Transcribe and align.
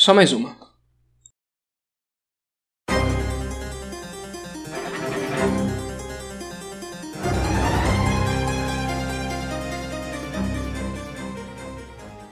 só 0.00 0.14
mais 0.14 0.32
uma. 0.32 0.56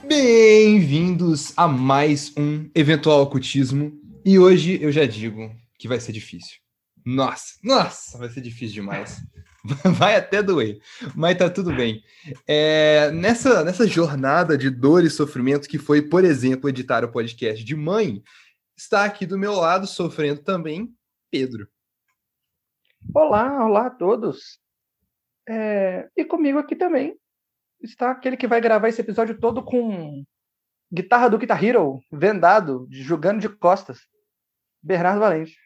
Bem-vindos 0.07 1.53
a 1.55 1.67
mais 1.67 2.33
um 2.35 2.67
eventual 2.73 3.21
ocultismo. 3.21 3.91
E 4.25 4.39
hoje 4.39 4.81
eu 4.81 4.91
já 4.91 5.05
digo 5.05 5.55
que 5.77 5.87
vai 5.87 5.99
ser 5.99 6.11
difícil. 6.11 6.57
Nossa, 7.05 7.53
nossa, 7.63 8.17
vai 8.17 8.29
ser 8.29 8.41
difícil 8.41 8.81
demais. 8.81 9.21
Vai 9.97 10.15
até 10.15 10.41
doer, 10.41 10.79
mas 11.15 11.37
tá 11.37 11.49
tudo 11.49 11.75
bem. 11.75 12.03
É, 12.47 13.11
nessa, 13.11 13.63
nessa 13.63 13.85
jornada 13.85 14.57
de 14.57 14.69
dor 14.69 15.03
e 15.03 15.09
sofrimento 15.09 15.67
que 15.67 15.77
foi, 15.77 16.01
por 16.01 16.23
exemplo, 16.23 16.69
editar 16.69 17.03
o 17.03 17.11
podcast 17.11 17.63
de 17.63 17.75
mãe, 17.75 18.23
está 18.77 19.03
aqui 19.03 19.25
do 19.25 19.37
meu 19.37 19.53
lado, 19.53 19.85
sofrendo 19.85 20.41
também, 20.41 20.93
Pedro. 21.29 21.67
Olá, 23.13 23.65
olá 23.65 23.87
a 23.87 23.89
todos. 23.89 24.59
É, 25.47 26.07
e 26.15 26.23
comigo 26.23 26.59
aqui 26.59 26.75
também 26.75 27.17
está 27.81 28.11
aquele 28.11 28.37
que 28.37 28.47
vai 28.47 28.61
gravar 28.61 28.89
esse 28.89 29.01
episódio 29.01 29.39
todo 29.39 29.63
com 29.63 30.23
guitarra 30.91 31.29
do 31.29 31.37
Guitar 31.37 31.63
Hero, 31.63 31.99
vendado, 32.11 32.87
jogando 32.91 33.39
de 33.39 33.49
costas. 33.49 33.99
Bernardo 34.81 35.19
Valente. 35.19 35.57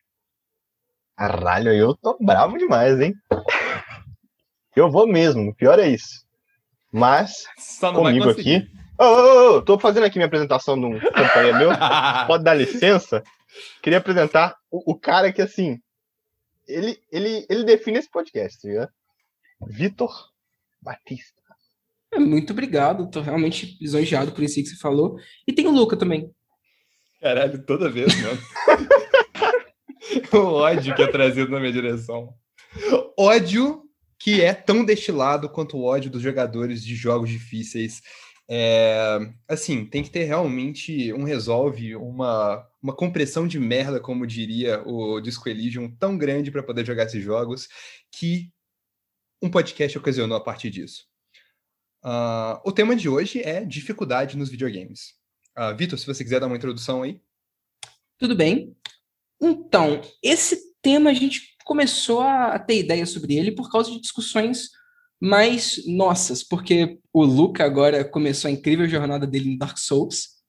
Caralho, 1.16 1.72
eu 1.72 1.96
tô 1.96 2.18
bravo 2.20 2.58
demais, 2.58 3.00
hein? 3.00 3.14
Eu 4.76 4.90
vou 4.90 5.08
mesmo, 5.08 5.50
o 5.50 5.56
pior 5.56 5.80
é 5.80 5.88
isso. 5.88 6.26
Mas, 6.92 7.46
comigo 7.80 8.30
aqui. 8.30 8.68
Ô, 9.00 9.04
ô, 9.04 9.58
ô, 9.58 9.62
tô 9.62 9.80
fazendo 9.80 10.06
aqui 10.06 10.18
minha 10.18 10.28
apresentação 10.28 10.80
de 10.80 10.86
um 10.86 11.00
companheiro 11.00 11.58
meu. 11.58 11.70
Pode 12.28 12.44
dar 12.44 12.54
licença? 12.54 13.24
Queria 13.82 14.00
apresentar 14.00 14.56
o, 14.70 14.92
o, 14.92 14.96
cara 15.00 15.32
que, 15.32 15.42
assim, 15.42 15.80
ele, 16.68 17.00
ele, 17.12 17.46
ele 17.50 17.64
define 17.64 17.98
esse 17.98 18.10
podcast, 18.10 18.62
tá 18.62 18.68
ligado? 18.68 18.92
Vitor 19.68 20.30
Batista. 20.82 21.42
É, 22.12 22.20
muito 22.20 22.54
obrigado, 22.54 23.10
tô 23.10 23.22
realmente 23.22 23.78
lisonjeado 23.82 24.32
por 24.32 24.44
isso 24.44 24.56
que 24.56 24.66
você 24.66 24.78
falou. 24.78 25.18
E 25.48 25.54
tem 25.54 25.68
o 25.68 25.72
Luca 25.72 25.98
também. 25.98 26.32
Caralho, 27.20 27.64
toda 27.66 27.90
vez, 27.90 28.14
mano. 28.22 28.42
o 30.34 30.54
ódio 30.54 30.96
que 30.96 31.02
é 31.02 31.08
trazido 31.08 31.50
na 31.50 31.60
minha 31.60 31.72
direção. 31.72 32.34
Ódio 33.18 33.83
que 34.24 34.42
é 34.42 34.54
tão 34.54 34.86
destilado 34.86 35.50
quanto 35.50 35.76
o 35.76 35.84
ódio 35.84 36.10
dos 36.10 36.22
jogadores 36.22 36.82
de 36.82 36.96
jogos 36.96 37.30
difíceis. 37.30 38.02
É, 38.50 39.20
assim, 39.50 39.86
tem 39.86 40.02
que 40.02 40.10
ter 40.10 40.24
realmente 40.24 41.12
um 41.12 41.26
resolve, 41.26 41.94
uma, 41.98 42.66
uma 42.82 42.96
compressão 42.96 43.46
de 43.46 43.60
merda, 43.60 44.00
como 44.00 44.26
diria 44.26 44.82
o 44.88 45.20
Disco 45.20 45.50
Elysium, 45.50 45.94
tão 45.98 46.18
grande 46.18 46.52
para 46.52 46.64
poder 46.64 46.86
jogar 46.86 47.04
esses 47.04 47.22
jogos, 47.22 47.68
que 48.10 48.50
um 49.42 49.52
podcast 49.52 49.98
ocasionou 49.98 50.38
a 50.38 50.42
partir 50.42 50.70
disso. 50.70 51.06
Uh, 52.02 52.64
o 52.64 52.72
tema 52.72 52.96
de 52.96 53.10
hoje 53.10 53.42
é 53.42 53.66
dificuldade 53.66 54.38
nos 54.38 54.48
videogames. 54.48 55.16
Uh, 55.58 55.76
Vitor, 55.76 56.00
se 56.00 56.06
você 56.06 56.24
quiser 56.24 56.40
dar 56.40 56.48
uma 56.48 56.56
introdução 56.56 57.04
aí. 57.04 57.20
Tudo 58.18 58.38
bem. 58.38 58.74
Então, 59.42 60.00
esse 60.24 60.74
tema 60.82 61.10
a 61.10 61.14
gente 61.14 61.53
começou 61.64 62.22
a 62.22 62.58
ter 62.60 62.80
ideia 62.80 63.06
sobre 63.06 63.36
ele 63.36 63.52
por 63.52 63.72
causa 63.72 63.92
de 63.92 64.00
discussões 64.00 64.70
mais 65.22 65.82
nossas, 65.88 66.44
porque 66.44 67.00
o 67.14 67.24
Luca 67.24 67.64
agora 67.64 68.04
começou 68.04 68.50
a 68.50 68.52
incrível 68.52 68.88
jornada 68.88 69.26
dele 69.26 69.52
em 69.52 69.58
Dark 69.58 69.78
Souls. 69.78 70.42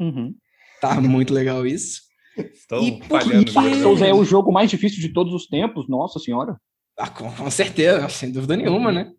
Uhum. 0.00 0.34
Tá 0.80 1.00
muito 1.00 1.34
legal 1.34 1.66
isso. 1.66 2.02
Estão 2.36 2.82
e 2.82 3.02
falhando. 3.04 3.52
Dark 3.52 3.74
Souls 3.74 4.02
é 4.02 4.14
o 4.14 4.24
jogo 4.24 4.52
mais 4.52 4.70
difícil 4.70 5.00
de 5.00 5.12
todos 5.12 5.34
os 5.34 5.46
tempos, 5.46 5.88
nossa 5.88 6.18
senhora. 6.18 6.56
Ah, 6.96 7.10
com, 7.10 7.30
com 7.32 7.50
certeza, 7.50 8.08
sem 8.08 8.30
dúvida 8.30 8.56
nenhuma, 8.56 8.92
né? 8.92 9.12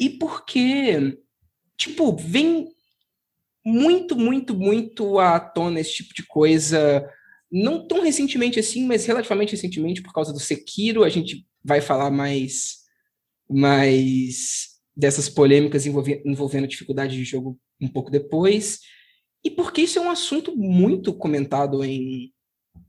E 0.00 0.10
porque, 0.10 1.18
tipo, 1.76 2.16
vem 2.16 2.66
muito, 3.64 4.16
muito, 4.16 4.54
muito 4.54 5.18
à 5.18 5.38
tona 5.38 5.80
esse 5.80 5.92
tipo 5.92 6.14
de 6.14 6.26
coisa 6.26 7.08
não 7.50 7.86
tão 7.86 8.02
recentemente 8.02 8.58
assim, 8.58 8.86
mas 8.86 9.06
relativamente 9.06 9.52
recentemente, 9.52 10.02
por 10.02 10.12
causa 10.12 10.32
do 10.32 10.40
Sekiro, 10.40 11.04
a 11.04 11.08
gente 11.08 11.46
vai 11.64 11.80
falar 11.80 12.10
mais, 12.10 12.78
mais 13.48 14.78
dessas 14.96 15.28
polêmicas 15.28 15.86
envolvendo, 15.86 16.22
envolvendo 16.24 16.68
dificuldade 16.68 17.16
de 17.16 17.24
jogo 17.24 17.58
um 17.80 17.88
pouco 17.88 18.10
depois. 18.10 18.80
E 19.44 19.50
porque 19.50 19.82
isso 19.82 19.98
é 19.98 20.02
um 20.02 20.10
assunto 20.10 20.56
muito 20.56 21.14
comentado 21.14 21.84
em 21.84 22.32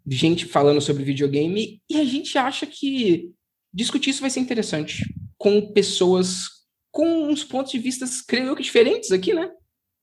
gente 0.08 0.46
falando 0.46 0.82
sobre 0.82 1.04
videogame, 1.04 1.82
e 1.90 1.98
a 1.98 2.04
gente 2.04 2.38
acha 2.38 2.66
que 2.66 3.32
discutir 3.74 4.10
isso 4.10 4.22
vai 4.22 4.30
ser 4.30 4.40
interessante 4.40 5.04
com 5.38 5.72
pessoas 5.72 6.60
com 6.92 7.30
uns 7.30 7.44
pontos 7.44 7.72
de 7.72 7.80
vista, 7.80 8.06
creio 8.28 8.48
eu, 8.48 8.56
que 8.56 8.64
diferentes 8.64 9.12
aqui, 9.12 9.34
né? 9.34 9.50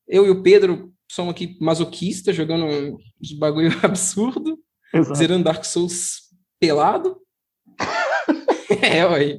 Eu 0.07 0.25
e 0.25 0.31
o 0.31 0.43
Pedro 0.43 0.95
somos 1.11 1.33
aqui 1.33 1.57
masoquistas, 1.61 2.35
jogando 2.35 2.67
uns 2.67 3.33
bagulho 3.39 3.71
absurdo, 3.83 4.59
Exato. 4.93 5.15
zerando 5.15 5.45
Dark 5.45 5.65
Souls 5.65 6.23
pelado. 6.59 7.21
é, 8.83 9.05
ué. 9.07 9.39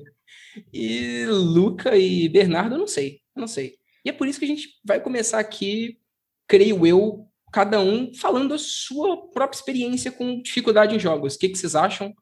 E 0.74 1.26
Luca 1.26 1.96
e 1.96 2.28
Bernardo, 2.30 2.76
eu 2.76 2.80
não 2.80 2.88
sei, 2.88 3.22
eu 3.36 3.42
não 3.42 3.48
sei. 3.48 3.76
E 4.04 4.10
é 4.10 4.14
por 4.14 4.28
isso 4.28 4.40
que 4.40 4.46
a 4.46 4.48
gente 4.48 4.70
vai 4.86 5.00
começar 5.00 5.40
aqui, 5.40 6.00
creio 6.48 6.86
eu, 6.86 7.28
cada 7.52 7.80
um 7.80 8.14
falando 8.14 8.54
a 8.54 8.58
sua 8.58 9.30
própria 9.30 9.58
experiência 9.58 10.12
com 10.12 10.42
dificuldade 10.42 10.96
em 10.96 11.00
jogos. 11.00 11.36
O 11.36 11.40
que, 11.40 11.50
que 11.50 11.58
vocês 11.58 11.76
acham? 11.76 12.14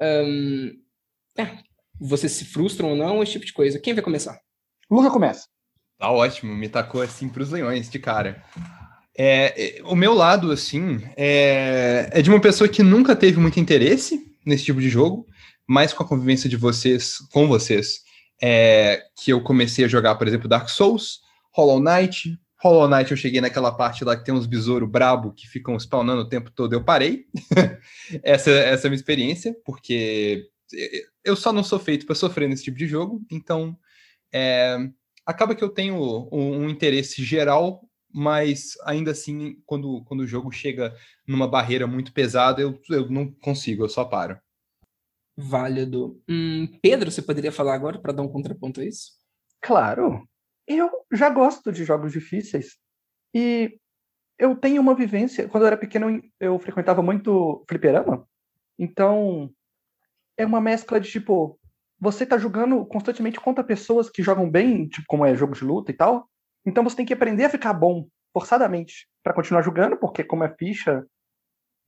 Um, 0.00 0.70
é, 1.36 1.58
vocês 2.00 2.32
se 2.32 2.44
frustram 2.44 2.90
ou 2.90 2.96
não, 2.96 3.22
esse 3.22 3.32
tipo 3.32 3.44
de 3.44 3.52
coisa. 3.52 3.80
Quem 3.80 3.94
vai 3.94 4.02
começar? 4.02 4.38
Luca 4.90 5.10
começa. 5.10 5.46
Tá 5.98 6.12
ótimo, 6.12 6.54
me 6.54 6.68
tacou 6.68 7.02
assim 7.02 7.28
pros 7.28 7.50
leões 7.50 7.90
de 7.90 7.98
cara. 7.98 8.42
É, 9.18 9.80
o 9.84 9.96
meu 9.96 10.14
lado, 10.14 10.52
assim, 10.52 11.02
é, 11.16 12.08
é 12.12 12.22
de 12.22 12.30
uma 12.30 12.40
pessoa 12.40 12.68
que 12.68 12.84
nunca 12.84 13.16
teve 13.16 13.40
muito 13.40 13.58
interesse 13.58 14.32
nesse 14.46 14.64
tipo 14.64 14.80
de 14.80 14.88
jogo, 14.88 15.26
mas 15.66 15.92
com 15.92 16.04
a 16.04 16.06
convivência 16.06 16.48
de 16.48 16.56
vocês, 16.56 17.18
com 17.32 17.48
vocês, 17.48 18.04
é, 18.40 19.02
que 19.16 19.32
eu 19.32 19.42
comecei 19.42 19.84
a 19.84 19.88
jogar, 19.88 20.14
por 20.14 20.28
exemplo, 20.28 20.48
Dark 20.48 20.68
Souls, 20.68 21.20
Hollow 21.52 21.80
Knight. 21.80 22.38
Hollow 22.62 22.88
Knight 22.88 23.10
eu 23.10 23.16
cheguei 23.16 23.40
naquela 23.40 23.72
parte 23.72 24.04
lá 24.04 24.16
que 24.16 24.24
tem 24.24 24.32
uns 24.32 24.46
besouros 24.46 24.88
brabo 24.88 25.32
que 25.32 25.48
ficam 25.48 25.76
spawnando 25.80 26.22
o 26.22 26.28
tempo 26.28 26.52
todo, 26.52 26.72
eu 26.72 26.84
parei. 26.84 27.24
essa, 28.22 28.50
essa 28.50 28.86
é 28.86 28.88
a 28.88 28.90
minha 28.90 28.98
experiência, 28.98 29.52
porque 29.64 30.44
eu 31.24 31.34
só 31.34 31.52
não 31.52 31.64
sou 31.64 31.80
feito 31.80 32.06
para 32.06 32.14
sofrer 32.14 32.48
nesse 32.48 32.62
tipo 32.62 32.78
de 32.78 32.86
jogo, 32.86 33.20
então 33.28 33.76
é, 34.32 34.78
acaba 35.28 35.54
que 35.54 35.62
eu 35.62 35.68
tenho 35.68 35.94
um, 36.32 36.62
um, 36.62 36.70
interesse 36.70 37.22
geral, 37.22 37.86
mas 38.10 38.78
ainda 38.84 39.10
assim, 39.10 39.60
quando, 39.66 40.02
quando 40.04 40.20
o 40.20 40.26
jogo 40.26 40.50
chega 40.50 40.96
numa 41.26 41.46
barreira 41.46 41.86
muito 41.86 42.14
pesada, 42.14 42.62
eu, 42.62 42.80
eu 42.88 43.10
não 43.10 43.30
consigo, 43.30 43.84
eu 43.84 43.90
só 43.90 44.06
paro. 44.06 44.40
Válido. 45.36 46.18
Hum, 46.26 46.66
Pedro, 46.80 47.10
você 47.10 47.20
poderia 47.20 47.52
falar 47.52 47.74
agora 47.74 47.98
para 48.00 48.14
dar 48.14 48.22
um 48.22 48.28
contraponto 48.28 48.80
a 48.80 48.84
isso? 48.86 49.12
Claro. 49.60 50.26
Eu 50.66 50.90
já 51.12 51.28
gosto 51.28 51.70
de 51.70 51.84
jogos 51.84 52.10
difíceis. 52.10 52.78
E 53.34 53.78
eu 54.38 54.56
tenho 54.56 54.80
uma 54.80 54.94
vivência. 54.94 55.46
Quando 55.46 55.64
eu 55.64 55.68
era 55.68 55.76
pequeno, 55.76 56.22
eu 56.40 56.58
frequentava 56.58 57.02
muito 57.02 57.62
fliperama. 57.68 58.26
Então, 58.78 59.52
é 60.38 60.46
uma 60.46 60.60
mescla 60.60 60.98
de 60.98 61.10
tipo, 61.10 61.60
você 62.00 62.24
tá 62.24 62.38
jogando 62.38 62.84
constantemente 62.86 63.40
contra 63.40 63.64
pessoas 63.64 64.08
que 64.08 64.22
jogam 64.22 64.48
bem, 64.48 64.86
tipo, 64.88 65.06
como 65.08 65.26
é 65.26 65.34
jogo 65.34 65.54
de 65.54 65.64
luta 65.64 65.90
e 65.90 65.94
tal. 65.94 66.28
Então 66.64 66.84
você 66.84 66.96
tem 66.96 67.06
que 67.06 67.12
aprender 67.12 67.44
a 67.44 67.50
ficar 67.50 67.72
bom 67.72 68.06
forçadamente 68.32 69.08
para 69.22 69.34
continuar 69.34 69.62
jogando, 69.62 69.96
porque 69.96 70.22
como 70.22 70.44
é 70.44 70.54
ficha, 70.56 71.04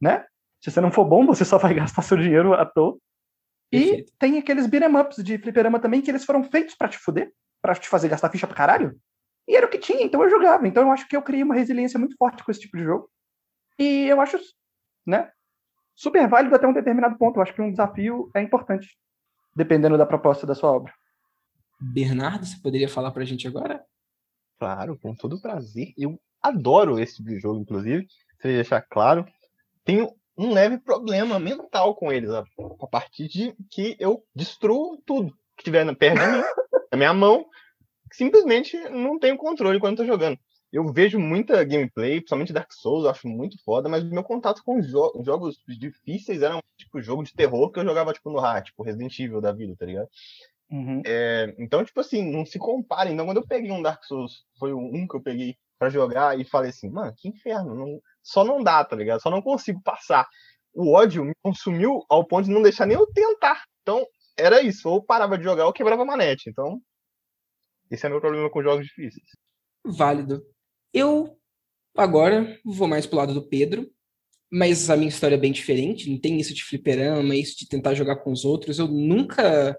né? 0.00 0.24
Se 0.62 0.70
você 0.70 0.80
não 0.80 0.90
for 0.90 1.04
bom, 1.04 1.24
você 1.24 1.44
só 1.44 1.58
vai 1.58 1.72
gastar 1.74 2.02
seu 2.02 2.16
dinheiro 2.16 2.54
à 2.54 2.66
toa. 2.66 2.98
E 3.72 4.04
tem 4.18 4.36
aqueles 4.36 4.66
beat'em 4.66 4.96
ups 4.96 5.22
de 5.22 5.38
fliperama 5.38 5.78
também 5.78 6.02
que 6.02 6.10
eles 6.10 6.24
foram 6.24 6.42
feitos 6.42 6.74
para 6.74 6.88
te 6.88 6.98
fuder, 6.98 7.32
para 7.62 7.74
te 7.74 7.88
fazer 7.88 8.08
gastar 8.08 8.30
ficha 8.30 8.46
pra 8.46 8.56
caralho. 8.56 8.98
E 9.46 9.54
era 9.54 9.66
o 9.66 9.70
que 9.70 9.78
tinha, 9.78 10.02
então 10.02 10.22
eu 10.22 10.30
jogava. 10.30 10.66
Então 10.66 10.82
eu 10.82 10.90
acho 10.90 11.06
que 11.06 11.16
eu 11.16 11.22
criei 11.22 11.44
uma 11.44 11.54
resiliência 11.54 11.98
muito 11.98 12.16
forte 12.16 12.42
com 12.42 12.50
esse 12.50 12.60
tipo 12.60 12.76
de 12.76 12.82
jogo. 12.82 13.08
E 13.78 14.06
eu 14.06 14.20
acho, 14.20 14.38
né, 15.06 15.30
super 15.94 16.28
válido 16.28 16.54
até 16.54 16.66
um 16.66 16.72
determinado 16.72 17.16
ponto. 17.16 17.36
Eu 17.36 17.42
acho 17.42 17.54
que 17.54 17.62
um 17.62 17.70
desafio 17.70 18.28
é 18.34 18.42
importante 18.42 18.88
dependendo 19.54 19.98
da 19.98 20.06
proposta 20.06 20.46
da 20.46 20.54
sua 20.54 20.70
obra. 20.72 20.92
Bernardo, 21.80 22.44
você 22.44 22.56
poderia 22.60 22.88
falar 22.88 23.10
para 23.10 23.22
a 23.22 23.26
gente 23.26 23.48
agora? 23.48 23.82
Claro, 24.58 24.98
com 24.98 25.14
todo 25.14 25.40
prazer. 25.40 25.92
Eu 25.96 26.20
adoro 26.42 26.98
esse 26.98 27.16
tipo 27.16 27.30
de 27.30 27.40
jogo, 27.40 27.60
inclusive. 27.60 28.06
Se 28.40 28.48
deixar 28.48 28.82
claro, 28.82 29.26
tenho 29.84 30.14
um 30.36 30.52
leve 30.52 30.78
problema 30.78 31.38
mental 31.38 31.94
com 31.94 32.12
eles, 32.12 32.30
a, 32.30 32.44
partir 32.90 33.28
de 33.28 33.54
que 33.70 33.96
eu 33.98 34.24
destruo 34.34 35.00
tudo 35.06 35.34
que 35.56 35.64
tiver 35.64 35.84
perto 35.96 36.20
de 36.20 36.26
mim, 36.26 36.42
na 36.90 36.96
minha 36.96 37.12
mão. 37.12 37.46
simplesmente 38.12 38.76
não 38.88 39.18
tenho 39.18 39.36
controle 39.36 39.78
quando 39.78 39.98
tô 39.98 40.04
jogando. 40.04 40.38
Eu 40.72 40.92
vejo 40.92 41.18
muita 41.18 41.64
gameplay, 41.64 42.20
principalmente 42.20 42.52
Dark 42.52 42.72
Souls, 42.72 43.04
eu 43.04 43.10
acho 43.10 43.26
muito 43.26 43.60
foda, 43.64 43.88
mas 43.88 44.04
meu 44.04 44.22
contato 44.22 44.62
com 44.64 44.80
jo 44.80 45.12
jogos 45.24 45.60
difíceis 45.66 46.42
era 46.42 46.62
tipo 46.76 47.02
jogo 47.02 47.24
de 47.24 47.34
terror 47.34 47.70
que 47.70 47.80
eu 47.80 47.84
jogava 47.84 48.12
tipo 48.12 48.30
no 48.30 48.38
hard, 48.38 48.66
tipo 48.66 48.82
Resident 48.82 49.18
Evil 49.18 49.40
da 49.40 49.52
vida, 49.52 49.74
tá 49.76 49.84
ligado? 49.84 50.08
Uhum. 50.70 51.02
É, 51.04 51.52
então, 51.58 51.84
tipo 51.84 51.98
assim, 51.98 52.30
não 52.30 52.46
se 52.46 52.58
compara. 52.58 53.10
Então, 53.10 53.26
quando 53.26 53.38
eu 53.38 53.46
peguei 53.46 53.72
um 53.72 53.82
Dark 53.82 54.04
Souls, 54.04 54.44
foi 54.58 54.72
um 54.72 55.06
que 55.08 55.16
eu 55.16 55.22
peguei 55.22 55.56
para 55.78 55.90
jogar 55.90 56.38
e 56.38 56.44
falei 56.44 56.70
assim, 56.70 56.88
mano, 56.88 57.12
que 57.16 57.28
inferno, 57.28 57.74
não, 57.74 58.00
só 58.22 58.44
não 58.44 58.62
dá, 58.62 58.84
tá 58.84 58.94
ligado? 58.94 59.20
Só 59.20 59.30
não 59.30 59.42
consigo 59.42 59.80
passar. 59.82 60.28
O 60.72 60.92
ódio 60.92 61.24
me 61.24 61.34
consumiu 61.42 62.04
ao 62.08 62.24
ponto 62.24 62.44
de 62.44 62.52
não 62.52 62.62
deixar 62.62 62.86
nem 62.86 62.96
eu 62.96 63.06
tentar. 63.06 63.64
Então, 63.82 64.06
era 64.36 64.62
isso. 64.62 64.88
Ou 64.88 65.02
parava 65.02 65.36
de 65.36 65.42
jogar 65.42 65.66
ou 65.66 65.72
quebrava 65.72 66.02
a 66.02 66.06
manete. 66.06 66.48
Então, 66.48 66.80
esse 67.90 68.06
é 68.06 68.08
meu 68.08 68.20
problema 68.20 68.48
com 68.48 68.62
jogos 68.62 68.86
difíceis. 68.86 69.26
Válido. 69.84 70.44
Eu, 70.92 71.36
agora, 71.96 72.58
vou 72.64 72.88
mais 72.88 73.06
pro 73.06 73.18
lado 73.18 73.34
do 73.34 73.48
Pedro. 73.48 73.90
Mas 74.52 74.90
a 74.90 74.96
minha 74.96 75.08
história 75.08 75.36
é 75.36 75.38
bem 75.38 75.52
diferente. 75.52 76.10
Não 76.10 76.18
tem 76.18 76.40
isso 76.40 76.52
de 76.52 76.64
fliperama, 76.64 77.36
isso 77.36 77.56
de 77.56 77.68
tentar 77.68 77.94
jogar 77.94 78.16
com 78.16 78.32
os 78.32 78.44
outros. 78.44 78.80
Eu 78.80 78.88
nunca 78.88 79.78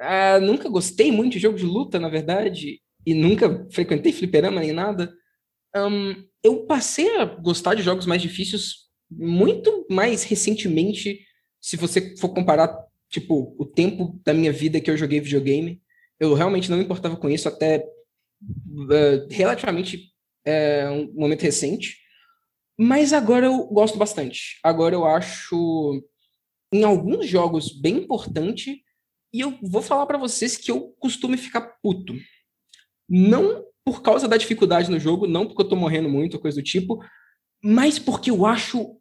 ah, 0.00 0.40
nunca 0.40 0.68
gostei 0.68 1.10
muito 1.12 1.34
de 1.34 1.38
jogo 1.38 1.56
de 1.56 1.64
luta, 1.64 1.98
na 1.98 2.08
verdade, 2.08 2.80
e 3.06 3.14
nunca 3.14 3.66
frequentei 3.70 4.12
fliperama 4.12 4.60
nem 4.60 4.72
nada. 4.72 5.14
Um, 5.76 6.14
eu 6.42 6.66
passei 6.66 7.16
a 7.16 7.24
gostar 7.24 7.74
de 7.74 7.82
jogos 7.82 8.06
mais 8.06 8.22
difíceis 8.22 8.84
muito 9.10 9.86
mais 9.90 10.24
recentemente, 10.24 11.20
se 11.60 11.76
você 11.76 12.16
for 12.16 12.30
comparar, 12.30 12.76
tipo, 13.08 13.54
o 13.58 13.64
tempo 13.64 14.20
da 14.24 14.34
minha 14.34 14.52
vida 14.52 14.80
que 14.80 14.90
eu 14.90 14.96
joguei 14.96 15.20
videogame. 15.20 15.80
Eu 16.18 16.34
realmente 16.34 16.70
não 16.70 16.78
me 16.78 16.84
importava 16.84 17.16
com 17.16 17.28
isso 17.28 17.48
até 17.48 17.78
uh, 17.78 19.26
relativamente 19.30 20.13
uh, 20.46 20.92
um 20.92 21.12
momento 21.14 21.42
recente. 21.42 21.98
Mas 22.78 23.12
agora 23.12 23.46
eu 23.46 23.66
gosto 23.66 23.98
bastante. 23.98 24.58
Agora 24.62 24.94
eu 24.94 25.04
acho, 25.04 26.02
em 26.72 26.82
alguns 26.82 27.28
jogos, 27.28 27.72
bem 27.72 27.98
importante 27.98 28.82
e 29.32 29.40
eu 29.40 29.58
vou 29.62 29.82
falar 29.82 30.06
para 30.06 30.16
vocês 30.16 30.56
que 30.56 30.70
eu 30.70 30.94
costumo 30.98 31.36
ficar 31.36 31.60
puto. 31.82 32.14
Não 33.08 33.64
por 33.84 34.00
causa 34.00 34.26
da 34.26 34.36
dificuldade 34.36 34.90
no 34.90 34.98
jogo, 34.98 35.26
não 35.26 35.46
porque 35.46 35.62
eu 35.62 35.68
tô 35.68 35.76
morrendo 35.76 36.08
muito, 36.08 36.38
coisa 36.38 36.60
do 36.60 36.64
tipo, 36.64 37.04
mas 37.62 37.98
porque 37.98 38.30
eu 38.30 38.46
acho 38.46 38.96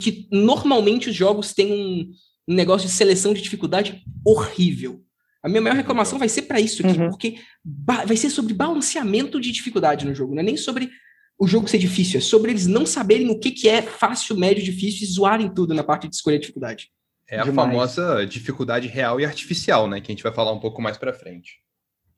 que 0.00 0.28
normalmente 0.30 1.08
os 1.08 1.16
jogos 1.16 1.52
têm 1.52 2.12
um, 2.46 2.54
negócio 2.54 2.86
de 2.86 2.92
seleção 2.92 3.34
de 3.34 3.42
dificuldade 3.42 4.04
horrível. 4.24 5.02
A 5.48 5.50
minha 5.50 5.62
maior 5.62 5.76
reclamação 5.76 6.18
vai 6.18 6.28
ser 6.28 6.42
para 6.42 6.60
isso 6.60 6.86
aqui, 6.86 6.98
uhum. 6.98 7.08
porque 7.08 7.36
vai 7.64 8.16
ser 8.16 8.30
sobre 8.30 8.54
balanceamento 8.54 9.40
de 9.40 9.50
dificuldade 9.50 10.06
no 10.06 10.14
jogo, 10.14 10.34
não 10.34 10.42
é 10.42 10.44
nem 10.44 10.56
sobre 10.56 10.90
o 11.38 11.46
jogo 11.46 11.68
ser 11.68 11.78
difícil, 11.78 12.18
é 12.18 12.20
sobre 12.20 12.50
eles 12.50 12.66
não 12.66 12.84
saberem 12.84 13.30
o 13.30 13.38
que, 13.38 13.50
que 13.50 13.68
é 13.68 13.80
fácil, 13.80 14.36
médio, 14.36 14.62
difícil 14.62 15.04
e 15.04 15.10
zoarem 15.10 15.52
tudo 15.52 15.72
na 15.72 15.84
parte 15.84 16.08
de 16.08 16.14
escolher 16.16 16.38
dificuldade. 16.38 16.90
É 17.30 17.38
a 17.38 17.44
Demais. 17.44 17.68
famosa 17.68 18.26
dificuldade 18.26 18.88
real 18.88 19.20
e 19.20 19.24
artificial, 19.24 19.86
né? 19.86 20.00
Que 20.00 20.10
a 20.10 20.14
gente 20.14 20.22
vai 20.22 20.32
falar 20.32 20.52
um 20.52 20.60
pouco 20.60 20.80
mais 20.80 20.96
pra 20.96 21.12
frente. 21.12 21.62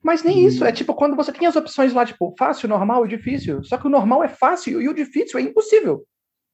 Mas 0.03 0.23
nem 0.23 0.45
hum. 0.45 0.49
isso, 0.49 0.65
é 0.65 0.73
tipo 0.73 0.95
quando 0.95 1.17
você 1.17 1.33
tem 1.33 1.47
as 1.47 1.57
opções 1.57 1.93
lá, 1.93 2.07
tipo, 2.07 2.35
fácil, 2.39 2.69
normal 2.69 3.05
e 3.05 3.09
difícil. 3.09 3.63
Só 3.63 3.77
que 3.77 3.87
o 3.87 3.91
normal 3.91 4.25
é 4.25 4.29
fácil 4.29 4.81
e 4.81 4.89
o 4.89 4.95
difícil 4.95 5.39
é 5.39 5.43
impossível. 5.43 6.07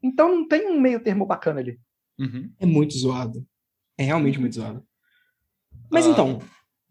Então 0.03 0.29
não 0.29 0.49
tem 0.49 0.67
um 0.67 0.81
meio 0.81 1.01
termo 1.01 1.25
bacana 1.25 1.61
ali. 1.61 1.79
Uhum. 2.19 2.51
É 2.59 2.67
muito 2.67 2.97
zoado. 2.97 3.47
É 3.97 4.03
realmente 4.03 4.41
muito 4.41 4.57
zoado. 4.57 4.83
Mas 5.91 6.07
uh... 6.07 6.11
então, 6.11 6.41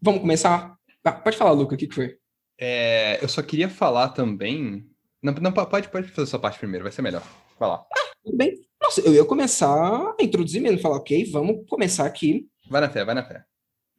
vamos 0.06 0.20
começar? 0.20 0.76
Ah, 1.04 1.12
pode 1.12 1.36
falar, 1.36 1.50
Luca, 1.50 1.74
o 1.74 1.78
que, 1.78 1.88
que 1.88 1.94
foi? 1.94 2.16
É, 2.58 3.22
eu 3.22 3.28
só 3.28 3.42
queria 3.42 3.68
falar 3.68 4.10
também. 4.10 4.86
Não, 5.20 5.34
não, 5.34 5.52
pode, 5.52 5.88
pode 5.88 6.08
fazer 6.08 6.28
essa 6.28 6.38
parte 6.38 6.58
primeiro, 6.58 6.84
vai 6.84 6.92
ser 6.92 7.02
melhor. 7.02 7.22
Vai 7.58 7.68
lá. 7.68 7.84
Ah, 7.92 8.12
tudo 8.24 8.36
bem. 8.36 8.54
Nossa, 8.80 9.00
eu 9.00 9.12
ia 9.12 9.24
começar 9.24 10.14
a 10.18 10.22
introduzir 10.22 10.62
mesmo, 10.62 10.78
falar, 10.78 10.96
ok, 10.96 11.24
vamos 11.30 11.68
começar 11.68 12.06
aqui. 12.06 12.46
Vai 12.70 12.80
na 12.80 12.88
fé, 12.88 13.04
vai 13.04 13.14
na 13.14 13.24
fé. 13.24 13.44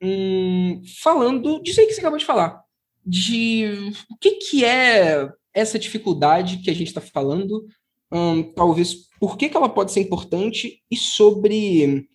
Hum, 0.02 0.80
falando 1.02 1.60
disso 1.62 1.80
aí 1.80 1.86
que 1.86 1.92
você 1.92 2.00
acabou 2.00 2.18
de 2.18 2.24
falar. 2.24 2.62
De 3.04 3.92
o 4.10 4.16
que, 4.16 4.32
que 4.32 4.64
é 4.64 5.30
essa 5.52 5.78
dificuldade 5.78 6.58
que 6.58 6.70
a 6.70 6.74
gente 6.74 6.88
está 6.88 7.00
falando, 7.00 7.66
hum, 8.10 8.42
talvez 8.54 9.08
por 9.20 9.36
que, 9.36 9.48
que 9.48 9.56
ela 9.56 9.68
pode 9.68 9.92
ser 9.92 10.00
importante, 10.00 10.82
e 10.90 10.96
sobre 10.96 12.08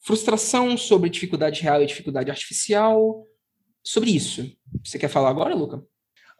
frustração, 0.00 0.76
sobre 0.76 1.08
dificuldade 1.08 1.62
real 1.62 1.82
e 1.82 1.86
dificuldade 1.86 2.30
artificial, 2.30 3.24
sobre 3.88 4.10
isso. 4.10 4.54
Você 4.84 4.98
quer 4.98 5.08
falar 5.08 5.30
agora, 5.30 5.54
Luca? 5.54 5.82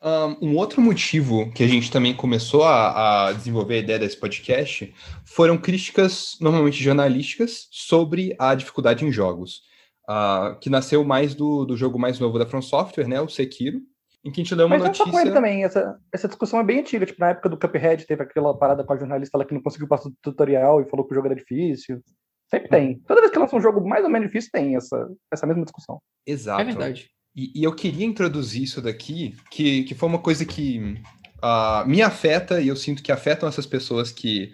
Um, 0.02 0.54
outro 0.56 0.82
motivo 0.82 1.50
que 1.52 1.64
a 1.64 1.66
gente 1.66 1.90
também 1.90 2.14
começou 2.14 2.62
a, 2.62 3.28
a, 3.28 3.32
desenvolver 3.32 3.76
a 3.76 3.78
ideia 3.78 3.98
desse 3.98 4.18
podcast 4.18 4.94
foram 5.24 5.56
críticas, 5.56 6.36
normalmente 6.42 6.82
jornalísticas, 6.82 7.66
sobre 7.70 8.36
a 8.38 8.54
dificuldade 8.54 9.04
em 9.04 9.10
jogos, 9.10 9.62
uh, 10.08 10.58
que 10.60 10.68
nasceu 10.68 11.02
mais 11.02 11.34
do, 11.34 11.64
do 11.64 11.74
jogo 11.74 11.98
mais 11.98 12.20
novo 12.20 12.38
da 12.38 12.44
From 12.44 12.60
Software, 12.60 13.08
né, 13.08 13.18
o 13.18 13.28
Sekiro, 13.28 13.80
em 14.22 14.30
que 14.30 14.42
a 14.42 14.44
gente 14.44 14.54
leu 14.54 14.66
uma 14.66 14.76
Mas 14.76 14.86
notícia... 14.86 15.06
Mas 15.06 15.14
com 15.14 15.20
ele 15.20 15.32
também, 15.32 15.64
essa, 15.64 15.98
essa 16.12 16.28
discussão 16.28 16.60
é 16.60 16.64
bem 16.64 16.80
antiga, 16.80 17.06
tipo, 17.06 17.18
na 17.18 17.30
época 17.30 17.48
do 17.48 17.58
Cuphead 17.58 18.06
teve 18.06 18.22
aquela 18.22 18.56
parada 18.56 18.84
com 18.84 18.92
a 18.92 18.98
jornalista 18.98 19.38
lá 19.38 19.44
que 19.46 19.54
não 19.54 19.62
conseguiu 19.62 19.88
passar 19.88 20.10
do 20.10 20.16
tutorial 20.22 20.82
e 20.82 20.88
falou 20.90 21.04
que 21.06 21.12
o 21.12 21.14
jogo 21.14 21.28
era 21.28 21.34
difícil. 21.34 22.02
Sempre 22.50 22.68
tem. 22.68 22.98
Toda 23.00 23.20
vez 23.20 23.32
que 23.32 23.38
lança 23.38 23.56
um 23.56 23.60
jogo 23.60 23.86
mais 23.86 24.04
ou 24.04 24.10
menos 24.10 24.28
difícil, 24.28 24.50
tem 24.52 24.76
essa, 24.76 25.08
essa 25.32 25.46
mesma 25.46 25.64
discussão. 25.64 26.00
Exato. 26.26 26.60
É 26.60 26.64
verdade. 26.64 27.10
E, 27.34 27.60
e, 27.60 27.64
eu 27.64 27.75
queria 27.75 28.06
introduzir 28.06 28.62
isso 28.62 28.82
daqui, 28.82 29.36
que, 29.50 29.84
que 29.84 29.94
foi 29.94 30.08
uma 30.08 30.19
coisa 30.19 30.44
que 30.44 31.00
uh, 31.42 31.86
me 31.86 32.02
afeta, 32.02 32.60
e 32.60 32.69
eu 32.69 32.76
sinto 32.76 33.02
que 33.02 33.12
afetam 33.12 33.48
essas 33.48 33.66
pessoas 33.66 34.10
que 34.10 34.52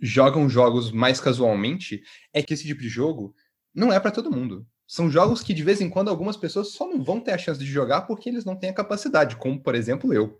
jogam 0.00 0.48
jogos 0.48 0.90
mais 0.90 1.20
casualmente, 1.20 2.02
é 2.32 2.42
que 2.42 2.54
esse 2.54 2.64
tipo 2.64 2.80
de 2.80 2.88
jogo 2.88 3.34
não 3.74 3.92
é 3.92 4.00
para 4.00 4.10
todo 4.10 4.30
mundo. 4.30 4.66
São 4.86 5.10
jogos 5.10 5.42
que 5.42 5.52
de 5.52 5.62
vez 5.62 5.80
em 5.80 5.90
quando 5.90 6.08
algumas 6.08 6.36
pessoas 6.36 6.72
só 6.72 6.88
não 6.88 7.02
vão 7.02 7.20
ter 7.20 7.32
a 7.32 7.38
chance 7.38 7.60
de 7.60 7.66
jogar 7.66 8.02
porque 8.02 8.28
eles 8.28 8.44
não 8.44 8.56
têm 8.56 8.70
a 8.70 8.74
capacidade, 8.74 9.36
como 9.36 9.62
por 9.62 9.74
exemplo 9.74 10.12
eu. 10.14 10.38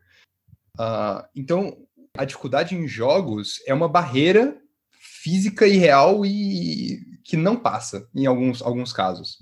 Uh, 0.79 1.27
então, 1.37 1.77
a 2.17 2.25
dificuldade 2.25 2.75
em 2.75 2.89
jogos 2.89 3.60
é 3.67 3.75
uma 3.75 3.89
barreira 3.89 4.58
física 4.91 5.67
e 5.67 5.77
real 5.77 6.25
e 6.25 6.98
que 7.25 7.37
não 7.37 7.56
passa 7.56 8.08
em 8.15 8.27
alguns, 8.27 8.63
alguns 8.63 8.93
casos. 8.93 9.39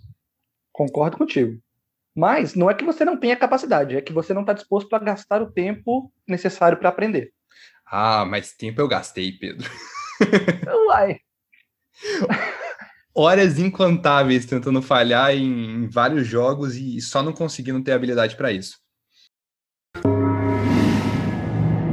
Concordo 0.72 1.16
contigo. 1.16 1.60
Mas 2.16 2.54
não 2.54 2.70
é 2.70 2.74
que 2.74 2.82
você 2.82 3.04
não 3.04 3.18
tenha 3.18 3.36
capacidade, 3.36 3.94
é 3.94 4.00
que 4.00 4.12
você 4.12 4.32
não 4.32 4.40
está 4.40 4.54
disposto 4.54 4.90
a 4.94 4.98
gastar 4.98 5.42
o 5.42 5.52
tempo 5.52 6.10
necessário 6.26 6.78
para 6.78 6.88
aprender. 6.88 7.30
Ah, 7.84 8.24
mas 8.24 8.56
tempo 8.56 8.80
eu 8.80 8.88
gastei, 8.88 9.32
Pedro. 9.32 9.70
Uai. 10.86 11.18
Horas 13.14 13.58
incontáveis 13.58 14.46
tentando 14.46 14.80
falhar 14.80 15.34
em 15.34 15.88
vários 15.88 16.26
jogos 16.26 16.74
e 16.74 17.02
só 17.02 17.22
não 17.22 17.34
conseguindo 17.34 17.84
ter 17.84 17.92
habilidade 17.92 18.34
para 18.34 18.50
isso. 18.50 18.78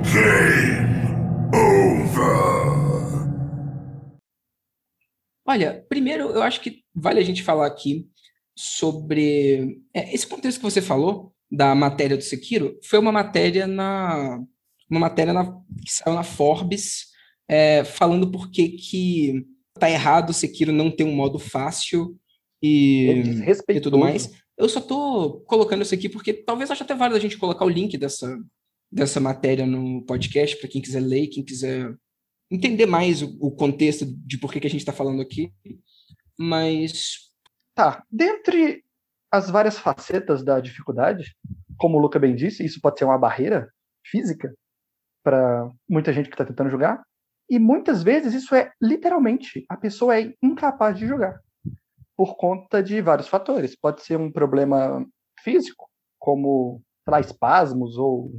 Game 0.03 1.51
over. 1.53 2.63
Olha, 5.45 5.85
primeiro 5.89 6.29
eu 6.29 6.41
acho 6.41 6.61
que 6.61 6.81
vale 6.95 7.19
a 7.19 7.23
gente 7.23 7.43
falar 7.43 7.67
aqui 7.67 8.09
sobre 8.55 9.81
é, 9.93 10.13
esse 10.13 10.27
contexto 10.27 10.57
que 10.57 10.63
você 10.63 10.81
falou 10.81 11.33
da 11.51 11.73
matéria 11.73 12.17
do 12.17 12.23
Sekiro 12.23 12.79
foi 12.83 12.99
uma 12.99 13.11
matéria 13.11 13.67
na 13.67 14.43
uma 14.89 14.99
matéria 14.99 15.33
na, 15.33 15.45
que 15.45 15.91
saiu 15.91 16.15
na 16.15 16.23
Forbes 16.23 17.07
é, 17.47 17.83
falando 17.83 18.29
por 18.29 18.51
que 18.51 18.69
que 18.69 19.45
tá 19.79 19.89
errado 19.89 20.29
o 20.29 20.33
Sekiro 20.33 20.71
não 20.71 20.91
ter 20.91 21.03
um 21.03 21.15
modo 21.15 21.39
fácil 21.39 22.17
e, 22.61 23.07
e 23.69 23.81
tudo 23.81 23.97
mais. 23.97 24.31
Eu 24.57 24.69
só 24.69 24.79
tô 24.79 25.43
colocando 25.47 25.81
isso 25.81 25.93
aqui 25.93 26.07
porque 26.07 26.33
talvez 26.33 26.69
ache 26.69 26.83
até 26.83 26.93
válido 26.93 27.17
a 27.17 27.21
gente 27.21 27.37
colocar 27.37 27.65
o 27.65 27.69
link 27.69 27.97
dessa, 27.97 28.37
dessa 28.91 29.19
matéria 29.19 29.65
no 29.65 30.03
podcast 30.05 30.55
para 30.57 30.69
quem 30.69 30.81
quiser 30.81 31.01
ler, 31.01 31.27
quem 31.27 31.43
quiser 31.43 31.93
entender 32.51 32.85
mais 32.85 33.21
o, 33.23 33.35
o 33.39 33.51
contexto 33.51 34.05
de 34.05 34.37
por 34.37 34.53
que, 34.53 34.59
que 34.59 34.67
a 34.67 34.69
gente 34.69 34.81
está 34.81 34.93
falando 34.93 35.21
aqui. 35.21 35.51
Mas 36.37 37.32
Tá, 37.75 38.03
dentre 38.11 38.83
as 39.31 39.49
várias 39.49 39.79
facetas 39.79 40.43
da 40.43 40.59
dificuldade, 40.59 41.35
como 41.77 41.97
o 41.97 42.01
Luca 42.01 42.19
bem 42.19 42.35
disse, 42.35 42.63
isso 42.63 42.79
pode 42.79 42.99
ser 42.99 43.05
uma 43.05 43.17
barreira 43.17 43.67
física 44.05 44.53
para 45.23 45.69
muita 45.89 46.13
gente 46.13 46.29
que 46.29 46.35
está 46.35 46.45
tentando 46.45 46.69
jogar, 46.69 47.01
e 47.49 47.57
muitas 47.57 48.03
vezes 48.03 48.33
isso 48.33 48.53
é 48.53 48.71
literalmente 48.81 49.65
a 49.67 49.75
pessoa 49.75 50.19
é 50.19 50.33
incapaz 50.41 50.97
de 50.97 51.07
jogar 51.07 51.39
por 52.15 52.35
conta 52.35 52.81
de 52.81 53.01
vários 53.01 53.27
fatores. 53.27 53.75
Pode 53.75 54.01
ser 54.03 54.17
um 54.17 54.31
problema 54.31 55.05
físico, 55.39 55.89
como 56.19 56.81
lá, 57.07 57.19
espasmos 57.19 57.97
ou 57.97 58.31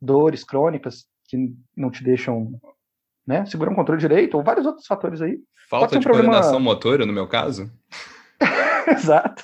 dores 0.00 0.44
crônicas 0.44 1.06
que 1.28 1.54
não 1.76 1.90
te 1.90 2.02
deixam 2.02 2.60
né, 3.26 3.44
segurar 3.46 3.70
um 3.70 3.74
controle 3.74 4.00
direito, 4.00 4.36
ou 4.36 4.42
vários 4.42 4.66
outros 4.66 4.86
fatores 4.86 5.20
aí. 5.20 5.38
Falta 5.68 5.96
um 5.96 5.98
de 5.98 6.04
problema... 6.04 6.30
coordenação 6.30 6.60
motora, 6.60 7.04
no 7.04 7.12
meu 7.12 7.28
caso? 7.28 7.70
Exato. 8.90 9.42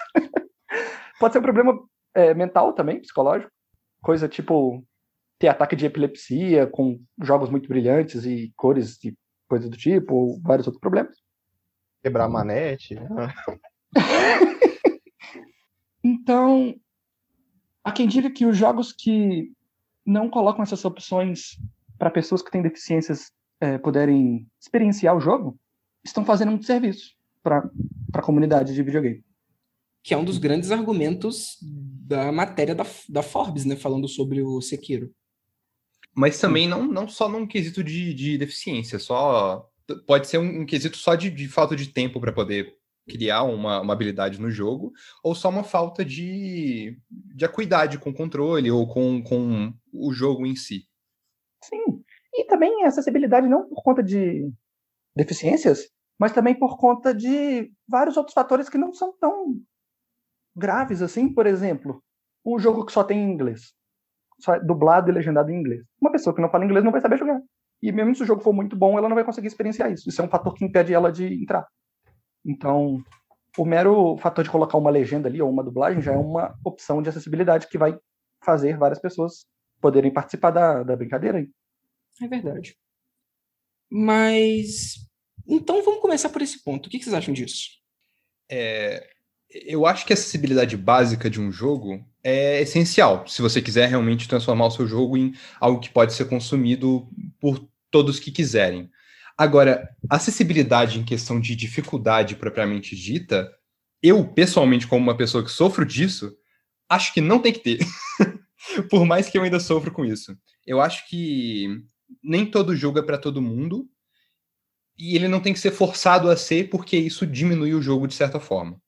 Pode 1.18 1.32
ser 1.32 1.38
um 1.38 1.42
problema 1.42 1.78
é, 2.14 2.34
mental 2.34 2.72
também, 2.72 3.00
psicológico. 3.00 3.50
coisa 4.02 4.28
tipo 4.28 4.84
ter 5.38 5.48
ataque 5.48 5.76
de 5.76 5.86
epilepsia 5.86 6.66
com 6.66 7.00
jogos 7.20 7.50
muito 7.50 7.68
brilhantes 7.68 8.24
e 8.24 8.52
cores 8.56 9.02
e 9.04 9.16
coisas 9.48 9.68
do 9.68 9.76
tipo, 9.76 10.14
ou 10.14 10.40
vários 10.40 10.66
outros 10.66 10.80
problemas. 10.80 11.16
Quebrar 12.02 12.24
a 12.24 12.28
manete. 12.28 12.96
então, 16.02 16.74
há 17.82 17.92
quem 17.92 18.06
diga 18.06 18.30
que 18.30 18.46
os 18.46 18.56
jogos 18.56 18.92
que 18.92 19.52
não 20.04 20.30
colocam 20.30 20.62
essas 20.62 20.84
opções 20.84 21.58
para 21.98 22.10
pessoas 22.10 22.42
que 22.42 22.50
têm 22.50 22.62
deficiências 22.62 23.32
é, 23.60 23.78
puderem 23.78 24.46
experienciar 24.60 25.16
o 25.16 25.20
jogo, 25.20 25.58
estão 26.04 26.24
fazendo 26.24 26.50
muito 26.50 26.66
serviço 26.66 27.14
para 27.42 27.68
a 28.12 28.22
comunidade 28.22 28.74
de 28.74 28.82
videogame. 28.82 29.24
Que 30.04 30.14
é 30.14 30.16
um 30.16 30.24
dos 30.24 30.38
grandes 30.38 30.70
argumentos 30.70 31.56
da 31.60 32.30
matéria 32.30 32.74
da, 32.74 32.86
da 33.08 33.22
Forbes, 33.22 33.64
né? 33.64 33.74
Falando 33.74 34.06
sobre 34.06 34.40
o 34.42 34.60
Sekiro. 34.60 35.12
Mas 36.14 36.38
também 36.38 36.68
não, 36.68 36.86
não 36.86 37.08
só 37.08 37.28
num 37.28 37.46
quesito 37.46 37.82
de, 37.82 38.14
de 38.14 38.38
deficiência, 38.38 39.00
só 39.00 39.68
pode 40.06 40.28
ser 40.28 40.38
um, 40.38 40.60
um 40.60 40.66
quesito 40.66 40.96
só 40.96 41.16
de, 41.16 41.28
de 41.28 41.48
falta 41.48 41.74
de 41.74 41.88
tempo 41.88 42.20
para 42.20 42.32
poder 42.32 42.72
criar 43.08 43.42
uma, 43.42 43.80
uma 43.80 43.92
habilidade 43.92 44.40
no 44.40 44.50
jogo, 44.50 44.92
ou 45.22 45.34
só 45.34 45.48
uma 45.48 45.64
falta 45.64 46.04
de, 46.04 46.98
de 47.10 47.44
acuidade 47.44 47.98
com 47.98 48.10
o 48.10 48.14
controle 48.14 48.70
ou 48.70 48.86
com, 48.86 49.22
com 49.22 49.74
o 49.92 50.12
jogo 50.12 50.46
em 50.46 50.56
si. 50.56 50.86
Sim. 51.62 52.02
E 52.32 52.44
também 52.46 52.84
acessibilidade 52.84 53.48
não 53.48 53.68
por 53.68 53.82
conta 53.82 54.02
de 54.02 54.50
deficiências, 55.14 55.88
mas 56.18 56.32
também 56.32 56.54
por 56.54 56.78
conta 56.78 57.14
de 57.14 57.72
vários 57.86 58.16
outros 58.16 58.34
fatores 58.34 58.68
que 58.68 58.78
não 58.78 58.92
são 58.92 59.14
tão 59.20 59.60
graves 60.56 61.02
assim. 61.02 61.32
Por 61.32 61.46
exemplo, 61.46 62.02
um 62.44 62.58
jogo 62.58 62.84
que 62.84 62.92
só 62.92 63.02
tem 63.04 63.22
inglês, 63.22 63.72
só 64.38 64.54
é 64.54 64.60
dublado 64.60 65.10
e 65.10 65.14
legendado 65.14 65.50
em 65.50 65.58
inglês. 65.58 65.82
Uma 66.00 66.12
pessoa 66.12 66.34
que 66.34 66.42
não 66.42 66.50
fala 66.50 66.64
inglês 66.64 66.84
não 66.84 66.92
vai 66.92 67.00
saber 67.00 67.18
jogar. 67.18 67.40
E 67.82 67.92
mesmo 67.92 68.14
se 68.14 68.22
o 68.22 68.26
jogo 68.26 68.42
for 68.42 68.52
muito 68.52 68.76
bom, 68.76 68.96
ela 68.98 69.08
não 69.08 69.14
vai 69.14 69.24
conseguir 69.24 69.48
experienciar 69.48 69.92
isso. 69.92 70.08
Isso 70.08 70.20
é 70.20 70.24
um 70.24 70.28
fator 70.28 70.54
que 70.54 70.64
impede 70.64 70.94
ela 70.94 71.12
de 71.12 71.42
entrar. 71.42 71.66
Então, 72.44 73.02
o 73.56 73.64
mero 73.64 74.16
fator 74.18 74.42
de 74.44 74.50
colocar 74.50 74.78
uma 74.78 74.90
legenda 74.90 75.28
ali 75.28 75.40
ou 75.40 75.50
uma 75.50 75.62
dublagem 75.62 76.02
já 76.02 76.12
é 76.12 76.16
uma 76.16 76.54
opção 76.64 77.02
de 77.02 77.08
acessibilidade 77.08 77.68
que 77.68 77.78
vai 77.78 77.98
fazer 78.42 78.76
várias 78.76 79.00
pessoas 79.00 79.46
poderem 79.80 80.12
participar 80.12 80.50
da, 80.50 80.82
da 80.82 80.96
brincadeira 80.96 81.38
aí. 81.38 81.48
É 82.22 82.28
verdade. 82.28 82.76
Mas. 83.90 84.94
Então 85.46 85.82
vamos 85.82 86.00
começar 86.00 86.30
por 86.30 86.42
esse 86.42 86.62
ponto. 86.62 86.86
O 86.86 86.90
que 86.90 87.02
vocês 87.02 87.14
acham 87.14 87.34
disso? 87.34 87.68
É, 88.50 89.13
eu 89.54 89.86
acho 89.86 90.04
que 90.04 90.12
a 90.12 90.14
acessibilidade 90.14 90.76
básica 90.76 91.30
de 91.30 91.40
um 91.40 91.52
jogo 91.52 92.04
é 92.22 92.60
essencial, 92.60 93.26
se 93.28 93.40
você 93.40 93.62
quiser 93.62 93.88
realmente 93.88 94.28
transformar 94.28 94.66
o 94.66 94.70
seu 94.70 94.86
jogo 94.86 95.16
em 95.16 95.34
algo 95.60 95.80
que 95.80 95.90
pode 95.90 96.12
ser 96.12 96.24
consumido 96.24 97.08
por 97.40 97.66
todos 97.90 98.18
que 98.18 98.32
quiserem. 98.32 98.90
Agora, 99.36 99.88
acessibilidade 100.08 100.98
em 100.98 101.04
questão 101.04 101.40
de 101.40 101.54
dificuldade 101.54 102.36
propriamente 102.36 102.96
dita, 102.96 103.50
eu, 104.02 104.26
pessoalmente, 104.26 104.86
como 104.86 105.02
uma 105.02 105.16
pessoa 105.16 105.44
que 105.44 105.50
sofro 105.50 105.84
disso, 105.84 106.32
acho 106.88 107.12
que 107.12 107.20
não 107.20 107.38
tem 107.38 107.52
que 107.52 107.60
ter. 107.60 107.78
por 108.90 109.04
mais 109.04 109.28
que 109.28 109.38
eu 109.38 109.42
ainda 109.42 109.60
sofro 109.60 109.92
com 109.92 110.04
isso. 110.04 110.36
Eu 110.66 110.80
acho 110.80 111.08
que 111.08 111.68
nem 112.22 112.46
todo 112.46 112.76
jogo 112.76 112.98
é 112.98 113.02
para 113.02 113.18
todo 113.18 113.42
mundo 113.42 113.88
e 114.96 115.16
ele 115.16 115.28
não 115.28 115.40
tem 115.40 115.52
que 115.52 115.58
ser 115.58 115.72
forçado 115.72 116.30
a 116.30 116.36
ser 116.36 116.70
porque 116.70 116.96
isso 116.96 117.26
diminui 117.26 117.74
o 117.74 117.82
jogo 117.82 118.06
de 118.06 118.14
certa 118.14 118.40
forma. 118.40 118.80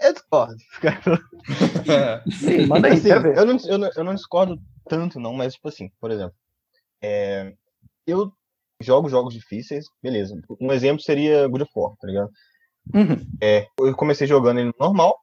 Eu 0.00 0.12
discordo. 0.12 0.56
Sim, 2.30 2.66
manda 2.66 2.88
aí, 2.88 2.94
assim, 2.94 3.08
eu, 3.10 3.46
não, 3.46 3.56
eu, 3.66 3.78
não, 3.78 3.90
eu 3.96 4.04
não 4.04 4.14
discordo 4.14 4.60
tanto, 4.88 5.18
não, 5.18 5.32
mas, 5.32 5.54
tipo 5.54 5.68
assim, 5.68 5.90
por 6.00 6.10
exemplo, 6.10 6.34
é, 7.02 7.52
eu 8.06 8.32
jogo 8.80 9.08
jogos 9.08 9.34
difíceis, 9.34 9.86
beleza. 10.02 10.40
Um 10.60 10.72
exemplo 10.72 11.02
seria 11.02 11.46
God 11.48 11.62
of 11.62 11.72
War, 11.74 11.96
tá 11.96 12.06
ligado? 12.06 12.30
Uhum. 12.94 13.26
É, 13.40 13.66
eu 13.78 13.94
comecei 13.94 14.26
jogando 14.26 14.60
ele 14.60 14.72
normal, 14.78 15.18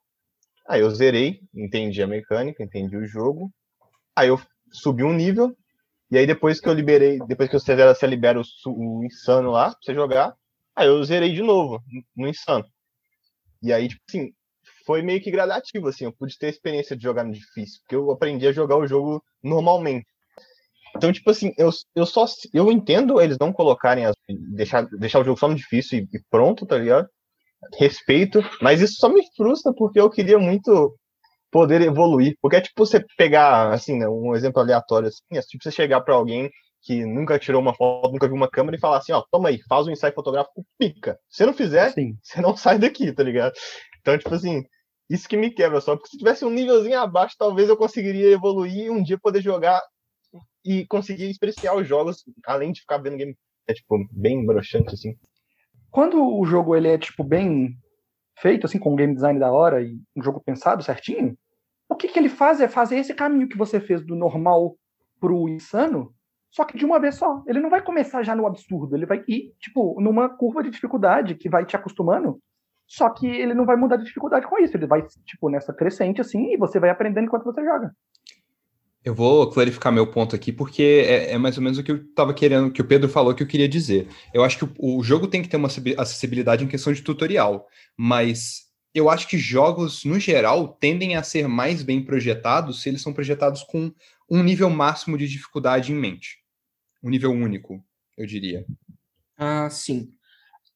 aí 0.68 0.82
eu 0.82 0.90
zerei, 0.92 1.40
entendi 1.54 2.02
a 2.04 2.08
mecânica, 2.08 2.64
entendi 2.64 2.98
o 2.98 3.08
jogo, 3.08 3.52
aí 4.16 4.28
eu 4.28 4.40
subi 4.72 5.04
um 5.04 5.14
nível, 5.14 5.56
e 6.12 6.18
aí 6.18 6.28
depois 6.28 6.60
que 6.60 6.68
eu 6.68 6.74
liberei, 6.74 7.20
depois 7.28 7.50
que 7.50 7.58
você, 7.58 7.76
você 7.76 8.06
libera 8.06 8.40
o, 8.40 8.44
o 8.68 9.04
insano 9.06 9.52
lá 9.52 9.70
pra 9.70 9.80
você 9.82 9.94
jogar, 9.94 10.36
aí 10.76 10.88
eu 10.88 11.04
zerei 11.04 11.34
de 11.34 11.42
novo 11.42 11.82
no 12.16 12.28
insano. 12.28 12.66
E 13.64 13.74
aí, 13.74 13.88
tipo 13.88 14.02
assim, 14.08 14.32
foi 14.86 15.02
meio 15.02 15.22
que 15.22 15.32
gradativo, 15.32 15.88
assim, 15.88 16.06
eu 16.06 16.14
pude 16.14 16.38
ter 16.38 16.48
a 16.48 16.50
experiência 16.50 16.96
de 16.96 17.04
jogar 17.04 17.24
no 17.24 17.32
difícil, 17.32 17.80
porque 17.82 17.96
eu 17.96 18.12
aprendi 18.12 18.48
a 18.48 18.52
jogar 18.52 18.78
o 18.78 18.88
jogo 18.88 19.24
normalmente. 19.44 20.06
Então, 20.96 21.12
tipo 21.12 21.30
assim, 21.30 21.54
eu, 21.58 21.70
eu 21.94 22.06
só 22.06 22.26
eu 22.54 22.72
entendo 22.72 23.20
eles 23.20 23.38
não 23.38 23.52
colocarem 23.52 24.06
as, 24.06 24.16
deixar, 24.54 24.88
deixar 24.98 25.20
o 25.20 25.24
jogo 25.24 25.40
só 25.40 25.48
no 25.48 25.56
difícil 25.56 26.00
e, 26.00 26.18
e 26.18 26.22
pronto, 26.30 26.66
tá 26.66 26.78
ligado? 26.78 27.08
Respeito, 27.78 28.42
mas 28.62 28.80
isso 28.80 28.96
só 28.98 29.10
me 29.10 29.22
frustra 29.36 29.74
porque 29.74 30.00
eu 30.00 30.10
queria 30.10 30.40
muito 30.40 30.96
poder 31.52 31.82
evoluir. 31.82 32.36
Porque 32.42 32.58
é 32.58 32.62
tipo 32.62 32.86
você 32.86 33.04
pegar, 33.18 33.74
assim, 33.74 33.98
né, 33.98 34.08
um 34.08 34.36
exemplo 34.36 34.62
aleatório, 34.62 35.10
assim, 35.10 35.22
é 35.34 35.42
tipo 35.42 35.64
você 35.64 35.72
chegar 35.72 36.02
para 36.02 36.14
alguém 36.14 36.50
que 36.82 37.04
nunca 37.04 37.40
tirou 37.40 37.62
uma 37.62 37.74
foto, 37.74 38.12
nunca 38.12 38.28
viu 38.28 38.36
uma 38.36 38.50
câmera 38.50 38.78
e 38.78 38.80
falar 38.80 39.00
assim, 39.00 39.12
ó, 39.12 39.24
toma 39.32 39.50
aí, 39.50 39.60
faz 39.68 39.88
um 39.88 39.92
ensaio 39.92 40.14
fotográfico, 40.14 40.64
pica. 40.78 41.18
Se 41.28 41.46
não 41.46 41.54
fizer, 41.54 41.92
Sim. 41.92 42.16
você 42.22 42.40
não 42.40 42.56
sai 42.58 42.78
daqui, 42.78 43.12
tá 43.12 43.24
ligado? 43.24 43.54
Então, 44.00 44.18
tipo 44.18 44.34
assim, 44.34 44.64
isso 45.10 45.30
que 45.30 45.38
me 45.38 45.52
quebra 45.52 45.80
só, 45.82 45.96
porque 45.96 46.10
se 46.10 46.18
tivesse 46.18 46.44
um 46.44 46.50
nívelzinho 46.50 47.00
abaixo, 47.00 47.36
talvez 47.38 47.70
eu 47.70 47.78
conseguiria 47.78 48.32
evoluir 48.32 48.86
e 48.86 48.90
um 48.90 49.04
dia 49.04 49.18
poder 49.18 49.42
jogar 49.42 49.82
e 50.64 50.86
conseguir 50.88 51.30
experienciar 51.30 51.76
os 51.76 51.88
jogos, 51.88 52.24
além 52.46 52.72
de 52.72 52.82
ficar 52.82 52.98
vendo 52.98 53.18
game, 53.18 53.38
é 53.68 53.74
tipo, 53.74 53.98
bem 54.12 54.46
broxante, 54.46 54.94
assim. 54.94 55.16
Quando 55.92 56.22
o 56.22 56.46
jogo 56.46 56.76
ele 56.76 56.88
é, 56.88 56.98
tipo, 56.98 57.24
bem 57.24 57.78
feito, 58.38 58.66
assim, 58.66 58.80
com 58.80 58.94
um 58.94 58.96
game 58.96 59.14
design 59.14 59.40
da 59.40 59.52
hora 59.52 59.82
e 59.82 59.98
um 60.16 60.24
jogo 60.24 60.42
pensado 60.44 60.84
certinho, 60.84 61.38
o 61.88 61.96
que, 61.96 62.08
que 62.08 62.18
ele 62.18 62.30
faz 62.30 62.60
é 62.60 62.68
fazer 62.68 62.98
esse 62.98 63.14
caminho 63.14 63.48
que 63.48 63.58
você 63.58 63.80
fez 63.80 64.04
do 64.04 64.16
normal 64.16 64.76
pro 65.20 65.48
insano, 65.48 66.14
só 66.52 66.66
que 66.66 66.78
de 66.78 66.86
uma 66.86 67.00
vez 67.00 67.16
só. 67.16 67.44
Ele 67.48 67.60
não 67.60 67.70
vai 67.70 67.84
começar 67.84 68.24
já 68.24 68.36
no 68.36 68.48
absurdo, 68.48 68.96
ele 68.96 69.06
vai 69.06 69.24
ir, 69.28 69.54
tipo, 69.60 70.00
numa 70.02 70.30
curva 70.30 70.64
de 70.64 70.72
dificuldade 70.72 71.36
que 71.36 71.50
vai 71.50 71.66
te 71.66 71.76
acostumando, 71.76 72.40
só 72.88 73.10
que 73.10 73.28
ele 73.28 73.54
não 73.54 73.66
vai 73.66 73.76
mudar 73.76 73.98
de 73.98 74.06
dificuldade 74.06 74.48
com 74.48 74.60
isso, 74.60 74.78
ele 74.78 74.88
vai, 74.88 75.02
tipo, 75.26 75.50
nessa 75.50 75.74
crescente, 75.74 76.22
assim, 76.22 76.54
e 76.54 76.58
você 76.58 76.80
vai 76.80 76.90
aprendendo 76.90 77.26
enquanto 77.26 77.44
você 77.44 77.64
joga. 77.64 77.92
Eu 79.04 79.14
vou 79.14 79.50
clarificar 79.52 79.94
meu 79.94 80.08
ponto 80.08 80.36
aqui, 80.36 80.52
porque 80.52 81.06
é, 81.08 81.34
é, 81.34 81.38
mais 81.38 81.58
ou 81.58 81.64
menos 81.64 81.78
o 81.78 81.84
que 81.84 81.92
eu 81.92 81.98
estava 81.98 82.34
querendo, 82.34 82.72
que 82.72 82.82
o 82.82 82.88
Pedro 82.88 83.08
falou 83.08 83.36
que 83.36 83.44
eu 83.44 83.48
queria 83.48 83.70
dizer. 83.70 84.08
Eu 84.34 84.44
acho 84.44 84.58
que 84.58 84.66
o, 84.80 84.98
o 84.98 85.04
jogo 85.04 85.28
tem 85.28 85.44
que 85.44 85.48
ter 85.48 85.58
uma 85.58 85.70
acessibilidade 85.98 86.64
em 86.64 86.68
questão 86.68 86.92
de 86.92 87.04
tutorial, 87.04 87.68
mas 87.96 88.66
eu 88.96 89.10
acho 89.10 89.28
que 89.28 89.38
jogos, 89.38 90.06
no 90.06 90.20
geral, 90.20 90.70
tendem 90.70 91.16
a 91.16 91.22
ser 91.22 91.48
mais 91.48 91.84
bem 91.84 92.04
projetados 92.04 92.82
se 92.82 92.90
eles 92.90 93.02
são 93.02 93.14
projetados 93.14 93.62
com 93.62 93.92
um 94.30 94.42
nível 94.42 94.70
máximo 94.70 95.18
de 95.18 95.28
dificuldade 95.28 95.92
em 95.92 95.96
mente. 95.96 96.40
Um 97.04 97.10
nível 97.10 97.32
único, 97.32 97.84
eu 98.18 98.26
diria. 98.26 98.66
Ah, 99.38 99.70
sim. 99.70 100.12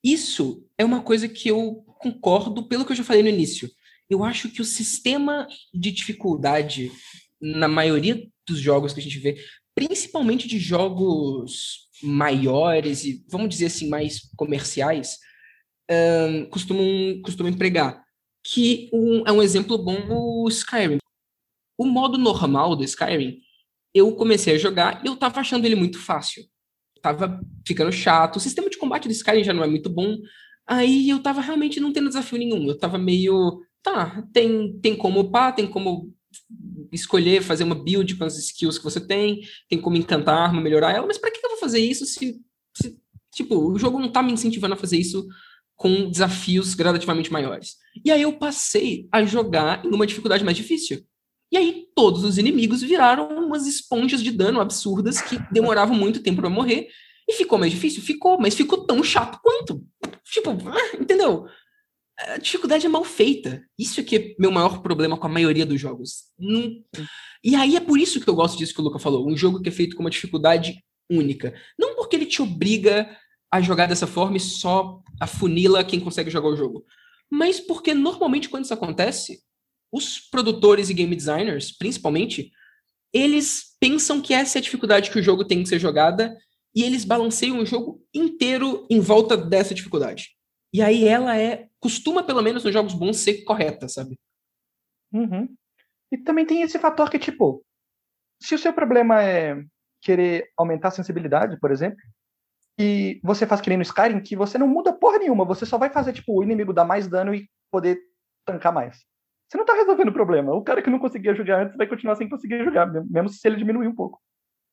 Isso 0.03 0.67
é 0.77 0.85
uma 0.85 1.01
coisa 1.01 1.27
que 1.27 1.49
eu 1.49 1.83
concordo 1.99 2.67
pelo 2.67 2.85
que 2.85 2.93
eu 2.93 2.95
já 2.95 3.03
falei 3.03 3.21
no 3.21 3.29
início. 3.29 3.69
Eu 4.09 4.23
acho 4.23 4.49
que 4.49 4.61
o 4.61 4.65
sistema 4.65 5.47
de 5.71 5.91
dificuldade 5.91 6.91
na 7.39 7.67
maioria 7.67 8.27
dos 8.47 8.59
jogos 8.59 8.93
que 8.93 8.99
a 8.99 9.03
gente 9.03 9.19
vê, 9.19 9.37
principalmente 9.75 10.47
de 10.47 10.57
jogos 10.57 11.87
maiores 12.01 13.05
e, 13.05 13.23
vamos 13.29 13.49
dizer 13.49 13.67
assim, 13.67 13.87
mais 13.87 14.21
comerciais, 14.35 15.17
um, 15.91 16.45
costumam, 16.45 17.21
costumam 17.23 17.51
empregar 17.51 18.03
que 18.43 18.89
um, 18.93 19.23
é 19.27 19.31
um 19.31 19.43
exemplo 19.43 19.77
bom 19.77 19.97
o 20.09 20.47
Skyrim. 20.49 20.97
O 21.77 21.85
modo 21.85 22.17
normal 22.17 22.75
do 22.75 22.83
Skyrim, 22.83 23.39
eu 23.93 24.15
comecei 24.15 24.55
a 24.55 24.57
jogar 24.57 25.03
e 25.03 25.07
eu 25.07 25.15
tava 25.15 25.39
achando 25.39 25.65
ele 25.65 25.75
muito 25.75 25.99
fácil. 25.99 26.43
Tava 27.01 27.39
ficando 27.65 27.91
chato. 27.91 28.37
O 28.37 28.39
sistema 28.39 28.69
de 28.69 28.77
combate 28.77 29.07
do 29.07 29.11
Skyrim 29.11 29.43
já 29.43 29.53
não 29.53 29.63
é 29.63 29.67
muito 29.67 29.89
bom. 29.89 30.17
Aí 30.69 31.09
eu 31.09 31.21
tava 31.21 31.41
realmente 31.41 31.79
não 31.79 31.91
tendo 31.91 32.09
desafio 32.09 32.37
nenhum. 32.37 32.67
Eu 32.67 32.77
tava 32.77 32.97
meio. 32.97 33.61
Tá, 33.81 34.23
tem, 34.31 34.77
tem 34.79 34.95
como 34.95 35.21
upar, 35.21 35.55
tem 35.55 35.65
como 35.65 36.13
escolher, 36.91 37.41
fazer 37.41 37.63
uma 37.63 37.75
build 37.75 38.15
com 38.15 38.25
as 38.25 38.37
skills 38.37 38.77
que 38.77 38.83
você 38.83 38.99
tem, 38.99 39.41
tem 39.67 39.79
como 39.79 39.97
encantar 39.97 40.37
a 40.37 40.43
arma, 40.43 40.61
melhorar 40.61 40.93
ela, 40.93 41.07
mas 41.07 41.17
para 41.17 41.31
que 41.31 41.39
eu 41.43 41.49
vou 41.49 41.59
fazer 41.59 41.79
isso 41.79 42.05
se, 42.05 42.39
se, 42.75 42.99
Tipo, 43.33 43.71
o 43.71 43.77
jogo 43.77 43.99
não 43.99 44.11
tá 44.11 44.21
me 44.21 44.33
incentivando 44.33 44.73
a 44.73 44.77
fazer 44.77 44.97
isso 44.97 45.27
com 45.75 46.09
desafios 46.09 46.73
gradativamente 46.73 47.31
maiores. 47.31 47.77
E 48.03 48.11
aí 48.11 48.21
eu 48.21 48.33
passei 48.33 49.07
a 49.11 49.23
jogar 49.23 49.85
em 49.85 49.89
uma 49.89 50.05
dificuldade 50.05 50.43
mais 50.43 50.57
difícil. 50.57 51.01
E 51.51 51.57
aí 51.57 51.85
todos 51.95 52.23
os 52.23 52.37
inimigos 52.37 52.81
viraram 52.81 53.29
umas 53.45 53.65
esponjas 53.65 54.21
de 54.21 54.31
dano 54.31 54.59
absurdas 54.59 55.21
que 55.21 55.39
demoravam 55.51 55.95
muito 55.95 56.21
tempo 56.21 56.41
para 56.41 56.49
morrer. 56.49 56.89
E 57.27 57.33
ficou 57.33 57.57
mais 57.57 57.71
difícil? 57.71 58.01
Ficou, 58.01 58.39
mas 58.39 58.55
ficou 58.55 58.85
tão 58.85 59.03
chato 59.03 59.39
quanto. 59.41 59.83
Tipo, 60.31 60.51
entendeu? 60.99 61.47
a 62.27 62.37
dificuldade 62.37 62.85
é 62.85 62.89
mal 62.89 63.03
feita. 63.03 63.63
Isso 63.77 63.99
é 63.99 64.03
que 64.03 64.15
é 64.15 64.35
meu 64.37 64.51
maior 64.51 64.81
problema 64.81 65.17
com 65.17 65.27
a 65.27 65.29
maioria 65.29 65.65
dos 65.65 65.79
jogos. 65.79 66.25
Não... 66.37 66.83
E 67.43 67.55
aí 67.55 67.75
é 67.75 67.79
por 67.79 67.97
isso 67.97 68.19
que 68.19 68.29
eu 68.29 68.35
gosto 68.35 68.57
disso 68.57 68.73
que 68.73 68.81
o 68.81 68.83
Luca 68.83 68.99
falou. 68.99 69.27
Um 69.27 69.37
jogo 69.37 69.61
que 69.61 69.69
é 69.69 69.71
feito 69.71 69.95
com 69.95 70.03
uma 70.03 70.09
dificuldade 70.09 70.83
única. 71.09 71.53
Não 71.79 71.95
porque 71.95 72.15
ele 72.15 72.25
te 72.25 72.41
obriga 72.41 73.09
a 73.51 73.61
jogar 73.61 73.87
dessa 73.87 74.05
forma 74.05 74.37
e 74.37 74.41
só 74.41 75.01
afunila 75.19 75.83
quem 75.83 75.99
consegue 75.99 76.29
jogar 76.29 76.49
o 76.49 76.57
jogo. 76.57 76.85
Mas 77.31 77.59
porque 77.59 77.93
normalmente 77.93 78.49
quando 78.49 78.65
isso 78.65 78.73
acontece, 78.73 79.41
os 79.91 80.19
produtores 80.19 80.89
e 80.89 80.93
game 80.93 81.15
designers, 81.15 81.71
principalmente, 81.71 82.51
eles 83.13 83.75
pensam 83.79 84.21
que 84.21 84.33
essa 84.33 84.57
é 84.57 84.59
a 84.59 84.63
dificuldade 84.63 85.09
que 85.09 85.19
o 85.19 85.23
jogo 85.23 85.45
tem 85.45 85.63
que 85.63 85.69
ser 85.69 85.79
jogada 85.79 86.37
e 86.75 86.83
eles 86.83 87.03
balanceiam 87.03 87.59
o 87.59 87.65
jogo 87.65 88.01
inteiro 88.13 88.85
em 88.89 88.99
volta 88.99 89.35
dessa 89.35 89.73
dificuldade. 89.73 90.35
E 90.73 90.81
aí 90.81 91.07
ela 91.07 91.37
é, 91.37 91.67
costuma 91.79 92.23
pelo 92.23 92.41
menos 92.41 92.63
nos 92.63 92.73
jogos 92.73 92.93
bons 92.93 93.17
ser 93.17 93.43
correta, 93.43 93.87
sabe? 93.87 94.17
Uhum. 95.11 95.53
E 96.11 96.17
também 96.17 96.45
tem 96.45 96.61
esse 96.61 96.77
fator 96.77 97.09
que, 97.09 97.17
tipo, 97.17 97.63
se 98.41 98.53
o 98.53 98.59
seu 98.59 98.71
problema 98.71 99.23
é 99.23 99.63
querer 100.01 100.51
aumentar 100.55 100.89
a 100.89 100.91
sensibilidade, 100.91 101.59
por 101.59 101.71
exemplo, 101.71 101.99
e 102.79 103.19
você 103.23 103.45
faz 103.45 103.59
que 103.59 103.69
nem 103.69 103.77
no 103.77 103.83
Skyrim, 103.83 104.21
que 104.21 104.35
você 104.35 104.57
não 104.57 104.67
muda 104.67 104.93
porra 104.93 105.19
nenhuma, 105.19 105.43
você 105.43 105.65
só 105.65 105.77
vai 105.77 105.89
fazer, 105.89 106.13
tipo, 106.13 106.39
o 106.39 106.43
inimigo 106.43 106.71
dar 106.71 106.85
mais 106.85 107.07
dano 107.07 107.33
e 107.35 107.49
poder 107.69 107.99
tancar 108.45 108.71
mais. 108.71 109.03
Você 109.49 109.57
não 109.57 109.65
tá 109.65 109.73
resolvendo 109.73 110.09
o 110.09 110.13
problema. 110.13 110.53
O 110.53 110.63
cara 110.63 110.81
que 110.81 110.89
não 110.89 110.99
conseguia 110.99 111.35
jogar 111.35 111.63
antes 111.63 111.75
vai 111.75 111.87
continuar 111.87 112.15
sem 112.15 112.29
conseguir 112.29 112.63
jogar, 112.63 112.85
mesmo 112.85 113.29
se 113.29 113.45
ele 113.47 113.57
diminuir 113.57 113.87
um 113.87 113.95
pouco. 113.95 114.21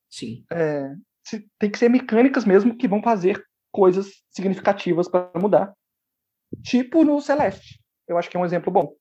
Sim. 0.09 0.45
É, 0.53 0.95
tem 1.59 1.71
que 1.71 1.79
ser 1.79 1.89
mecânicas 1.89 2.45
mesmo 2.45 2.77
que 2.77 2.89
vão 2.89 3.03
fazer 3.03 3.43
coisas 3.73 4.23
significativas 4.31 5.09
para 5.09 5.31
mudar. 5.37 5.73
Tipo 6.63 7.05
no 7.05 7.21
Celeste. 7.21 7.81
Eu 8.09 8.17
acho 8.17 8.31
que 8.31 8.37
é 8.37 8.41
um 8.41 8.45
exemplo 8.45 8.73
bom. 8.73 8.95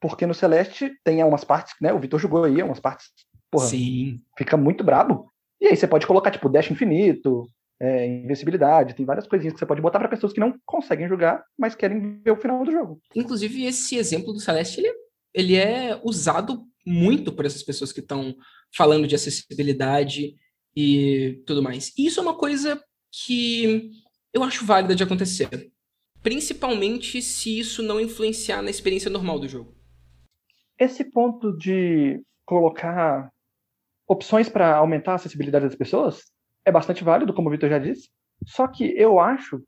Porque 0.00 0.26
no 0.26 0.34
Celeste 0.34 0.92
tem 1.02 1.24
umas 1.24 1.44
partes, 1.44 1.74
né? 1.80 1.92
O 1.92 1.98
Vitor 1.98 2.20
jogou 2.20 2.44
aí, 2.44 2.62
umas 2.62 2.80
partes. 2.80 3.08
Porra, 3.50 3.66
Sim. 3.66 4.20
Fica 4.36 4.56
muito 4.56 4.84
brabo. 4.84 5.32
E 5.60 5.68
aí 5.68 5.76
você 5.76 5.88
pode 5.88 6.06
colocar, 6.06 6.30
tipo, 6.30 6.48
dash 6.48 6.70
infinito, 6.70 7.48
é, 7.80 8.06
invencibilidade, 8.06 8.94
tem 8.94 9.06
várias 9.06 9.26
coisinhas 9.26 9.54
que 9.54 9.58
você 9.58 9.66
pode 9.66 9.80
botar 9.80 9.98
para 9.98 10.08
pessoas 10.08 10.32
que 10.32 10.40
não 10.40 10.54
conseguem 10.64 11.08
jogar, 11.08 11.42
mas 11.58 11.74
querem 11.74 12.20
ver 12.22 12.30
o 12.30 12.36
final 12.36 12.62
do 12.64 12.72
jogo. 12.72 13.00
Inclusive, 13.14 13.64
esse 13.64 13.96
exemplo 13.96 14.32
do 14.32 14.40
Celeste, 14.40 14.80
ele, 14.80 14.92
ele 15.34 15.56
é 15.56 15.98
usado 16.04 16.62
muito 16.86 17.32
por 17.32 17.44
essas 17.44 17.62
pessoas 17.62 17.92
que 17.92 18.00
estão 18.00 18.34
falando 18.74 19.06
de 19.06 19.14
acessibilidade 19.14 20.36
e 20.76 21.42
tudo 21.46 21.62
mais. 21.62 21.92
E 21.96 22.06
isso 22.06 22.20
é 22.20 22.22
uma 22.22 22.36
coisa 22.36 22.82
que 23.10 23.90
eu 24.32 24.42
acho 24.42 24.66
válida 24.66 24.94
de 24.94 25.02
acontecer. 25.02 25.72
Principalmente 26.22 27.22
se 27.22 27.58
isso 27.58 27.82
não 27.82 28.00
influenciar 28.00 28.60
na 28.60 28.70
experiência 28.70 29.10
normal 29.10 29.38
do 29.38 29.48
jogo. 29.48 29.74
Esse 30.78 31.04
ponto 31.04 31.56
de 31.56 32.20
colocar 32.44 33.30
opções 34.06 34.48
para 34.48 34.76
aumentar 34.76 35.12
a 35.12 35.14
acessibilidade 35.14 35.64
das 35.64 35.74
pessoas 35.74 36.22
é 36.64 36.70
bastante 36.70 37.02
válido, 37.02 37.32
como 37.32 37.48
o 37.48 37.50
Vitor 37.50 37.70
já 37.70 37.78
disse. 37.78 38.10
Só 38.44 38.68
que 38.68 38.84
eu 38.96 39.18
acho 39.18 39.62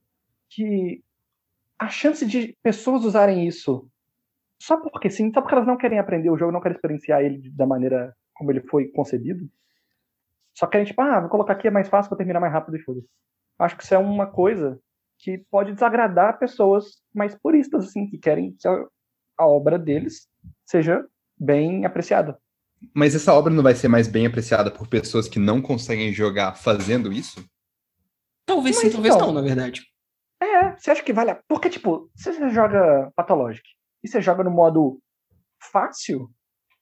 que 0.50 1.02
a 1.78 1.88
chance 1.88 2.26
de 2.26 2.56
pessoas 2.62 3.04
usarem 3.04 3.46
isso 3.46 3.88
só 4.60 4.76
porque 4.76 5.08
sim, 5.08 5.32
só 5.32 5.40
porque 5.40 5.54
elas 5.54 5.66
não 5.66 5.76
querem 5.76 5.98
aprender 5.98 6.30
o 6.30 6.36
jogo, 6.36 6.52
não 6.52 6.60
querem 6.60 6.74
experienciar 6.74 7.22
ele 7.22 7.48
da 7.50 7.66
maneira 7.66 8.14
como 8.34 8.50
ele 8.50 8.60
foi 8.62 8.88
concebido, 8.88 9.48
só 10.58 10.66
querem, 10.66 10.84
tipo, 10.84 11.00
ah, 11.00 11.20
vou 11.20 11.30
colocar 11.30 11.52
aqui, 11.52 11.68
é 11.68 11.70
mais 11.70 11.88
fácil 11.88 12.08
para 12.08 12.18
terminar 12.18 12.40
mais 12.40 12.52
rápido 12.52 12.76
e 12.76 12.80
foda 12.80 13.00
Acho 13.60 13.76
que 13.76 13.84
isso 13.84 13.94
é 13.94 13.98
uma 13.98 14.26
coisa 14.26 14.80
que 15.16 15.38
pode 15.50 15.72
desagradar 15.72 16.38
pessoas 16.38 17.00
mais 17.14 17.34
puristas, 17.34 17.86
assim, 17.86 18.08
que 18.08 18.18
querem 18.18 18.56
que 18.58 18.66
a, 18.66 18.86
a 19.38 19.46
obra 19.46 19.78
deles 19.78 20.28
seja 20.66 21.06
bem 21.38 21.84
apreciada. 21.84 22.36
Mas 22.92 23.14
essa 23.14 23.32
obra 23.32 23.52
não 23.52 23.62
vai 23.62 23.74
ser 23.74 23.86
mais 23.86 24.08
bem 24.08 24.26
apreciada 24.26 24.70
por 24.70 24.88
pessoas 24.88 25.28
que 25.28 25.38
não 25.38 25.62
conseguem 25.62 26.12
jogar 26.12 26.56
fazendo 26.56 27.12
isso? 27.12 27.44
Talvez 28.44 28.76
Mas, 28.76 28.86
sim, 28.86 28.92
talvez 28.92 29.14
então, 29.14 29.28
não, 29.28 29.34
na 29.34 29.40
verdade. 29.40 29.82
É, 30.40 30.76
você 30.76 30.90
acha 30.90 31.02
que 31.02 31.12
vale 31.12 31.30
a... 31.30 31.40
Porque, 31.48 31.68
tipo, 31.68 32.10
se 32.16 32.32
você 32.32 32.48
joga 32.50 33.12
Pathologic 33.14 33.68
e 34.02 34.08
você 34.08 34.20
joga 34.20 34.42
no 34.42 34.50
modo 34.50 35.00
fácil, 35.60 36.30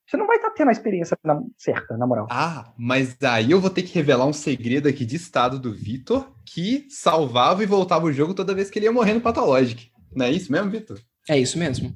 você 0.07 0.17
não 0.17 0.27
vai 0.27 0.37
estar 0.37 0.51
tá 0.51 0.55
tendo 0.57 0.69
a 0.69 0.73
experiência 0.73 1.19
na... 1.25 1.41
certa, 1.59 1.97
na 1.97 2.07
moral. 2.07 2.29
Ah, 2.31 2.73
mas 2.79 3.17
aí 3.23 3.51
eu 3.51 3.61
vou 3.61 3.71
ter 3.71 3.83
que 3.83 3.95
revelar 3.95 4.27
um 4.27 4.33
segredo 4.33 4.89
aqui 4.89 5.05
de 5.05 5.17
estado 5.17 5.59
do 5.59 5.75
Vitor, 5.75 6.33
que 6.45 6.87
salvava 6.89 7.63
e 7.63 7.67
voltava 7.67 8.07
o 8.07 8.13
jogo 8.13 8.33
toda 8.33 8.55
vez 8.55 8.71
que 8.71 8.79
ele 8.79 8.87
ia 8.87 8.93
morrer 8.93 9.15
no 9.15 9.21
Pathologic. 9.21 9.91
Não 10.15 10.27
é 10.27 10.31
isso 10.31 10.51
mesmo, 10.53 10.71
Vitor? 10.71 11.01
É 11.29 11.39
isso 11.39 11.59
mesmo. 11.59 11.95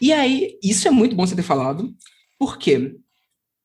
E 0.00 0.12
aí, 0.12 0.58
isso 0.62 0.86
é 0.86 0.90
muito 0.90 1.16
bom 1.16 1.26
você 1.26 1.34
ter 1.34 1.42
falado, 1.42 1.94
porque 2.38 2.94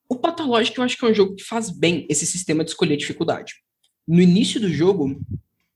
o 0.10 0.16
Pathologic 0.16 0.78
eu 0.78 0.84
acho 0.84 0.98
que 0.98 1.06
é 1.06 1.10
um 1.10 1.14
jogo 1.14 1.36
que 1.36 1.44
faz 1.44 1.70
bem 1.70 2.08
esse 2.10 2.26
sistema 2.26 2.64
de 2.64 2.72
escolher 2.72 2.96
dificuldade. 2.96 3.56
No 4.08 4.22
início 4.22 4.60
do 4.60 4.70
jogo, 4.70 5.20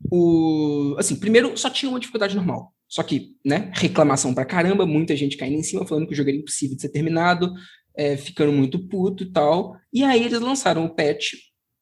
o 0.09 0.95
assim, 0.97 1.15
primeiro 1.17 1.57
só 1.57 1.69
tinha 1.69 1.89
uma 1.89 1.99
dificuldade 1.99 2.35
normal. 2.35 2.73
Só 2.87 3.03
que, 3.03 3.35
né, 3.43 3.71
reclamação 3.73 4.33
pra 4.33 4.45
caramba, 4.45 4.85
muita 4.85 5.15
gente 5.15 5.37
caindo 5.37 5.57
em 5.57 5.63
cima 5.63 5.85
falando 5.85 6.07
que 6.07 6.13
o 6.13 6.15
jogo 6.15 6.29
era 6.29 6.37
impossível 6.37 6.75
de 6.75 6.81
ser 6.81 6.89
terminado, 6.89 7.53
é, 7.97 8.17
ficando 8.17 8.51
muito 8.51 8.87
puto 8.87 9.23
e 9.23 9.31
tal. 9.31 9.75
E 9.91 10.03
aí 10.03 10.23
eles 10.23 10.39
lançaram 10.39 10.85
o 10.85 10.95
patch 10.95 11.33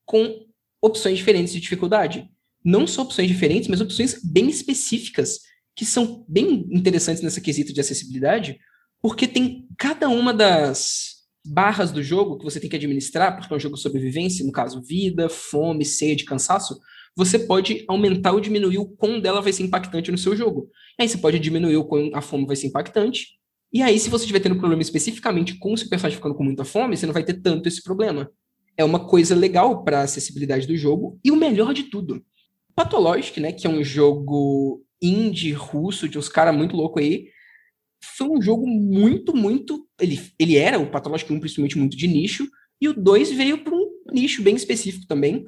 com 0.06 0.46
opções 0.82 1.18
diferentes 1.18 1.54
de 1.54 1.60
dificuldade. 1.60 2.28
Não 2.64 2.88
só 2.88 3.02
opções 3.02 3.28
diferentes, 3.28 3.68
mas 3.68 3.82
opções 3.82 4.22
bem 4.24 4.50
específicas, 4.50 5.40
que 5.76 5.86
são 5.86 6.26
bem 6.28 6.68
interessantes 6.72 7.24
nessa 7.24 7.42
quesito 7.42 7.74
de 7.74 7.82
acessibilidade, 7.82 8.60
porque 9.02 9.28
tem 9.28 9.68
cada 9.78 10.08
uma 10.08 10.34
das 10.34 11.24
barras 11.46 11.92
do 11.92 12.02
jogo 12.02 12.38
que 12.38 12.46
você 12.46 12.60
tem 12.60 12.70
que 12.70 12.76
administrar, 12.76 13.36
porque 13.36 13.54
é 13.54 13.58
um 13.58 13.60
jogo 13.60 13.76
de 13.76 13.82
sobrevivência, 13.82 14.46
no 14.46 14.52
caso, 14.52 14.82
vida, 14.82 15.28
fome, 15.28 15.84
sede, 15.84 16.24
cansaço, 16.24 16.80
você 17.16 17.38
pode 17.38 17.84
aumentar 17.88 18.32
ou 18.32 18.40
diminuir 18.40 18.78
o 18.78 18.88
quão 18.88 19.20
dela 19.20 19.42
vai 19.42 19.54
ser 19.54 19.64
impactante 19.64 20.12
no 20.12 20.18
seu 20.18 20.36
jogo. 20.36 20.70
Aí 21.00 21.08
você 21.08 21.18
pode 21.18 21.38
diminuir 21.40 21.78
o 21.78 21.86
quão 21.86 22.10
a 22.14 22.22
fome 22.22 22.46
vai 22.46 22.56
ser 22.56 22.68
impactante. 22.68 23.40
E 23.74 23.82
aí, 23.82 24.00
se 24.00 24.10
você 24.10 24.24
estiver 24.26 24.40
tendo 24.40 24.60
problema 24.60 24.84
especificamente 24.84 25.56
com 25.58 25.74
o 25.74 25.78
seu 25.78 25.90
personagem 25.90 26.18
ficando 26.18 26.36
com 26.36 26.44
muita 26.44 26.64
fome, 26.64 26.96
você 26.96 27.08
não 27.08 27.14
vai 27.14 27.24
ter 27.24 27.42
tanto 27.42 27.68
esse 27.68 27.82
problema. 27.82 28.32
É 28.78 28.84
uma 28.84 29.08
coisa 29.08 29.36
legal 29.36 29.84
para 29.84 30.02
acessibilidade 30.02 30.68
do 30.68 30.78
jogo. 30.78 31.20
E 31.24 31.32
o 31.32 31.36
melhor 31.36 31.74
de 31.74 31.84
tudo, 31.84 32.24
Pathologic, 32.76 33.40
né, 33.40 33.52
que 33.52 33.66
é 33.66 33.70
um 33.70 33.84
jogo 33.84 34.84
indie 35.02 35.52
russo 35.52 36.08
de 36.08 36.20
uns 36.20 36.30
caras 36.30 36.56
muito 36.56 36.76
loucos 36.76 37.02
aí, 37.02 37.28
foi 38.04 38.28
um 38.28 38.42
jogo 38.42 38.68
muito, 38.68 39.36
muito. 39.36 39.88
Ele, 40.00 40.22
ele 40.38 40.56
era 40.56 40.80
o 40.80 40.90
Pathologic 40.90 41.32
1, 41.32 41.40
principalmente, 41.40 41.78
muito 41.78 41.98
de 41.98 42.08
nicho, 42.08 42.48
e 42.80 42.88
o 42.88 42.94
2 42.94 43.32
veio 43.32 43.64
para 43.64 43.74
um 43.74 43.90
nicho 44.12 44.44
bem 44.44 44.56
específico 44.56 45.08
também. 45.08 45.46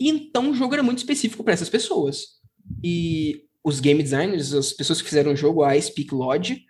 E 0.00 0.08
então 0.08 0.50
o 0.50 0.54
jogo 0.54 0.74
era 0.74 0.82
muito 0.82 0.98
específico 0.98 1.44
para 1.44 1.52
essas 1.52 1.68
pessoas. 1.68 2.38
E 2.82 3.42
os 3.62 3.80
game 3.80 4.02
designers, 4.02 4.54
as 4.54 4.72
pessoas 4.72 5.02
que 5.02 5.08
fizeram 5.08 5.32
o 5.32 5.36
jogo, 5.36 5.64
a 5.64 5.78
Speak 5.78 6.14
Lodge, 6.14 6.64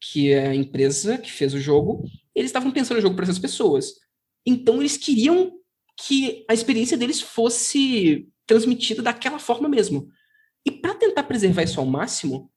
que 0.00 0.32
é 0.32 0.48
a 0.48 0.54
empresa 0.54 1.18
que 1.18 1.30
fez 1.30 1.54
o 1.54 1.60
jogo, 1.60 2.04
eles 2.34 2.50
estavam 2.50 2.70
pensando 2.70 2.96
no 2.96 3.02
jogo 3.02 3.16
para 3.16 3.24
essas 3.24 3.38
pessoas. 3.38 3.94
Então 4.46 4.80
eles 4.80 4.96
queriam 4.96 5.52
que 5.96 6.44
a 6.48 6.54
experiência 6.54 6.96
deles 6.96 7.20
fosse 7.20 8.28
transmitida 8.46 9.02
daquela 9.02 9.38
forma 9.38 9.68
mesmo. 9.68 10.08
E 10.64 10.70
para 10.70 10.94
tentar 10.94 11.24
preservar 11.24 11.64
isso 11.64 11.80
ao 11.80 11.86
máximo, 11.86 12.50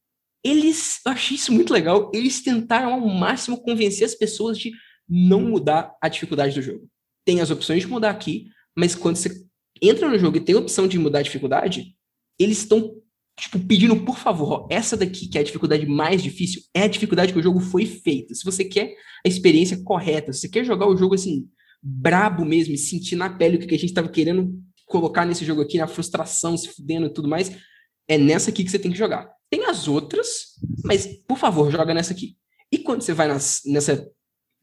eles, 0.43 0.99
eu 1.05 1.11
achei 1.11 1.35
isso 1.35 1.51
muito 1.51 1.73
legal, 1.73 2.11
eles 2.13 2.41
tentaram 2.41 2.93
ao 2.93 2.99
máximo 2.99 3.61
convencer 3.61 4.05
as 4.05 4.15
pessoas 4.15 4.57
de 4.57 4.71
não 5.07 5.41
mudar 5.41 5.95
a 6.01 6.07
dificuldade 6.07 6.55
do 6.55 6.61
jogo. 6.61 6.87
Tem 7.25 7.41
as 7.41 7.51
opções 7.51 7.81
de 7.81 7.87
mudar 7.87 8.09
aqui, 8.09 8.47
mas 8.75 8.95
quando 8.95 9.17
você 9.17 9.45
entra 9.81 10.09
no 10.09 10.17
jogo 10.17 10.37
e 10.37 10.41
tem 10.41 10.55
a 10.55 10.59
opção 10.59 10.87
de 10.87 10.97
mudar 10.97 11.19
a 11.19 11.23
dificuldade, 11.23 11.95
eles 12.39 12.59
estão 12.59 12.95
tipo 13.41 13.59
pedindo, 13.59 13.95
por 14.05 14.19
favor, 14.19 14.51
ó, 14.51 14.67
essa 14.69 14.95
daqui 14.95 15.27
que 15.27 15.37
é 15.37 15.41
a 15.41 15.43
dificuldade 15.43 15.85
mais 15.87 16.21
difícil, 16.21 16.61
é 16.75 16.83
a 16.83 16.87
dificuldade 16.87 17.33
que 17.33 17.39
o 17.39 17.43
jogo 17.43 17.59
foi 17.59 17.85
feito. 17.85 18.35
Se 18.35 18.45
você 18.45 18.63
quer 18.63 18.93
a 19.25 19.27
experiência 19.27 19.81
correta, 19.83 20.31
se 20.31 20.41
você 20.41 20.49
quer 20.49 20.63
jogar 20.63 20.87
o 20.87 20.95
jogo 20.95 21.15
assim 21.15 21.49
brabo 21.81 22.45
mesmo 22.45 22.75
e 22.75 22.77
sentir 22.77 23.15
na 23.15 23.29
pele 23.29 23.57
o 23.57 23.59
que 23.59 23.73
a 23.73 23.77
gente 23.77 23.89
estava 23.89 24.07
querendo 24.07 24.53
colocar 24.85 25.25
nesse 25.25 25.43
jogo 25.43 25.61
aqui, 25.61 25.79
na 25.79 25.87
frustração, 25.87 26.55
se 26.55 26.67
fudendo 26.67 27.07
e 27.07 27.13
tudo 27.13 27.27
mais, 27.27 27.51
é 28.07 28.17
nessa 28.17 28.51
aqui 28.51 28.63
que 28.63 28.69
você 28.69 28.77
tem 28.77 28.91
que 28.91 28.97
jogar. 28.97 29.27
Tem 29.49 29.65
as 29.65 29.87
outras, 29.87 30.27
mas, 30.83 31.07
por 31.27 31.37
favor, 31.37 31.71
joga 31.71 31.93
nessa 31.93 32.13
aqui. 32.13 32.37
E 32.71 32.77
quando 32.77 33.01
você 33.01 33.13
vai 33.13 33.27
nas, 33.27 33.61
nessa 33.65 34.07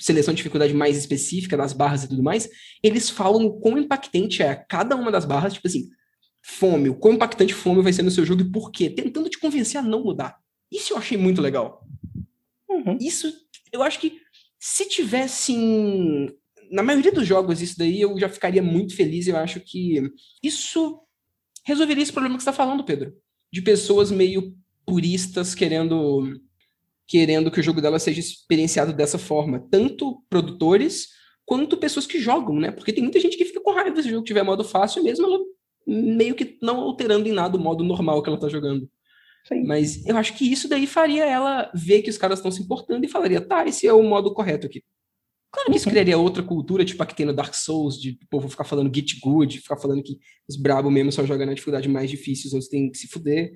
seleção 0.00 0.32
de 0.32 0.36
dificuldade 0.36 0.72
mais 0.72 0.96
específica, 0.96 1.56
das 1.56 1.72
barras 1.72 2.04
e 2.04 2.08
tudo 2.08 2.22
mais, 2.22 2.48
eles 2.82 3.10
falam 3.10 3.46
o 3.46 3.58
quão 3.58 3.76
impactante 3.76 4.42
é 4.42 4.54
cada 4.54 4.94
uma 4.94 5.10
das 5.10 5.24
barras, 5.24 5.54
tipo 5.54 5.66
assim, 5.66 5.88
fome, 6.48 6.88
o 6.88 6.94
quão 6.94 7.14
impactante 7.14 7.52
fome 7.52 7.82
vai 7.82 7.92
ser 7.92 8.02
no 8.02 8.10
seu 8.10 8.24
jogo 8.24 8.42
e 8.42 8.50
por 8.50 8.72
quê, 8.72 8.88
tentando 8.88 9.28
te 9.28 9.38
convencer 9.38 9.78
a 9.78 9.82
não 9.82 10.02
mudar. 10.02 10.38
Isso 10.72 10.92
eu 10.92 10.98
achei 10.98 11.16
muito 11.16 11.40
legal. 11.40 11.86
Uhum. 12.68 12.96
Isso, 13.00 13.32
eu 13.72 13.82
acho 13.82 14.00
que 14.00 14.20
se 14.58 14.88
tivesse 14.88 15.54
na 16.70 16.82
maioria 16.82 17.12
dos 17.12 17.26
jogos 17.26 17.62
isso 17.62 17.78
daí, 17.78 18.00
eu 18.00 18.18
já 18.18 18.28
ficaria 18.28 18.62
muito 18.62 18.94
feliz. 18.94 19.26
Eu 19.26 19.36
acho 19.36 19.60
que 19.60 20.02
isso 20.42 21.00
resolveria 21.64 22.02
esse 22.02 22.12
problema 22.12 22.36
que 22.36 22.42
você 22.42 22.50
está 22.50 22.64
falando, 22.64 22.84
Pedro. 22.84 23.14
De 23.52 23.62
pessoas 23.62 24.10
meio 24.10 24.54
puristas 24.86 25.54
querendo 25.54 26.40
querendo 27.06 27.50
que 27.50 27.60
o 27.60 27.62
jogo 27.62 27.80
dela 27.80 27.98
seja 27.98 28.20
experienciado 28.20 28.92
dessa 28.92 29.18
forma. 29.18 29.66
Tanto 29.70 30.22
produtores 30.28 31.08
quanto 31.46 31.78
pessoas 31.78 32.06
que 32.06 32.20
jogam, 32.20 32.60
né? 32.60 32.70
Porque 32.70 32.92
tem 32.92 33.02
muita 33.02 33.18
gente 33.18 33.38
que 33.38 33.46
fica 33.46 33.62
com 33.62 33.72
raiva 33.72 34.02
se 34.02 34.08
o 34.08 34.10
jogo 34.10 34.24
tiver 34.24 34.42
modo 34.42 34.62
fácil, 34.62 35.02
mesmo 35.02 35.24
ela 35.24 35.38
meio 35.88 36.34
que 36.34 36.58
não 36.60 36.76
alterando 36.80 37.26
em 37.26 37.32
nada 37.32 37.56
o 37.56 37.60
modo 37.60 37.82
normal 37.82 38.22
que 38.22 38.28
ela 38.28 38.38
tá 38.38 38.48
jogando. 38.48 38.88
Sim. 39.46 39.64
Mas 39.64 40.06
eu 40.06 40.16
acho 40.18 40.36
que 40.36 40.50
isso 40.50 40.68
daí 40.68 40.86
faria 40.86 41.24
ela 41.24 41.70
ver 41.74 42.02
que 42.02 42.10
os 42.10 42.18
caras 42.18 42.38
estão 42.38 42.50
se 42.50 42.62
importando 42.62 43.04
e 43.04 43.08
falaria, 43.08 43.40
tá, 43.40 43.66
esse 43.66 43.86
é 43.86 43.92
o 43.92 44.02
modo 44.02 44.34
correto 44.34 44.66
aqui. 44.66 44.82
Claro 45.50 45.70
que 45.70 45.78
isso 45.78 45.88
criaria 45.88 46.18
outra 46.18 46.42
cultura, 46.42 46.84
tipo 46.84 47.02
a 47.02 47.06
que 47.06 47.14
tem 47.14 47.24
no 47.24 47.32
Dark 47.32 47.54
Souls, 47.54 47.98
de 47.98 48.10
o 48.22 48.28
povo 48.28 48.50
ficar 48.50 48.64
falando 48.64 48.94
git 48.94 49.18
good, 49.18 49.58
ficar 49.60 49.78
falando 49.78 50.02
que 50.02 50.18
os 50.46 50.56
brabo 50.56 50.90
mesmo 50.90 51.10
só 51.10 51.24
jogam 51.24 51.46
na 51.46 51.54
dificuldade 51.54 51.88
mais 51.88 52.10
difícil, 52.10 52.48
os 52.48 52.52
outros 52.52 52.68
têm 52.68 52.90
que 52.90 52.98
se 52.98 53.08
fuder. 53.08 53.50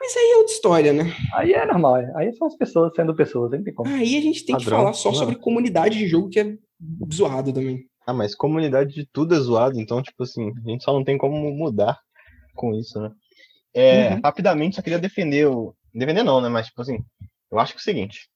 Mas 0.00 0.16
aí 0.16 0.30
é 0.32 0.36
outra 0.36 0.52
história, 0.52 0.92
né? 0.92 1.12
Aí 1.34 1.52
é 1.52 1.66
normal, 1.66 1.96
é. 1.96 2.12
aí 2.14 2.32
são 2.34 2.46
as 2.46 2.56
pessoas 2.56 2.92
sendo 2.94 3.14
pessoas, 3.14 3.50
não 3.50 3.64
tem 3.64 3.74
como. 3.74 3.90
Aí 3.90 4.16
a 4.16 4.20
gente 4.20 4.46
tem 4.46 4.54
Padrão. 4.54 4.70
que 4.70 4.76
falar 4.76 4.92
só 4.92 5.12
sobre 5.12 5.34
comunidade 5.34 5.98
de 5.98 6.06
jogo 6.06 6.28
que 6.28 6.38
é 6.38 6.56
zoado 7.12 7.52
também. 7.52 7.89
Ah, 8.10 8.12
mas 8.12 8.34
comunidade 8.34 8.92
de 8.92 9.06
tudo 9.06 9.36
é 9.36 9.38
zoado, 9.38 9.80
então, 9.80 10.02
tipo 10.02 10.24
assim, 10.24 10.50
a 10.66 10.68
gente 10.68 10.82
só 10.82 10.92
não 10.92 11.04
tem 11.04 11.16
como 11.16 11.36
mudar 11.52 11.96
com 12.56 12.74
isso, 12.74 13.00
né? 13.00 13.12
É, 13.72 14.14
uhum. 14.14 14.20
Rapidamente, 14.24 14.74
só 14.74 14.82
queria 14.82 14.98
defender 14.98 15.46
o. 15.46 15.76
Defender 15.94 16.24
não, 16.24 16.40
né? 16.40 16.48
Mas, 16.48 16.66
tipo 16.66 16.82
assim, 16.82 16.98
eu 17.52 17.60
acho 17.60 17.72
que 17.72 17.78
é 17.78 17.82
o 17.82 17.84
seguinte: 17.84 18.28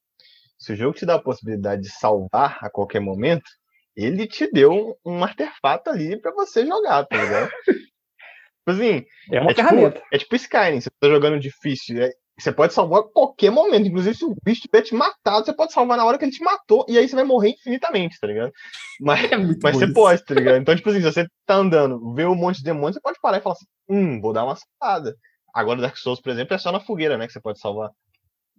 se 0.57 0.71
o 0.71 0.75
jogo 0.77 0.97
te 0.97 1.05
dá 1.05 1.15
a 1.15 1.21
possibilidade 1.21 1.81
de 1.81 1.89
salvar 1.89 2.57
a 2.61 2.69
qualquer 2.69 3.01
momento, 3.01 3.49
ele 3.97 4.25
te 4.27 4.49
deu 4.49 4.97
um 5.05 5.21
artefato 5.21 5.89
ali 5.89 6.17
para 6.21 6.31
você 6.31 6.65
jogar, 6.65 7.05
tá 7.05 7.21
ligado? 7.21 7.49
tipo 7.67 8.71
assim, 8.71 9.05
é 9.29 9.41
uma 9.41 9.51
é 9.51 9.53
tipo, 9.53 9.67
ferramenta. 9.67 9.99
Tipo, 9.99 10.15
é 10.15 10.17
tipo 10.17 10.35
Skyrim, 10.37 10.79
você 10.79 10.89
tá 11.01 11.09
jogando 11.09 11.37
difícil, 11.37 12.01
é, 12.01 12.11
você 12.37 12.51
pode 12.51 12.73
salvar 12.73 12.99
a 12.99 13.03
qualquer 13.03 13.49
momento, 13.49 13.87
inclusive 13.87 14.15
se 14.15 14.25
o 14.25 14.35
bicho 14.43 14.61
tiver 14.61 14.81
te 14.81 14.93
matado, 14.93 15.45
você 15.45 15.53
pode 15.53 15.71
salvar 15.71 15.97
na 15.97 16.05
hora 16.05 16.17
que 16.17 16.25
ele 16.25 16.31
te 16.31 16.43
matou, 16.43 16.85
e 16.87 16.97
aí 16.97 17.07
você 17.07 17.15
vai 17.15 17.23
morrer 17.23 17.51
infinitamente, 17.51 18.19
tá 18.19 18.27
ligado? 18.27 18.51
Mas, 18.99 19.31
é 19.31 19.37
mas 19.37 19.77
você 19.77 19.85
isso. 19.85 19.93
pode, 19.93 20.25
tá 20.25 20.33
ligado? 20.33 20.57
Então, 20.57 20.75
tipo 20.75 20.89
assim, 20.89 20.99
se 20.99 21.05
você 21.11 21.27
tá 21.45 21.55
andando, 21.55 22.13
vê 22.13 22.25
um 22.25 22.35
monte 22.35 22.57
de 22.57 22.63
demônios, 22.63 22.95
você 22.95 23.01
pode 23.01 23.19
parar 23.21 23.37
e 23.37 23.41
falar 23.41 23.53
assim, 23.53 23.65
hum, 23.87 24.19
vou 24.19 24.33
dar 24.33 24.43
uma 24.43 24.55
salvada. 24.55 25.15
Agora, 25.53 25.81
Dark 25.81 25.95
Souls, 25.95 26.21
por 26.21 26.31
exemplo, 26.31 26.53
é 26.53 26.57
só 26.57 26.71
na 26.71 26.81
fogueira, 26.81 27.17
né, 27.17 27.25
que 27.25 27.33
você 27.33 27.39
pode 27.39 27.59
salvar. 27.59 27.89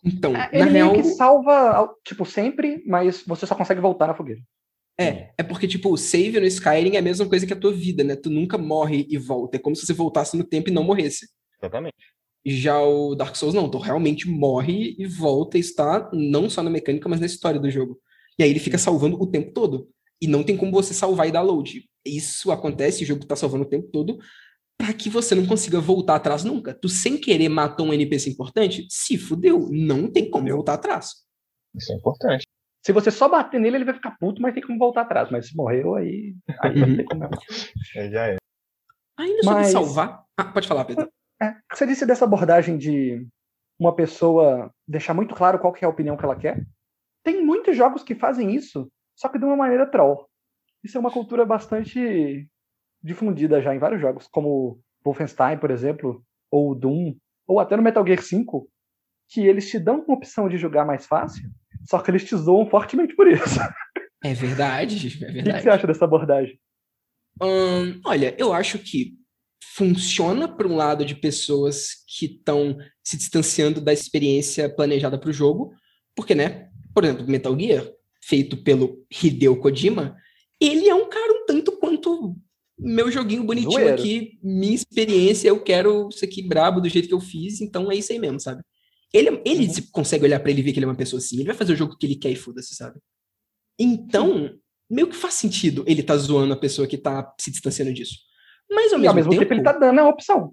Então, 0.03 0.35
é, 0.35 0.49
ele 0.53 0.71
real... 0.71 0.93
que 0.93 1.03
salva, 1.05 1.91
tipo, 2.05 2.25
sempre, 2.25 2.83
mas 2.87 3.23
você 3.27 3.47
só 3.47 3.55
consegue 3.55 3.81
voltar 3.81 4.07
na 4.07 4.15
fogueira. 4.15 4.41
É, 4.99 5.33
é 5.37 5.43
porque, 5.43 5.69
tipo, 5.69 5.93
o 5.93 5.97
save 5.99 6.41
no 6.41 6.47
Skyrim 6.47 6.97
é 6.97 6.99
a 6.99 7.03
mesma 7.03 7.29
coisa 7.29 7.47
que 7.47 7.53
a 7.53 7.59
tua 7.59 7.73
vida, 7.73 8.03
né? 8.03 8.17
Tu 8.17 8.31
nunca 8.31 8.57
morre 8.57 9.07
e 9.11 9.19
volta. 9.19 9.57
É 9.57 9.61
como 9.61 9.77
se 9.77 9.85
você 9.85 9.93
voltasse 9.93 10.37
no 10.39 10.45
tempo 10.45 10.71
e 10.71 10.73
não 10.73 10.83
morresse. 10.83 11.29
Exatamente. 11.61 12.16
Já 12.49 12.81
o 12.81 13.17
Dark 13.17 13.35
Souls 13.35 13.55
não, 13.55 13.69
tu 13.69 13.79
realmente 13.79 14.29
morre 14.29 14.95
e 14.97 15.05
volta 15.05 15.57
e 15.57 15.61
está 15.61 16.09
não 16.13 16.49
só 16.49 16.63
na 16.63 16.71
mecânica, 16.71 17.09
mas 17.09 17.19
na 17.19 17.27
história 17.27 17.59
do 17.59 17.71
jogo. 17.71 18.01
E 18.39 18.45
aí 18.45 18.51
ele 18.51 18.61
fica 18.61 18.79
salvando 18.79 19.21
o 19.21 19.27
tempo 19.27 19.53
todo. 19.53 19.89
E 20.23 20.29
não 20.29 20.45
tem 20.45 20.57
como 20.57 20.71
você 20.71 20.95
salvar 20.95 21.29
e 21.29 21.33
dar 21.33 21.43
load. 21.43 21.85
Isso 22.05 22.53
acontece, 22.53 23.03
o 23.03 23.07
jogo 23.07 23.27
tá 23.27 23.35
salvando 23.35 23.65
o 23.65 23.69
tempo 23.69 23.89
todo, 23.91 24.19
para 24.79 24.93
que 24.93 25.11
você 25.11 25.35
não 25.35 25.47
consiga 25.47 25.81
voltar 25.81 26.15
atrás 26.15 26.45
nunca. 26.45 26.73
Tu 26.73 26.89
sem 26.89 27.19
querer 27.19 27.49
matou 27.49 27.87
um 27.87 27.93
NPC 27.93 28.31
importante, 28.31 28.87
se 28.89 29.19
fudeu, 29.19 29.69
não 29.71 30.11
tem 30.11 30.31
como 30.31 30.49
voltar 30.49 30.75
atrás. 30.75 31.27
Isso 31.75 31.93
é 31.93 31.97
importante. 31.97 32.47
Se 32.85 32.93
você 32.93 33.11
só 33.11 33.29
bater 33.29 33.61
nele, 33.61 33.79
ele 33.79 33.85
vai 33.85 33.95
ficar 33.95 34.17
puto, 34.21 34.41
mas 34.41 34.55
tem 34.55 34.63
como 34.63 34.79
voltar 34.79 35.03
atrás. 35.03 35.29
Mas 35.31 35.49
se 35.49 35.57
morreu, 35.57 35.97
aí, 35.97 36.37
aí 36.61 36.79
não 36.79 36.97
tem 36.97 37.05
como. 37.05 37.25
É, 37.97 38.11
já 38.11 38.29
é. 38.29 38.37
Ainda 39.19 39.43
sobre 39.43 39.63
mas... 39.63 39.73
salvar. 39.73 40.25
Ah, 40.37 40.45
pode 40.45 40.69
falar, 40.69 40.85
Pedro. 40.85 41.11
É, 41.41 41.55
você 41.73 41.87
disse 41.87 42.07
dessa 42.07 42.25
abordagem 42.25 42.79
de 42.79 43.27
uma 43.79 43.95
pessoa 43.95 44.73
deixar 44.89 45.15
muito 45.15 45.35
claro 45.35 45.59
qual 45.59 45.73
que 45.73 45.85
é 45.85 45.87
a 45.87 45.91
opinião 45.91 46.17
que 46.17 46.25
ela 46.25 46.37
quer. 46.37 46.65
Tem 47.23 47.45
muitos 47.45 47.77
jogos 47.77 48.03
que 48.03 48.15
fazem 48.15 48.55
isso, 48.55 48.91
só 49.15 49.29
que 49.29 49.39
de 49.39 49.45
uma 49.45 49.57
maneira 49.57 49.91
troll. 49.91 50.27
Isso 50.83 50.97
é 50.97 51.01
uma 51.01 51.11
cultura 51.11 51.45
bastante 51.45 52.49
difundida 53.03 53.61
já 53.61 53.75
em 53.75 53.79
vários 53.79 54.01
jogos, 54.01 54.27
como 54.29 54.81
Wolfenstein, 55.05 55.59
por 55.59 55.71
exemplo, 55.71 56.25
ou 56.51 56.75
Doom, 56.75 57.15
ou 57.47 57.61
até 57.61 57.77
no 57.77 57.83
Metal 57.83 58.07
Gear 58.07 58.23
5, 58.23 58.69
que 59.29 59.47
eles 59.47 59.69
te 59.69 59.79
dão 59.79 60.01
uma 60.01 60.17
opção 60.17 60.49
de 60.49 60.57
jogar 60.57 60.85
mais 60.85 61.07
fácil, 61.07 61.49
só 61.85 62.01
que 62.01 62.11
eles 62.11 62.25
te 62.25 62.37
zoam 62.37 62.69
fortemente 62.69 63.15
por 63.15 63.29
isso. 63.29 63.45
É 64.25 64.33
verdade, 64.33 64.97
é 65.23 65.31
verdade. 65.31 65.51
O 65.51 65.55
que 65.55 65.63
você 65.63 65.69
acha 65.69 65.87
dessa 65.87 66.05
abordagem? 66.05 66.59
Hum, 67.41 68.01
olha, 68.05 68.35
eu 68.39 68.53
acho 68.53 68.79
que 68.79 69.15
funciona 69.63 70.49
para 70.49 70.67
um 70.67 70.77
lado 70.77 71.05
de 71.05 71.15
pessoas 71.15 71.89
que 72.07 72.27
estão 72.27 72.77
se 73.05 73.17
distanciando 73.17 73.81
da 73.81 73.93
experiência 73.93 74.69
planejada 74.69 75.19
para 75.19 75.31
o 75.31 75.33
jogo, 75.33 75.75
porque, 76.15 76.35
né, 76.35 76.71
por 76.95 77.05
exemplo, 77.05 77.27
Metal 77.27 77.59
Gear, 77.59 77.87
feito 78.23 78.57
pelo 78.57 79.05
Hideo 79.11 79.61
Kojima, 79.61 80.17
ele 80.61 80.89
é 80.89 80.95
um 80.95 81.09
cara 81.09 81.33
um 81.33 81.47
tanto 81.47 81.73
quanto 81.73 82.37
meu 82.79 83.11
joguinho 83.11 83.45
bonitinho 83.45 83.93
aqui, 83.93 84.39
minha 84.43 84.75
experiência, 84.75 85.49
eu 85.49 85.63
quero 85.63 86.09
isso 86.09 86.25
aqui 86.25 86.43
brabo 86.43 86.81
do 86.81 86.89
jeito 86.89 87.09
que 87.09 87.15
eu 87.15 87.21
fiz, 87.21 87.61
então 87.61 87.91
é 87.91 87.97
isso 87.97 88.13
aí 88.13 88.19
mesmo, 88.19 88.41
sabe? 88.41 88.63
Ele, 89.13 89.41
ele 89.45 89.67
uhum. 89.67 89.75
consegue 89.93 90.25
olhar 90.25 90.41
para 90.41 90.51
ele 90.51 90.61
e 90.61 90.63
ver 90.63 90.73
que 90.73 90.79
ele 90.79 90.85
é 90.85 90.89
uma 90.89 90.97
pessoa 90.97 91.19
assim, 91.19 91.37
ele 91.37 91.47
vai 91.47 91.57
fazer 91.57 91.73
o 91.73 91.77
jogo 91.77 91.97
que 91.97 92.07
ele 92.07 92.17
quer 92.17 92.31
e 92.31 92.37
foda-se, 92.37 92.75
sabe? 92.75 92.99
Então, 93.79 94.59
meio 94.91 95.09
que 95.09 95.17
faz 95.17 95.35
sentido 95.35 95.85
ele 95.87 96.03
tá 96.03 96.17
zoando 96.17 96.53
a 96.53 96.57
pessoa 96.57 96.87
que 96.87 96.99
tá 96.99 97.35
se 97.41 97.51
distanciando 97.51 97.93
disso. 97.93 98.26
Mas 98.71 98.93
ao, 98.93 98.99
e 98.99 99.03
mesmo, 99.03 99.09
ao 99.09 99.15
mesmo 99.15 99.31
tempo, 99.31 99.43
tempo, 99.43 99.55
ele 99.55 99.63
tá 99.63 99.73
dando 99.73 100.01
a 100.01 100.09
opção. 100.09 100.53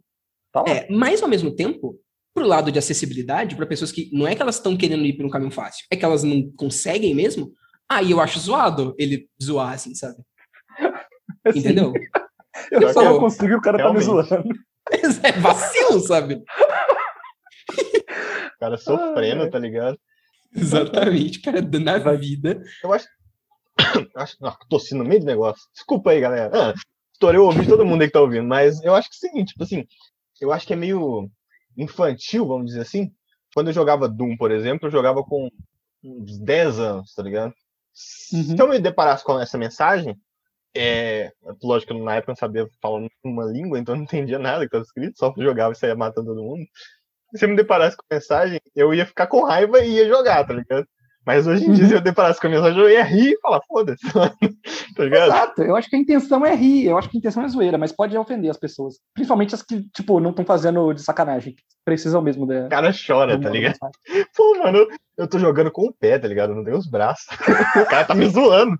Tá 0.51 0.63
é, 0.67 0.87
mas 0.89 1.21
ao 1.21 1.29
mesmo 1.29 1.55
tempo, 1.55 1.99
pro 2.33 2.45
lado 2.45 2.71
de 2.71 2.79
acessibilidade, 2.79 3.55
para 3.55 3.65
pessoas 3.65 3.91
que 3.91 4.09
não 4.13 4.27
é 4.27 4.35
que 4.35 4.41
elas 4.41 4.55
estão 4.55 4.77
querendo 4.77 5.05
ir 5.05 5.13
por 5.13 5.25
um 5.25 5.29
caminho 5.29 5.51
fácil, 5.51 5.85
é 5.91 5.95
que 5.95 6.05
elas 6.05 6.23
não 6.23 6.51
conseguem 6.55 7.13
mesmo, 7.13 7.51
aí 7.89 8.11
eu 8.11 8.19
acho 8.19 8.39
zoado 8.39 8.95
ele 8.97 9.27
zoar 9.41 9.73
assim, 9.73 9.93
sabe? 9.95 10.17
Assim, 11.45 11.59
Entendeu? 11.59 11.91
Eu 12.71 12.93
só 12.93 13.03
não 13.03 13.19
consegui, 13.19 13.55
o 13.55 13.61
cara 13.61 13.77
Realmente. 13.77 14.05
tá 14.05 14.13
me 14.13 14.23
zoando. 14.23 14.49
É 15.23 15.31
vacilo, 15.33 15.99
sabe? 15.99 16.43
O 18.55 18.59
cara 18.59 18.77
sofrendo, 18.77 19.43
ah, 19.43 19.49
tá 19.49 19.59
ligado? 19.59 19.99
Exatamente, 20.55 21.41
cara, 21.41 21.61
dando 21.61 21.89
a 21.89 22.13
vida. 22.13 22.61
Eu 22.83 22.93
acho. 22.93 23.07
acho 24.15 24.37
não, 24.39 24.55
tossi 24.69 24.95
no 24.95 25.03
meio 25.03 25.21
do 25.21 25.25
negócio. 25.25 25.63
Desculpa 25.73 26.11
aí, 26.11 26.21
galera. 26.21 26.51
Ah, 26.53 26.73
estourei 27.23 27.39
o 27.39 27.45
ouvido 27.45 27.69
todo 27.69 27.85
mundo 27.85 28.01
aí 28.01 28.07
que 28.07 28.13
tá 28.13 28.19
ouvindo, 28.19 28.47
mas 28.47 28.83
eu 28.83 28.93
acho 28.93 29.09
que 29.09 29.15
é 29.15 29.17
o 29.17 29.31
seguinte, 29.31 29.49
tipo 29.49 29.63
assim, 29.63 29.87
eu 30.41 30.51
acho 30.51 30.67
que 30.67 30.73
é 30.73 30.75
meio 30.75 31.29
infantil, 31.77 32.45
vamos 32.45 32.67
dizer 32.67 32.81
assim. 32.81 33.11
Quando 33.53 33.67
eu 33.67 33.73
jogava 33.73 34.09
Doom, 34.09 34.35
por 34.35 34.51
exemplo, 34.51 34.87
eu 34.87 34.91
jogava 34.91 35.23
com 35.23 35.49
uns 36.03 36.37
10 36.37 36.79
anos, 36.79 37.13
tá 37.13 37.23
ligado? 37.23 37.53
Uhum. 38.33 38.43
Se 38.43 38.59
eu 38.59 38.67
me 38.67 38.79
deparasse 38.79 39.23
com 39.23 39.39
essa 39.39 39.57
mensagem, 39.57 40.17
é, 40.75 41.31
lógico 41.63 41.93
que 41.93 41.99
na 42.01 42.15
época 42.15 42.31
eu 42.31 42.33
não 42.33 42.39
sabia 42.39 42.67
falar 42.81 43.07
uma 43.23 43.45
língua, 43.45 43.79
então 43.79 43.93
eu 43.93 43.97
não 43.99 44.03
entendia 44.03 44.39
nada 44.39 44.61
que 44.61 44.65
estava 44.65 44.83
escrito, 44.83 45.17
só 45.17 45.33
jogava 45.37 45.73
e 45.73 45.77
saía 45.77 45.95
matando 45.95 46.27
todo 46.27 46.43
mundo. 46.43 46.65
Se 47.35 47.45
eu 47.45 47.49
me 47.49 47.55
deparasse 47.55 47.95
com 47.95 48.03
a 48.09 48.15
mensagem, 48.15 48.59
eu 48.75 48.93
ia 48.93 49.05
ficar 49.05 49.27
com 49.27 49.43
raiva 49.43 49.79
e 49.79 49.93
ia 49.93 50.07
jogar, 50.07 50.45
tá 50.45 50.53
ligado? 50.53 50.85
Mas 51.25 51.47
hoje 51.47 51.65
em 51.65 51.71
dia, 51.71 51.87
se 51.87 51.93
eu 51.93 52.01
deparasse 52.01 52.39
com 52.39 52.47
a 52.47 52.49
mensagem, 52.49 52.81
eu 52.81 52.89
ia 52.89 53.03
rir 53.03 53.31
e 53.31 53.39
falar, 53.39 53.61
foda-se. 53.61 54.03
tá 54.11 55.03
ligado? 55.03 55.29
Exato, 55.29 55.61
eu 55.63 55.75
acho 55.75 55.89
que 55.89 55.95
a 55.95 55.99
intenção 55.99 56.45
é 56.45 56.53
rir, 56.53 56.85
eu 56.85 56.97
acho 56.97 57.09
que 57.09 57.17
a 57.17 57.19
intenção 57.19 57.43
é 57.43 57.47
zoeira, 57.47 57.77
mas 57.77 57.93
pode 57.93 58.17
ofender 58.17 58.51
as 58.51 58.57
pessoas. 58.57 58.95
Principalmente 59.13 59.55
as 59.55 59.61
que, 59.61 59.83
tipo, 59.91 60.19
não 60.19 60.31
estão 60.31 60.43
fazendo 60.43 60.91
de 60.91 61.01
sacanagem, 61.01 61.55
que 61.55 61.63
precisam 61.85 62.21
mesmo 62.21 62.45
de. 62.45 62.65
O 62.65 62.69
cara 62.69 62.91
chora, 62.91 63.39
tá 63.39 63.49
ligado? 63.49 63.77
Pô, 64.35 64.57
mano, 64.59 64.85
eu 65.17 65.27
tô 65.27 65.39
jogando 65.39 65.71
com 65.71 65.87
o 65.87 65.93
pé, 65.93 66.19
tá 66.19 66.27
ligado? 66.27 66.53
não 66.53 66.63
tenho 66.63 66.77
os 66.77 66.87
braços. 66.87 67.25
o 67.81 67.85
cara 67.85 68.03
tá 68.03 68.13
me 68.13 68.27
zoando. 68.27 68.77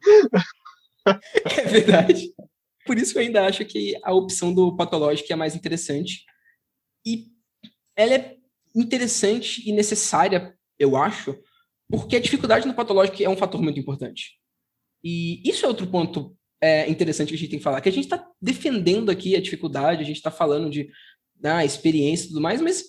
é 1.06 1.62
verdade. 1.62 2.34
Por 2.86 2.98
isso 2.98 3.18
eu 3.18 3.22
ainda 3.22 3.46
acho 3.46 3.64
que 3.64 3.98
a 4.04 4.14
opção 4.14 4.54
do 4.54 4.76
patológico 4.76 5.32
é 5.32 5.34
a 5.34 5.38
mais 5.38 5.56
interessante. 5.56 6.26
E 7.06 7.28
ela 7.96 8.16
é 8.16 8.36
interessante 8.76 9.68
e 9.68 9.72
necessária, 9.72 10.54
eu 10.78 10.98
acho, 10.98 11.38
porque 11.94 12.16
a 12.16 12.20
dificuldade 12.20 12.68
no 12.68 12.74
patológico 12.74 13.22
é 13.22 13.30
um 13.30 13.38
fator 13.38 13.62
muito 13.62 13.80
importante. 13.80 14.40
E 15.04 15.48
isso 15.48 15.64
é 15.64 15.68
outro 15.68 15.86
ponto 15.86 16.36
é, 16.60 16.90
interessante 16.90 17.30
que 17.30 17.36
a 17.36 17.38
gente 17.38 17.52
tem 17.52 17.60
que 17.60 17.64
falar, 17.64 17.82
que 17.82 17.90
a 17.90 17.92
gente 17.92 18.06
está 18.06 18.28
defendendo 18.42 19.12
aqui 19.12 19.36
a 19.36 19.42
dificuldade, 19.42 20.02
a 20.02 20.06
gente 20.06 20.16
está 20.16 20.32
falando 20.32 20.72
de 20.72 20.90
ah, 21.44 21.64
experiência 21.64 22.26
e 22.26 22.28
tudo 22.30 22.42
mais, 22.42 22.60
mas 22.60 22.84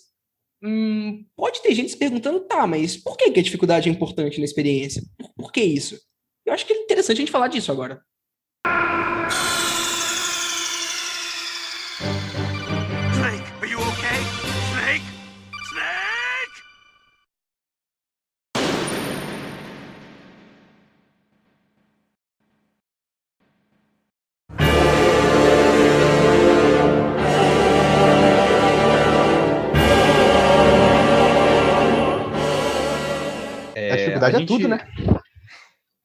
hum, 0.62 1.23
pode 1.37 1.61
ter 1.61 1.75
gente 1.75 1.90
se 1.90 1.99
perguntando, 1.99 2.40
tá, 2.47 2.67
mas 2.67 2.97
por 2.97 3.19
que, 3.19 3.31
que 3.31 3.40
a 3.40 3.43
dificuldade 3.43 3.90
é 3.90 3.93
importante 3.93 4.38
na 4.38 4.45
experiência? 4.47 5.03
Por, 5.19 5.35
por 5.35 5.53
que 5.53 5.61
isso? 5.61 6.01
Eu 6.47 6.55
acho 6.55 6.64
que 6.64 6.73
é 6.73 6.77
interessante 6.83 7.19
a 7.19 7.21
gente 7.21 7.33
falar 7.33 7.49
disso 7.49 7.71
agora. 7.71 8.03
Dificuldade 34.31 34.37
é 34.37 34.39
gente... 34.39 34.49
tudo, 34.49 34.69
né? 34.69 34.87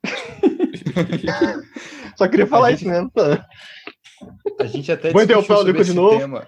Só 2.17 2.27
queria 2.27 2.47
falar 2.47 2.67
a 2.67 2.71
isso 2.71 2.83
gente... 2.83 2.91
mesmo. 2.91 3.11
A 4.59 4.65
gente 4.65 4.91
até 4.91 5.11
Vou 5.11 5.21
interromper 5.21 5.53
o 5.53 5.83
de 5.83 5.93
novo. 5.93 6.19
Tema. 6.19 6.47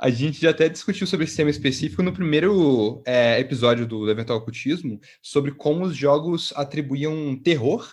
A 0.00 0.10
gente 0.10 0.40
já 0.40 0.50
até 0.50 0.68
discutiu 0.68 1.06
sobre 1.06 1.24
esse 1.24 1.36
tema 1.36 1.50
específico 1.50 2.02
no 2.02 2.12
primeiro 2.12 3.02
é, 3.06 3.38
episódio 3.38 3.86
do 3.86 4.10
Eventual 4.10 4.38
Ocultismo, 4.38 5.00
sobre 5.22 5.52
como 5.52 5.84
os 5.84 5.96
jogos 5.96 6.52
atribuíam 6.56 7.36
terror 7.36 7.88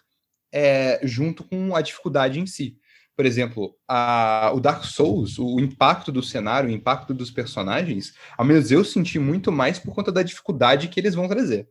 é, 0.52 0.99
junto 1.04 1.43
com 1.43 1.75
a 1.75 1.82
dificuldade 1.82 2.39
em 2.39 2.47
si. 2.47 2.78
Por 3.19 3.25
exemplo, 3.25 3.75
a, 3.86 4.49
o 4.55 4.62
Dark 4.62 4.86
Souls, 4.86 5.38
o 5.38 5.60
impacto 5.60 6.10
do 6.10 6.23
cenário, 6.23 6.69
o 6.69 6.71
impacto 6.71 7.13
dos 7.13 7.29
personagens, 7.29 8.13
ao 8.38 8.45
menos 8.45 8.71
eu 8.71 8.82
senti 8.82 9.19
muito 9.19 9.51
mais 9.51 9.77
por 9.77 9.93
conta 9.93 10.10
da 10.10 10.23
dificuldade 10.23 10.88
que 10.88 10.97
eles 10.97 11.15
vão 11.15 11.27
trazer. 11.27 11.67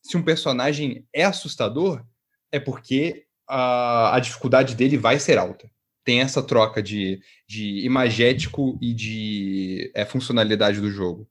Se 0.00 0.16
um 0.16 0.22
personagem 0.22 1.04
é 1.12 1.24
assustador, 1.24 2.06
é 2.52 2.60
porque 2.60 3.24
a, 3.48 4.14
a 4.14 4.20
dificuldade 4.20 4.76
dele 4.76 4.96
vai 4.96 5.18
ser 5.18 5.38
alta. 5.38 5.68
Tem 6.04 6.20
essa 6.20 6.40
troca 6.40 6.80
de, 6.80 7.20
de 7.48 7.84
imagético 7.84 8.78
e 8.80 8.94
de 8.94 9.90
é, 9.96 10.04
funcionalidade 10.04 10.80
do 10.80 10.88
jogo. 10.88 11.28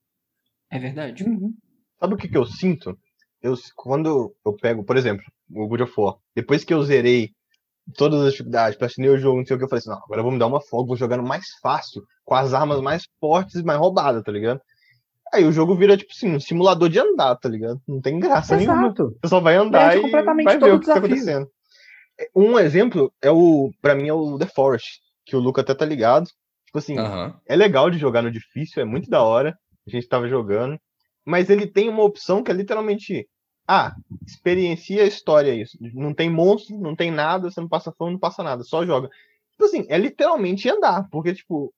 É 0.70 0.78
verdade. 0.80 1.24
Uhum. 1.24 1.56
Sabe 1.98 2.16
o 2.16 2.18
que, 2.18 2.28
que 2.28 2.38
eu 2.38 2.46
sinto? 2.46 3.00
Eu, 3.42 3.56
quando 3.78 4.36
eu 4.46 4.52
pego, 4.52 4.84
por 4.84 4.98
exemplo, 4.98 5.24
o 5.50 5.66
God 5.66 5.80
of 5.80 5.94
War, 5.98 6.18
depois 6.36 6.66
que 6.66 6.74
eu 6.74 6.84
zerei 6.84 7.34
todas 7.96 8.22
as 8.22 8.32
dificuldades, 8.32 8.78
platinei 8.78 9.10
o 9.10 9.18
jogo, 9.18 9.40
não 9.40 9.46
sei 9.46 9.56
o 9.56 9.60
que, 9.60 9.66
eu 9.66 9.70
falei 9.70 9.80
assim, 9.80 9.90
não, 9.90 9.98
agora 9.98 10.24
vamos 10.24 10.40
dar 10.40 10.48
uma 10.48 10.62
folga, 10.62 10.88
vou 10.88 10.98
jogar 10.98 11.18
no 11.18 11.24
mais 11.24 11.46
fácil, 11.62 12.04
com 12.24 12.36
as 12.36 12.54
armas 12.54 12.80
mais 12.82 13.04
fortes 13.20 13.56
e 13.56 13.64
mais 13.64 13.80
roubadas, 13.80 14.24
tá 14.24 14.32
ligado? 14.32 14.62
Aí 15.34 15.46
o 15.46 15.52
jogo 15.52 15.76
vira, 15.76 15.96
tipo 15.96 16.12
assim, 16.12 16.36
um 16.36 16.40
simulador 16.40 16.90
de 16.90 17.00
andar, 17.00 17.36
tá 17.38 17.48
ligado? 17.48 17.82
Não 17.88 18.02
tem 18.02 18.20
graça 18.20 18.56
Exato. 18.56 18.78
nenhuma. 18.78 18.94
Você 18.94 19.28
só 19.28 19.40
vai 19.40 19.56
andar 19.56 19.98
e 19.98 20.12
vai 20.44 20.60
ver 20.60 20.74
o 20.74 20.80
que 20.80 20.86
tá 20.86 20.96
acontecendo. 20.96 21.48
Um 22.36 22.60
exemplo 22.60 23.12
é 23.22 23.32
o, 23.32 23.72
para 23.82 23.96
mim, 23.96 24.10
é 24.10 24.14
o 24.14 24.38
The 24.38 24.46
Forest, 24.46 25.00
que 25.26 25.36
o 25.36 25.40
Luca 25.40 25.62
até 25.62 25.74
tá 25.74 25.86
ligado. 25.86 26.28
Tipo 26.66 26.78
assim, 26.78 27.00
uhum. 27.00 27.34
é 27.48 27.56
legal 27.56 27.90
de 27.90 27.98
jogar 27.98 28.22
no 28.22 28.32
difícil, 28.32 28.82
é 28.82 28.86
muito 28.86 29.10
da 29.10 29.24
hora. 29.24 29.58
A 29.88 29.90
gente 29.90 30.08
tava 30.08 30.28
jogando. 30.28 30.78
Mas 31.26 31.50
ele 31.50 31.68
tem 31.68 31.90
uma 31.90 32.04
opção 32.04 32.44
que 32.44 32.52
é 32.52 32.54
literalmente. 32.54 33.28
Ah, 33.74 33.96
experiencia 34.28 35.02
a 35.02 35.08
história 35.08 35.56
isso. 35.56 35.78
Não 35.80 36.14
tem 36.14 36.30
monstro, 36.30 36.78
não 36.78 36.94
tem 36.94 37.10
nada, 37.10 37.50
você 37.50 37.62
não 37.62 37.70
passa 37.70 37.90
fome, 37.90 38.12
não 38.12 38.20
passa 38.20 38.44
nada, 38.44 38.64
só 38.64 38.86
joga. 38.86 39.08
Tipo 39.52 39.64
assim, 39.64 39.86
é 39.88 39.98
literalmente 39.98 40.70
andar, 40.70 41.08
porque, 41.10 41.34
tipo, 41.34 41.74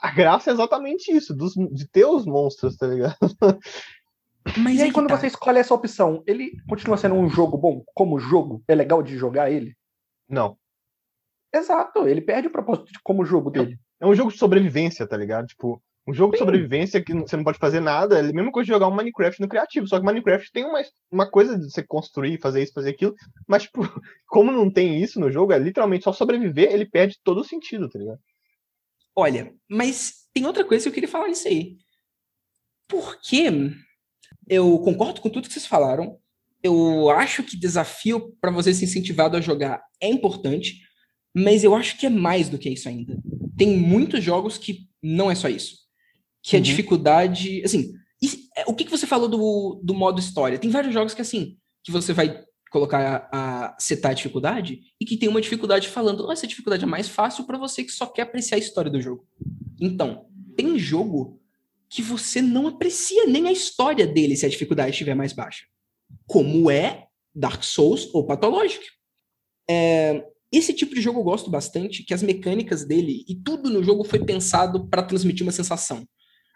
a 0.00 0.10
graça 0.10 0.50
é 0.50 0.52
exatamente 0.52 1.12
isso, 1.12 1.32
dos, 1.32 1.54
de 1.54 1.86
ter 1.86 2.04
os 2.06 2.26
monstros, 2.26 2.76
tá 2.76 2.88
ligado? 2.88 3.16
Mas 4.58 4.80
e 4.80 4.82
aí, 4.82 4.92
quando 4.92 5.06
tá. 5.06 5.16
você 5.16 5.28
escolhe 5.28 5.60
essa 5.60 5.72
opção, 5.72 6.24
ele 6.26 6.60
continua 6.68 6.96
sendo 6.96 7.14
um 7.14 7.28
jogo 7.28 7.56
bom? 7.56 7.84
Como 7.94 8.18
jogo? 8.18 8.60
É 8.66 8.74
legal 8.74 9.00
de 9.00 9.16
jogar 9.16 9.48
ele? 9.48 9.76
Não. 10.28 10.58
Exato, 11.54 12.08
ele 12.08 12.20
perde 12.20 12.48
o 12.48 12.52
propósito 12.52 12.90
de 12.90 12.98
como 13.04 13.24
jogo 13.24 13.48
dele. 13.48 13.78
É 14.00 14.06
um 14.08 14.14
jogo 14.14 14.32
de 14.32 14.38
sobrevivência, 14.38 15.06
tá 15.06 15.16
ligado? 15.16 15.46
Tipo, 15.46 15.80
um 16.08 16.14
jogo 16.14 16.32
Sim. 16.32 16.36
de 16.36 16.38
sobrevivência 16.38 17.02
que 17.02 17.12
você 17.12 17.36
não 17.36 17.44
pode 17.44 17.58
fazer 17.58 17.80
nada, 17.80 18.16
é 18.16 18.20
a 18.20 18.32
mesma 18.32 18.50
coisa 18.50 18.64
de 18.64 18.72
jogar 18.72 18.88
um 18.88 18.94
Minecraft 18.94 19.40
no 19.40 19.48
criativo, 19.48 19.86
só 19.86 19.98
que 19.98 20.06
Minecraft 20.06 20.50
tem 20.50 20.64
uma, 20.64 20.82
uma 21.10 21.30
coisa 21.30 21.58
de 21.58 21.70
você 21.70 21.82
construir, 21.82 22.40
fazer 22.40 22.62
isso, 22.62 22.72
fazer 22.72 22.90
aquilo, 22.90 23.14
mas, 23.46 23.64
tipo, 23.64 23.82
como 24.26 24.50
não 24.50 24.70
tem 24.70 25.02
isso 25.02 25.20
no 25.20 25.30
jogo, 25.30 25.52
é 25.52 25.58
literalmente 25.58 26.04
só 26.04 26.12
sobreviver, 26.12 26.72
ele 26.72 26.86
perde 26.86 27.18
todo 27.22 27.42
o 27.42 27.44
sentido, 27.44 27.88
tá 27.88 27.98
ligado? 27.98 28.18
Olha, 29.14 29.52
mas 29.68 30.26
tem 30.32 30.46
outra 30.46 30.64
coisa 30.64 30.84
que 30.84 30.88
eu 30.88 30.94
queria 30.94 31.08
falar 31.08 31.28
nisso 31.28 31.46
aí. 31.46 31.76
Por 32.88 33.20
que 33.20 33.50
eu 34.48 34.78
concordo 34.78 35.20
com 35.20 35.28
tudo 35.28 35.46
que 35.46 35.52
vocês 35.52 35.66
falaram. 35.66 36.18
Eu 36.62 37.10
acho 37.10 37.42
que 37.42 37.56
desafio 37.56 38.34
para 38.40 38.50
você 38.50 38.72
ser 38.72 38.86
incentivado 38.86 39.36
a 39.36 39.40
jogar 39.40 39.82
é 40.00 40.08
importante, 40.08 40.80
mas 41.34 41.62
eu 41.62 41.74
acho 41.74 41.98
que 41.98 42.06
é 42.06 42.10
mais 42.10 42.48
do 42.48 42.58
que 42.58 42.70
isso 42.70 42.88
ainda. 42.88 43.16
Tem 43.56 43.76
muitos 43.76 44.24
jogos 44.24 44.56
que 44.56 44.88
não 45.02 45.30
é 45.30 45.34
só 45.34 45.48
isso. 45.48 45.87
Que 46.48 46.56
uhum. 46.56 46.62
a 46.62 46.64
dificuldade. 46.64 47.62
Assim, 47.62 47.92
é, 48.58 48.64
o 48.66 48.74
que, 48.74 48.84
que 48.84 48.90
você 48.90 49.06
falou 49.06 49.28
do, 49.28 49.80
do 49.82 49.94
modo 49.94 50.18
história? 50.18 50.58
Tem 50.58 50.70
vários 50.70 50.92
jogos 50.92 51.14
que, 51.14 51.22
assim, 51.22 51.56
que 51.84 51.92
você 51.92 52.12
vai 52.12 52.42
colocar 52.70 53.28
a, 53.32 53.66
a 53.66 53.76
setar 53.78 54.10
a 54.10 54.14
dificuldade 54.14 54.80
e 55.00 55.04
que 55.04 55.16
tem 55.16 55.28
uma 55.28 55.40
dificuldade 55.40 55.88
falando, 55.88 56.26
oh, 56.26 56.32
essa 56.32 56.46
dificuldade 56.46 56.84
é 56.84 56.86
mais 56.86 57.08
fácil 57.08 57.44
para 57.44 57.56
você 57.56 57.84
que 57.84 57.92
só 57.92 58.06
quer 58.06 58.22
apreciar 58.22 58.56
a 58.56 58.60
história 58.60 58.90
do 58.90 59.00
jogo. 59.00 59.26
Então, 59.80 60.26
tem 60.56 60.76
jogo 60.78 61.40
que 61.88 62.02
você 62.02 62.42
não 62.42 62.66
aprecia 62.66 63.26
nem 63.26 63.46
a 63.46 63.52
história 63.52 64.06
dele 64.06 64.36
se 64.36 64.44
a 64.44 64.48
dificuldade 64.48 64.90
estiver 64.90 65.14
mais 65.14 65.32
baixa. 65.32 65.64
Como 66.26 66.70
é 66.70 67.06
Dark 67.34 67.62
Souls 67.62 68.10
ou 68.12 68.26
Pathologic. 68.26 68.84
É, 69.70 70.24
esse 70.50 70.74
tipo 70.74 70.94
de 70.94 71.00
jogo 71.00 71.20
eu 71.20 71.24
gosto 71.24 71.50
bastante, 71.50 72.02
que 72.02 72.12
as 72.12 72.22
mecânicas 72.22 72.84
dele 72.84 73.24
e 73.28 73.34
tudo 73.36 73.70
no 73.70 73.84
jogo 73.84 74.02
foi 74.02 74.18
pensado 74.24 74.88
para 74.88 75.02
transmitir 75.02 75.46
uma 75.46 75.52
sensação. 75.52 76.06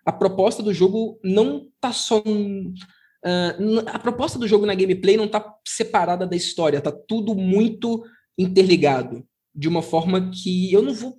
A 0.05 0.13
proposta 0.13 0.63
do 0.63 0.73
jogo 0.73 1.19
não 1.23 1.69
tá 1.81 1.93
só. 1.93 2.19
Uh, 2.19 3.79
a 3.87 3.99
proposta 3.99 4.39
do 4.39 4.49
jogo 4.49 4.67
na 4.67 4.75
gameplay 4.75 5.17
não 5.17 5.29
tá 5.29 5.55
separada 5.67 6.27
da 6.27 6.35
história, 6.35 6.81
tá 6.81 6.91
tudo 6.91 7.35
muito 7.35 8.05
interligado. 8.37 9.25
De 9.55 9.69
uma 9.69 9.83
forma 9.83 10.31
que 10.31 10.73
eu 10.73 10.81
não 10.81 10.95
vou 10.95 11.19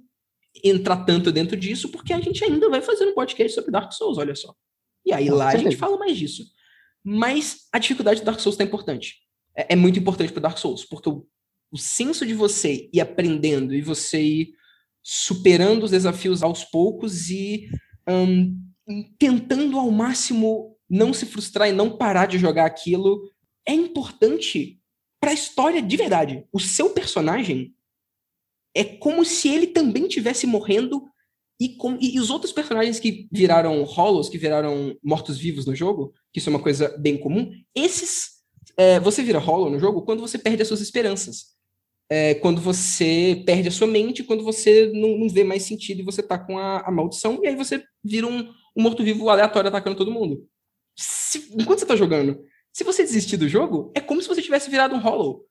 entrar 0.63 1.05
tanto 1.05 1.31
dentro 1.31 1.55
disso, 1.55 1.89
porque 1.89 2.13
a 2.13 2.19
gente 2.19 2.43
ainda 2.43 2.69
vai 2.69 2.81
fazer 2.81 3.05
um 3.05 3.13
podcast 3.13 3.53
sobre 3.53 3.71
Dark 3.71 3.91
Souls, 3.91 4.17
olha 4.17 4.35
só. 4.35 4.53
E 5.05 5.13
aí 5.13 5.29
lá 5.29 5.49
a 5.49 5.57
gente 5.57 5.75
fala 5.75 5.97
mais 5.97 6.17
disso. 6.17 6.43
Mas 7.03 7.67
a 7.71 7.79
dificuldade 7.79 8.21
do 8.21 8.25
Dark 8.25 8.39
Souls 8.39 8.55
tá 8.55 8.63
importante. 8.63 9.17
É, 9.55 9.73
é 9.73 9.75
muito 9.75 9.99
importante 9.99 10.31
para 10.31 10.41
Dark 10.41 10.57
Souls, 10.57 10.85
porque 10.85 11.09
o, 11.09 11.25
o 11.71 11.77
senso 11.77 12.25
de 12.25 12.33
você 12.33 12.89
ir 12.93 13.01
aprendendo 13.01 13.73
e 13.73 13.81
você 13.81 14.21
ir 14.21 14.53
superando 15.03 15.83
os 15.83 15.91
desafios 15.91 16.41
aos 16.41 16.63
poucos 16.63 17.29
e 17.29 17.67
um, 18.07 18.57
tentando 19.17 19.79
ao 19.79 19.89
máximo 19.91 20.77
não 20.89 21.13
se 21.13 21.25
frustrar 21.25 21.69
e 21.69 21.73
não 21.73 21.97
parar 21.97 22.27
de 22.27 22.37
jogar 22.37 22.65
aquilo 22.65 23.21
é 23.65 23.73
importante 23.73 24.79
para 25.19 25.31
a 25.31 25.33
história 25.33 25.81
de 25.81 25.97
verdade. 25.97 26.45
O 26.51 26.59
seu 26.59 26.89
personagem 26.89 27.73
é 28.75 28.83
como 28.83 29.23
se 29.23 29.47
ele 29.47 29.67
também 29.67 30.07
tivesse 30.07 30.45
morrendo 30.45 31.03
e, 31.59 31.69
com, 31.69 31.97
e, 32.01 32.19
os 32.19 32.29
outros 32.29 32.51
personagens 32.51 32.99
que 32.99 33.27
viraram 33.31 33.83
hollows, 33.83 34.27
que 34.27 34.37
viraram 34.37 34.97
mortos-vivos 35.01 35.65
no 35.65 35.75
jogo, 35.75 36.13
que 36.31 36.39
isso 36.39 36.49
é 36.49 36.51
uma 36.51 36.61
coisa 36.61 36.95
bem 36.97 37.17
comum, 37.17 37.51
esses. 37.73 38.33
É, 38.75 38.99
você 38.99 39.21
vira 39.21 39.39
hollow 39.39 39.69
no 39.69 39.79
jogo 39.79 40.01
quando 40.01 40.19
você 40.19 40.37
perde 40.37 40.61
as 40.61 40.67
suas 40.67 40.81
esperanças. 40.81 41.53
É, 42.09 42.33
quando 42.35 42.59
você 42.59 43.41
perde 43.45 43.69
a 43.69 43.71
sua 43.71 43.87
mente, 43.87 44.23
quando 44.23 44.43
você 44.43 44.91
não, 44.93 45.17
não 45.17 45.29
vê 45.29 45.43
mais 45.43 45.63
sentido 45.63 46.01
e 46.01 46.05
você 46.05 46.21
tá 46.21 46.37
com 46.37 46.57
a, 46.57 46.81
a 46.81 46.91
maldição, 46.91 47.39
e 47.41 47.47
aí 47.47 47.55
você 47.55 47.83
vira 48.03 48.27
um, 48.27 48.51
um 48.75 48.83
morto-vivo 48.83 49.29
aleatório 49.29 49.69
atacando 49.69 49.97
todo 49.97 50.11
mundo. 50.11 50.47
Se, 50.97 51.53
enquanto 51.53 51.79
você 51.79 51.85
tá 51.85 51.95
jogando, 51.95 52.43
se 52.71 52.83
você 52.83 53.03
desistir 53.03 53.37
do 53.37 53.49
jogo, 53.49 53.91
é 53.95 54.01
como 54.01 54.21
se 54.21 54.27
você 54.27 54.41
tivesse 54.41 54.69
virado 54.69 54.95
um 54.95 54.99
hollow 54.99 55.45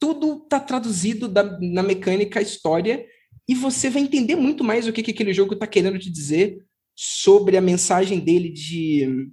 tudo 0.00 0.40
tá 0.40 0.58
traduzido 0.58 1.28
da, 1.28 1.42
na 1.60 1.82
mecânica, 1.82 2.40
história, 2.40 3.06
e 3.46 3.54
você 3.54 3.90
vai 3.90 4.02
entender 4.02 4.34
muito 4.34 4.64
mais 4.64 4.88
o 4.88 4.92
que, 4.92 5.02
que 5.02 5.10
aquele 5.10 5.34
jogo 5.34 5.54
tá 5.54 5.66
querendo 5.66 5.98
te 5.98 6.10
dizer 6.10 6.66
sobre 6.96 7.56
a 7.56 7.60
mensagem 7.60 8.18
dele 8.18 8.48
de, 8.50 9.30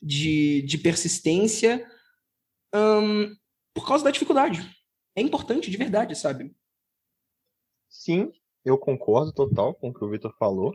de, 0.00 0.62
de 0.62 0.78
persistência 0.78 1.84
um, 2.74 3.34
por 3.74 3.86
causa 3.86 4.04
da 4.04 4.10
dificuldade. 4.10 4.70
É 5.16 5.22
importante 5.22 5.70
de 5.70 5.76
verdade, 5.78 6.14
sabe? 6.14 6.54
Sim, 7.88 8.30
eu 8.64 8.76
concordo 8.76 9.32
total 9.32 9.74
com 9.74 9.88
o 9.88 9.94
que 9.94 10.04
o 10.04 10.10
Victor 10.10 10.34
falou, 10.38 10.74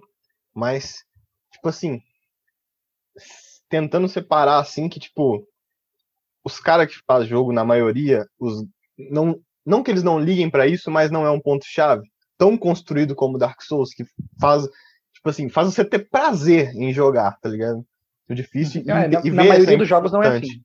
mas, 0.54 1.06
tipo 1.52 1.68
assim, 1.70 2.02
tentando 3.70 4.08
separar 4.08 4.60
assim 4.60 4.90
que, 4.90 5.00
tipo, 5.00 5.46
os 6.44 6.60
caras 6.60 6.88
que 6.88 7.02
fazem 7.06 7.30
jogo, 7.30 7.52
na 7.52 7.64
maioria, 7.64 8.26
os 8.40 8.66
não, 8.98 9.40
não 9.66 9.84
que 9.84 9.92
eles 9.92 10.04
não 10.04 10.20
liguem 10.20 10.50
para 10.50 10.68
isso, 10.68 10.92
mas 10.92 11.12
não 11.12 11.26
é 11.26 11.32
um 11.32 11.40
ponto 11.40 11.66
chave 11.66 12.10
tão 12.42 12.58
construído 12.58 13.14
como 13.14 13.38
Dark 13.38 13.62
Souls 13.62 13.94
que 13.94 14.04
faz, 14.40 14.64
tipo 15.14 15.30
assim, 15.30 15.48
faz 15.48 15.68
você 15.68 15.86
ter 15.86 16.10
prazer 16.10 16.76
em 16.76 16.92
jogar, 16.92 17.38
tá 17.40 17.48
ligado? 17.48 17.86
O 18.28 18.34
difícil 18.34 18.82
é, 18.82 18.84
e, 18.84 19.08
na, 19.08 19.22
e 19.24 19.30
na 19.30 19.44
maioria 19.44 19.78
dos 19.78 19.88
jogos 19.88 20.12
não 20.12 20.24
é 20.24 20.38
assim. 20.38 20.64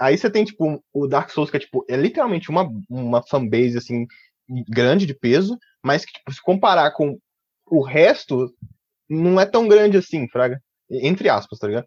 Aí 0.00 0.16
você 0.16 0.30
tem 0.30 0.44
tipo 0.44 0.82
o 0.90 1.06
Dark 1.06 1.28
Souls 1.28 1.50
que 1.50 1.58
é 1.58 1.60
tipo 1.60 1.84
é 1.86 1.96
literalmente 1.96 2.48
uma 2.48 2.66
uma 2.88 3.22
fanbase 3.22 3.76
assim 3.76 4.06
grande 4.70 5.04
de 5.04 5.12
peso, 5.12 5.58
mas 5.84 6.06
que 6.06 6.12
tipo, 6.12 6.32
se 6.32 6.40
comparar 6.40 6.92
com 6.92 7.18
o 7.66 7.82
resto 7.82 8.50
não 9.08 9.40
é 9.40 9.46
tão 9.46 9.68
grande 9.68 9.96
assim, 9.96 10.28
fraga. 10.28 10.60
Entre 10.90 11.28
aspas, 11.28 11.58
tá 11.58 11.66
ligado? 11.66 11.86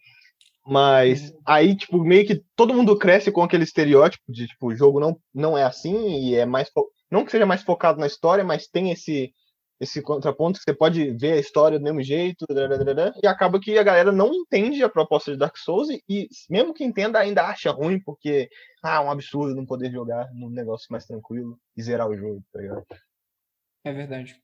Mas 0.65 1.29
uhum. 1.29 1.39
aí, 1.45 1.75
tipo, 1.75 2.03
meio 2.03 2.25
que 2.25 2.43
todo 2.55 2.73
mundo 2.73 2.97
cresce 2.97 3.31
com 3.31 3.41
aquele 3.41 3.63
estereótipo 3.63 4.23
de, 4.29 4.47
tipo, 4.47 4.67
o 4.67 4.75
jogo 4.75 4.99
não, 4.99 5.19
não 5.33 5.57
é 5.57 5.63
assim 5.63 6.19
e 6.19 6.35
é 6.35 6.45
mais. 6.45 6.69
Não 7.09 7.25
que 7.25 7.31
seja 7.31 7.45
mais 7.45 7.63
focado 7.63 7.99
na 7.99 8.07
história, 8.07 8.43
mas 8.43 8.67
tem 8.67 8.91
esse 8.91 9.33
esse 9.81 9.99
contraponto 9.99 10.59
que 10.59 10.63
você 10.63 10.75
pode 10.75 11.09
ver 11.17 11.33
a 11.33 11.39
história 11.39 11.79
do 11.79 11.83
mesmo 11.83 12.03
jeito, 12.03 12.45
e 13.23 13.25
acaba 13.25 13.59
que 13.59 13.79
a 13.79 13.83
galera 13.83 14.11
não 14.11 14.31
entende 14.31 14.83
a 14.83 14.89
proposta 14.89 15.31
de 15.31 15.39
Dark 15.39 15.57
Souls 15.57 15.89
e, 16.07 16.29
mesmo 16.47 16.71
que 16.71 16.83
entenda 16.83 17.17
ainda 17.17 17.47
acha 17.47 17.71
ruim 17.71 17.99
porque 17.99 18.47
ah, 18.83 18.97
é 18.97 18.99
um 18.99 19.09
absurdo 19.09 19.55
não 19.55 19.65
poder 19.65 19.91
jogar 19.91 20.31
num 20.35 20.51
negócio 20.51 20.85
mais 20.91 21.07
tranquilo 21.07 21.59
e 21.75 21.81
zerar 21.81 22.07
o 22.07 22.15
jogo, 22.15 22.43
tá 22.53 22.61
ligado? 22.61 22.85
É 23.83 23.91
verdade. 23.91 24.39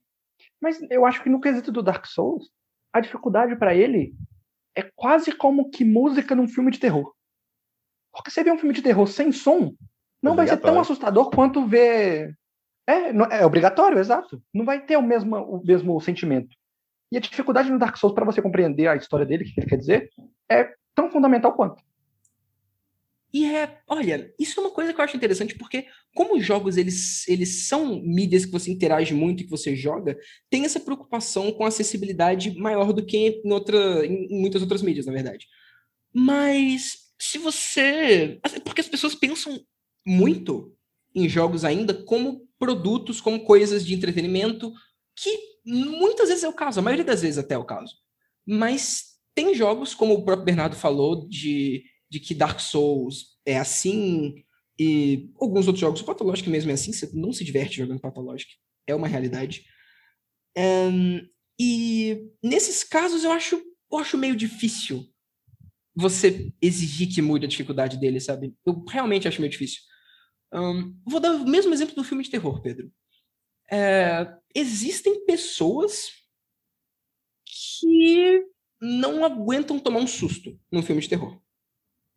Mas 0.60 0.80
eu 0.90 1.06
acho 1.06 1.22
que 1.22 1.30
no 1.30 1.40
quesito 1.40 1.72
do 1.72 1.84
Dark 1.84 2.08
Souls, 2.08 2.50
a 2.98 3.02
dificuldade 3.02 3.56
para 3.56 3.76
ele 3.76 4.14
é 4.76 4.84
quase 4.96 5.32
como 5.32 5.70
que 5.70 5.84
música 5.84 6.36
num 6.36 6.48
filme 6.48 6.72
de 6.72 6.80
terror. 6.80 7.14
Porque 8.14 8.32
você 8.32 8.44
vê 8.44 8.52
um 8.52 8.58
filme 8.58 8.74
de 8.74 8.82
terror 8.82 9.08
sem 9.08 9.32
som, 9.32 9.74
não 10.22 10.36
vai 10.36 10.48
ser 10.48 10.58
tão 10.58 10.80
assustador 10.80 11.30
quanto 11.30 11.66
ver. 11.66 12.36
É, 12.88 13.10
é 13.40 13.46
obrigatório, 13.46 14.00
exato. 14.00 14.42
Não 14.54 14.66
vai 14.66 14.84
ter 14.84 14.98
o 14.98 15.02
mesmo, 15.02 15.36
o 15.36 15.64
mesmo 15.64 16.00
sentimento. 16.00 16.56
E 17.12 17.18
a 17.18 17.20
dificuldade 17.20 17.70
no 17.70 17.80
Dark 17.80 17.96
Souls 17.98 18.14
para 18.14 18.26
você 18.26 18.42
compreender 18.42 18.88
a 18.88 18.96
história 18.96 19.26
dele, 19.26 19.44
o 19.44 19.48
que 19.48 19.60
ele 19.60 19.68
quer 19.68 19.78
dizer, 19.78 20.10
é 20.50 20.74
tão 20.96 21.10
fundamental 21.10 21.54
quanto. 21.54 21.82
E 23.34 23.46
é, 23.46 23.80
olha, 23.88 24.34
isso 24.40 24.60
é 24.60 24.64
uma 24.64 24.72
coisa 24.72 24.94
que 24.94 25.00
eu 25.00 25.04
acho 25.04 25.18
interessante, 25.18 25.56
porque 25.56 25.86
como 26.16 26.38
os 26.38 26.46
jogos 26.46 26.78
eles, 26.78 27.28
eles 27.28 27.68
são 27.68 28.02
mídias 28.02 28.46
que 28.46 28.52
você 28.52 28.72
interage 28.72 29.14
muito 29.14 29.42
e 29.42 29.44
que 29.44 29.52
você 29.52 29.76
joga, 29.76 30.18
tem 30.50 30.64
essa 30.64 30.80
preocupação 30.80 31.52
com 31.52 31.66
acessibilidade 31.66 32.58
maior 32.58 32.94
do 32.94 33.06
que 33.06 33.18
em, 33.18 33.52
outra, 33.52 34.06
em 34.06 34.40
muitas 34.42 34.62
outras 34.62 34.82
mídias, 34.82 35.06
na 35.06 35.12
verdade. 35.12 35.46
Mas 36.14 37.08
se 37.20 37.38
você. 37.38 38.40
Porque 38.64 38.82
as 38.82 38.88
pessoas 38.88 39.14
pensam 39.14 39.60
muito 40.06 40.74
em 41.14 41.28
jogos 41.28 41.66
ainda 41.66 41.94
como 41.94 42.48
produtos, 42.58 43.20
como 43.20 43.44
coisas 43.44 43.86
de 43.86 43.94
entretenimento, 43.94 44.72
que 45.16 45.38
muitas 45.66 46.30
vezes 46.30 46.44
é 46.44 46.48
o 46.48 46.54
caso, 46.54 46.80
a 46.80 46.84
maioria 46.84 47.06
das 47.06 47.22
vezes 47.22 47.38
até 47.38 47.56
é 47.56 47.58
o 47.58 47.66
caso. 47.66 47.94
Mas 48.46 49.18
tem 49.36 49.54
jogos, 49.54 49.94
como 49.94 50.14
o 50.14 50.24
próprio 50.24 50.46
Bernardo 50.46 50.76
falou, 50.76 51.28
de, 51.28 51.84
de 52.10 52.20
que 52.20 52.34
Dark 52.34 52.60
Souls 52.60 53.38
é 53.46 53.58
assim, 53.58 54.44
e 54.80 55.32
alguns 55.40 55.68
outros 55.68 55.82
jogos, 55.82 56.02
o 56.02 56.06
Pathologic 56.06 56.50
mesmo 56.50 56.72
é 56.72 56.74
assim, 56.74 56.94
você 56.94 57.10
não 57.14 57.34
se 57.34 57.44
diverte 57.44 57.78
jogando 57.78 58.00
Pathologic, 58.00 58.52
é 58.86 58.94
uma 58.96 59.08
realidade. 59.08 59.66
Um, 60.58 61.28
e 61.60 62.30
nesses 62.44 62.84
casos 62.84 63.24
eu 63.24 63.32
acho, 63.32 63.56
eu 63.92 63.98
acho 63.98 64.18
meio 64.18 64.36
difícil 64.36 65.08
você 65.96 66.54
exigir 66.62 67.14
que 67.14 67.22
mude 67.22 67.46
a 67.46 67.50
dificuldade 67.50 67.98
dele, 67.98 68.20
sabe? 68.20 68.56
Eu 68.64 68.84
realmente 68.88 69.28
acho 69.28 69.42
meio 69.42 69.52
difícil. 69.52 69.82
Um, 70.54 70.96
vou 71.08 71.20
dar 71.20 71.32
o 71.32 71.48
mesmo 71.48 71.74
exemplo 71.74 71.96
do 71.96 72.04
filme 72.04 72.24
de 72.24 72.30
terror, 72.30 72.62
Pedro. 72.62 72.92
É, 73.70 74.32
existem 74.54 75.26
pessoas 75.26 76.12
que 77.46 78.46
não 78.80 79.26
aguentam 79.26 79.80
tomar 79.80 80.00
um 80.00 80.08
susto 80.08 80.60
num 80.72 80.84
filme 80.84 81.02
de 81.02 81.10
terror. 81.10 81.42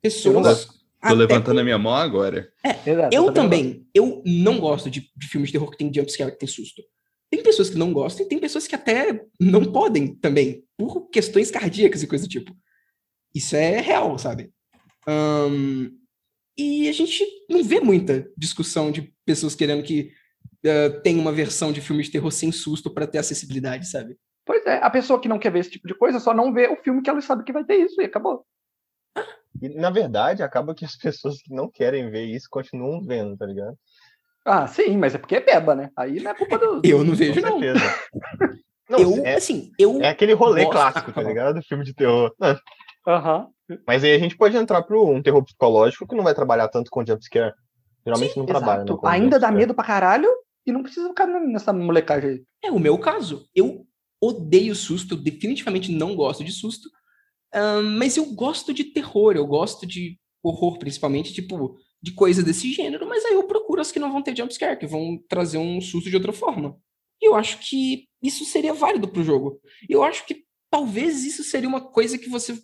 Pessoas. 0.03 0.69
Tô 1.03 1.15
levantando 1.15 1.55
com... 1.55 1.61
a 1.61 1.65
minha 1.65 1.79
mão 1.79 1.95
agora. 1.95 2.53
É, 2.63 2.91
Exato, 2.91 3.15
eu 3.15 3.33
também. 3.33 3.87
Eu 3.95 4.23
não 4.27 4.61
gosto 4.61 4.91
de, 4.91 5.11
de 5.17 5.29
filmes 5.29 5.49
de 5.49 5.53
terror 5.53 5.71
que 5.71 5.79
tem 5.79 5.93
jumpscare, 5.93 6.33
que 6.33 6.39
tem 6.39 6.49
susto. 6.49 6.83
Tem 7.31 7.43
pessoas 7.43 7.71
que 7.71 7.79
não 7.79 7.93
gostam 7.93 8.27
e 8.27 8.29
tem 8.29 8.39
pessoas 8.39 8.67
que 8.67 8.75
até 8.75 9.25
não 9.41 9.65
podem 9.65 10.15
também, 10.17 10.65
por 10.77 11.09
questões 11.09 11.51
cardíacas 11.51 12.03
e 12.03 12.07
coisa 12.07 12.27
do 12.27 12.31
tipo. 12.31 12.55
Isso 13.35 13.55
é 13.55 13.81
real, 13.81 14.19
sabe? 14.19 14.53
Um, 15.09 15.91
e 16.59 16.89
a 16.89 16.93
gente 16.93 17.25
não 17.49 17.63
vê 17.63 17.81
muita 17.81 18.29
discussão 18.37 18.91
de 18.91 19.15
pessoas 19.25 19.55
querendo 19.55 19.83
que 19.83 20.13
uh, 20.67 21.01
tenha 21.03 21.21
uma 21.21 21.33
versão 21.33 21.73
de 21.73 21.81
filme 21.81 22.03
de 22.03 22.11
terror 22.11 22.31
sem 22.31 22.51
susto 22.51 22.93
para 22.93 23.07
ter 23.07 23.19
acessibilidade, 23.19 23.89
sabe? 23.89 24.19
Pois 24.45 24.67
é, 24.67 24.77
a 24.83 24.91
pessoa 24.91 25.21
que 25.21 25.29
não 25.29 25.39
quer 25.39 25.53
ver 25.53 25.61
esse 25.61 25.71
tipo 25.71 25.87
de 25.87 25.95
coisa 25.95 26.19
só 26.19 26.35
não 26.35 26.53
vê 26.53 26.67
o 26.67 26.77
filme 26.77 27.01
que 27.01 27.09
ela 27.09 27.21
sabe 27.21 27.45
que 27.45 27.53
vai 27.53 27.65
ter 27.65 27.77
isso 27.77 28.01
e 28.01 28.05
acabou. 28.05 28.45
E, 29.61 29.69
na 29.69 29.91
verdade, 29.91 30.43
acaba 30.43 30.75
que 30.75 30.85
as 30.85 30.97
pessoas 30.97 31.41
que 31.43 31.53
não 31.53 31.71
querem 31.71 32.11
ver 32.11 32.25
isso 32.25 32.49
continuam 32.51 33.03
vendo, 33.03 33.37
tá 33.37 33.47
ligado? 33.47 33.77
Ah, 34.45 34.67
sim, 34.67 34.97
mas 34.97 35.15
é 35.15 35.19
porque 35.19 35.37
é 35.37 35.41
beba, 35.41 35.75
né? 35.75 35.91
Aí 35.97 36.21
não 36.21 36.31
é 36.31 36.35
culpa 36.35 36.59
do. 36.59 36.81
Eu 36.85 37.05
não 37.05 37.15
vejo, 37.15 37.41
não. 37.41 37.61
não 38.89 38.99
eu, 38.99 39.25
é, 39.25 39.35
assim, 39.35 39.71
eu. 39.79 40.01
É 40.01 40.09
aquele 40.09 40.33
rolê 40.33 40.65
gosto... 40.65 40.73
clássico, 40.73 41.13
tá 41.13 41.23
ligado? 41.23 41.63
Filme 41.63 41.85
de 41.85 41.95
terror. 41.95 42.35
Aham. 43.07 43.49
Mas 43.87 44.03
aí 44.03 44.13
a 44.13 44.19
gente 44.19 44.37
pode 44.37 44.57
entrar 44.57 44.83
para 44.83 44.99
um 44.99 45.23
terror 45.23 45.45
psicológico 45.45 46.07
que 46.07 46.17
não 46.17 46.25
vai 46.25 46.35
trabalhar 46.35 46.69
tanto 46.69 46.91
com 46.91 47.05
jumpscare. 47.07 47.55
Geralmente 48.05 48.33
Sim, 48.33 48.41
não 48.41 48.47
exato. 48.47 48.59
trabalha. 48.59 48.85
Né, 48.85 48.99
Ainda 49.05 49.39
dá 49.39 49.53
medo 49.53 49.75
pra 49.75 49.85
caralho 49.85 50.29
e 50.67 50.73
não 50.73 50.83
precisa 50.83 51.09
ficar 51.09 51.27
nessa 51.27 51.73
molecagem 51.73 52.31
aí. 52.31 52.43
É 52.65 52.71
o 52.71 52.79
meu 52.79 52.99
caso. 52.99 53.47
Eu 53.55 53.87
odeio 54.21 54.75
susto, 54.75 55.15
eu 55.15 55.19
definitivamente 55.19 55.93
não 55.93 56.15
gosto 56.17 56.43
de 56.43 56.53
susto. 56.53 56.91
Um, 57.55 57.83
mas 57.99 58.17
eu 58.17 58.27
gosto 58.27 58.73
de 58.73 58.85
terror, 58.85 59.37
eu 59.37 59.47
gosto 59.47 59.87
de 59.87 60.19
horror, 60.43 60.79
principalmente, 60.79 61.33
tipo, 61.33 61.77
de 62.03 62.13
coisa 62.13 62.43
desse 62.43 62.73
gênero, 62.73 63.07
mas 63.09 63.25
aí 63.25 63.35
eu 63.35 63.47
procuro 63.47 63.81
as 63.81 63.93
que 63.93 63.99
não 63.99 64.13
vão 64.13 64.23
ter 64.23 64.37
jumpscare, 64.37 64.79
que 64.79 64.87
vão 64.87 65.19
trazer 65.29 65.59
um 65.59 65.81
susto 65.81 66.09
de 66.09 66.17
outra 66.17 66.33
forma. 66.33 66.77
E 67.21 67.29
eu 67.29 67.35
acho 67.35 67.59
que 67.59 68.09
isso 68.23 68.45
seria 68.45 68.73
válido 68.73 69.09
pro 69.09 69.25
jogo. 69.25 69.61
Eu 69.89 70.03
acho 70.03 70.25
que 70.27 70.45
talvez 70.71 71.25
isso 71.25 71.45
seria 71.45 71.69
uma 71.69 71.81
coisa 71.81 72.17
que 72.17 72.29
você 72.29 72.57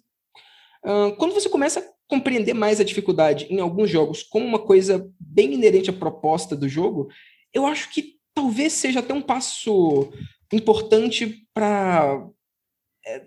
quando 1.18 1.34
você 1.34 1.48
começa 1.48 1.80
a 1.80 1.84
compreender 2.08 2.54
mais 2.54 2.80
a 2.80 2.84
dificuldade 2.84 3.46
em 3.50 3.58
alguns 3.58 3.90
jogos 3.90 4.22
como 4.22 4.46
uma 4.46 4.60
coisa 4.60 5.10
bem 5.18 5.54
inerente 5.54 5.90
à 5.90 5.92
proposta 5.92 6.54
do 6.54 6.68
jogo, 6.68 7.08
eu 7.52 7.66
acho 7.66 7.90
que 7.90 8.14
talvez 8.32 8.72
seja 8.72 9.00
até 9.00 9.12
um 9.12 9.22
passo 9.22 10.12
importante 10.52 11.44
para 11.52 12.24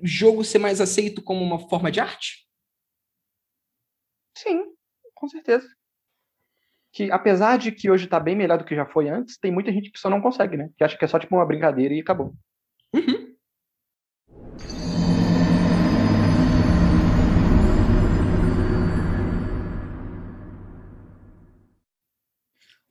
jogo 0.01 0.43
ser 0.43 0.59
mais 0.59 0.81
aceito 0.81 1.21
como 1.21 1.43
uma 1.43 1.69
forma 1.69 1.91
de 1.91 1.99
arte. 1.99 2.47
Sim, 4.37 4.63
com 5.13 5.27
certeza. 5.27 5.67
Que 6.91 7.11
apesar 7.11 7.57
de 7.57 7.71
que 7.71 7.89
hoje 7.89 8.05
está 8.05 8.19
bem 8.19 8.35
melhor 8.35 8.57
do 8.57 8.65
que 8.65 8.75
já 8.75 8.85
foi 8.85 9.09
antes, 9.09 9.37
tem 9.37 9.51
muita 9.51 9.71
gente 9.71 9.91
que 9.91 9.99
só 9.99 10.09
não 10.09 10.21
consegue, 10.21 10.57
né? 10.57 10.69
Que 10.77 10.83
acha 10.83 10.97
que 10.97 11.05
é 11.05 11.07
só 11.07 11.19
tipo 11.19 11.35
uma 11.35 11.45
brincadeira 11.45 11.93
e 11.93 11.99
acabou. 11.99 12.33
Uhum. 12.93 13.29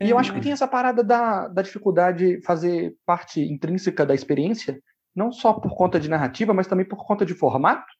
E 0.00 0.10
eu 0.10 0.18
acho 0.18 0.32
que 0.32 0.40
tem 0.40 0.52
essa 0.52 0.68
parada 0.68 1.02
da, 1.02 1.48
da 1.48 1.60
dificuldade 1.60 2.40
fazer 2.42 2.94
parte 3.04 3.40
intrínseca 3.40 4.06
da 4.06 4.14
experiência, 4.14 4.80
não 5.18 5.32
só 5.32 5.52
por 5.52 5.74
conta 5.74 5.98
de 5.98 6.08
narrativa, 6.08 6.54
mas 6.54 6.68
também 6.68 6.86
por 6.86 7.04
conta 7.04 7.26
de 7.26 7.34
formato. 7.34 7.92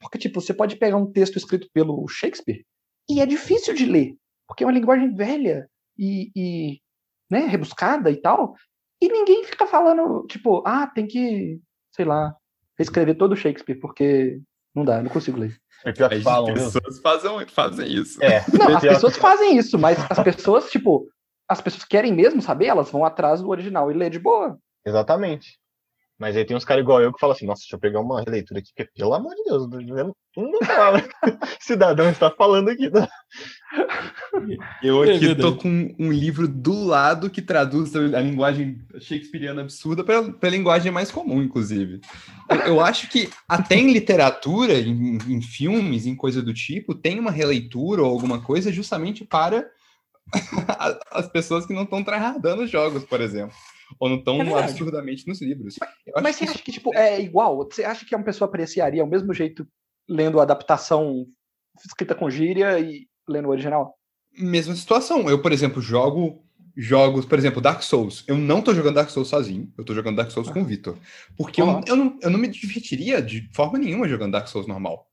Porque, 0.00 0.16
tipo, 0.16 0.40
você 0.40 0.54
pode 0.54 0.76
pegar 0.76 0.96
um 0.96 1.10
texto 1.10 1.36
escrito 1.36 1.68
pelo 1.74 2.06
Shakespeare 2.06 2.64
e 3.10 3.20
é 3.20 3.26
difícil 3.26 3.74
de 3.74 3.84
ler, 3.84 4.14
porque 4.46 4.62
é 4.62 4.66
uma 4.66 4.72
linguagem 4.72 5.12
velha 5.12 5.68
e, 5.98 6.30
e 6.36 6.80
né, 7.28 7.40
rebuscada 7.40 8.08
e 8.10 8.16
tal, 8.16 8.54
e 9.02 9.08
ninguém 9.08 9.44
fica 9.44 9.66
falando, 9.66 10.24
tipo, 10.28 10.62
ah, 10.64 10.86
tem 10.86 11.06
que, 11.06 11.60
sei 11.92 12.04
lá, 12.04 12.34
reescrever 12.78 13.18
todo 13.18 13.32
o 13.32 13.36
Shakespeare, 13.36 13.80
porque 13.80 14.40
não 14.72 14.84
dá, 14.84 15.02
não 15.02 15.10
consigo 15.10 15.38
ler. 15.38 15.56
É 15.84 15.92
pior 15.92 16.08
que 16.08 16.20
falam, 16.20 16.52
as 16.52 16.72
pessoas 16.72 17.00
fazem, 17.00 17.46
fazem 17.48 17.92
isso. 17.92 18.22
É. 18.22 18.44
Não, 18.56 18.76
as 18.76 18.82
pessoas 18.82 19.16
fazem 19.16 19.56
isso, 19.56 19.76
mas 19.76 19.98
as 20.08 20.22
pessoas, 20.22 20.70
tipo, 20.70 21.08
as 21.48 21.60
pessoas 21.60 21.84
querem 21.84 22.12
mesmo 22.12 22.40
saber, 22.40 22.66
elas 22.66 22.90
vão 22.90 23.04
atrás 23.04 23.40
do 23.40 23.48
original 23.48 23.90
e 23.90 23.94
lê 23.94 24.08
de 24.08 24.20
boa. 24.20 24.56
Exatamente. 24.86 25.58
Mas 26.18 26.36
aí 26.36 26.44
tem 26.44 26.56
uns 26.56 26.64
caras 26.64 26.82
igual 26.82 27.00
eu 27.00 27.12
que 27.12 27.20
falam 27.20 27.34
assim, 27.34 27.46
nossa, 27.46 27.60
deixa 27.60 27.76
eu 27.76 27.80
pegar 27.80 28.00
uma 28.00 28.20
releitura 28.20 28.58
aqui, 28.58 28.70
porque, 28.74 28.90
pelo 28.96 29.14
amor 29.14 29.34
de 29.36 29.44
Deus, 29.44 29.68
não 30.36 30.58
fala. 30.66 31.02
Cidadão 31.60 32.10
está 32.10 32.28
falando 32.28 32.70
aqui. 32.70 32.90
Né? 32.90 33.06
Eu 34.82 35.02
aqui 35.02 35.34
tô 35.36 35.56
com 35.56 35.94
um 35.96 36.10
livro 36.10 36.48
do 36.48 36.84
lado 36.84 37.30
que 37.30 37.40
traduz 37.40 37.94
a 37.94 38.20
linguagem 38.20 38.80
shakespeariana 38.98 39.62
absurda 39.62 40.02
para 40.02 40.18
a 40.18 40.50
linguagem 40.50 40.90
mais 40.90 41.12
comum, 41.12 41.40
inclusive. 41.40 42.00
Eu, 42.50 42.56
eu, 42.56 42.80
acho 42.80 43.08
que 43.08 43.30
até 43.48 43.76
em 43.76 43.92
literatura, 43.92 44.74
em, 44.74 45.18
em 45.18 45.40
filmes, 45.40 46.04
em 46.04 46.16
coisa 46.16 46.42
do 46.42 46.52
tipo, 46.52 46.96
tem 46.96 47.20
uma 47.20 47.30
releitura 47.30 48.02
ou 48.02 48.10
alguma 48.10 48.40
coisa 48.40 48.72
justamente 48.72 49.24
para 49.24 49.70
as 51.12 51.28
pessoas 51.28 51.64
que 51.64 51.72
não 51.72 51.84
estão 51.84 52.02
tryhardando 52.02 52.64
os 52.64 52.70
jogos, 52.70 53.04
por 53.04 53.20
exemplo. 53.20 53.54
Ou 53.98 54.08
não 54.08 54.16
estão 54.16 54.40
é 54.40 54.62
absurdamente 54.62 55.26
nos 55.26 55.40
livros. 55.40 55.76
Mas, 55.80 56.22
mas 56.22 56.36
você 56.36 56.44
acha 56.44 56.62
que 56.62 56.72
tipo, 56.72 56.94
é 56.94 57.20
igual? 57.20 57.56
Você 57.58 57.84
acha 57.84 58.04
que 58.04 58.14
uma 58.14 58.24
pessoa 58.24 58.48
apreciaria 58.48 59.02
ao 59.02 59.08
mesmo 59.08 59.32
jeito 59.32 59.66
lendo 60.08 60.40
a 60.40 60.42
adaptação 60.42 61.26
escrita 61.84 62.14
com 62.14 62.30
gíria 62.30 62.78
e 62.78 63.06
lendo 63.28 63.46
o 63.46 63.50
original? 63.50 63.94
Mesma 64.36 64.74
situação. 64.74 65.28
Eu, 65.28 65.40
por 65.40 65.52
exemplo, 65.52 65.80
jogo 65.80 66.42
jogos, 66.78 67.26
por 67.26 67.36
exemplo, 67.36 67.60
Dark 67.60 67.82
Souls. 67.82 68.22
Eu 68.28 68.38
não 68.38 68.62
tô 68.62 68.72
jogando 68.72 68.94
Dark 68.94 69.10
Souls 69.10 69.28
sozinho, 69.28 69.68
eu 69.76 69.84
tô 69.84 69.92
jogando 69.92 70.16
Dark 70.16 70.30
Souls 70.30 70.48
com 70.48 70.60
o 70.60 70.64
Vitor. 70.64 70.96
Porque 71.36 71.60
eu, 71.60 71.80
eu, 71.84 71.96
não, 71.96 72.16
eu 72.22 72.30
não 72.30 72.38
me 72.38 72.46
divertiria 72.46 73.20
de 73.20 73.50
forma 73.52 73.78
nenhuma 73.78 74.08
jogando 74.08 74.32
Dark 74.32 74.46
Souls 74.46 74.68
normal. 74.68 75.10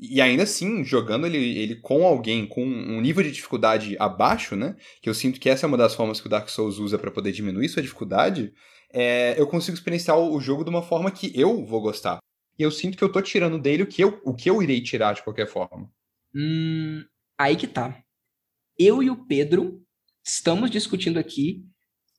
E 0.00 0.18
ainda 0.20 0.44
assim, 0.44 0.82
jogando 0.82 1.26
ele, 1.26 1.58
ele 1.58 1.76
com 1.76 2.06
alguém 2.06 2.46
com 2.46 2.64
um 2.64 3.00
nível 3.02 3.22
de 3.22 3.30
dificuldade 3.30 3.96
abaixo, 3.98 4.56
né? 4.56 4.74
Que 5.02 5.10
eu 5.10 5.14
sinto 5.14 5.38
que 5.38 5.50
essa 5.50 5.66
é 5.66 5.68
uma 5.68 5.76
das 5.76 5.94
formas 5.94 6.20
que 6.20 6.26
o 6.26 6.30
Dark 6.30 6.48
Souls 6.48 6.78
usa 6.78 6.98
para 6.98 7.10
poder 7.10 7.32
diminuir 7.32 7.68
sua 7.68 7.82
dificuldade. 7.82 8.54
É, 8.90 9.38
eu 9.38 9.46
consigo 9.46 9.76
experienciar 9.76 10.18
o 10.18 10.40
jogo 10.40 10.64
de 10.64 10.70
uma 10.70 10.82
forma 10.82 11.10
que 11.10 11.30
eu 11.38 11.66
vou 11.66 11.82
gostar. 11.82 12.18
E 12.58 12.62
eu 12.62 12.70
sinto 12.70 12.96
que 12.96 13.04
eu 13.04 13.12
tô 13.12 13.20
tirando 13.20 13.58
dele 13.58 13.82
o 13.82 13.86
que 13.86 14.02
eu, 14.02 14.20
o 14.24 14.34
que 14.34 14.48
eu 14.48 14.62
irei 14.62 14.82
tirar 14.82 15.14
de 15.14 15.22
qualquer 15.22 15.46
forma. 15.46 15.90
Hum, 16.34 17.04
aí 17.38 17.54
que 17.54 17.66
tá. 17.66 18.02
Eu 18.78 19.02
e 19.02 19.10
o 19.10 19.26
Pedro 19.26 19.82
estamos 20.24 20.70
discutindo 20.70 21.18
aqui 21.18 21.62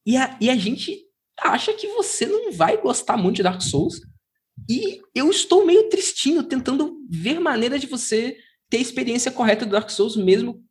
e 0.06 0.18
a, 0.18 0.38
e 0.40 0.50
a 0.50 0.56
gente 0.56 0.96
acha 1.40 1.74
que 1.74 1.88
você 1.88 2.28
não 2.28 2.52
vai 2.52 2.80
gostar 2.80 3.18
muito 3.18 3.38
de 3.38 3.44
Dark 3.44 3.62
Souls. 3.62 4.02
E 4.70 5.02
eu 5.16 5.30
estou 5.30 5.66
meio 5.66 5.89
tristinho 5.89 6.43
tentando 6.43 6.97
ver 7.10 7.39
maneiras 7.39 7.82
de 7.82 7.88
você 7.88 8.38
ter 8.70 8.78
a 8.78 8.82
experiência 8.82 9.32
correta 9.32 9.66
do 9.66 9.72
Dark 9.72 9.89
Souls 9.89 10.16
mesmo 10.16 10.64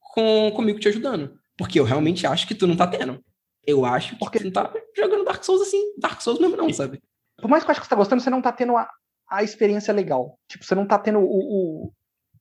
com, 0.00 0.52
comigo 0.54 0.78
te 0.78 0.88
ajudando. 0.88 1.38
Porque 1.56 1.80
eu 1.80 1.84
realmente 1.84 2.26
acho 2.26 2.46
que 2.46 2.54
tu 2.54 2.66
não 2.66 2.76
tá 2.76 2.86
tendo. 2.86 3.22
Eu 3.66 3.84
acho 3.84 4.14
que 4.14 4.18
Porque... 4.18 4.38
tu 4.38 4.44
não 4.44 4.52
tá 4.52 4.72
jogando 4.96 5.24
Dark 5.24 5.42
Souls 5.44 5.60
assim, 5.60 5.92
Dark 5.98 6.20
Souls 6.20 6.40
mesmo 6.40 6.56
não, 6.56 6.72
sabe? 6.72 7.02
Por 7.36 7.50
mais 7.50 7.62
que 7.62 7.70
eu 7.70 7.72
acho 7.72 7.80
que 7.80 7.86
você 7.86 7.90
tá 7.90 7.96
gostando, 7.96 8.22
você 8.22 8.30
não 8.30 8.40
tá 8.40 8.52
tendo 8.52 8.76
a, 8.76 8.88
a 9.28 9.42
experiência 9.42 9.92
legal. 9.92 10.38
Tipo, 10.48 10.64
você 10.64 10.74
não 10.74 10.86
tá 10.86 10.98
tendo 10.98 11.18
o, 11.18 11.24
o, 11.84 11.92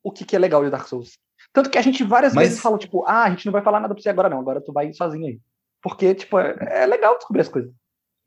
o 0.04 0.12
que, 0.12 0.24
que 0.24 0.36
é 0.36 0.39
legal 0.39 0.64
de 0.64 0.70
Dark 0.70 0.88
Souls. 0.88 1.18
Tanto 1.52 1.70
que 1.70 1.78
a 1.78 1.82
gente 1.82 2.04
várias 2.04 2.34
Mas... 2.34 2.50
vezes 2.50 2.62
fala, 2.62 2.78
tipo, 2.78 3.04
ah, 3.06 3.24
a 3.24 3.30
gente 3.30 3.45
não 3.45 3.52
vai 3.54 3.62
falar 3.62 3.80
nada 3.80 3.93
pra 3.93 4.02
você 4.02 4.10
agora 4.10 4.30
não, 4.30 4.39
agora 4.39 4.62
tu 4.62 4.72
vai 4.72 4.93
sozinho 4.93 5.28
aí. 5.28 5.39
Porque, 5.82 6.16
tipo, 6.16 6.39
é, 6.39 6.56
é 6.84 6.86
legal 6.86 7.18
descobrir 7.18 7.41
as 7.41 7.50
coisas. 7.50 7.72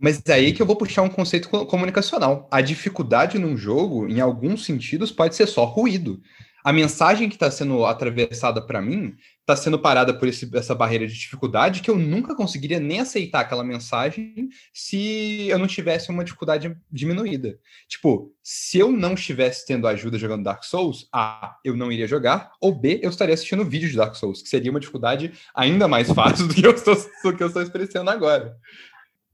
Mas 0.00 0.22
é 0.26 0.32
aí 0.32 0.52
que 0.52 0.62
eu 0.62 0.66
vou 0.66 0.76
puxar 0.76 1.02
um 1.02 1.10
conceito 1.10 1.48
comunicacional. 1.66 2.48
A 2.50 2.62
dificuldade 2.62 3.38
num 3.38 3.56
jogo, 3.56 4.08
em 4.08 4.18
alguns 4.18 4.64
sentidos, 4.64 5.12
pode 5.12 5.36
ser 5.36 5.46
só 5.46 5.64
ruído. 5.64 6.20
A 6.64 6.72
mensagem 6.72 7.28
que 7.28 7.36
está 7.36 7.50
sendo 7.50 7.84
atravessada 7.84 8.60
para 8.64 8.82
mim 8.82 9.14
está 9.40 9.56
sendo 9.56 9.78
parada 9.78 10.12
por 10.14 10.28
esse, 10.28 10.48
essa 10.54 10.74
barreira 10.74 11.06
de 11.06 11.14
dificuldade 11.14 11.80
que 11.80 11.90
eu 11.90 11.96
nunca 11.96 12.34
conseguiria 12.34 12.78
nem 12.78 13.00
aceitar 13.00 13.40
aquela 13.40 13.64
mensagem 13.64 14.48
se 14.72 15.48
eu 15.48 15.58
não 15.58 15.66
tivesse 15.66 16.10
uma 16.10 16.22
dificuldade 16.22 16.76
diminuída. 16.90 17.58
Tipo, 17.88 18.32
se 18.42 18.78
eu 18.78 18.92
não 18.92 19.14
estivesse 19.14 19.66
tendo 19.66 19.88
ajuda 19.88 20.18
jogando 20.18 20.44
Dark 20.44 20.62
Souls, 20.62 21.08
A, 21.12 21.56
eu 21.64 21.76
não 21.76 21.90
iria 21.90 22.06
jogar, 22.06 22.52
ou 22.60 22.78
B, 22.78 23.00
eu 23.02 23.10
estaria 23.10 23.34
assistindo 23.34 23.64
vídeo 23.64 23.88
de 23.88 23.96
Dark 23.96 24.14
Souls, 24.14 24.42
que 24.42 24.48
seria 24.48 24.70
uma 24.70 24.80
dificuldade 24.80 25.32
ainda 25.54 25.88
mais 25.88 26.08
fácil 26.12 26.46
do 26.46 26.54
que 26.54 26.66
eu 26.66 26.72
estou, 26.72 26.94
do 27.24 27.36
que 27.36 27.42
eu 27.42 27.48
estou 27.48 27.62
experienciando 27.62 28.10
agora. 28.10 28.56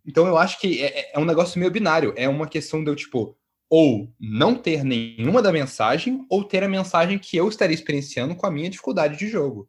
Então 0.07 0.27
eu 0.27 0.39
acho 0.39 0.61
que 0.61 0.83
é, 0.83 1.01
é, 1.01 1.13
é 1.15 1.19
um 1.19 1.25
negócio 1.25 1.59
meio 1.59 1.71
binário. 1.71 2.15
É 2.17 2.29
uma 2.29 2.47
questão 2.47 2.83
de 2.83 2.91
eu, 2.91 2.97
tipo, 2.97 3.37
ou 3.69 4.09
não 4.21 4.55
ter 4.55 4.85
nenhuma 4.85 5.43
da 5.43 5.51
mensagem, 5.51 6.25
ou 6.31 6.45
ter 6.45 6.63
a 6.63 6.69
mensagem 6.69 7.19
que 7.19 7.37
eu 7.37 7.49
estaria 7.49 7.75
experienciando 7.75 8.37
com 8.37 8.47
a 8.47 8.51
minha 8.51 8.71
dificuldade 8.71 9.19
de 9.19 9.29
jogo. 9.29 9.69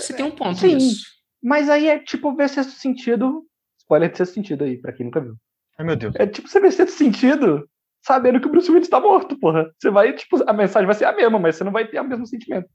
Você 0.00 0.12
tem 0.12 0.24
um 0.24 0.30
ponto 0.30 0.58
Sim, 0.58 0.74
nisso. 0.74 1.06
Mas 1.42 1.68
aí 1.68 1.88
é 1.88 1.98
tipo 1.98 2.34
ver 2.34 2.48
sexto 2.48 2.72
sentido. 2.72 3.44
Spoiler 3.78 4.10
de 4.10 4.16
sexto 4.18 4.34
sentido 4.34 4.64
aí, 4.64 4.76
pra 4.76 4.92
quem 4.92 5.06
nunca 5.06 5.20
viu. 5.20 5.36
Ai, 5.78 5.86
meu 5.86 5.96
Deus. 5.96 6.14
É 6.16 6.26
tipo 6.26 6.48
você 6.48 6.60
ver 6.60 6.72
sexto 6.72 6.96
sentido 6.96 7.68
sabendo 8.02 8.40
que 8.40 8.46
o 8.46 8.50
Bruce 8.50 8.70
Willis 8.70 8.88
tá 8.88 9.00
morto, 9.00 9.38
porra. 9.38 9.70
Você 9.78 9.90
vai, 9.90 10.12
tipo, 10.14 10.42
a 10.48 10.52
mensagem 10.52 10.86
vai 10.86 10.94
ser 10.94 11.04
a 11.04 11.12
mesma, 11.12 11.38
mas 11.38 11.56
você 11.56 11.64
não 11.64 11.72
vai 11.72 11.86
ter 11.86 12.00
o 12.00 12.04
mesmo 12.04 12.26
sentimento. 12.26 12.68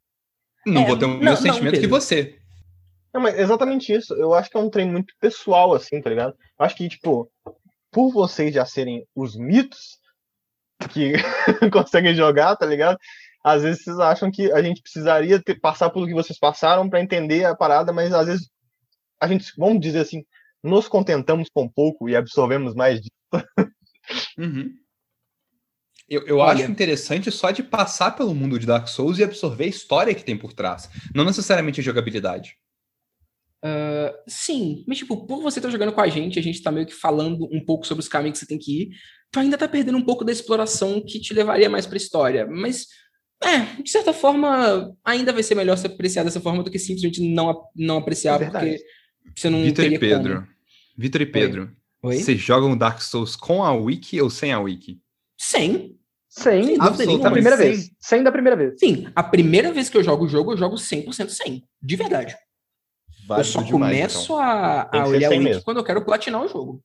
Não 0.66 0.84
é, 0.84 0.86
vou 0.86 0.98
ter 0.98 1.06
o 1.06 1.10
mesmo 1.10 1.24
não, 1.24 1.36
sentimento 1.36 1.74
não, 1.74 1.82
que 1.82 1.88
você. 1.88 2.40
Não, 3.14 3.22
mas 3.22 3.38
exatamente 3.38 3.94
isso. 3.94 4.14
Eu 4.16 4.34
acho 4.34 4.50
que 4.50 4.58
é 4.58 4.60
um 4.60 4.70
treino 4.70 4.92
muito 4.92 5.14
pessoal, 5.20 5.74
assim, 5.74 6.02
tá 6.02 6.10
ligado? 6.10 6.36
Eu 6.60 6.66
acho 6.66 6.76
que, 6.76 6.90
tipo, 6.90 7.32
por 7.92 8.12
vocês 8.12 8.54
já 8.54 8.66
serem 8.66 9.06
os 9.16 9.36
mitos 9.36 10.00
que 10.92 11.14
conseguem 11.72 12.16
jogar, 12.16 12.56
tá 12.56 12.66
ligado? 12.66 12.98
Às 13.44 13.62
vezes 13.62 13.84
vocês 13.84 14.00
acham 14.00 14.32
que 14.32 14.52
a 14.52 14.62
gente 14.62 14.82
precisaria 14.82 15.42
ter, 15.42 15.60
passar 15.60 15.90
pelo 15.90 16.08
que 16.08 16.14
vocês 16.14 16.40
passaram 16.40 16.90
para 16.90 17.02
entender 17.02 17.46
a 17.46 17.56
parada, 17.56 17.94
mas 17.94 18.14
às 18.14 18.26
vezes 18.26 18.50
a 19.20 19.28
gente, 19.28 19.52
vamos 19.58 19.80
dizer 19.80 20.00
assim, 20.00 20.24
nos 20.64 20.88
contentamos 20.88 21.50
com 21.54 21.68
pouco 21.70 22.10
e 22.10 22.16
absorvemos 22.16 22.74
mais 22.74 23.00
disso. 23.00 23.46
Uhum. 24.38 24.74
Eu, 26.10 26.26
eu 26.28 26.42
acho 26.42 26.64
interessante 26.64 27.32
só 27.32 27.52
de 27.52 27.64
passar 27.64 28.12
pelo 28.12 28.36
mundo 28.36 28.60
de 28.60 28.66
Dark 28.66 28.88
Souls 28.88 29.18
e 29.18 29.24
absorver 29.24 29.64
a 29.66 29.68
história 29.68 30.14
que 30.14 30.24
tem 30.24 30.38
por 30.38 30.54
trás, 30.54 30.90
não 31.14 31.24
necessariamente 31.24 31.80
a 31.80 31.84
jogabilidade. 31.84 32.58
Uh, 33.64 34.12
sim, 34.28 34.84
mas 34.86 34.98
tipo, 34.98 35.26
por 35.26 35.42
você 35.42 35.60
estar 35.60 35.70
tá 35.70 35.72
jogando 35.72 35.94
com 35.94 36.02
a 36.02 36.10
gente, 36.10 36.38
a 36.38 36.44
gente 36.44 36.62
tá 36.62 36.70
meio 36.70 36.86
que 36.86 36.94
falando 36.94 37.48
um 37.50 37.64
pouco 37.64 37.88
sobre 37.88 38.02
os 38.02 38.10
caminhos 38.10 38.38
que 38.38 38.46
você 38.46 38.50
tem 38.50 38.60
que 38.60 38.82
ir, 38.82 38.90
tu 39.32 39.40
ainda 39.40 39.58
tá 39.58 39.70
perdendo 39.70 39.98
um 39.98 40.04
pouco 40.04 40.26
da 40.26 40.34
exploração 40.34 41.02
que 41.02 41.18
te 41.18 41.34
levaria 41.34 41.70
mais 41.70 41.86
pra 41.86 41.96
história. 41.96 42.46
Mas, 42.46 42.88
é, 43.42 43.82
de 43.82 43.90
certa 43.90 44.12
forma, 44.12 44.94
ainda 45.04 45.32
vai 45.32 45.42
ser 45.44 45.56
melhor 45.56 45.78
se 45.78 45.88
apreciar 45.88 46.26
dessa 46.26 46.42
forma 46.42 46.62
do 46.62 46.70
que 46.70 46.78
simplesmente 46.78 47.22
não, 47.22 47.64
não 47.74 47.98
apreciar, 48.00 48.42
é 48.42 48.50
porque 48.50 48.80
você 49.34 49.50
não 49.50 49.64
Vitor 49.64 49.86
e 49.86 49.98
Pedro. 49.98 50.34
Como. 50.36 50.48
Vitor 50.98 51.22
e 51.22 51.26
Pedro. 51.26 51.72
Oi? 52.04 52.18
Vocês 52.18 52.42
jogam 52.42 52.78
Dark 52.78 53.00
Souls 53.02 53.38
com 53.38 53.64
a 53.64 53.74
Wiki 53.74 54.22
ou 54.22 54.30
sem 54.30 54.52
a 54.52 54.60
Wiki? 54.60 55.00
Sem. 55.38 55.98
Sem, 56.28 56.76
absolutamente. 56.82 57.24
Da 57.24 57.32
primeira 57.32 57.58
sem. 57.58 57.70
vez. 57.70 57.92
Sem 57.98 58.24
da 58.24 58.32
primeira 58.32 58.58
vez. 58.58 58.74
Sim, 58.78 59.08
a 59.16 59.24
primeira 59.24 59.72
vez 59.72 59.88
que 59.88 59.96
eu 59.96 60.04
jogo 60.04 60.26
o 60.26 60.28
jogo, 60.28 60.52
eu 60.52 60.58
jogo 60.58 60.76
100% 60.76 61.30
sem. 61.30 61.64
De 61.82 61.96
verdade 61.96 62.36
eu 63.30 63.44
só 63.44 63.62
demais, 63.62 63.96
começo 63.96 64.24
então. 64.24 64.40
a, 64.40 64.90
a 64.92 65.08
olhar 65.08 65.30
o 65.32 65.34
link 65.34 65.64
quando 65.64 65.78
eu 65.78 65.84
quero 65.84 66.04
platinar 66.04 66.42
o 66.42 66.48
jogo. 66.48 66.84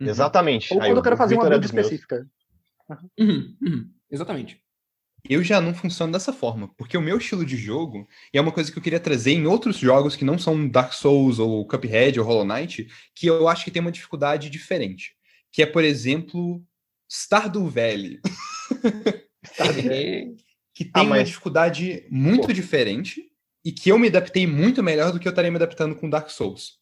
Uhum. 0.00 0.08
Exatamente. 0.08 0.72
Ou 0.72 0.80
quando 0.80 0.96
eu 0.96 1.02
quero 1.02 1.16
fazer 1.16 1.34
uma 1.34 1.48
build 1.48 1.64
específica. 1.64 2.26
Uhum, 3.18 3.56
uhum, 3.62 3.90
exatamente. 4.10 4.60
Eu 5.28 5.42
já 5.44 5.60
não 5.60 5.72
funciono 5.72 6.12
dessa 6.12 6.32
forma, 6.32 6.68
porque 6.76 6.96
o 6.96 7.00
meu 7.00 7.16
estilo 7.16 7.46
de 7.46 7.56
jogo, 7.56 8.08
e 8.34 8.38
é 8.38 8.40
uma 8.40 8.50
coisa 8.50 8.72
que 8.72 8.76
eu 8.76 8.82
queria 8.82 8.98
trazer 8.98 9.32
em 9.32 9.46
outros 9.46 9.76
jogos 9.76 10.16
que 10.16 10.24
não 10.24 10.36
são 10.36 10.68
Dark 10.68 10.92
Souls 10.92 11.38
ou 11.38 11.66
Cuphead 11.66 12.18
ou 12.18 12.26
Hollow 12.26 12.44
Knight, 12.44 12.88
que 13.14 13.28
eu 13.28 13.46
acho 13.48 13.64
que 13.64 13.70
tem 13.70 13.80
uma 13.80 13.92
dificuldade 13.92 14.50
diferente. 14.50 15.14
Que 15.52 15.62
é, 15.62 15.66
por 15.66 15.84
exemplo, 15.84 16.60
Stardew 17.08 17.68
Valley. 17.68 18.20
Stardew 19.46 19.82
Valley. 19.84 20.36
que 20.74 20.84
tem 20.84 21.02
ah, 21.02 21.04
mas... 21.04 21.18
uma 21.18 21.24
dificuldade 21.24 22.04
muito 22.10 22.48
Pô. 22.48 22.52
diferente 22.52 23.31
e 23.64 23.72
que 23.72 23.90
eu 23.90 23.98
me 23.98 24.08
adaptei 24.08 24.46
muito 24.46 24.82
melhor 24.82 25.12
do 25.12 25.20
que 25.20 25.26
eu 25.26 25.30
estaria 25.30 25.50
me 25.50 25.56
adaptando 25.56 25.94
com 25.94 26.10
Dark 26.10 26.30
Souls. 26.30 26.80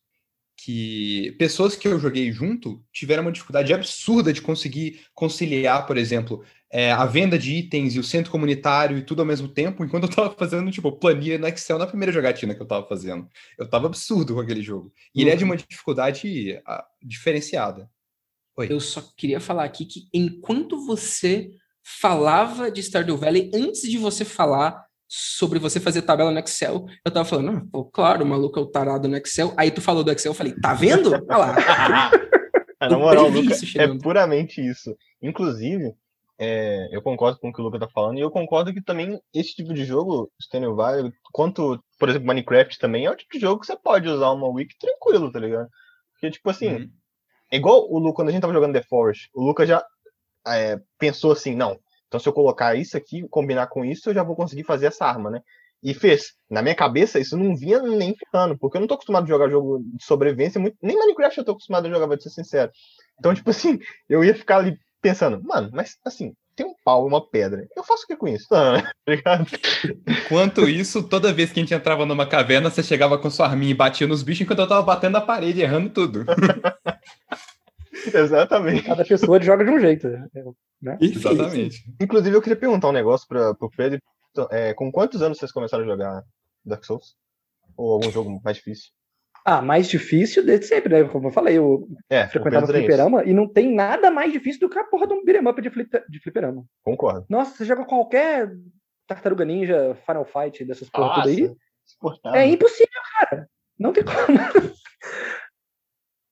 Que 0.56 1.34
pessoas 1.38 1.74
que 1.74 1.88
eu 1.88 1.98
joguei 1.98 2.30
junto 2.32 2.84
tiveram 2.92 3.22
uma 3.22 3.32
dificuldade 3.32 3.72
absurda 3.72 4.32
de 4.32 4.42
conseguir 4.42 5.00
conciliar, 5.14 5.86
por 5.86 5.96
exemplo, 5.96 6.44
é, 6.70 6.92
a 6.92 7.04
venda 7.04 7.38
de 7.38 7.54
itens 7.54 7.94
e 7.94 7.98
o 7.98 8.04
centro 8.04 8.30
comunitário 8.30 8.96
e 8.96 9.02
tudo 9.02 9.20
ao 9.20 9.26
mesmo 9.26 9.48
tempo, 9.48 9.84
enquanto 9.84 10.04
eu 10.04 10.10
tava 10.10 10.30
fazendo, 10.30 10.70
tipo, 10.70 10.92
planilha 10.92 11.38
no 11.38 11.48
Excel 11.48 11.78
na 11.78 11.86
primeira 11.86 12.12
jogatina 12.12 12.54
que 12.54 12.62
eu 12.62 12.66
tava 12.66 12.86
fazendo. 12.86 13.28
Eu 13.58 13.68
tava 13.68 13.86
absurdo 13.86 14.34
com 14.34 14.40
aquele 14.40 14.62
jogo. 14.62 14.92
E 15.14 15.22
ele 15.22 15.30
é 15.30 15.36
de 15.36 15.44
uhum. 15.44 15.50
uma 15.50 15.56
dificuldade 15.56 16.60
uh, 16.68 16.82
diferenciada. 17.02 17.90
Oi. 18.56 18.68
Eu 18.70 18.80
só 18.80 19.02
queria 19.16 19.40
falar 19.40 19.64
aqui 19.64 19.84
que 19.84 20.08
enquanto 20.12 20.84
você 20.84 21.50
falava 21.82 22.70
de 22.70 22.82
Stardew 22.82 23.16
Valley, 23.16 23.50
antes 23.54 23.82
de 23.82 23.98
você 23.98 24.24
falar 24.24 24.84
sobre 25.12 25.58
você 25.58 25.80
fazer 25.80 26.02
tabela 26.02 26.30
no 26.30 26.38
Excel. 26.38 26.86
Eu 27.04 27.10
tava 27.10 27.24
falando, 27.24 27.50
ah, 27.50 27.62
pô, 27.72 27.84
claro, 27.84 28.24
o 28.24 28.28
maluco 28.28 28.60
é 28.60 28.62
o 28.62 28.66
tarado 28.66 29.08
no 29.08 29.16
Excel. 29.16 29.52
Aí 29.56 29.68
tu 29.72 29.80
falou 29.80 30.04
do 30.04 30.12
Excel, 30.12 30.30
eu 30.30 30.36
falei, 30.36 30.54
tá 30.54 30.72
vendo? 30.72 31.12
Olha 31.12 31.36
lá. 31.36 31.56
Na 32.88 32.96
moral, 32.96 33.28
Luca, 33.28 33.52
é 33.76 33.88
puramente 33.98 34.64
isso. 34.64 34.96
Inclusive, 35.20 35.92
é, 36.38 36.88
eu 36.92 37.02
concordo 37.02 37.38
com 37.40 37.48
o 37.48 37.52
que 37.52 37.60
o 37.60 37.64
Luca 37.64 37.78
tá 37.78 37.88
falando, 37.88 38.18
e 38.18 38.22
eu 38.22 38.30
concordo 38.30 38.72
que 38.72 38.80
também 38.80 39.20
esse 39.34 39.54
tipo 39.54 39.74
de 39.74 39.84
jogo, 39.84 40.30
Stanley 40.40 40.72
Valley, 40.74 41.12
quanto, 41.32 41.82
por 41.98 42.08
exemplo, 42.08 42.28
Minecraft 42.28 42.78
também, 42.78 43.04
é 43.04 43.10
o 43.10 43.16
tipo 43.16 43.32
de 43.32 43.40
jogo 43.40 43.60
que 43.60 43.66
você 43.66 43.76
pode 43.76 44.08
usar 44.08 44.30
uma 44.30 44.48
wiki 44.48 44.78
tranquilo, 44.78 45.30
tá 45.30 45.40
ligado? 45.40 45.68
Porque, 46.12 46.30
tipo 46.30 46.48
assim, 46.48 46.68
uhum. 46.68 46.90
é 47.50 47.56
igual 47.56 47.86
o 47.90 47.98
Luca, 47.98 48.16
quando 48.16 48.28
a 48.28 48.32
gente 48.32 48.40
tava 48.40 48.54
jogando 48.54 48.72
The 48.72 48.82
Forest, 48.82 49.28
o 49.34 49.44
Luca 49.44 49.66
já 49.66 49.84
é, 50.46 50.80
pensou 50.98 51.32
assim, 51.32 51.54
não, 51.54 51.78
então, 52.10 52.18
se 52.18 52.28
eu 52.28 52.32
colocar 52.32 52.74
isso 52.74 52.96
aqui, 52.96 53.22
combinar 53.28 53.68
com 53.68 53.84
isso, 53.84 54.10
eu 54.10 54.14
já 54.14 54.24
vou 54.24 54.34
conseguir 54.34 54.64
fazer 54.64 54.86
essa 54.86 55.06
arma, 55.06 55.30
né? 55.30 55.40
E 55.80 55.94
fez. 55.94 56.32
Na 56.50 56.60
minha 56.60 56.74
cabeça, 56.74 57.20
isso 57.20 57.36
não 57.36 57.54
vinha 57.54 57.80
nem 57.80 58.16
ferrando, 58.16 58.58
porque 58.58 58.76
eu 58.76 58.80
não 58.80 58.88
tô 58.88 58.94
acostumado 58.94 59.24
a 59.24 59.28
jogar 59.28 59.48
jogo 59.48 59.78
de 59.78 60.04
sobrevivência, 60.04 60.60
muito... 60.60 60.76
nem 60.82 60.98
Minecraft 60.98 61.38
eu 61.38 61.44
tô 61.44 61.52
acostumado 61.52 61.86
a 61.86 61.88
jogar, 61.88 62.06
vou 62.06 62.20
ser 62.20 62.30
sincero. 62.30 62.72
Então, 63.16 63.32
tipo 63.32 63.48
assim, 63.48 63.78
eu 64.10 64.24
ia 64.24 64.34
ficar 64.34 64.56
ali 64.56 64.76
pensando, 65.00 65.40
mano, 65.44 65.70
mas 65.72 65.98
assim, 66.04 66.34
tem 66.56 66.66
um 66.66 66.74
pau 66.84 67.04
e 67.04 67.08
uma 67.08 67.24
pedra. 67.24 67.64
Eu 67.76 67.84
faço 67.84 68.02
o 68.02 68.06
que 68.08 68.16
com 68.16 68.26
isso? 68.26 68.48
Ah, 68.52 68.92
obrigado. 69.06 69.46
Enquanto 70.04 70.68
isso, 70.68 71.04
toda 71.04 71.32
vez 71.32 71.52
que 71.52 71.60
a 71.60 71.62
gente 71.62 71.74
entrava 71.74 72.04
numa 72.04 72.26
caverna, 72.26 72.70
você 72.70 72.82
chegava 72.82 73.16
com 73.16 73.30
sua 73.30 73.46
arminha 73.46 73.70
e 73.70 73.74
batia 73.74 74.08
nos 74.08 74.24
bichos 74.24 74.42
enquanto 74.42 74.58
eu 74.58 74.68
tava 74.68 74.82
batendo 74.82 75.12
na 75.12 75.20
parede, 75.20 75.60
errando 75.60 75.90
tudo. 75.90 76.24
Exatamente. 78.14 78.82
Cada 78.82 79.04
pessoa 79.04 79.40
joga 79.40 79.64
de 79.64 79.70
um 79.70 79.78
jeito. 79.78 80.08
Né? 80.80 80.98
Exatamente. 81.00 81.82
Inclusive, 82.00 82.36
eu 82.36 82.42
queria 82.42 82.58
perguntar 82.58 82.88
um 82.88 82.92
negócio 82.92 83.26
para 83.26 83.50
o 83.50 83.70
Pedro. 83.70 84.00
É, 84.50 84.72
com 84.74 84.92
quantos 84.92 85.22
anos 85.22 85.38
vocês 85.38 85.52
começaram 85.52 85.84
a 85.84 85.86
jogar 85.86 86.22
Dark 86.64 86.84
Souls? 86.84 87.16
Ou 87.76 87.92
algum 87.92 88.10
jogo 88.10 88.40
mais 88.44 88.56
difícil? 88.56 88.90
Ah, 89.44 89.62
mais 89.62 89.88
difícil 89.88 90.44
desde 90.44 90.66
sempre, 90.66 90.92
né? 90.92 91.08
Como 91.08 91.28
eu 91.28 91.32
falei, 91.32 91.56
eu 91.56 91.88
é, 92.10 92.26
frequentava 92.28 92.66
o 92.66 92.70
é 92.70 92.78
fliperama 92.78 93.24
e 93.24 93.32
não 93.32 93.48
tem 93.48 93.74
nada 93.74 94.10
mais 94.10 94.32
difícil 94.32 94.60
do 94.60 94.68
que 94.68 94.78
a 94.78 94.84
porra 94.84 95.06
de 95.06 95.14
um 95.14 95.24
beat'em 95.24 95.48
up 95.48 95.60
de, 95.60 95.70
flip, 95.70 95.90
de 96.08 96.20
fliperama. 96.20 96.64
Concordo. 96.82 97.24
Nossa, 97.28 97.56
você 97.56 97.64
joga 97.64 97.84
qualquer 97.84 98.50
Tartaruga 99.06 99.44
Ninja, 99.44 99.96
Final 100.06 100.24
Fight, 100.24 100.64
dessas 100.64 100.90
porra 100.90 101.22
tudo 101.22 101.28
aí. 101.28 101.56
É 102.34 102.46
impossível, 102.46 103.00
cara. 103.18 103.48
Não 103.78 103.92
tem 103.92 104.04
como. 104.04 104.16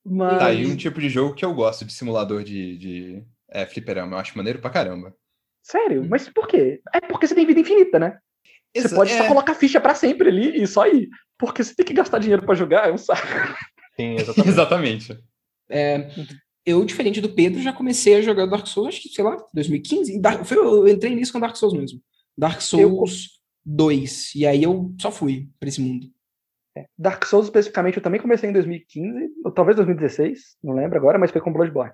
Mas... 0.09 0.39
Tá 0.39 0.47
aí 0.47 0.65
um 0.65 0.75
tipo 0.75 0.99
de 0.99 1.09
jogo 1.09 1.35
que 1.35 1.45
eu 1.45 1.53
gosto 1.53 1.85
de 1.85 1.93
simulador 1.93 2.43
de, 2.43 2.77
de 2.77 3.23
é, 3.49 3.65
fliperama. 3.65 4.15
Eu 4.15 4.19
acho 4.19 4.37
maneiro 4.37 4.59
pra 4.59 4.69
caramba. 4.69 5.13
Sério? 5.61 6.05
Mas 6.09 6.27
por 6.29 6.47
quê? 6.47 6.81
É 6.93 6.99
porque 7.01 7.27
você 7.27 7.35
tem 7.35 7.45
vida 7.45 7.59
infinita, 7.59 7.99
né? 7.99 8.17
Você 8.75 8.93
pode 8.93 9.11
é... 9.11 9.17
só 9.17 9.27
colocar 9.27 9.53
ficha 9.53 9.79
para 9.79 9.93
sempre 9.93 10.29
ali 10.29 10.61
e 10.61 10.65
só 10.65 10.87
ir. 10.87 11.09
Porque 11.37 11.63
você 11.63 11.75
tem 11.75 11.85
que 11.85 11.93
gastar 11.93 12.19
dinheiro 12.19 12.43
para 12.43 12.55
jogar, 12.55 12.89
é 12.89 12.91
um 12.91 12.97
saco. 12.97 13.21
Sim, 13.95 14.15
exatamente. 14.19 14.49
exatamente. 14.49 15.19
É, 15.69 16.09
eu, 16.65 16.83
diferente 16.83 17.21
do 17.21 17.29
Pedro, 17.29 17.61
já 17.61 17.71
comecei 17.71 18.15
a 18.15 18.21
jogar 18.21 18.45
Dark 18.45 18.67
Souls, 18.67 18.89
acho 18.89 19.01
que, 19.01 19.09
sei 19.09 19.23
lá, 19.23 19.37
2015. 19.53 20.19
Dark, 20.19 20.43
foi, 20.45 20.57
eu 20.57 20.87
entrei 20.87 21.15
nisso 21.15 21.33
com 21.33 21.39
Dark 21.39 21.55
Souls 21.55 21.77
mesmo. 21.77 22.01
Dark 22.37 22.61
Souls 22.61 23.29
eu... 23.65 23.75
2. 23.75 24.35
E 24.35 24.45
aí 24.45 24.63
eu 24.63 24.93
só 24.99 25.11
fui 25.11 25.49
para 25.59 25.69
esse 25.69 25.81
mundo. 25.81 26.07
Dark 26.97 27.25
Souls, 27.25 27.47
especificamente, 27.47 27.97
eu 27.97 28.03
também 28.03 28.21
comecei 28.21 28.49
em 28.49 28.53
2015, 28.53 29.29
ou 29.43 29.51
talvez 29.51 29.75
2016, 29.75 30.57
não 30.63 30.73
lembro 30.73 30.97
agora, 30.97 31.17
mas 31.17 31.31
foi 31.31 31.41
com 31.41 31.53
Bloodborne. 31.53 31.93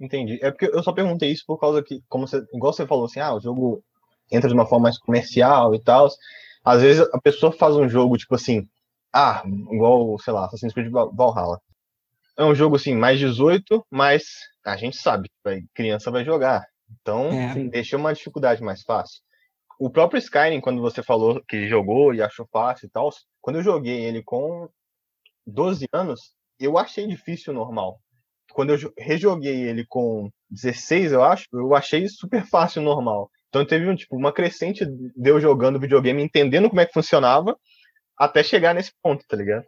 Entendi. 0.00 0.38
É 0.42 0.50
porque 0.50 0.66
eu 0.66 0.82
só 0.82 0.92
perguntei 0.92 1.30
isso 1.30 1.44
por 1.46 1.58
causa 1.58 1.82
que, 1.82 2.02
como 2.08 2.26
você, 2.26 2.44
igual 2.52 2.72
você 2.72 2.86
falou 2.86 3.04
assim, 3.04 3.20
ah, 3.20 3.34
o 3.34 3.40
jogo 3.40 3.82
entra 4.30 4.48
de 4.48 4.54
uma 4.54 4.66
forma 4.66 4.84
mais 4.84 4.98
comercial 4.98 5.74
e 5.74 5.80
tal. 5.80 6.08
Às 6.64 6.82
vezes 6.82 7.08
a 7.12 7.20
pessoa 7.20 7.52
faz 7.52 7.76
um 7.76 7.88
jogo, 7.88 8.16
tipo 8.16 8.34
assim, 8.34 8.66
ah, 9.12 9.42
igual, 9.70 10.18
sei 10.18 10.32
lá, 10.32 10.46
Assassin's 10.46 10.72
Creed 10.72 10.90
Valhalla. 10.90 11.60
É 12.36 12.44
um 12.44 12.54
jogo 12.54 12.76
assim, 12.76 12.94
mais 12.94 13.18
18, 13.18 13.84
mas 13.90 14.24
a 14.64 14.76
gente 14.76 14.96
sabe 14.96 15.28
que 15.44 15.64
criança 15.74 16.10
vai 16.10 16.24
jogar. 16.24 16.64
Então, 17.00 17.26
é. 17.30 17.54
deixa 17.68 17.96
uma 17.96 18.12
dificuldade 18.12 18.62
mais 18.62 18.82
fácil. 18.82 19.20
O 19.82 19.90
próprio 19.90 20.20
Skyrim, 20.20 20.60
quando 20.60 20.80
você 20.80 21.02
falou 21.02 21.42
que 21.42 21.66
jogou 21.66 22.14
e 22.14 22.22
achou 22.22 22.46
fácil 22.52 22.86
e 22.86 22.88
tal, 22.88 23.10
quando 23.40 23.56
eu 23.56 23.64
joguei 23.64 24.04
ele 24.04 24.22
com 24.22 24.68
12 25.44 25.86
anos, 25.92 26.20
eu 26.56 26.78
achei 26.78 27.04
difícil 27.04 27.52
normal. 27.52 27.98
Quando 28.52 28.72
eu 28.72 28.92
rejoguei 28.96 29.64
ele 29.64 29.84
com 29.84 30.30
16, 30.50 31.10
eu 31.10 31.24
acho, 31.24 31.46
eu 31.52 31.74
achei 31.74 32.06
super 32.06 32.46
fácil 32.46 32.80
normal. 32.80 33.28
Então 33.48 33.66
teve 33.66 33.88
um, 33.88 33.96
tipo, 33.96 34.16
uma 34.16 34.32
crescente 34.32 34.86
de 34.86 35.28
eu 35.28 35.40
jogando 35.40 35.80
videogame, 35.80 36.22
entendendo 36.22 36.68
como 36.68 36.80
é 36.80 36.86
que 36.86 36.92
funcionava, 36.92 37.58
até 38.16 38.40
chegar 38.44 38.76
nesse 38.76 38.92
ponto, 39.02 39.24
tá 39.26 39.36
ligado? 39.36 39.64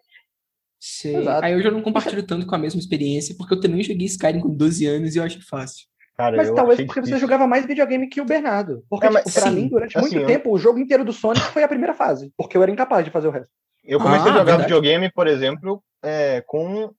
Sim. 0.78 1.26
Aí 1.42 1.54
eu 1.54 1.60
já 1.60 1.72
não 1.72 1.82
compartilho 1.82 2.24
tanto 2.24 2.46
com 2.46 2.54
a 2.54 2.58
mesma 2.58 2.78
experiência, 2.78 3.34
porque 3.36 3.54
eu 3.54 3.60
também 3.60 3.82
joguei 3.82 4.06
Skyrim 4.06 4.38
com 4.38 4.54
12 4.54 4.86
anos 4.86 5.16
e 5.16 5.18
eu 5.18 5.24
acho 5.24 5.44
fácil. 5.44 5.88
Cara, 6.16 6.36
mas 6.36 6.50
talvez 6.52 6.78
porque 6.78 7.00
difícil. 7.00 7.16
você 7.16 7.20
jogava 7.20 7.46
mais 7.46 7.66
videogame 7.66 8.08
que 8.08 8.20
o 8.20 8.24
Bernardo. 8.24 8.84
Porque, 8.88 9.06
é, 9.06 9.10
mas, 9.10 9.24
tipo, 9.24 9.40
pra 9.40 9.50
sim, 9.50 9.56
mim, 9.56 9.68
durante 9.68 9.98
assim, 9.98 10.14
muito 10.14 10.26
tempo, 10.26 10.52
o 10.52 10.58
jogo 10.58 10.78
inteiro 10.78 11.04
do 11.04 11.12
Sonic 11.12 11.44
foi 11.46 11.64
a 11.64 11.68
primeira 11.68 11.92
fase, 11.92 12.32
porque 12.36 12.56
eu 12.56 12.62
era 12.62 12.70
incapaz 12.70 13.04
de 13.04 13.10
fazer 13.10 13.28
o 13.28 13.32
resto. 13.32 13.48
Eu 13.82 13.98
comecei 13.98 14.30
ah, 14.30 14.34
a 14.34 14.38
jogar 14.38 14.44
verdade. 14.44 14.62
videogame, 14.62 15.10
por 15.12 15.26
exemplo, 15.26 15.82
é, 16.02 16.42
com 16.46 16.92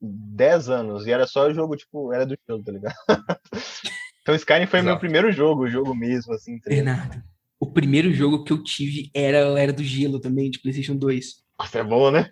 10 0.00 0.68
anos, 0.68 1.06
e 1.06 1.12
era 1.12 1.26
só 1.26 1.52
jogo, 1.52 1.76
tipo, 1.76 2.12
era 2.12 2.24
do 2.24 2.36
jogo, 2.48 2.64
tá 2.64 2.72
ligado? 2.72 2.94
Então 4.24 4.34
Skyrim 4.34 4.66
foi 4.66 4.78
Exato. 4.78 4.90
meu 4.90 4.98
primeiro 4.98 5.30
jogo, 5.30 5.64
o 5.64 5.70
jogo 5.70 5.94
mesmo, 5.94 6.32
assim. 6.32 6.58
Tá 6.58 6.70
Bernardo, 6.70 7.22
o 7.60 7.70
primeiro 7.70 8.10
jogo 8.10 8.42
que 8.42 8.54
eu 8.54 8.62
tive 8.62 9.10
era, 9.14 9.38
era 9.60 9.70
do 9.70 9.84
Gelo 9.84 10.18
também, 10.18 10.50
de 10.50 10.60
Playstation 10.60 10.96
2. 10.96 11.44
Nossa, 11.58 11.78
é 11.78 11.84
bom, 11.84 12.10
né? 12.10 12.30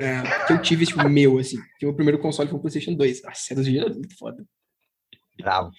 É, 0.00 0.46
que 0.46 0.52
eu 0.52 0.60
tive, 0.60 0.86
tipo, 0.86 1.08
meu, 1.08 1.38
assim. 1.38 1.56
Que 1.78 1.86
o 1.86 1.88
meu 1.88 1.94
primeiro 1.94 2.18
console 2.18 2.48
foi 2.48 2.58
o 2.58 2.60
Playstation 2.60 2.94
2. 2.94 3.22
Nossa, 3.22 3.52
era 3.52 3.62
do 3.62 3.64
Gelo, 3.64 3.94
muito 3.94 4.18
foda. 4.18 4.44
Bravo. 5.42 5.70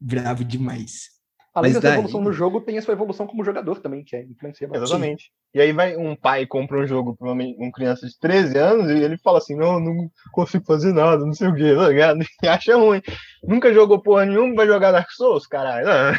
Bravo 0.00 0.44
demais. 0.44 1.14
Além 1.54 1.72
Mas 1.72 1.80
dessa 1.80 1.88
daí... 1.88 1.98
evolução 1.98 2.20
no 2.20 2.32
jogo, 2.32 2.60
tem 2.60 2.76
a 2.76 2.82
sua 2.82 2.94
evolução 2.94 3.28
como 3.28 3.44
jogador 3.44 3.78
também, 3.78 4.02
que 4.02 4.16
é 4.16 4.24
influencia 4.24 4.66
bastante. 4.66 4.88
Exatamente. 4.88 5.30
E 5.54 5.60
aí 5.60 5.72
vai 5.72 5.96
um 5.96 6.16
pai 6.16 6.46
compra 6.46 6.80
um 6.80 6.86
jogo 6.86 7.16
para 7.16 7.30
uma 7.30 7.72
criança 7.72 8.08
de 8.08 8.18
13 8.18 8.58
anos 8.58 8.90
e 8.90 8.94
ele 8.94 9.16
fala 9.18 9.38
assim, 9.38 9.54
não, 9.54 9.78
não 9.78 10.10
consigo 10.32 10.64
fazer 10.64 10.92
nada, 10.92 11.24
não 11.24 11.32
sei 11.32 11.46
o 11.46 11.54
quê, 11.54 11.74
tá 11.76 11.88
ligado? 11.88 12.18
E 12.42 12.48
acha 12.48 12.76
ruim. 12.76 13.00
Nunca 13.44 13.72
jogou 13.72 14.02
porra 14.02 14.26
nenhuma, 14.26 14.56
vai 14.56 14.66
jogar 14.66 14.90
Dark 14.90 15.08
Souls, 15.12 15.46
caralho. 15.46 16.18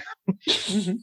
Uhum. 0.69 0.97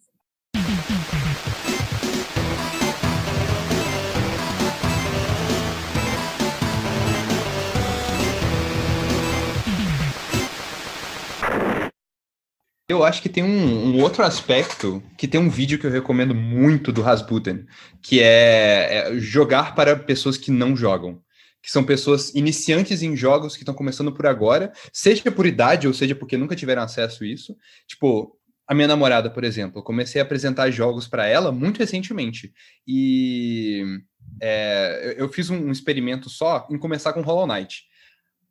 Eu 12.93 13.03
acho 13.03 13.23
que 13.23 13.29
tem 13.29 13.43
um, 13.43 13.87
um, 13.87 14.03
outro 14.03 14.23
aspecto 14.23 15.03
que 15.17 15.27
tem 15.27 15.41
um 15.41 15.49
vídeo 15.49 15.79
que 15.79 15.87
eu 15.87 15.91
recomendo 15.91 16.35
muito 16.35 16.93
do 16.93 17.01
Rasputin, 17.01 17.65
que 18.03 18.21
é, 18.21 19.09
é, 19.09 19.19
jogar 19.19 19.75
para 19.75 19.97
pessoas 19.97 20.37
que 20.37 20.51
não 20.51 20.77
jogam. 20.77 21.19
Que 21.63 21.71
são 21.71 21.83
pessoas 21.83 22.35
iniciantes 22.35 23.03
em 23.03 23.17
jogos 23.17 23.55
que 23.55 23.63
estão 23.63 23.75
começando 23.75 24.13
por 24.13 24.27
agora, 24.27 24.73
seja 24.93 25.31
por 25.31 25.47
idade 25.47 25.89
ou 25.89 25.95
seja 25.95 26.15
porque 26.15 26.37
nunca 26.37 26.55
tiveram 26.55 26.83
acesso 26.83 27.25
a 27.25 27.27
isso. 27.27 27.57
Tipo, 27.87 28.37
a 28.69 28.75
minha 28.75 28.89
namorada, 28.89 29.31
por 29.31 29.43
exemplo, 29.43 29.79
eu 29.79 29.83
comecei 29.83 30.21
a 30.21 30.25
apresentar 30.25 30.71
jogos 30.71 31.09
para 31.09 31.27
ela 31.27 31.51
muito 31.51 31.79
recentemente. 31.79 32.53
E 32.87 33.85
é, 34.39 35.15
eu 35.17 35.31
fiz 35.31 35.49
um, 35.49 35.71
experimento 35.71 36.29
só 36.29 36.69
em 36.71 36.77
começar 36.77 37.15
com 37.15 37.23
Hollow 37.23 37.47
Knight 37.47 37.85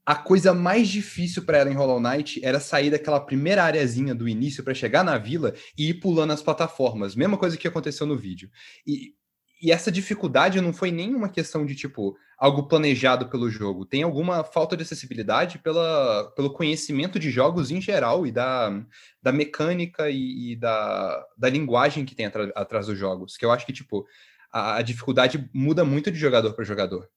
a 0.05 0.15
coisa 0.15 0.53
mais 0.53 0.87
difícil 0.87 1.43
para 1.43 1.59
ela 1.59 1.69
em 1.69 1.75
Hollow 1.75 1.99
Knight 1.99 2.43
era 2.43 2.59
sair 2.59 2.89
daquela 2.89 3.19
primeira 3.19 3.63
areazinha 3.63 4.15
do 4.15 4.27
início 4.27 4.63
para 4.63 4.73
chegar 4.73 5.03
na 5.03 5.17
vila 5.17 5.53
e 5.77 5.89
ir 5.89 5.95
pulando 5.95 6.33
as 6.33 6.41
plataformas. 6.41 7.15
Mesma 7.15 7.37
coisa 7.37 7.57
que 7.57 7.67
aconteceu 7.67 8.07
no 8.07 8.17
vídeo. 8.17 8.49
E, 8.85 9.13
e 9.61 9.71
essa 9.71 9.91
dificuldade 9.91 10.59
não 10.59 10.73
foi 10.73 10.89
nem 10.89 11.13
uma 11.13 11.29
questão 11.29 11.63
de, 11.63 11.75
tipo, 11.75 12.17
algo 12.35 12.67
planejado 12.67 13.29
pelo 13.29 13.47
jogo. 13.47 13.85
Tem 13.85 14.01
alguma 14.01 14.43
falta 14.43 14.75
de 14.75 14.81
acessibilidade 14.81 15.59
pela, 15.59 16.31
pelo 16.35 16.51
conhecimento 16.51 17.19
de 17.19 17.29
jogos 17.29 17.69
em 17.69 17.79
geral 17.79 18.25
e 18.25 18.31
da, 18.31 18.83
da 19.21 19.31
mecânica 19.31 20.09
e, 20.09 20.53
e 20.53 20.55
da, 20.55 21.23
da 21.37 21.47
linguagem 21.47 22.05
que 22.05 22.15
tem 22.15 22.25
atrás 22.25 22.87
dos 22.87 22.97
jogos. 22.97 23.37
Que 23.37 23.45
eu 23.45 23.51
acho 23.51 23.67
que, 23.67 23.73
tipo, 23.73 24.03
a, 24.51 24.77
a 24.77 24.81
dificuldade 24.81 25.47
muda 25.53 25.85
muito 25.85 26.11
de 26.11 26.17
jogador 26.17 26.53
para 26.53 26.65
jogador. 26.65 27.07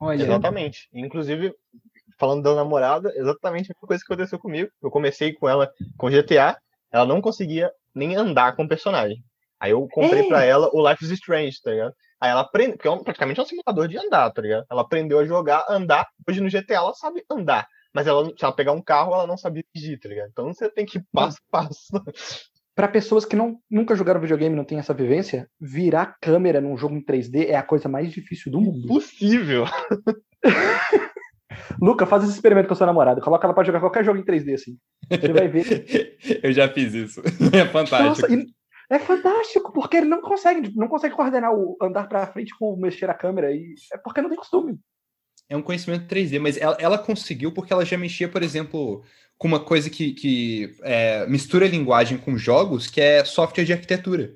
Olha, 0.00 0.22
Exatamente. 0.22 0.88
Inclusive, 0.92 1.52
falando 2.18 2.42
da 2.42 2.54
namorada, 2.54 3.12
exatamente 3.16 3.72
a 3.72 3.86
coisa 3.86 4.02
que 4.04 4.12
aconteceu 4.12 4.38
comigo. 4.38 4.70
Eu 4.82 4.90
comecei 4.90 5.32
com 5.32 5.48
ela 5.48 5.70
com 5.96 6.10
GTA, 6.10 6.56
ela 6.92 7.06
não 7.06 7.20
conseguia 7.20 7.70
nem 7.94 8.16
andar 8.16 8.56
com 8.56 8.64
o 8.64 8.68
personagem. 8.68 9.22
Aí 9.60 9.70
eu 9.70 9.88
comprei 9.88 10.24
para 10.28 10.44
ela 10.44 10.68
o 10.72 10.88
Life 10.88 11.04
is 11.04 11.10
Strange, 11.10 11.60
tá 11.62 11.70
ligado? 11.70 11.94
Aí 12.20 12.30
ela 12.30 12.40
aprende, 12.40 12.72
porque 12.72 12.88
é 12.88 12.90
um, 12.90 13.02
praticamente 13.02 13.40
é 13.40 13.42
um 13.42 13.46
simulador 13.46 13.88
de 13.88 13.98
andar, 13.98 14.30
tá 14.30 14.42
ligado? 14.42 14.64
Ela 14.70 14.82
aprendeu 14.82 15.18
a 15.18 15.24
jogar, 15.24 15.64
andar. 15.68 16.06
Hoje 16.28 16.40
no 16.40 16.50
GTA 16.50 16.74
ela 16.74 16.94
sabe 16.94 17.24
andar, 17.30 17.66
mas 17.92 18.06
ela, 18.06 18.24
se 18.26 18.44
ela 18.44 18.54
pegar 18.54 18.72
um 18.72 18.82
carro, 18.82 19.14
ela 19.14 19.26
não 19.26 19.36
sabia 19.36 19.64
dirigir, 19.74 19.98
tá 20.00 20.08
ligado? 20.08 20.28
Então 20.30 20.52
você 20.52 20.68
tem 20.68 20.84
que 20.84 20.98
ir 20.98 21.04
passo 21.12 21.38
a 21.50 21.58
passo. 21.58 21.88
Para 22.74 22.88
pessoas 22.88 23.24
que 23.24 23.36
não, 23.36 23.58
nunca 23.70 23.94
jogaram 23.94 24.20
videogame 24.20 24.52
e 24.52 24.56
não 24.56 24.64
têm 24.64 24.78
essa 24.78 24.92
vivência, 24.92 25.48
virar 25.60 26.16
câmera 26.20 26.60
num 26.60 26.76
jogo 26.76 26.96
em 26.96 27.04
3D 27.04 27.48
é 27.48 27.54
a 27.54 27.62
coisa 27.62 27.88
mais 27.88 28.12
difícil 28.12 28.50
do 28.50 28.60
mundo. 28.60 28.88
Possível. 28.88 29.64
Luca, 31.80 32.06
faz 32.06 32.24
esse 32.24 32.32
experimento 32.34 32.68
com 32.68 32.74
a 32.74 32.76
sua 32.76 32.86
namorada. 32.86 33.20
Coloca 33.20 33.46
ela 33.46 33.54
pra 33.54 33.64
jogar 33.64 33.80
qualquer 33.80 34.04
jogo 34.04 34.18
em 34.18 34.24
3D, 34.24 34.54
assim. 34.54 34.76
Você 35.08 35.32
vai 35.32 35.48
ver. 35.48 36.18
Eu 36.42 36.52
já 36.52 36.68
fiz 36.68 36.94
isso. 36.94 37.22
É 37.52 37.66
fantástico. 37.66 38.28
Nossa, 38.28 38.46
é 38.90 38.98
fantástico, 38.98 39.72
porque 39.72 39.96
ele 39.96 40.06
não 40.06 40.20
consegue, 40.20 40.72
não 40.76 40.88
consegue 40.88 41.14
coordenar 41.14 41.52
o 41.54 41.76
andar 41.80 42.08
pra 42.08 42.26
frente 42.26 42.54
com 42.58 42.76
mexer 42.76 43.08
a 43.08 43.14
câmera. 43.14 43.52
E 43.52 43.74
é 43.92 43.96
porque 43.96 44.20
não 44.20 44.28
tem 44.28 44.38
costume. 44.38 44.78
É 45.48 45.56
um 45.56 45.62
conhecimento 45.62 46.06
3D, 46.06 46.38
mas 46.40 46.56
ela, 46.56 46.76
ela 46.78 46.98
conseguiu 46.98 47.52
porque 47.52 47.72
ela 47.72 47.84
já 47.84 47.96
mexia, 47.98 48.28
por 48.28 48.42
exemplo, 48.42 49.02
com 49.36 49.48
uma 49.48 49.60
coisa 49.60 49.90
que, 49.90 50.12
que 50.12 50.76
é, 50.82 51.26
mistura 51.26 51.66
linguagem 51.66 52.18
com 52.18 52.36
jogos, 52.36 52.86
que 52.86 53.00
é 53.00 53.24
software 53.24 53.64
de 53.64 53.72
arquitetura. 53.72 54.34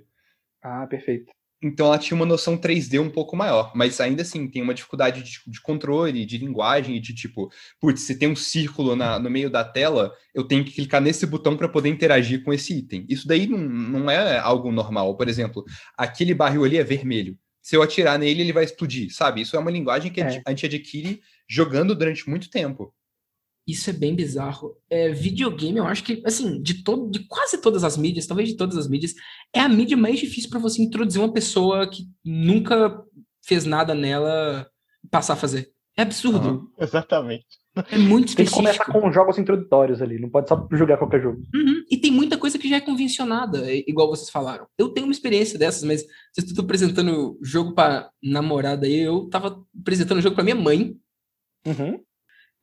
Ah, 0.62 0.86
perfeito. 0.86 1.32
Então 1.60 1.86
ela 1.86 1.98
tinha 1.98 2.14
uma 2.14 2.26
noção 2.26 2.56
3D 2.56 3.00
um 3.00 3.10
pouco 3.10 3.36
maior, 3.36 3.72
mas 3.74 4.00
ainda 4.00 4.22
assim 4.22 4.48
tem 4.48 4.62
uma 4.62 4.74
dificuldade 4.74 5.22
de, 5.22 5.40
de 5.44 5.60
controle, 5.60 6.24
de 6.24 6.38
linguagem 6.38 6.96
e 6.96 7.00
de 7.00 7.12
tipo, 7.12 7.50
putz, 7.80 8.02
se 8.02 8.16
tem 8.16 8.28
um 8.28 8.36
círculo 8.36 8.94
na, 8.94 9.18
no 9.18 9.28
meio 9.28 9.50
da 9.50 9.64
tela, 9.64 10.12
eu 10.32 10.44
tenho 10.44 10.64
que 10.64 10.72
clicar 10.72 11.00
nesse 11.00 11.26
botão 11.26 11.56
para 11.56 11.68
poder 11.68 11.88
interagir 11.88 12.44
com 12.44 12.52
esse 12.52 12.78
item. 12.78 13.04
Isso 13.08 13.26
daí 13.26 13.48
não, 13.48 13.58
não 13.58 14.10
é 14.10 14.38
algo 14.38 14.70
normal. 14.70 15.16
Por 15.16 15.28
exemplo, 15.28 15.64
aquele 15.96 16.32
barril 16.32 16.64
ali 16.64 16.76
é 16.76 16.84
vermelho. 16.84 17.36
Se 17.60 17.76
eu 17.76 17.82
atirar 17.82 18.18
nele, 18.18 18.42
ele 18.42 18.52
vai 18.52 18.64
explodir, 18.64 19.12
sabe? 19.12 19.40
Isso 19.40 19.56
é 19.56 19.58
uma 19.58 19.70
linguagem 19.70 20.12
que 20.12 20.20
é. 20.20 20.42
a 20.44 20.50
gente 20.50 20.64
adquire 20.66 21.20
jogando 21.48 21.94
durante 21.94 22.28
muito 22.28 22.48
tempo. 22.48 22.94
Isso 23.68 23.90
é 23.90 23.92
bem 23.92 24.14
bizarro. 24.14 24.74
É, 24.88 25.10
videogame, 25.10 25.76
eu 25.76 25.86
acho 25.86 26.02
que, 26.02 26.22
assim, 26.24 26.62
de, 26.62 26.82
todo, 26.82 27.10
de 27.10 27.26
quase 27.26 27.60
todas 27.60 27.84
as 27.84 27.98
mídias, 27.98 28.26
talvez 28.26 28.48
de 28.48 28.56
todas 28.56 28.78
as 28.78 28.88
mídias, 28.88 29.12
é 29.54 29.60
a 29.60 29.68
mídia 29.68 29.94
mais 29.94 30.18
difícil 30.18 30.48
para 30.48 30.58
você 30.58 30.80
introduzir 30.80 31.20
uma 31.20 31.32
pessoa 31.32 31.86
que 31.86 32.04
nunca 32.24 32.98
fez 33.44 33.66
nada 33.66 33.94
nela 33.94 34.66
passar 35.10 35.34
a 35.34 35.36
fazer. 35.36 35.70
É 35.98 36.02
absurdo. 36.02 36.48
Uhum, 36.48 36.68
exatamente. 36.78 37.46
É 37.90 37.98
muito 37.98 38.28
específico. 38.28 38.62
Tem 38.62 38.72
que 38.72 38.78
começar 38.78 39.00
com 39.00 39.12
jogos 39.12 39.38
introdutórios 39.38 40.00
ali, 40.00 40.18
não 40.18 40.30
pode 40.30 40.48
só 40.48 40.66
jogar 40.72 40.96
qualquer 40.96 41.20
jogo. 41.20 41.42
Uhum. 41.54 41.84
E 41.90 41.98
tem 41.98 42.10
muita 42.10 42.38
coisa 42.38 42.58
que 42.58 42.68
já 42.68 42.76
é 42.76 42.80
convencionada, 42.80 43.70
igual 43.70 44.08
vocês 44.08 44.30
falaram. 44.30 44.66
Eu 44.78 44.88
tenho 44.88 45.06
uma 45.06 45.12
experiência 45.12 45.58
dessas, 45.58 45.84
mas 45.84 46.02
vocês 46.32 46.48
estão 46.48 46.64
apresentando 46.64 47.38
jogo 47.42 47.74
para 47.74 48.10
namorada 48.22 48.86
aí, 48.86 49.00
eu 49.00 49.28
tava 49.28 49.62
apresentando 49.78 50.22
jogo 50.22 50.34
para 50.34 50.44
minha 50.44 50.56
mãe. 50.56 50.96
Uhum. 51.66 52.00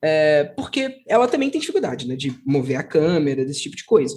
É, 0.02 0.44
porque 0.56 1.02
ela 1.08 1.26
também 1.26 1.50
tem 1.50 1.60
dificuldade, 1.60 2.06
né, 2.06 2.16
de 2.16 2.34
mover 2.44 2.76
a 2.76 2.84
câmera, 2.84 3.44
desse 3.44 3.62
tipo 3.62 3.76
de 3.76 3.84
coisa. 3.84 4.14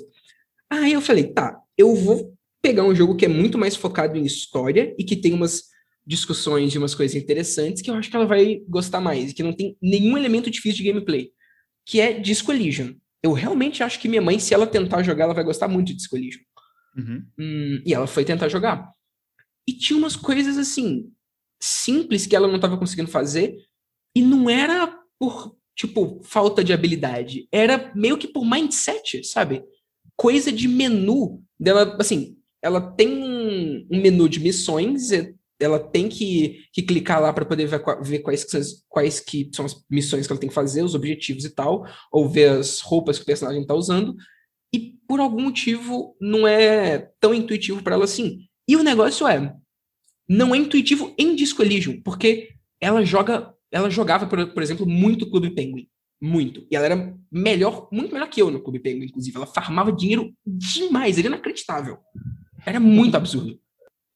Aí 0.69 0.93
eu 0.93 1.01
falei, 1.01 1.25
tá, 1.25 1.59
eu 1.77 1.95
vou 1.95 2.37
pegar 2.61 2.83
um 2.83 2.93
jogo 2.93 3.15
que 3.15 3.25
é 3.25 3.29
muito 3.29 3.57
mais 3.57 3.75
focado 3.75 4.17
em 4.17 4.25
história 4.25 4.93
e 4.97 5.03
que 5.03 5.15
tem 5.15 5.33
umas 5.33 5.63
discussões 6.05 6.71
de 6.71 6.77
umas 6.77 6.95
coisas 6.95 7.15
interessantes 7.15 7.81
que 7.81 7.89
eu 7.89 7.95
acho 7.95 8.09
que 8.09 8.15
ela 8.15 8.25
vai 8.25 8.61
gostar 8.67 8.99
mais, 8.99 9.31
e 9.31 9.33
que 9.33 9.43
não 9.43 9.53
tem 9.53 9.77
nenhum 9.81 10.17
elemento 10.17 10.49
difícil 10.49 10.83
de 10.83 10.91
gameplay, 10.91 11.31
que 11.85 12.01
é 12.01 12.13
Disco 12.13 12.51
Elysium. 12.51 12.95
Eu 13.21 13.33
realmente 13.33 13.83
acho 13.83 13.99
que 13.99 14.07
minha 14.07 14.21
mãe, 14.21 14.39
se 14.39 14.53
ela 14.53 14.65
tentar 14.65 15.03
jogar, 15.03 15.25
ela 15.25 15.33
vai 15.33 15.43
gostar 15.43 15.67
muito 15.67 15.87
de 15.87 15.95
Disco 15.95 16.17
Elysium. 16.17 16.41
Uhum. 16.97 17.25
Hum, 17.37 17.83
e 17.85 17.93
ela 17.93 18.07
foi 18.07 18.25
tentar 18.25 18.49
jogar. 18.49 18.89
E 19.67 19.73
tinha 19.73 19.97
umas 19.97 20.15
coisas 20.15 20.57
assim, 20.57 21.11
simples 21.61 22.25
que 22.25 22.35
ela 22.35 22.47
não 22.47 22.55
estava 22.55 22.77
conseguindo 22.77 23.09
fazer, 23.09 23.55
e 24.15 24.21
não 24.21 24.49
era 24.49 24.97
por, 25.19 25.55
tipo, 25.79 26.19
falta 26.23 26.61
de 26.61 26.73
habilidade, 26.73 27.47
era 27.49 27.89
meio 27.95 28.17
que 28.17 28.27
por 28.27 28.43
mindset, 28.45 29.23
sabe? 29.23 29.63
Coisa 30.13 30.51
de 30.51 30.67
menu 30.67 31.41
dela, 31.57 31.95
assim, 31.97 32.35
ela 32.61 32.81
tem 32.81 33.07
um 33.89 34.01
menu 34.01 34.27
de 34.27 34.41
missões, 34.41 35.09
ela 35.57 35.79
tem 35.79 36.09
que, 36.09 36.65
que 36.73 36.81
clicar 36.81 37.21
lá 37.21 37.31
para 37.31 37.45
poder 37.45 37.65
ver, 37.65 37.81
ver 38.01 38.19
quais, 38.19 38.43
que 38.43 38.51
são, 38.51 38.61
quais 38.89 39.21
que 39.21 39.49
são 39.53 39.65
as 39.65 39.81
missões 39.89 40.27
que 40.27 40.33
ela 40.33 40.39
tem 40.39 40.49
que 40.49 40.55
fazer, 40.55 40.83
os 40.83 40.95
objetivos 40.95 41.45
e 41.45 41.49
tal, 41.49 41.85
ou 42.11 42.27
ver 42.27 42.49
as 42.49 42.81
roupas 42.81 43.17
que 43.17 43.23
o 43.23 43.25
personagem 43.25 43.61
está 43.61 43.73
usando, 43.73 44.17
e 44.73 44.97
por 45.07 45.21
algum 45.21 45.43
motivo 45.43 46.13
não 46.19 46.45
é 46.45 47.09
tão 47.21 47.33
intuitivo 47.33 47.81
para 47.81 47.95
ela 47.95 48.03
assim. 48.03 48.41
E 48.67 48.75
o 48.75 48.83
negócio 48.83 49.25
é, 49.25 49.55
não 50.27 50.53
é 50.53 50.57
intuitivo 50.57 51.15
em 51.17 51.37
Disco 51.37 51.61
Elysium, 51.61 52.01
porque 52.01 52.49
ela 52.81 53.05
joga, 53.05 53.53
ela 53.71 53.89
jogava, 53.89 54.27
por, 54.27 54.53
por 54.53 54.63
exemplo, 54.63 54.85
muito 54.85 55.29
Clube 55.29 55.51
Penguin. 55.51 55.87
Muito. 56.21 56.67
E 56.69 56.75
ela 56.75 56.85
era 56.85 57.17
melhor, 57.31 57.87
muito 57.91 58.11
melhor 58.11 58.29
que 58.29 58.41
eu 58.41 58.51
no 58.51 58.61
Clube 58.61 58.79
Penguin, 58.79 59.05
inclusive. 59.05 59.35
Ela 59.37 59.47
farmava 59.47 59.91
dinheiro 59.91 60.33
demais, 60.45 61.17
era 61.17 61.27
inacreditável. 61.27 61.97
Era 62.65 62.79
muito 62.79 63.15
absurdo. 63.15 63.59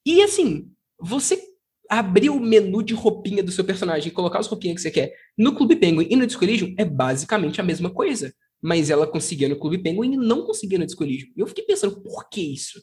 E 0.06 0.22
assim, 0.22 0.70
você 0.99 1.41
abrir 1.89 2.30
o 2.30 2.39
menu 2.39 2.84
de 2.84 2.93
roupinha 2.93 3.43
do 3.43 3.51
seu 3.51 3.64
personagem 3.64 4.10
e 4.10 4.12
colocar 4.12 4.39
as 4.39 4.47
roupinhas 4.47 4.78
que 4.78 4.82
você 4.82 4.91
quer 4.91 5.14
no 5.38 5.56
Clube 5.56 5.76
Penguin 5.76 6.08
e 6.10 6.16
no 6.16 6.26
Disco 6.26 6.43
Elysium 6.43 6.74
é 6.78 6.84
basicamente 6.84 7.62
a 7.62 7.64
mesma 7.64 7.89
coisa. 7.89 8.34
Mas 8.62 8.89
ela 8.89 9.06
conseguia 9.06 9.49
no 9.49 9.60
Clube 9.60 9.78
Penguin 9.78 10.14
e 10.14 10.18
não 10.18 10.45
conseguia 10.45 10.80
no 10.80 10.86
Disco 10.86 11.04
Elysium. 11.04 11.32
E 11.36 11.41
eu 11.41 11.47
fiquei 11.47 11.66
pensando, 11.66 12.01
por 12.01 12.30
que 12.30 12.41
isso? 12.54 12.82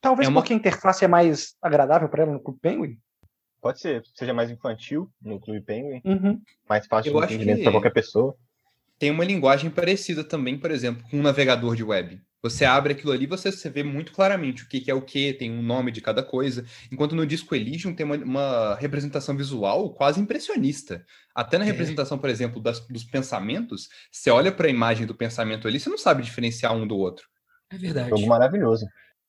Talvez 0.00 0.26
é 0.26 0.30
uma... 0.30 0.40
porque 0.40 0.52
a 0.52 0.56
interface 0.56 1.04
é 1.04 1.08
mais 1.08 1.54
agradável 1.60 2.08
para 2.08 2.22
ela 2.22 2.32
no 2.32 2.40
Clube 2.40 2.60
Penguin? 2.60 2.98
Pode 3.60 3.80
ser, 3.80 4.02
seja 4.14 4.32
mais 4.32 4.50
infantil 4.50 5.10
no 5.20 5.40
Clube 5.40 5.60
Penguin, 5.60 6.00
uhum. 6.04 6.40
mais 6.68 6.86
fácil 6.86 7.12
de 7.12 7.18
entendimento 7.24 7.62
para 7.62 7.72
qualquer 7.72 7.92
pessoa. 7.92 8.36
Tem 8.98 9.10
uma 9.10 9.24
linguagem 9.24 9.70
parecida 9.70 10.24
também, 10.24 10.58
por 10.58 10.70
exemplo, 10.70 11.04
com 11.10 11.18
um 11.18 11.22
navegador 11.22 11.76
de 11.76 11.84
web. 11.84 12.20
Você 12.42 12.64
abre 12.64 12.92
aquilo 12.92 13.12
ali, 13.12 13.26
você, 13.26 13.50
você 13.50 13.68
vê 13.68 13.82
muito 13.82 14.12
claramente 14.12 14.62
o 14.62 14.68
que, 14.68 14.80
que 14.80 14.90
é 14.90 14.94
o 14.94 15.02
que, 15.02 15.32
tem 15.32 15.50
um 15.50 15.62
nome 15.62 15.90
de 15.90 16.00
cada 16.00 16.22
coisa. 16.22 16.64
Enquanto 16.92 17.16
no 17.16 17.26
Disco 17.26 17.54
Elysium 17.54 17.94
tem 17.94 18.06
uma, 18.06 18.16
uma 18.16 18.74
representação 18.76 19.36
visual 19.36 19.92
quase 19.94 20.20
impressionista. 20.20 21.04
Até 21.34 21.58
na 21.58 21.64
é. 21.64 21.66
representação, 21.66 22.18
por 22.18 22.30
exemplo, 22.30 22.62
das, 22.62 22.80
dos 22.86 23.04
pensamentos, 23.04 23.88
você 24.12 24.30
olha 24.30 24.52
para 24.52 24.68
a 24.68 24.70
imagem 24.70 25.06
do 25.06 25.14
pensamento 25.14 25.66
ali, 25.66 25.80
você 25.80 25.90
não 25.90 25.98
sabe 25.98 26.22
diferenciar 26.22 26.72
um 26.74 26.86
do 26.86 26.96
outro. 26.96 27.26
É 27.68 27.76
verdade. 27.76 28.10
Jogo 28.10 28.26
maravilhoso. 28.26 28.86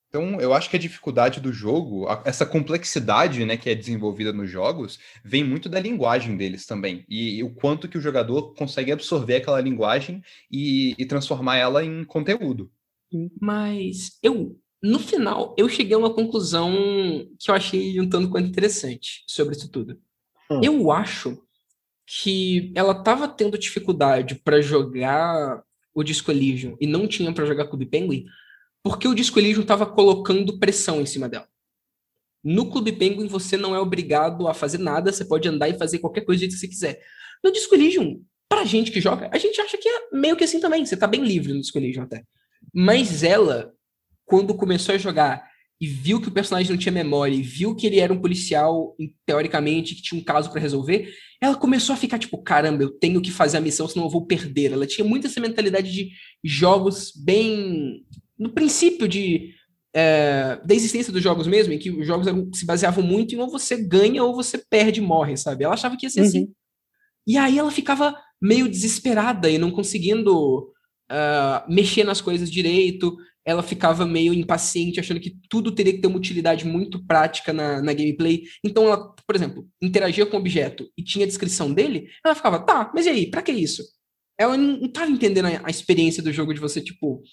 Então, 0.10 0.40
eu 0.40 0.54
acho 0.54 0.70
que 0.70 0.78
a 0.78 0.80
dificuldade 0.80 1.42
do 1.42 1.52
jogo, 1.52 2.08
essa 2.24 2.46
complexidade 2.46 3.44
né, 3.44 3.58
que 3.58 3.70
é 3.70 3.76
desenvolvida 3.76 4.32
nos 4.32 4.50
jogos, 4.50 4.98
vem 5.24 5.44
muito 5.44 5.68
da 5.68 5.80
linguagem 5.80 6.38
deles 6.38 6.66
também. 6.66 7.06
E, 7.10 7.38
e 7.38 7.44
o 7.44 7.54
quanto 7.54 7.90
que 7.90 7.98
o 7.98 8.02
jogador 8.02 8.54
consegue 8.54 8.92
absorver 8.92 9.38
aquela 9.38 9.60
linguagem 9.60 10.24
e, 10.50 10.96
e 10.98 11.06
transformar 11.06 11.58
ela 11.58 11.84
em 11.84 12.06
conteúdo. 12.06 12.72
Mas 13.40 14.18
eu, 14.24 14.58
no 14.82 15.00
final, 15.00 15.54
eu 15.58 15.68
cheguei 15.68 15.94
a 15.96 16.00
uma 16.00 16.14
conclusão 16.14 16.72
que 17.38 17.52
eu 17.52 17.56
achei 17.56 18.00
um 18.00 18.10
tanto 18.10 18.30
quanto 18.30 18.48
interessante 18.48 19.24
sobre 19.28 19.56
isso 19.56 19.70
tudo. 19.70 20.00
Hum. 20.50 20.62
Eu 20.64 20.92
acho 20.92 21.38
que 22.06 22.72
ela 22.74 22.94
estava 22.94 23.28
tendo 23.28 23.58
dificuldade 23.58 24.36
para 24.36 24.62
jogar 24.62 25.62
o 25.94 26.04
Disco 26.04 26.32
Elysium 26.32 26.78
e 26.80 26.88
não 26.88 27.08
tinha 27.08 27.34
para 27.34 27.46
jogar 27.46 27.68
Clube 27.68 27.86
Penguin, 27.86 28.26
porque 28.84 29.08
o 29.08 29.14
Disco 29.16 29.40
Elysium 29.40 29.62
estava 29.62 29.86
colocando 29.86 30.60
pressão 30.60 31.02
em 31.02 31.06
cima 31.06 31.28
dela. 31.28 31.48
No 32.44 32.70
Clube 32.70 32.94
Penguin 32.94 33.28
você 33.28 33.58
não 33.58 33.76
é 33.76 33.80
obrigado 33.80 34.48
a 34.48 34.54
fazer 34.54 34.78
nada, 34.78 35.12
você 35.12 35.26
pode 35.26 35.48
andar 35.48 35.70
e 35.70 35.78
fazer 35.78 36.00
qualquer 36.00 36.22
coisa 36.22 36.46
que 36.46 36.54
você 36.54 36.68
quiser. 36.68 37.02
No 37.44 37.52
Disco 37.52 37.76
Elysium, 37.76 38.24
pra 38.48 38.64
gente 38.64 38.92
que 38.92 39.02
joga, 39.02 39.30
a 39.32 39.38
gente 39.38 39.60
acha 39.60 39.78
que 39.78 39.88
é 39.88 40.10
meio 40.14 40.36
que 40.36 40.44
assim 40.44 40.60
também, 40.60 40.86
você 40.86 40.96
tá 40.96 41.08
bem 41.08 41.24
livre 41.24 41.54
no 41.54 41.62
Disco 41.62 41.78
Elysium 41.78 42.04
até. 42.04 42.24
Mas 42.74 43.24
ela, 43.24 43.74
quando 44.26 44.56
começou 44.56 44.96
a 44.96 44.98
jogar 44.98 45.48
e 45.80 45.86
viu 45.86 46.20
que 46.20 46.28
o 46.28 46.32
personagem 46.32 46.72
não 46.72 46.78
tinha 46.78 46.92
memória, 46.92 47.36
e 47.36 47.42
viu 47.42 47.76
que 47.76 47.86
ele 47.86 48.00
era 48.00 48.12
um 48.12 48.20
policial, 48.20 48.96
teoricamente, 49.26 49.94
que 49.94 50.02
tinha 50.02 50.20
um 50.20 50.24
caso 50.24 50.50
para 50.52 50.60
resolver, 50.60 51.14
ela 51.40 51.56
começou 51.56 51.94
a 51.94 51.98
ficar 51.98 52.18
tipo, 52.18 52.42
caramba, 52.42 52.82
eu 52.82 52.90
tenho 52.90 53.22
que 53.22 53.32
fazer 53.32 53.58
a 53.58 53.62
missão, 53.62 53.88
senão 53.88 54.08
eu 54.08 54.10
vou 54.10 54.26
perder. 54.26 54.74
Ela 54.74 54.88
tinha 54.88 55.08
muito 55.08 55.28
essa 55.28 55.40
mentalidade 55.40 55.92
de 55.92 56.10
jogos 56.44 57.12
bem. 57.16 58.04
No 58.38 58.50
princípio 58.50 59.08
de. 59.08 59.56
É, 59.96 60.60
da 60.64 60.76
existência 60.76 61.12
dos 61.12 61.24
jogos 61.24 61.48
mesmo, 61.48 61.74
em 61.74 61.80
que 61.80 61.90
os 61.90 62.06
jogos 62.06 62.28
se 62.54 62.66
baseavam 62.66 63.04
muito 63.04 63.34
em 63.34 63.40
ou 63.40 63.50
você 63.50 63.78
ganha 63.78 64.24
ou 64.24 64.36
você 64.36 64.60
perde 64.70 65.00
e 65.00 65.04
morre, 65.04 65.36
sabe? 65.36 65.64
Ela 65.64 65.74
achava 65.74 65.98
que 65.98 66.06
ia 66.06 66.10
ser 66.10 66.22
assim. 66.22 66.40
uhum. 66.40 66.44
assim. 66.44 66.54
E 67.26 67.38
aí 67.38 67.58
ela 67.58 67.72
ficava 67.72 68.16
meio 68.42 68.70
desesperada 68.70 69.50
e 69.50 69.58
não 69.58 69.72
conseguindo 69.72 70.72
uh, 71.12 71.74
mexer 71.74 72.04
nas 72.04 72.22
coisas 72.22 72.52
direito, 72.52 73.18
ela 73.48 73.64
ficava 73.64 74.06
meio 74.06 74.34
impaciente, 74.34 75.00
achando 75.00 75.22
que 75.22 75.38
tudo 75.50 75.72
teria 75.72 75.94
que 75.94 76.02
ter 76.02 76.08
uma 76.08 76.18
utilidade 76.18 76.66
muito 76.66 77.06
prática 77.06 77.54
na, 77.54 77.82
na 77.82 77.94
gameplay. 77.94 78.44
Então, 78.62 78.88
ela, 78.88 79.16
por 79.26 79.36
exemplo, 79.36 79.66
interagia 79.82 80.26
com 80.26 80.36
o 80.36 80.40
objeto 80.40 80.90
e 80.98 81.04
tinha 81.04 81.24
a 81.24 81.28
descrição 81.28 81.74
dele, 81.74 82.10
ela 82.26 82.36
ficava, 82.36 82.60
tá, 82.60 82.92
mas 82.94 83.06
e 83.06 83.10
aí, 83.10 83.32
pra 83.32 83.42
que 83.42 83.54
isso? 83.54 83.84
Ela 84.38 84.58
não 84.58 84.86
estava 84.86 85.10
entendendo 85.10 85.46
a, 85.46 85.62
a, 85.64 85.70
experiência 85.70 86.22
do 86.22 86.32
jogo 86.32 86.54
de 86.54 86.60
você, 86.60 86.82
tipo, 86.82 87.24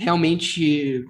realmente 0.00 1.04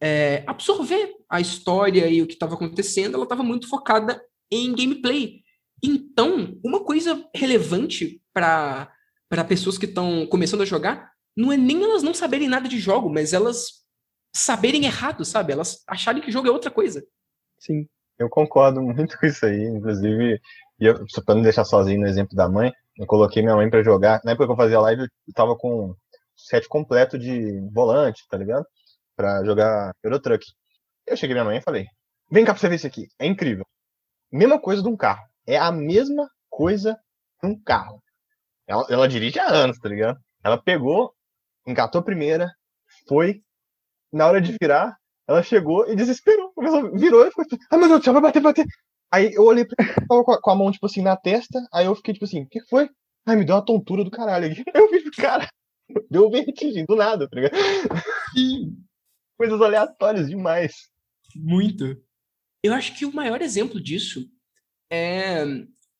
é, 0.00 0.44
absorver 0.46 1.12
a 1.28 1.40
história 1.40 2.06
e 2.08 2.22
o 2.22 2.26
que 2.26 2.34
estava 2.34 2.54
acontecendo, 2.54 3.14
ela 3.14 3.24
estava 3.24 3.42
muito 3.42 3.68
focada 3.68 4.22
em 4.50 4.74
gameplay. 4.74 5.42
Então, 5.82 6.58
uma 6.64 6.84
coisa 6.84 7.28
relevante 7.34 8.22
para 8.32 8.88
pessoas 9.48 9.76
que 9.76 9.86
estão 9.86 10.26
começando 10.26 10.62
a 10.62 10.66
jogar 10.66 11.10
não 11.36 11.50
é 11.50 11.56
nem 11.56 11.82
elas 11.82 12.02
não 12.02 12.14
saberem 12.14 12.48
nada 12.48 12.68
de 12.68 12.78
jogo, 12.78 13.10
mas 13.10 13.32
elas 13.32 13.82
saberem 14.34 14.84
errado, 14.84 15.24
sabe? 15.24 15.52
Elas 15.52 15.82
acharem 15.86 16.22
que 16.22 16.30
jogo 16.30 16.46
é 16.46 16.50
outra 16.50 16.70
coisa. 16.70 17.04
Sim, 17.58 17.86
eu 18.18 18.28
concordo 18.28 18.80
muito 18.80 19.18
com 19.18 19.26
isso 19.26 19.44
aí. 19.44 19.64
Inclusive, 19.64 20.40
eu, 20.78 21.04
pra 21.24 21.34
não 21.34 21.42
deixar 21.42 21.64
sozinho 21.64 22.00
no 22.00 22.06
exemplo 22.06 22.36
da 22.36 22.48
mãe, 22.48 22.72
eu 22.96 23.06
coloquei 23.06 23.42
minha 23.42 23.56
mãe 23.56 23.68
para 23.70 23.82
jogar. 23.82 24.20
Na 24.24 24.32
época 24.32 24.46
que 24.46 24.52
eu 24.52 24.56
fazia 24.56 24.80
live, 24.80 25.02
eu 25.02 25.34
tava 25.34 25.56
com 25.56 25.94
set 26.46 26.68
completo 26.68 27.18
de 27.18 27.60
volante, 27.72 28.26
tá 28.28 28.36
ligado? 28.36 28.66
Pra 29.16 29.44
jogar 29.44 29.92
Eurotruck. 30.02 30.44
Eu 31.06 31.16
cheguei 31.16 31.34
minha 31.34 31.44
mãe 31.44 31.58
e 31.58 31.62
falei: 31.62 31.86
vem 32.30 32.44
cá 32.44 32.52
pra 32.52 32.60
você 32.60 32.68
ver 32.68 32.76
isso 32.76 32.86
aqui. 32.86 33.08
É 33.18 33.26
incrível. 33.26 33.64
Mesma 34.30 34.60
coisa 34.60 34.82
de 34.82 34.88
um 34.88 34.96
carro. 34.96 35.24
É 35.46 35.56
a 35.56 35.70
mesma 35.70 36.28
coisa 36.48 36.98
de 37.42 37.48
um 37.48 37.60
carro. 37.60 38.02
Ela, 38.66 38.86
ela 38.88 39.08
dirige 39.08 39.38
há 39.38 39.48
anos, 39.48 39.78
tá 39.78 39.88
ligado? 39.88 40.18
Ela 40.42 40.60
pegou, 40.60 41.12
engatou 41.66 42.00
a 42.00 42.04
primeira, 42.04 42.50
foi. 43.08 43.42
Na 44.12 44.26
hora 44.26 44.40
de 44.40 44.56
virar, 44.60 44.96
ela 45.26 45.42
chegou 45.42 45.90
e 45.90 45.96
desesperou. 45.96 46.52
Virou 46.94 47.26
e 47.26 47.30
foi. 47.30 47.44
Ah, 47.70 47.76
meu 47.76 47.88
Deus 47.88 48.00
do 48.00 48.04
céu, 48.04 48.12
vai 48.12 48.22
bater, 48.22 48.40
bater. 48.40 48.66
Aí 49.10 49.32
eu 49.34 49.44
olhei 49.44 49.64
pra 49.64 49.76
tava 50.08 50.24
com 50.24 50.50
a, 50.50 50.54
mão, 50.54 50.72
tipo 50.72 50.86
assim, 50.86 51.02
na 51.02 51.16
testa. 51.16 51.60
Aí 51.72 51.86
eu 51.86 51.94
fiquei, 51.94 52.14
tipo 52.14 52.24
assim, 52.24 52.42
o 52.42 52.48
que 52.48 52.60
foi? 52.66 52.88
Ai, 53.26 53.36
me 53.36 53.44
deu 53.44 53.54
uma 53.54 53.64
tontura 53.64 54.04
do 54.04 54.10
caralho 54.10 54.50
aqui. 54.50 54.64
Eu 54.74 54.90
vi, 54.90 55.10
cara, 55.12 55.48
deu 56.10 56.30
vertigem 56.30 56.84
do 56.84 56.96
nada, 56.96 57.28
tá 57.28 57.36
ligado? 57.36 57.56
Coisas 59.36 59.60
aleatórias 59.60 60.28
demais. 60.28 60.88
Muito. 61.34 61.96
Eu 62.62 62.72
acho 62.74 62.96
que 62.96 63.04
o 63.04 63.14
maior 63.14 63.42
exemplo 63.42 63.80
disso 63.80 64.28
é 64.90 65.44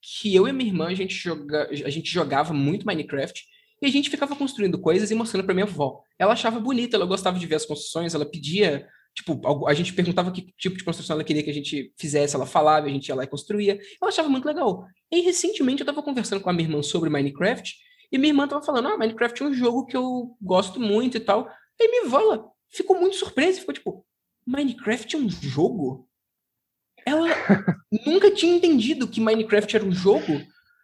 que 0.01 0.35
eu 0.35 0.49
e 0.49 0.53
minha 0.53 0.71
irmã, 0.71 0.89
a 0.89 0.95
gente, 0.95 1.15
joga, 1.15 1.69
a 1.69 1.91
gente 1.91 2.11
jogava 2.11 2.53
muito 2.53 2.87
Minecraft 2.87 3.45
e 3.81 3.87
a 3.87 3.91
gente 3.91 4.11
ficava 4.11 4.37
construindo 4.37 4.79
coisas 4.79 5.11
e 5.11 5.15
mostrando 5.15 5.45
para 5.45 5.55
minha 5.55 5.67
avó. 5.67 6.03
Ela 6.19 6.33
achava 6.33 6.61
bonita, 6.61 6.97
ela 6.97 7.07
gostava 7.07 7.39
de 7.39 7.47
ver 7.47 7.57
as 7.57 7.67
construções, 7.67 8.15
ela 8.15 8.27
pedia 8.27 8.89
Tipo, 9.15 9.67
a 9.69 9.75
gente 9.75 9.93
perguntava 9.93 10.33
que 10.33 10.53
tipo 10.57 10.77
de 10.77 10.85
construção 10.85 11.15
ela 11.15 11.25
queria 11.25 11.43
que 11.43 11.51
a 11.51 11.55
gente 11.55 11.93
fizesse, 11.99 12.35
ela 12.35 12.47
falava, 12.47 12.87
a 12.87 12.91
gente 12.91 13.09
ia 13.09 13.15
lá 13.15 13.25
e 13.25 13.29
construía. 13.29 13.79
Eu 14.01 14.09
achava 14.09 14.29
muito 14.29 14.47
legal. 14.47 14.87
E 15.11 15.21
recentemente 15.21 15.81
eu 15.81 15.87
tava 15.87 16.03
conversando 16.03 16.41
com 16.41 16.49
a 16.49 16.53
minha 16.53 16.67
irmã 16.67 16.83
sobre 16.83 17.11
Minecraft, 17.11 17.75
e 18.13 18.19
minha 18.19 18.31
irmã 18.31 18.47
tava 18.47 18.63
falando, 18.63 18.89
ah, 18.89 18.99
Minecraft 18.99 19.43
é 19.43 19.47
um 19.47 19.55
jogo 19.55 19.87
que 19.87 19.97
eu 19.97 20.37
gosto 20.41 20.79
muito 20.79 21.17
e 21.17 21.21
tal. 21.21 21.51
E 21.81 21.89
minha 21.89 22.05
avó, 22.05 22.21
ela 22.21 22.45
ficou 22.69 23.01
muito 23.01 23.17
surpresa, 23.17 23.61
ficou 23.61 23.73
tipo, 23.73 24.07
Minecraft 24.47 25.17
é 25.17 25.19
um 25.19 25.31
jogo? 25.31 26.07
Ela 27.07 27.29
nunca 28.07 28.31
tinha 28.31 28.55
entendido 28.55 29.09
que 29.09 29.21
Minecraft 29.21 29.75
era 29.75 29.85
um 29.85 29.93
jogo, 29.93 30.43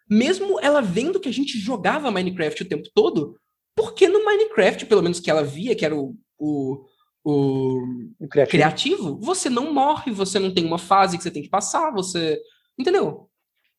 mesmo 0.09 0.59
ela 0.61 0.81
vendo 0.81 1.21
que 1.21 1.29
a 1.29 1.33
gente 1.33 1.59
jogava 1.59 2.11
Minecraft 2.11 2.63
o 2.63 2.69
tempo 2.69 2.89
todo, 2.95 3.39
porque 3.77 4.09
no 4.09 4.25
Minecraft, 4.25 4.87
pelo 4.87 5.03
menos 5.03 5.21
que 5.21 5.31
ela 5.31 5.45
via, 5.45 5.77
que 5.77 5.85
era 5.85 5.95
o, 5.95 6.17
o, 6.39 6.83
o, 7.23 7.83
o 8.21 8.29
criativo. 8.29 8.51
criativo. 8.51 9.19
você 9.21 9.51
não 9.51 9.71
morre, 9.71 10.11
você 10.11 10.39
não 10.39 10.53
tem 10.53 10.65
uma 10.65 10.79
fase 10.79 11.19
que 11.19 11.23
você 11.23 11.31
tem 11.31 11.43
que 11.43 11.51
passar, 11.51 11.93
você. 11.93 12.41
Entendeu? 12.79 13.29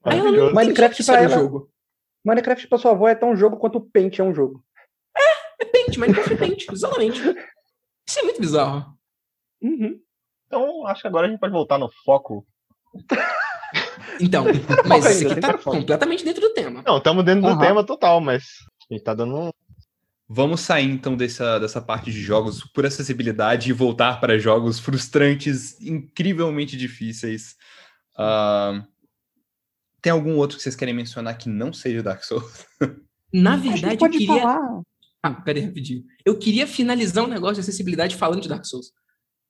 Aí 0.04 0.20
ela 0.20 0.32
não 0.32 0.54
Minecraft 0.54 1.04
para 1.04 1.24
ela... 1.24 1.36
jogo. 1.36 1.70
Minecraft 2.24 2.68
para 2.68 2.78
sua 2.78 2.92
avó 2.92 3.08
é 3.08 3.16
tão 3.16 3.36
jogo 3.36 3.58
quanto 3.58 3.78
o 3.78 3.90
Paint 3.90 4.20
é 4.20 4.24
um 4.24 4.34
jogo. 4.34 4.64
É, 5.16 5.64
é 5.64 5.66
Paint, 5.66 5.98
Minecraft 5.98 6.34
é 6.34 6.38
Paint, 6.38 6.66
exatamente. 6.72 7.20
Isso 8.08 8.20
é 8.20 8.24
muito 8.24 8.42
bizarro. 8.42 8.98
Uhum. 9.62 10.00
Então, 10.48 10.88
acho 10.88 11.02
que 11.02 11.08
agora 11.08 11.28
a 11.28 11.30
gente 11.30 11.40
pode 11.40 11.54
voltar 11.54 11.78
no 11.78 11.90
foco. 12.04 12.46
Então, 14.20 14.46
mas 14.88 15.06
isso 15.22 15.32
aqui 15.32 15.42
tá 15.42 15.58
completamente 15.58 16.26
dentro 16.26 16.42
do 16.42 16.54
tema. 16.54 16.84
Não, 16.86 16.98
estamos 16.98 17.24
dentro 17.24 17.48
uhum. 17.48 17.56
do 17.56 17.60
tema 17.60 17.84
total, 17.84 18.20
mas 18.20 18.44
a 18.90 18.94
gente 18.94 19.04
tá 19.04 19.14
dando 19.14 19.54
Vamos 20.32 20.62
sair 20.62 20.86
então 20.86 21.18
dessa, 21.18 21.58
dessa 21.58 21.82
parte 21.82 22.12
de 22.12 22.22
jogos 22.22 22.64
por 22.64 22.86
acessibilidade 22.86 23.68
e 23.68 23.74
voltar 23.74 24.20
para 24.20 24.38
jogos 24.38 24.80
frustrantes, 24.80 25.82
incrivelmente 25.82 26.78
difíceis. 26.78 27.56
Uh, 28.14 28.86
tem 30.02 30.12
algum 30.12 30.36
outro 30.38 30.58
que 30.58 30.64
vocês 30.64 30.76
querem 30.76 30.94
mencionar 30.94 31.38
que 31.38 31.50
não 31.50 31.74
seja 31.74 32.04
Dark 32.04 32.24
Souls? 32.24 32.66
Na 33.34 33.56
verdade, 33.56 34.04
eu 34.04 34.10
queria. 34.10 34.28
Falar. 34.28 34.82
Ah, 35.22 35.34
peraí, 35.34 35.64
rapidinho. 35.64 36.04
Eu 36.26 36.38
queria 36.38 36.66
finalizar 36.66 37.24
um 37.24 37.28
negócio 37.28 37.56
de 37.56 37.62
acessibilidade 37.62 38.16
falando 38.16 38.42
de 38.42 38.50
Dark 38.50 38.66
Souls. 38.66 38.92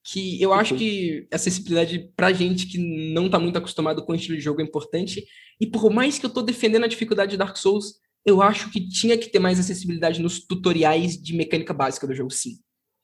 Que 0.04 0.42
eu 0.42 0.54
acho 0.54 0.76
que 0.76 1.28
acessibilidade 1.32 2.12
pra 2.16 2.34
gente 2.34 2.66
que 2.66 3.14
não 3.14 3.30
tá 3.30 3.38
muito 3.38 3.58
acostumado 3.58 4.04
com 4.04 4.14
o 4.14 4.16
estilo 4.16 4.38
de 4.38 4.44
jogo 4.44 4.62
é 4.62 4.64
importante. 4.64 5.24
E 5.60 5.68
por 5.68 5.92
mais 5.92 6.18
que 6.18 6.26
eu 6.26 6.30
tô 6.30 6.42
defendendo 6.42 6.86
a 6.86 6.88
dificuldade 6.88 7.32
de 7.32 7.38
Dark 7.38 7.56
Souls, 7.58 8.00
eu 8.26 8.42
acho 8.42 8.72
que 8.72 8.88
tinha 8.88 9.18
que 9.18 9.30
ter 9.30 9.40
mais 9.40 9.60
acessibilidade 9.60 10.22
nos 10.22 10.40
tutoriais 10.40 11.22
de 11.22 11.36
mecânica 11.36 11.74
básica 11.74 12.08
do 12.08 12.16
jogo, 12.16 12.32
sim. 12.32 12.60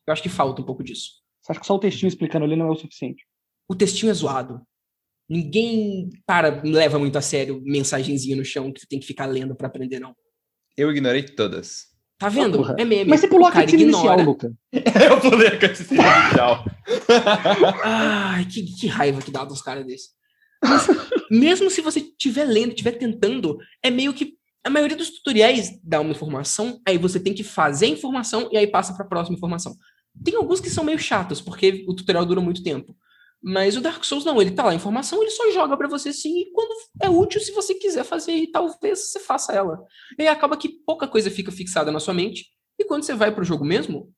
Eu 0.08 0.14
acho 0.14 0.24
que 0.24 0.30
falta 0.30 0.62
um 0.62 0.66
pouco 0.66 0.84
disso. 0.84 1.22
Você 1.42 1.52
acha 1.52 1.62
que 1.62 1.68
só 1.68 1.76
o 1.76 1.80
textinho 1.80 2.08
explicando 2.08 2.46
ali 2.46 2.56
não 2.56 2.68
é 2.68 2.72
o 2.72 2.76
suficiente? 2.76 3.24
O 3.68 3.76
textinho 3.76 4.10
é 4.10 4.14
zoado. 4.14 4.62
Ninguém 5.30 6.10
para 6.26 6.62
leva 6.64 7.00
muito 7.00 7.18
a 7.18 7.22
sério 7.22 7.62
mensagenzinha 7.64 8.36
no 8.36 8.46
chão 8.46 8.72
que 8.72 8.82
tu 8.82 8.88
tem 8.88 9.00
que 9.00 9.08
ficar 9.08 9.26
lendo 9.26 9.56
para 9.56 9.68
aprender, 9.68 10.00
não. 10.00 10.16
Eu 10.78 10.92
ignorei 10.92 11.24
todas. 11.24 11.96
Tá 12.18 12.30
vendo? 12.30 12.62
Oh, 12.62 12.80
é 12.80 12.86
meme. 12.86 13.10
Mas 13.10 13.22
você 13.22 13.28
pulou 13.28 13.48
a 13.48 13.52
cutscene 13.52 13.84
inicial, 13.84 14.22
Luca. 14.22 14.54
eu 14.74 15.20
pulei 15.20 15.48
a 15.48 15.60
cutscene 15.60 16.00
inicial. 16.00 16.66
Ai, 17.84 18.46
que, 18.46 18.64
que 18.64 18.88
raiva 18.88 19.22
que 19.22 19.32
dá 19.32 19.44
dos 19.44 19.62
caras 19.62 19.86
desses. 19.86 20.10
mesmo 21.30 21.70
se 21.70 21.82
você 21.82 22.00
estiver 22.00 22.46
lendo, 22.46 22.70
estiver 22.70 22.94
tentando, 22.94 23.58
é 23.84 23.90
meio 23.90 24.14
que 24.14 24.36
a 24.64 24.70
maioria 24.70 24.98
dos 24.98 25.10
tutoriais 25.10 25.80
dá 25.84 26.00
uma 26.00 26.12
informação, 26.12 26.82
aí 26.88 26.98
você 26.98 27.20
tem 27.20 27.34
que 27.34 27.44
fazer 27.44 27.86
a 27.86 27.90
informação 27.90 28.50
e 28.52 28.58
aí 28.58 28.66
passa 28.66 28.94
para 28.94 29.06
a 29.06 29.08
próxima 29.08 29.38
informação. 29.38 29.76
Tem 30.24 30.36
alguns 30.36 30.60
que 30.60 30.70
são 30.70 30.84
meio 30.84 30.98
chatos, 30.98 31.42
porque 31.42 31.86
o 31.88 31.94
tutorial 31.94 32.26
dura 32.26 32.42
muito 32.42 32.64
tempo. 32.64 32.96
Mas 33.48 33.78
o 33.78 33.82
Dark 33.82 34.04
Souls 34.04 34.26
não, 34.26 34.42
ele 34.42 34.50
tá 34.50 34.64
lá 34.64 34.72
a 34.72 34.76
informação, 34.76 35.22
ele 35.22 35.30
só 35.30 35.52
joga 35.52 35.78
para 35.78 35.88
você 35.88 36.12
sim, 36.12 36.40
e 36.40 36.52
quando 36.52 36.74
é 37.00 37.08
útil, 37.08 37.40
se 37.40 37.52
você 37.52 37.76
quiser 37.76 38.04
fazer, 38.04 38.32
e 38.32 38.52
talvez 38.52 39.12
você 39.12 39.20
faça 39.20 39.54
ela. 39.54 39.84
E 40.18 40.28
acaba 40.28 40.58
que 40.58 40.68
pouca 40.68 41.08
coisa 41.08 41.30
fica 41.30 41.52
fixada 41.52 41.92
na 41.92 42.00
sua 42.00 42.16
mente, 42.16 42.48
e 42.80 42.84
quando 42.84 43.04
você 43.04 43.14
vai 43.14 43.32
pro 43.32 43.44
jogo 43.44 43.64
mesmo, 43.64 44.12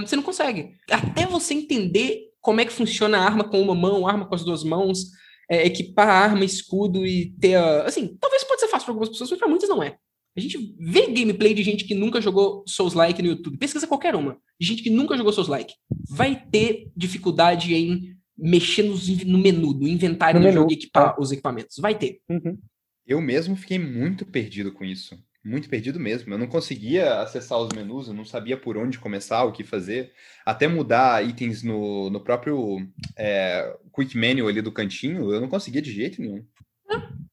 você 0.00 0.16
não 0.16 0.22
consegue. 0.22 0.76
Até 0.90 1.26
você 1.26 1.52
entender 1.52 2.30
como 2.40 2.62
é 2.62 2.64
que 2.64 2.72
funciona 2.72 3.18
a 3.18 3.22
arma 3.22 3.44
com 3.44 3.60
uma 3.60 3.74
mão, 3.74 4.08
arma 4.08 4.26
com 4.26 4.34
as 4.34 4.44
duas 4.44 4.64
mãos, 4.64 5.10
é, 5.50 5.66
equipar 5.66 6.08
arma, 6.08 6.44
escudo 6.44 7.04
e 7.04 7.34
ter. 7.38 7.56
A... 7.56 7.84
Assim, 7.84 8.16
talvez 8.18 8.44
pode 8.44 8.60
ser 8.60 8.68
fácil 8.68 8.86
para 8.86 8.92
algumas 8.92 9.10
pessoas, 9.10 9.30
mas 9.30 9.38
para 9.38 9.48
muitas 9.48 9.68
não 9.68 9.82
é. 9.82 9.98
A 10.36 10.40
gente 10.40 10.74
vê 10.78 11.08
gameplay 11.08 11.52
de 11.52 11.62
gente 11.62 11.84
que 11.84 11.94
nunca 11.94 12.20
jogou 12.20 12.62
Souls-like 12.66 13.20
no 13.20 13.28
YouTube. 13.28 13.58
Pesquisa 13.58 13.86
qualquer 13.86 14.14
uma. 14.14 14.38
Gente 14.60 14.82
que 14.82 14.88
nunca 14.88 15.16
jogou 15.16 15.32
Souls-like. 15.32 15.74
Vai 16.08 16.40
ter 16.50 16.90
dificuldade 16.96 17.74
em 17.74 18.16
mexer 18.40 18.82
nos, 18.82 19.08
no 19.24 19.38
menu, 19.38 19.74
no 19.74 19.86
inventário 19.86 20.40
no 20.40 20.46
do 20.46 20.48
menu. 20.48 20.60
jogo 20.62 20.72
e 20.72 20.74
equipar 20.74 21.14
é. 21.16 21.20
os 21.20 21.30
equipamentos. 21.30 21.76
Vai 21.78 21.96
ter. 21.96 22.20
Uhum. 22.28 22.58
Eu 23.06 23.20
mesmo 23.20 23.56
fiquei 23.56 23.78
muito 23.78 24.24
perdido 24.24 24.72
com 24.72 24.84
isso. 24.84 25.18
Muito 25.44 25.68
perdido 25.68 25.98
mesmo. 25.98 26.32
Eu 26.32 26.38
não 26.38 26.46
conseguia 26.46 27.20
acessar 27.20 27.58
os 27.58 27.70
menus, 27.74 28.08
eu 28.08 28.14
não 28.14 28.24
sabia 28.24 28.56
por 28.56 28.76
onde 28.76 28.98
começar, 28.98 29.42
o 29.44 29.52
que 29.52 29.64
fazer. 29.64 30.12
Até 30.44 30.68
mudar 30.68 31.26
itens 31.26 31.62
no, 31.62 32.10
no 32.10 32.20
próprio 32.20 32.86
é, 33.16 33.74
quick 33.94 34.16
menu 34.16 34.46
ali 34.46 34.60
do 34.60 34.72
cantinho, 34.72 35.32
eu 35.32 35.40
não 35.40 35.48
conseguia 35.48 35.80
de 35.80 35.90
jeito 35.90 36.20
nenhum. 36.20 36.44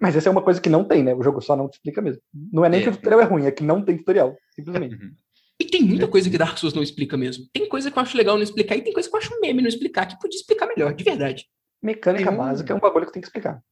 Mas 0.00 0.16
essa 0.16 0.30
é 0.30 0.32
uma 0.32 0.42
coisa 0.42 0.60
que 0.60 0.70
não 0.70 0.84
tem, 0.84 1.02
né? 1.02 1.14
O 1.14 1.22
jogo 1.22 1.42
só 1.42 1.54
não 1.54 1.68
te 1.68 1.74
explica 1.74 2.00
mesmo. 2.00 2.22
Não 2.50 2.64
é 2.64 2.70
nem 2.70 2.80
é. 2.80 2.82
que 2.82 2.88
o 2.88 2.92
tutorial 2.92 3.20
é 3.20 3.24
ruim, 3.24 3.44
é 3.44 3.50
que 3.50 3.62
não 3.62 3.84
tem 3.84 3.98
tutorial, 3.98 4.34
simplesmente. 4.54 4.94
Uhum. 4.94 5.12
E 5.60 5.64
tem 5.66 5.82
muita 5.82 6.08
coisa 6.08 6.30
que 6.30 6.38
Dark 6.38 6.56
Souls 6.56 6.72
não 6.72 6.82
explica 6.82 7.18
mesmo. 7.18 7.44
Tem 7.52 7.68
coisa 7.68 7.90
que 7.90 7.98
eu 7.98 8.02
acho 8.02 8.16
legal 8.16 8.36
não 8.36 8.42
explicar 8.42 8.76
e 8.76 8.82
tem 8.82 8.94
coisa 8.94 9.10
que 9.10 9.14
eu 9.14 9.20
acho 9.20 9.40
meme 9.42 9.60
não 9.60 9.68
explicar, 9.68 10.06
que 10.06 10.18
podia 10.18 10.38
explicar 10.38 10.66
melhor, 10.66 10.94
de 10.94 11.04
verdade. 11.04 11.46
Mecânica 11.82 12.32
básica 12.32 12.72
é 12.72 12.76
um 12.76 12.80
bagulho 12.80 13.06
que 13.06 13.12
tem 13.12 13.20
que 13.20 13.28
explicar. 13.28 13.62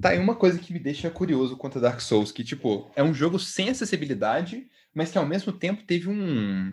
Tá, 0.00 0.14
e 0.14 0.18
uma 0.18 0.36
coisa 0.36 0.58
que 0.58 0.72
me 0.72 0.78
deixa 0.78 1.10
curioso 1.10 1.56
quanto 1.56 1.78
a 1.78 1.80
Dark 1.80 2.00
Souls, 2.00 2.30
que, 2.30 2.44
tipo, 2.44 2.88
é 2.94 3.02
um 3.02 3.12
jogo 3.12 3.40
sem 3.40 3.68
acessibilidade, 3.68 4.68
mas 4.94 5.10
que 5.10 5.18
ao 5.18 5.26
mesmo 5.26 5.52
tempo 5.52 5.82
teve 5.84 6.08
um, 6.08 6.70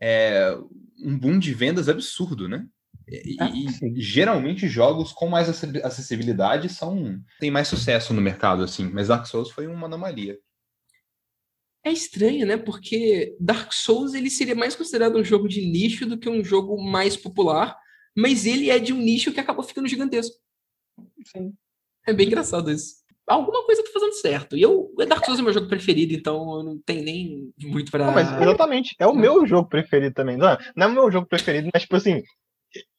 é, 0.00 0.54
um 1.02 1.18
boom 1.18 1.38
de 1.38 1.54
vendas 1.54 1.88
absurdo, 1.88 2.46
né? 2.46 2.66
E, 3.08 3.36
ah, 3.40 3.50
e 3.52 4.00
geralmente 4.00 4.68
jogos 4.68 5.12
com 5.12 5.28
mais 5.28 5.48
acessibilidade 5.48 6.68
são 6.68 7.20
têm 7.38 7.50
mais 7.50 7.68
sucesso 7.68 8.14
no 8.14 8.20
mercado, 8.20 8.62
assim, 8.62 8.88
mas 8.90 9.08
Dark 9.08 9.26
Souls 9.26 9.50
foi 9.50 9.66
uma 9.66 9.86
anomalia. 9.86 10.38
É 11.84 11.92
estranho, 11.92 12.46
né? 12.46 12.56
Porque 12.56 13.36
Dark 13.38 13.72
Souls 13.72 14.14
ele 14.14 14.30
seria 14.30 14.54
mais 14.54 14.74
considerado 14.74 15.18
um 15.18 15.24
jogo 15.24 15.46
de 15.46 15.60
nicho 15.66 16.06
do 16.06 16.18
que 16.18 16.28
um 16.28 16.42
jogo 16.42 16.80
mais 16.82 17.16
popular, 17.16 17.76
mas 18.16 18.46
ele 18.46 18.70
é 18.70 18.78
de 18.78 18.92
um 18.92 18.98
nicho 18.98 19.32
que 19.32 19.40
acabou 19.40 19.62
ficando 19.62 19.88
gigantesco. 19.88 20.34
Sim. 21.26 21.52
É 22.06 22.12
bem 22.12 22.26
engraçado 22.26 22.70
isso. 22.70 23.04
Alguma 23.26 23.64
coisa 23.64 23.82
tá 23.82 23.90
fazendo 23.92 24.12
certo. 24.14 24.56
E 24.56 24.62
eu, 24.62 24.92
Dark 25.08 25.24
Souls 25.24 25.40
é 25.40 25.42
meu 25.42 25.52
jogo 25.52 25.68
preferido, 25.68 26.12
então 26.12 26.58
eu 26.58 26.62
não 26.62 26.78
tenho 26.78 27.02
nem 27.02 27.52
muito 27.62 27.90
pra. 27.90 28.06
Não, 28.06 28.12
mas 28.12 28.28
exatamente, 28.40 28.94
é 28.98 29.06
o 29.06 29.14
meu 29.14 29.46
jogo 29.46 29.68
preferido 29.68 30.14
também. 30.14 30.36
Não 30.36 30.48
é, 30.48 30.58
não 30.76 30.86
é 30.86 30.90
o 30.90 30.92
meu 30.92 31.10
jogo 31.10 31.26
preferido, 31.26 31.70
mas 31.72 31.82
tipo 31.82 31.96
assim, 31.96 32.22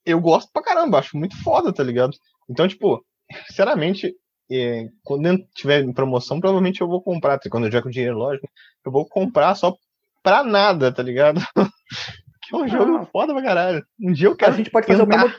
eu 0.06 0.20
gosto 0.20 0.52
pra 0.52 0.64
caramba, 0.64 1.00
acho 1.00 1.18
muito 1.18 1.36
foda, 1.44 1.74
tá 1.74 1.84
ligado? 1.84 2.16
Então, 2.50 2.68
tipo, 2.68 3.06
sinceramente, 3.48 4.16
é, 4.52 4.88
quando 5.04 5.38
tiver 5.54 5.84
em 5.84 5.94
promoção, 5.94 6.40
provavelmente 6.40 6.82
eu 6.82 6.88
vou 6.88 7.02
comprar. 7.02 7.40
Quando 7.50 7.66
eu 7.66 7.72
já 7.72 7.82
com 7.82 7.90
dinheiro, 7.90 8.18
lógico, 8.18 8.48
eu 8.86 8.92
vou 8.92 9.08
comprar 9.08 9.56
só 9.56 9.76
pra 10.24 10.44
nada, 10.44 10.92
tá 10.92 11.04
ligado? 11.04 11.42
que 12.44 12.56
é 12.56 12.58
um 12.58 12.68
jogo 12.68 12.98
ah. 12.98 13.06
foda 13.06 13.34
pra 13.34 13.44
caralho. 13.44 13.86
Um 14.00 14.12
dia 14.12 14.28
eu 14.28 14.36
quero. 14.36 14.54
A 14.54 14.58
gente 14.58 14.70
pode 14.70 14.88
fazer 14.88 15.04
o 15.04 15.08
mesmo 15.08 15.32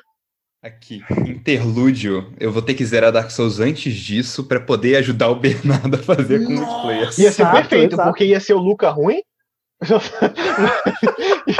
Aqui, 0.66 1.00
interlúdio. 1.28 2.32
Eu 2.40 2.50
vou 2.50 2.60
ter 2.60 2.74
que 2.74 2.84
zerar 2.84 3.12
Dark 3.12 3.30
Souls 3.30 3.60
antes 3.60 3.94
disso 3.94 4.42
para 4.42 4.58
poder 4.58 4.96
ajudar 4.96 5.28
o 5.28 5.36
Bernardo 5.36 5.94
a 5.94 5.98
fazer 5.98 6.44
com 6.44 6.54
multiplayer. 6.54 7.10
Ia 7.18 7.30
ser 7.30 7.48
perfeito, 7.52 7.94
exato. 7.94 8.08
porque 8.08 8.24
ia 8.24 8.40
ser 8.40 8.54
o 8.54 8.58
Luca 8.58 8.90
ruim. 8.90 9.22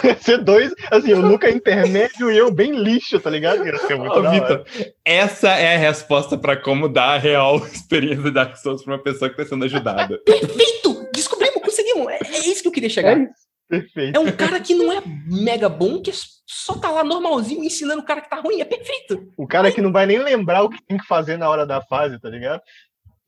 Ia 0.02 0.16
ser 0.18 0.38
dois, 0.42 0.72
assim, 0.90 1.12
o 1.12 1.20
Luca 1.20 1.50
intermédio 1.50 2.30
e 2.30 2.38
eu 2.38 2.50
bem 2.50 2.74
lixo, 2.74 3.20
tá 3.20 3.28
ligado? 3.28 3.66
Ia 3.66 3.76
ser 3.78 3.96
muito 3.96 4.18
oh, 4.18 4.30
Vitor, 4.30 4.64
essa 5.04 5.50
é 5.50 5.76
a 5.76 5.78
resposta 5.78 6.38
para 6.38 6.56
como 6.56 6.88
dar 6.88 7.14
a 7.14 7.18
real 7.18 7.58
experiência 7.66 8.22
de 8.22 8.30
Dark 8.30 8.56
Souls 8.56 8.82
pra 8.82 8.94
uma 8.94 9.02
pessoa 9.02 9.28
que 9.28 9.36
tá 9.36 9.44
sendo 9.44 9.64
ajudada. 9.66 10.18
Perfeito! 10.24 11.06
Descobrimos, 11.14 11.62
conseguimos! 11.62 12.08
É, 12.08 12.18
é 12.22 12.48
isso 12.48 12.62
que 12.62 12.68
eu 12.68 12.72
queria 12.72 12.88
chegar. 12.88 13.18
É 13.18 13.28
Perfeito. 13.68 14.16
É 14.16 14.20
um 14.20 14.30
cara 14.30 14.60
que 14.60 14.74
não 14.74 14.92
é 14.92 15.02
mega 15.26 15.68
bom, 15.68 16.00
que 16.00 16.12
só 16.46 16.78
tá 16.78 16.90
lá 16.90 17.02
normalzinho 17.02 17.64
ensinando 17.64 18.00
o 18.00 18.04
cara 18.04 18.20
que 18.20 18.30
tá 18.30 18.36
ruim. 18.36 18.60
É 18.60 18.64
perfeito. 18.64 19.32
O 19.36 19.46
cara 19.46 19.72
que 19.72 19.80
não 19.80 19.92
vai 19.92 20.06
nem 20.06 20.18
lembrar 20.18 20.62
o 20.62 20.70
que 20.70 20.82
tem 20.86 20.96
que 20.96 21.06
fazer 21.06 21.36
na 21.36 21.50
hora 21.50 21.66
da 21.66 21.82
fase, 21.82 22.20
tá 22.20 22.28
ligado? 22.28 22.62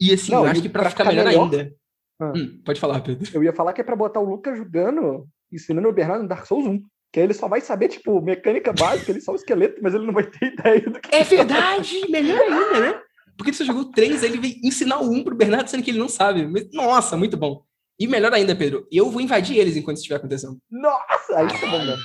E 0.00 0.14
assim, 0.14 0.30
não, 0.30 0.44
eu 0.44 0.50
acho 0.50 0.62
que 0.62 0.68
pra, 0.68 0.82
pra 0.82 0.90
ficar, 0.90 1.04
ficar, 1.04 1.16
melhor, 1.16 1.26
melhor... 1.26 1.42
ainda. 1.42 1.74
Ah. 2.20 2.32
Hum, 2.34 2.60
pode 2.64 2.80
falar, 2.80 3.00
Pedro. 3.00 3.28
Eu 3.32 3.42
ia 3.42 3.52
falar 3.52 3.72
que 3.72 3.80
é 3.80 3.84
pra 3.84 3.96
botar 3.96 4.20
o 4.20 4.28
Lucas 4.28 4.58
jogando, 4.58 5.26
ensinando 5.52 5.88
o 5.88 5.92
Bernardo 5.92 6.22
no 6.22 6.28
Dark 6.28 6.46
Souls 6.46 6.66
1. 6.66 6.80
Que 7.12 7.20
aí 7.20 7.26
ele 7.26 7.34
só 7.34 7.48
vai 7.48 7.60
saber, 7.60 7.88
tipo, 7.88 8.20
mecânica 8.20 8.72
básica, 8.72 9.10
ele 9.10 9.20
só 9.20 9.32
o 9.32 9.36
esqueleto, 9.36 9.80
mas 9.82 9.94
ele 9.94 10.04
não 10.06 10.12
vai 10.12 10.24
ter 10.24 10.52
ideia 10.52 10.80
do 10.82 11.00
que. 11.00 11.14
É 11.14 11.24
verdade! 11.24 12.06
melhor 12.10 12.40
ainda, 12.40 12.80
né? 12.80 13.00
Porque 13.36 13.50
ele 13.50 13.56
só 13.56 13.64
jogou 13.64 13.90
três, 13.90 14.22
aí 14.22 14.30
ele 14.30 14.40
veio 14.40 14.56
ensinar 14.64 14.98
o 14.98 15.10
um 15.10 15.22
pro 15.22 15.34
Bernardo, 15.34 15.68
sendo 15.68 15.82
que 15.82 15.90
ele 15.90 15.98
não 15.98 16.08
sabe. 16.08 16.46
Nossa, 16.72 17.16
muito 17.16 17.36
bom. 17.36 17.62
E 17.98 18.06
melhor 18.06 18.32
ainda, 18.32 18.54
Pedro, 18.54 18.86
eu 18.92 19.10
vou 19.10 19.20
invadir 19.20 19.56
eles 19.56 19.76
enquanto 19.76 19.96
isso 19.96 20.02
estiver 20.02 20.16
acontecendo. 20.16 20.58
Nossa, 20.70 21.38
aí 21.38 21.48
tá 21.48 21.66
bom, 21.66 21.84
né? 21.84 21.96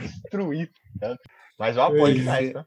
Destruir. 0.00 0.70
Mas 1.58 1.76
eu 1.76 1.82
apoio 1.82 2.24
tá? 2.52 2.66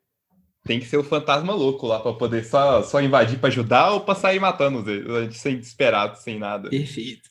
Tem 0.63 0.79
que 0.79 0.85
ser 0.85 0.97
o 0.97 1.03
fantasma 1.03 1.53
louco 1.53 1.87
lá 1.87 1.99
para 1.99 2.13
poder 2.13 2.45
só, 2.45 2.83
só 2.83 3.01
invadir 3.01 3.39
para 3.39 3.49
ajudar 3.49 3.93
ou 3.93 4.01
para 4.01 4.13
sair 4.13 4.39
matando 4.39 4.83
gente 5.23 5.37
sem 5.37 5.57
desesperado, 5.57 6.17
sem 6.17 6.37
nada. 6.37 6.69
Perfeito. 6.69 7.29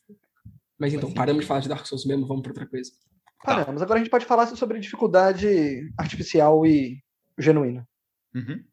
Mas 0.77 0.93
então, 0.93 1.13
paramos 1.13 1.43
de 1.43 1.47
falar 1.47 1.61
de 1.61 1.69
Dark 1.69 1.87
Souls 1.87 2.05
mesmo, 2.05 2.27
vamos 2.27 2.43
para 2.43 2.51
outra 2.51 2.67
coisa. 2.67 2.91
Paramos. 3.45 3.79
Tá. 3.79 3.85
Agora 3.85 4.01
a 4.01 4.03
gente 4.03 4.11
pode 4.11 4.25
falar 4.25 4.47
sobre 4.49 4.81
dificuldade 4.81 5.93
artificial 5.97 6.67
e 6.67 6.99
genuína. 7.39 7.87
Uhum. 8.35 8.65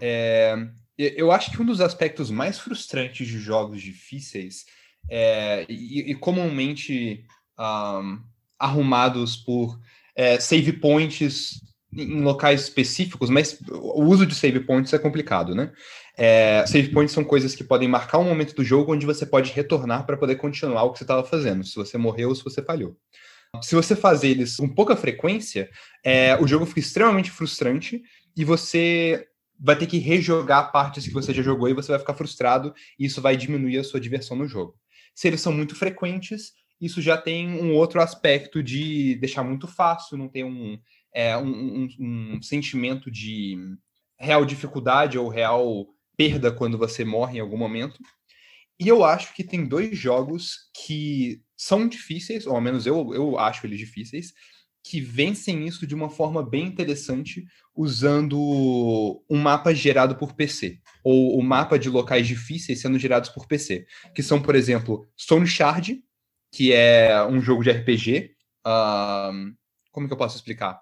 É, 0.00 0.56
eu 0.98 1.30
acho 1.30 1.52
que 1.52 1.62
um 1.62 1.64
dos 1.64 1.80
aspectos 1.80 2.30
mais 2.30 2.58
frustrantes 2.58 3.28
de 3.28 3.38
jogos 3.38 3.80
difíceis 3.80 4.66
é, 5.10 5.66
e, 5.68 6.10
e, 6.10 6.14
comumente 6.14 7.24
um, 7.58 8.20
arrumados 8.58 9.36
por 9.36 9.78
é, 10.16 10.38
save 10.38 10.72
points 10.74 11.60
em 11.92 12.22
locais 12.22 12.62
específicos, 12.62 13.28
mas 13.28 13.58
o 13.70 14.04
uso 14.04 14.24
de 14.24 14.34
save 14.34 14.60
points 14.60 14.92
é 14.92 14.98
complicado, 14.98 15.54
né? 15.54 15.72
É, 16.16 16.64
save 16.66 16.88
points 16.88 17.12
são 17.12 17.24
coisas 17.24 17.54
que 17.54 17.64
podem 17.64 17.88
marcar 17.88 18.18
um 18.18 18.24
momento 18.24 18.54
do 18.54 18.64
jogo 18.64 18.92
onde 18.92 19.04
você 19.04 19.26
pode 19.26 19.52
retornar 19.52 20.06
para 20.06 20.16
poder 20.16 20.36
continuar 20.36 20.84
o 20.84 20.92
que 20.92 20.98
você 20.98 21.04
estava 21.04 21.24
fazendo, 21.24 21.64
se 21.64 21.74
você 21.76 21.98
morreu 21.98 22.30
ou 22.30 22.34
se 22.34 22.44
você 22.44 22.62
falhou. 22.62 22.96
Se 23.60 23.74
você 23.74 23.94
fazer 23.94 24.28
eles 24.28 24.56
com 24.56 24.68
pouca 24.68 24.96
frequência, 24.96 25.68
é, 26.02 26.38
o 26.40 26.46
jogo 26.46 26.64
fica 26.64 26.80
extremamente 26.80 27.30
frustrante 27.30 28.02
e 28.34 28.44
você 28.44 29.26
vai 29.60 29.76
ter 29.76 29.86
que 29.86 29.98
rejogar 29.98 30.72
partes 30.72 31.06
que 31.06 31.12
você 31.12 31.34
já 31.34 31.42
jogou 31.42 31.68
e 31.68 31.74
você 31.74 31.92
vai 31.92 31.98
ficar 31.98 32.14
frustrado 32.14 32.74
e 32.98 33.04
isso 33.04 33.20
vai 33.20 33.36
diminuir 33.36 33.78
a 33.78 33.84
sua 33.84 34.00
diversão 34.00 34.36
no 34.36 34.48
jogo. 34.48 34.74
Se 35.14 35.28
eles 35.28 35.40
são 35.40 35.52
muito 35.52 35.74
frequentes, 35.74 36.52
isso 36.80 37.00
já 37.00 37.16
tem 37.16 37.48
um 37.48 37.74
outro 37.74 38.00
aspecto 38.00 38.62
de 38.62 39.14
deixar 39.16 39.44
muito 39.44 39.68
fácil, 39.68 40.16
não 40.18 40.28
ter 40.28 40.44
um, 40.44 40.78
é, 41.14 41.36
um, 41.36 41.86
um, 41.98 42.34
um 42.36 42.42
sentimento 42.42 43.10
de 43.10 43.56
real 44.18 44.44
dificuldade 44.44 45.18
ou 45.18 45.28
real 45.28 45.86
perda 46.16 46.52
quando 46.52 46.78
você 46.78 47.04
morre 47.04 47.38
em 47.38 47.40
algum 47.40 47.56
momento. 47.56 48.00
E 48.78 48.88
eu 48.88 49.04
acho 49.04 49.34
que 49.34 49.44
tem 49.44 49.64
dois 49.64 49.96
jogos 49.96 50.70
que 50.74 51.40
são 51.56 51.86
difíceis, 51.86 52.46
ou 52.46 52.54
ao 52.54 52.60
menos 52.60 52.86
eu, 52.86 53.14
eu 53.14 53.38
acho 53.38 53.64
eles 53.64 53.78
difíceis, 53.78 54.32
que 54.84 55.00
vencem 55.00 55.66
isso 55.66 55.86
de 55.86 55.94
uma 55.94 56.10
forma 56.10 56.42
bem 56.42 56.66
interessante 56.66 57.44
usando 57.74 59.24
um 59.30 59.38
mapa 59.38 59.72
gerado 59.72 60.16
por 60.16 60.34
PC, 60.34 60.80
ou 61.04 61.38
o 61.38 61.42
mapa 61.42 61.78
de 61.78 61.88
locais 61.88 62.26
difíceis 62.26 62.80
sendo 62.80 62.98
gerados 62.98 63.30
por 63.30 63.46
PC, 63.46 63.86
que 64.14 64.22
são, 64.22 64.42
por 64.42 64.54
exemplo, 64.54 65.06
Stone 65.18 65.46
Shard, 65.46 66.02
que 66.52 66.72
é 66.72 67.24
um 67.26 67.40
jogo 67.40 67.62
de 67.62 67.70
RPG. 67.70 68.34
Uh, 68.66 69.54
como 69.90 70.06
que 70.06 70.12
eu 70.12 70.18
posso 70.18 70.36
explicar? 70.36 70.80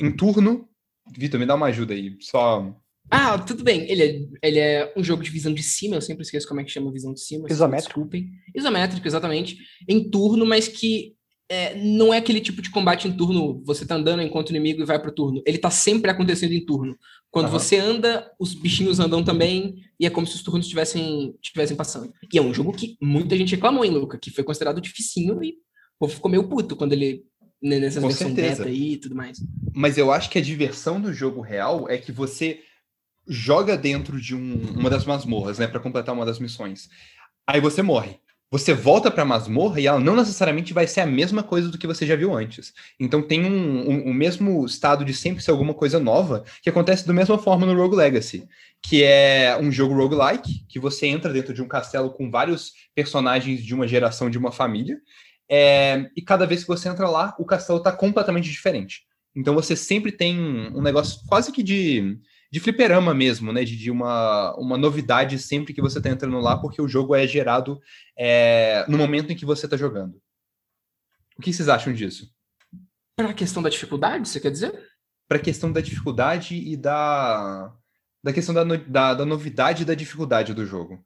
Em 0.00 0.10
turno. 0.10 0.68
Vitor, 1.16 1.38
me 1.38 1.46
dá 1.46 1.54
uma 1.54 1.66
ajuda 1.66 1.94
aí, 1.94 2.16
só. 2.20 2.74
Ah, 3.10 3.38
tudo 3.38 3.62
bem. 3.62 3.90
Ele 3.90 4.02
é, 4.02 4.46
ele 4.46 4.58
é 4.58 4.92
um 4.96 5.04
jogo 5.04 5.22
de 5.22 5.30
visão 5.30 5.52
de 5.54 5.62
cima, 5.62 5.96
eu 5.96 6.02
sempre 6.02 6.22
esqueço 6.22 6.46
como 6.46 6.60
é 6.60 6.64
que 6.64 6.70
chama 6.70 6.92
visão 6.92 7.14
de 7.14 7.20
cima. 7.20 7.46
Isométrico. 7.48 7.94
Desculpem. 7.94 8.30
Isométrico, 8.54 9.06
exatamente. 9.06 9.56
Em 9.88 10.10
turno, 10.10 10.44
mas 10.44 10.68
que 10.68 11.16
é, 11.48 11.74
não 11.76 12.12
é 12.12 12.18
aquele 12.18 12.40
tipo 12.40 12.60
de 12.60 12.70
combate 12.70 13.08
em 13.08 13.12
turno, 13.12 13.62
você 13.64 13.86
tá 13.86 13.94
andando, 13.94 14.22
enquanto 14.22 14.50
o 14.50 14.52
inimigo 14.52 14.82
e 14.82 14.84
vai 14.84 15.00
pro 15.00 15.14
turno. 15.14 15.42
Ele 15.46 15.56
tá 15.56 15.70
sempre 15.70 16.10
acontecendo 16.10 16.52
em 16.52 16.64
turno. 16.64 16.96
Quando 17.30 17.46
uhum. 17.46 17.52
você 17.52 17.78
anda, 17.78 18.30
os 18.38 18.52
bichinhos 18.52 19.00
andam 19.00 19.24
também, 19.24 19.76
e 19.98 20.06
é 20.06 20.10
como 20.10 20.26
se 20.26 20.34
os 20.34 20.42
turnos 20.42 20.66
estivessem 20.66 21.34
tivessem 21.40 21.76
passando. 21.76 22.12
E 22.32 22.38
é 22.38 22.42
um 22.42 22.52
jogo 22.52 22.72
que 22.72 22.96
muita 23.00 23.36
gente 23.36 23.54
reclamou, 23.54 23.84
hein, 23.84 23.90
Luca? 23.90 24.18
Que 24.18 24.30
foi 24.30 24.44
considerado 24.44 24.80
dificinho 24.80 25.42
e 25.42 25.52
o 25.52 26.00
povo 26.00 26.12
ficou 26.14 26.30
meio 26.30 26.48
puto 26.48 26.76
quando 26.76 26.92
ele. 26.92 27.24
Né, 27.60 27.80
nessa 27.80 28.00
versão 28.00 28.32
beta 28.32 28.66
aí 28.66 28.92
e 28.92 28.96
tudo 28.98 29.16
mais. 29.16 29.38
Mas 29.74 29.98
eu 29.98 30.12
acho 30.12 30.30
que 30.30 30.38
a 30.38 30.42
diversão 30.42 31.00
do 31.00 31.12
jogo 31.12 31.40
real 31.40 31.88
é 31.88 31.98
que 31.98 32.12
você 32.12 32.60
joga 33.26 33.76
dentro 33.76 34.20
de 34.20 34.32
um, 34.32 34.74
uma 34.76 34.88
das 34.88 35.04
masmorras, 35.04 35.58
né, 35.58 35.66
para 35.66 35.80
completar 35.80 36.14
uma 36.14 36.24
das 36.24 36.38
missões. 36.38 36.88
Aí 37.44 37.60
você 37.60 37.82
morre 37.82 38.20
você 38.50 38.72
volta 38.72 39.10
para 39.10 39.22
a 39.22 39.26
masmorra 39.26 39.80
e 39.80 39.86
ela 39.86 40.00
não 40.00 40.16
necessariamente 40.16 40.72
vai 40.72 40.86
ser 40.86 41.02
a 41.02 41.06
mesma 41.06 41.42
coisa 41.42 41.68
do 41.68 41.76
que 41.76 41.86
você 41.86 42.06
já 42.06 42.16
viu 42.16 42.34
antes. 42.34 42.72
Então 42.98 43.20
tem 43.20 43.44
um, 43.44 43.90
um, 43.90 44.08
um, 44.08 44.14
mesmo 44.14 44.64
estado 44.64 45.04
de 45.04 45.12
sempre 45.12 45.42
ser 45.42 45.50
alguma 45.50 45.74
coisa 45.74 46.00
nova 46.00 46.44
que 46.62 46.70
acontece 46.70 47.06
da 47.06 47.12
mesma 47.12 47.38
forma 47.38 47.66
no 47.66 47.74
Rogue 47.74 47.96
Legacy, 47.96 48.48
que 48.82 49.02
é 49.02 49.58
um 49.60 49.70
jogo 49.70 49.94
roguelike, 49.94 50.64
que 50.68 50.78
você 50.78 51.06
entra 51.06 51.32
dentro 51.32 51.52
de 51.52 51.62
um 51.62 51.68
castelo 51.68 52.10
com 52.10 52.30
vários 52.30 52.72
personagens 52.94 53.62
de 53.62 53.74
uma 53.74 53.86
geração, 53.86 54.30
de 54.30 54.38
uma 54.38 54.52
família, 54.52 54.98
é, 55.50 56.10
e 56.16 56.22
cada 56.22 56.46
vez 56.46 56.62
que 56.62 56.68
você 56.68 56.88
entra 56.88 57.08
lá, 57.08 57.34
o 57.38 57.44
castelo 57.44 57.78
está 57.78 57.92
completamente 57.92 58.50
diferente. 58.50 59.02
Então 59.34 59.54
você 59.54 59.76
sempre 59.76 60.10
tem 60.10 60.38
um 60.74 60.82
negócio 60.82 61.20
quase 61.28 61.52
que 61.52 61.62
de 61.62 62.18
de 62.50 62.60
fliperama 62.60 63.14
mesmo, 63.14 63.52
né? 63.52 63.64
De, 63.64 63.76
de, 63.76 63.90
uma, 63.90 64.54
uma 64.56 64.78
novidade 64.78 65.38
sempre 65.38 65.74
que 65.74 65.82
você 65.82 65.98
está 65.98 66.10
entrando 66.10 66.38
lá, 66.38 66.56
porque 66.56 66.80
o 66.80 66.88
jogo 66.88 67.14
é 67.14 67.26
gerado 67.26 67.80
é, 68.16 68.84
no 68.88 68.96
momento 68.96 69.30
em 69.32 69.36
que 69.36 69.44
você 69.44 69.66
está 69.66 69.76
jogando. 69.76 70.20
O 71.38 71.42
que 71.42 71.52
vocês 71.52 71.68
acham 71.68 71.92
disso? 71.92 72.32
Para 73.14 73.30
a 73.30 73.34
questão 73.34 73.62
da 73.62 73.68
dificuldade, 73.68 74.28
você 74.28 74.40
quer 74.40 74.50
dizer? 74.50 74.72
Para 75.28 75.38
a 75.38 75.42
questão 75.42 75.70
da 75.70 75.80
dificuldade 75.80 76.56
e 76.56 76.76
da, 76.76 77.72
da 78.22 78.32
questão 78.32 78.54
da, 78.54 78.64
da, 78.64 79.14
da 79.14 79.26
novidade 79.26 79.82
e 79.82 79.86
da 79.86 79.94
dificuldade 79.94 80.54
do 80.54 80.64
jogo. 80.64 81.04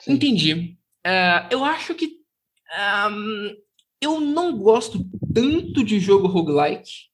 Sim. 0.00 0.12
Entendi. 0.12 0.78
Uh, 1.06 1.48
eu 1.50 1.64
acho 1.64 1.94
que 1.94 2.20
um, 3.10 3.56
eu 4.00 4.20
não 4.20 4.56
gosto 4.58 5.04
tanto 5.34 5.84
de 5.84 5.98
jogo 5.98 6.28
roguelike 6.28 7.08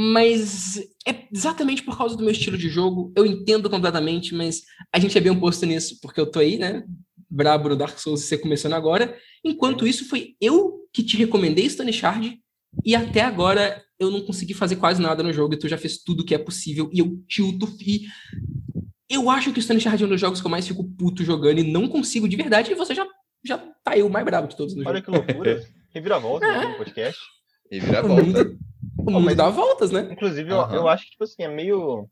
mas 0.00 0.76
é 1.04 1.26
exatamente 1.32 1.82
por 1.82 1.98
causa 1.98 2.16
do 2.16 2.22
meu 2.22 2.30
estilo 2.30 2.56
de 2.56 2.68
jogo. 2.68 3.12
Eu 3.16 3.26
entendo 3.26 3.68
completamente, 3.68 4.32
mas 4.32 4.62
a 4.92 4.98
gente 5.00 5.18
é 5.18 5.20
bem 5.20 5.32
oposto 5.32 5.66
nisso, 5.66 5.98
porque 6.00 6.20
eu 6.20 6.30
tô 6.30 6.38
aí, 6.38 6.56
né? 6.56 6.84
Brabo 7.28 7.68
no 7.68 7.74
Dark 7.74 7.98
Souls 7.98 8.22
você 8.22 8.38
começando 8.38 8.74
agora. 8.74 9.18
Enquanto 9.44 9.88
isso, 9.88 10.08
foi 10.08 10.36
eu 10.40 10.86
que 10.92 11.02
te 11.02 11.16
recomendei 11.16 11.68
Stone 11.68 11.92
Shard, 11.92 12.38
e 12.84 12.94
até 12.94 13.22
agora 13.22 13.82
eu 13.98 14.08
não 14.08 14.20
consegui 14.20 14.54
fazer 14.54 14.76
quase 14.76 15.02
nada 15.02 15.20
no 15.20 15.32
jogo, 15.32 15.54
e 15.54 15.58
tu 15.58 15.66
já 15.66 15.76
fez 15.76 15.98
tudo 15.98 16.24
que 16.24 16.32
é 16.34 16.38
possível, 16.38 16.88
e 16.92 17.00
eu 17.00 17.18
tilto. 17.28 17.66
E 17.84 18.06
eu 19.10 19.28
acho 19.28 19.52
que 19.52 19.58
o 19.58 19.62
Stone 19.62 19.80
Shard 19.80 20.00
é 20.00 20.06
um 20.06 20.10
dos 20.10 20.20
jogos 20.20 20.40
que 20.40 20.46
eu 20.46 20.50
mais 20.50 20.68
fico 20.68 20.84
puto 20.96 21.24
jogando 21.24 21.58
e 21.58 21.72
não 21.72 21.88
consigo 21.88 22.28
de 22.28 22.36
verdade, 22.36 22.70
e 22.70 22.76
você 22.76 22.94
já, 22.94 23.04
já 23.44 23.58
tá 23.58 23.94
aí 23.94 24.02
o 24.04 24.08
mais 24.08 24.24
brabo 24.24 24.46
de 24.46 24.56
todos 24.56 24.76
no 24.76 24.86
Olha 24.86 25.00
jogo. 25.00 25.10
Olha 25.10 25.22
que 25.24 25.32
loucura. 25.32 25.66
Reviravolta 25.92 26.46
é. 26.46 26.68
no 26.68 26.76
podcast. 26.76 27.20
Reviravolta. 27.68 28.56
O 28.96 29.10
mundo 29.10 29.34
dá 29.34 29.48
voltas, 29.48 29.90
né? 29.90 30.08
Inclusive, 30.10 30.52
uhum. 30.52 30.70
eu, 30.70 30.74
eu, 30.74 30.88
acho 30.88 31.04
que, 31.04 31.10
tipo 31.10 31.24
assim, 31.24 31.42
é 31.42 31.48
meio. 31.48 32.08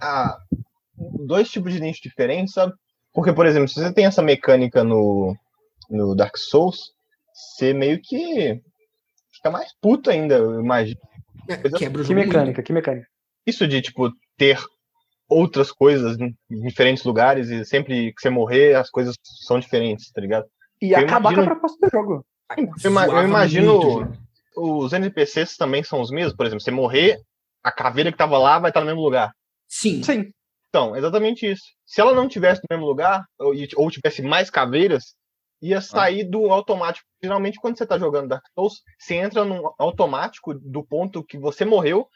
Ah, 0.00 0.38
dois 1.26 1.50
tipos 1.50 1.72
de 1.72 1.80
nicho 1.80 2.02
diferentes, 2.02 2.54
sabe? 2.54 2.72
Porque, 3.12 3.32
por 3.32 3.46
exemplo, 3.46 3.68
se 3.68 3.74
você 3.74 3.92
tem 3.92 4.06
essa 4.06 4.22
mecânica 4.22 4.84
no, 4.84 5.36
no 5.90 6.14
Dark 6.14 6.36
Souls, 6.36 6.92
você 7.32 7.72
meio 7.72 8.00
que 8.00 8.60
fica 9.32 9.50
mais 9.50 9.72
puto 9.80 10.10
ainda, 10.10 10.36
eu 10.36 10.60
imagino. 10.60 11.00
É, 11.48 11.56
quebra 11.56 12.02
o 12.02 12.04
que 12.04 12.14
mecânica, 12.14 12.44
muito. 12.44 12.62
que 12.62 12.72
mecânica. 12.72 13.06
Isso 13.46 13.66
de, 13.66 13.80
tipo, 13.80 14.12
ter 14.36 14.58
outras 15.28 15.70
coisas 15.70 16.18
em 16.18 16.34
diferentes 16.50 17.04
lugares 17.04 17.48
e 17.48 17.64
sempre 17.64 18.12
que 18.12 18.20
você 18.20 18.30
morrer, 18.30 18.74
as 18.74 18.90
coisas 18.90 19.16
são 19.46 19.58
diferentes, 19.58 20.10
tá 20.10 20.20
ligado? 20.20 20.46
E 20.80 20.92
eu 20.92 20.98
acabar 20.98 21.32
imagino... 21.32 21.46
com 21.46 21.52
a 21.52 21.56
proposta 21.56 21.86
do 21.86 21.90
jogo. 21.90 22.26
Eu, 22.56 22.92
eu 22.92 23.24
imagino. 23.24 23.80
Muito, 23.80 24.27
os 24.56 24.92
NPCs 24.92 25.56
também 25.56 25.82
são 25.82 26.00
os 26.00 26.10
mesmos? 26.10 26.34
Por 26.34 26.46
exemplo, 26.46 26.62
você 26.62 26.70
morrer, 26.70 27.18
a 27.62 27.72
caveira 27.72 28.10
que 28.10 28.18
tava 28.18 28.38
lá 28.38 28.58
vai 28.58 28.70
estar 28.70 28.80
no 28.80 28.86
mesmo 28.86 29.02
lugar. 29.02 29.32
Sim. 29.68 30.02
Sim. 30.02 30.32
Então, 30.68 30.96
exatamente 30.96 31.50
isso. 31.50 31.62
Se 31.86 32.00
ela 32.00 32.14
não 32.14 32.28
tivesse 32.28 32.60
no 32.62 32.76
mesmo 32.76 32.86
lugar, 32.86 33.24
ou, 33.38 33.54
ou 33.76 33.90
tivesse 33.90 34.22
mais 34.22 34.50
caveiras, 34.50 35.14
ia 35.62 35.80
sair 35.80 36.22
ah. 36.22 36.30
do 36.30 36.50
automático. 36.50 37.06
Geralmente, 37.22 37.58
quando 37.60 37.76
você 37.76 37.86
tá 37.86 37.98
jogando 37.98 38.28
Dark 38.28 38.44
Souls, 38.54 38.82
você 38.98 39.14
entra 39.14 39.44
no 39.44 39.74
automático 39.78 40.54
do 40.54 40.84
ponto 40.84 41.24
que 41.24 41.38
você 41.38 41.64
morreu, 41.64 42.06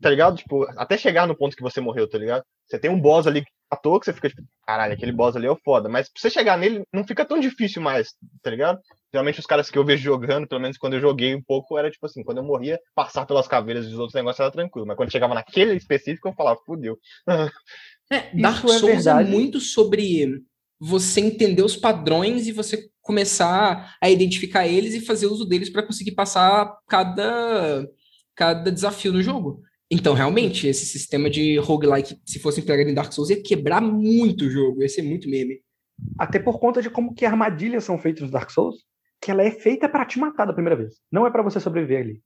tá 0.00 0.10
ligado? 0.10 0.36
Tipo, 0.36 0.64
até 0.76 0.96
chegar 0.96 1.26
no 1.26 1.36
ponto 1.36 1.56
que 1.56 1.62
você 1.62 1.80
morreu, 1.80 2.08
tá 2.08 2.18
ligado? 2.18 2.44
Você 2.66 2.78
tem 2.78 2.90
um 2.90 3.00
boss 3.00 3.26
ali 3.26 3.44
à 3.70 3.76
toa 3.76 4.00
que 4.00 4.06
você 4.06 4.12
fica 4.12 4.28
tipo, 4.28 4.42
caralho, 4.66 4.94
aquele 4.94 5.12
boss 5.12 5.36
ali 5.36 5.46
é 5.46 5.50
o 5.50 5.60
foda. 5.62 5.88
Mas 5.88 6.10
pra 6.10 6.20
você 6.20 6.30
chegar 6.30 6.56
nele, 6.56 6.82
não 6.92 7.04
fica 7.04 7.24
tão 7.24 7.38
difícil 7.38 7.82
mais, 7.82 8.14
tá 8.42 8.50
ligado? 8.50 8.80
Geralmente 9.12 9.40
os 9.40 9.46
caras 9.46 9.70
que 9.70 9.76
eu 9.76 9.84
vejo 9.84 10.02
jogando, 10.02 10.48
pelo 10.48 10.60
menos 10.60 10.78
quando 10.78 10.94
eu 10.94 11.00
joguei 11.00 11.34
um 11.34 11.42
pouco, 11.42 11.76
era 11.76 11.90
tipo 11.90 12.06
assim, 12.06 12.22
quando 12.22 12.38
eu 12.38 12.44
morria, 12.44 12.80
passar 12.94 13.26
pelas 13.26 13.46
caveiras 13.46 13.86
dos 13.86 13.98
outros 13.98 14.14
negócios 14.14 14.40
era 14.40 14.50
tranquilo. 14.50 14.86
Mas 14.86 14.96
quando 14.96 15.12
chegava 15.12 15.34
naquele 15.34 15.76
específico, 15.76 16.28
eu 16.28 16.32
falava, 16.32 16.58
fudeu. 16.64 16.98
É, 18.10 18.30
Dark 18.40 18.64
Isso 18.64 18.74
é 18.74 18.78
Souls 18.78 19.06
é, 19.06 19.10
é 19.10 19.24
muito 19.24 19.60
sobre 19.60 20.42
você 20.80 21.20
entender 21.20 21.62
os 21.62 21.76
padrões 21.76 22.48
e 22.48 22.52
você 22.52 22.88
começar 23.02 23.96
a 24.00 24.10
identificar 24.10 24.66
eles 24.66 24.94
e 24.94 25.00
fazer 25.00 25.26
uso 25.26 25.44
deles 25.44 25.70
para 25.70 25.82
conseguir 25.82 26.12
passar 26.12 26.74
cada, 26.88 27.86
cada 28.34 28.72
desafio 28.72 29.12
no 29.12 29.22
jogo. 29.22 29.62
Então, 29.90 30.14
realmente, 30.14 30.66
esse 30.66 30.86
sistema 30.86 31.28
de 31.28 31.58
roguelike, 31.58 32.16
se 32.24 32.38
fosse 32.38 32.60
empregado 32.60 32.88
em 32.88 32.94
Dark 32.94 33.12
Souls, 33.12 33.28
ia 33.28 33.42
quebrar 33.42 33.82
muito 33.82 34.46
o 34.46 34.50
jogo, 34.50 34.82
ia 34.82 34.88
ser 34.88 35.02
muito 35.02 35.28
meme. 35.28 35.60
Até 36.18 36.38
por 36.38 36.58
conta 36.58 36.80
de 36.80 36.88
como 36.88 37.14
que 37.14 37.26
armadilhas 37.26 37.84
são 37.84 37.98
feitas 37.98 38.22
nos 38.22 38.30
Dark 38.30 38.50
Souls, 38.50 38.76
que 39.22 39.30
ela 39.30 39.42
é 39.42 39.50
feita 39.52 39.88
para 39.88 40.04
te 40.04 40.18
matar 40.18 40.44
da 40.44 40.52
primeira 40.52 40.76
vez. 40.76 40.96
Não 41.10 41.24
é 41.24 41.30
para 41.30 41.44
você 41.44 41.60
sobreviver 41.60 42.00
ali. 42.00 42.22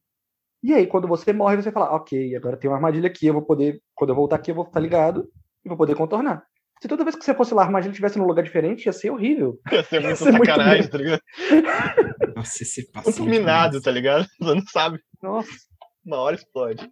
E 0.62 0.72
aí, 0.72 0.86
quando 0.86 1.06
você 1.06 1.32
morre, 1.32 1.56
você 1.56 1.70
fala, 1.70 1.94
ok, 1.94 2.34
agora 2.34 2.56
tem 2.56 2.70
uma 2.70 2.76
armadilha 2.76 3.06
aqui, 3.06 3.26
eu 3.26 3.34
vou 3.34 3.42
poder, 3.42 3.80
quando 3.94 4.10
eu 4.10 4.16
voltar 4.16 4.36
aqui, 4.36 4.50
eu 4.50 4.54
vou 4.54 4.64
estar 4.64 4.80
ligado 4.80 5.28
e 5.62 5.68
vou 5.68 5.76
poder 5.76 5.94
contornar. 5.94 6.42
Se 6.80 6.88
toda 6.88 7.04
vez 7.04 7.14
que 7.14 7.24
você 7.24 7.34
fosse 7.34 7.52
lá, 7.54 7.62
a 7.62 7.64
armadilha 7.66 7.90
estivesse 7.90 8.18
num 8.18 8.26
lugar 8.26 8.42
diferente, 8.42 8.86
ia 8.86 8.92
ser 8.92 9.10
horrível. 9.10 9.60
Ia 9.70 9.84
ser 9.84 10.00
muito 10.00 10.10
ia 10.10 10.16
ser 10.16 10.32
sacanagem, 10.32 10.78
muito 10.80 10.90
tá 10.90 10.98
ligado? 10.98 11.20
Nossa, 12.36 12.62
esse 12.62 12.90
passa. 12.90 13.10
Muito 13.10 13.30
minado, 13.30 13.80
tá 13.80 13.90
ligado? 13.90 14.26
Você 14.40 14.54
não 14.54 14.66
sabe. 14.66 15.00
Nossa. 15.22 15.50
Uma 16.04 16.18
hora 16.18 16.36
explode. 16.36 16.90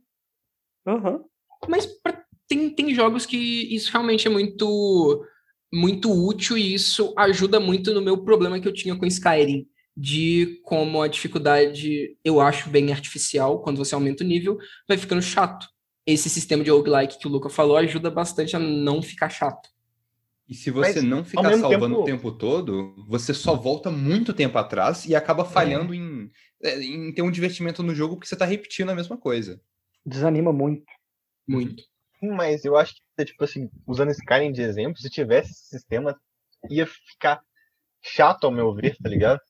Uhum. 0.86 1.24
Mas 1.68 1.86
pra, 1.86 2.22
tem, 2.46 2.74
tem 2.74 2.94
jogos 2.94 3.24
que 3.24 3.74
isso 3.74 3.90
realmente 3.90 4.26
é 4.26 4.30
muito 4.30 5.26
muito 5.72 6.12
útil 6.12 6.56
e 6.56 6.72
isso 6.72 7.12
ajuda 7.18 7.58
muito 7.58 7.92
no 7.92 8.00
meu 8.00 8.22
problema 8.22 8.60
que 8.60 8.68
eu 8.68 8.72
tinha 8.72 8.96
com 8.96 9.04
Skyrim, 9.06 9.66
de 9.96 10.60
como 10.64 11.02
a 11.02 11.08
dificuldade 11.08 12.16
eu 12.24 12.40
acho 12.40 12.68
bem 12.68 12.92
artificial, 12.92 13.60
quando 13.62 13.76
você 13.76 13.94
aumenta 13.94 14.24
o 14.24 14.26
nível, 14.26 14.58
vai 14.88 14.96
ficando 14.96 15.22
chato. 15.22 15.66
Esse 16.06 16.28
sistema 16.28 16.62
de 16.62 16.70
roguelike 16.70 17.18
que 17.18 17.26
o 17.26 17.30
Luca 17.30 17.48
falou 17.48 17.76
ajuda 17.76 18.10
bastante 18.10 18.56
a 18.56 18.58
não 18.58 19.00
ficar 19.00 19.28
chato. 19.28 19.70
E 20.46 20.54
se 20.54 20.70
você 20.70 21.00
Mas, 21.00 21.04
não 21.04 21.24
ficar 21.24 21.56
salvando 21.56 21.94
tempo... 21.94 22.00
o 22.00 22.04
tempo 22.04 22.32
todo, 22.32 22.94
você 23.08 23.32
só 23.32 23.54
volta 23.54 23.90
muito 23.90 24.34
tempo 24.34 24.58
atrás 24.58 25.06
e 25.06 25.14
acaba 25.14 25.44
falhando 25.44 25.94
é. 25.94 25.96
em, 25.96 26.30
é, 26.62 26.82
em 26.82 27.12
ter 27.14 27.22
um 27.22 27.30
divertimento 27.30 27.82
no 27.82 27.94
jogo 27.94 28.16
porque 28.16 28.28
você 28.28 28.34
está 28.34 28.44
repetindo 28.44 28.90
a 28.90 28.94
mesma 28.94 29.16
coisa. 29.16 29.60
Desanima 30.04 30.52
muito. 30.52 30.84
Muito. 31.48 31.82
Mas 32.22 32.64
eu 32.64 32.76
acho 32.76 32.94
que, 32.94 33.24
tipo 33.24 33.42
assim, 33.42 33.70
usando 33.86 34.10
Skyrim 34.10 34.52
de 34.52 34.62
exemplo, 34.62 35.00
se 35.00 35.08
tivesse 35.08 35.52
esse 35.52 35.68
sistema, 35.68 36.18
ia 36.68 36.86
ficar 36.86 37.40
chato 38.02 38.44
ao 38.44 38.52
meu 38.52 38.74
ver, 38.74 38.96
tá 39.02 39.08
ligado? 39.08 39.40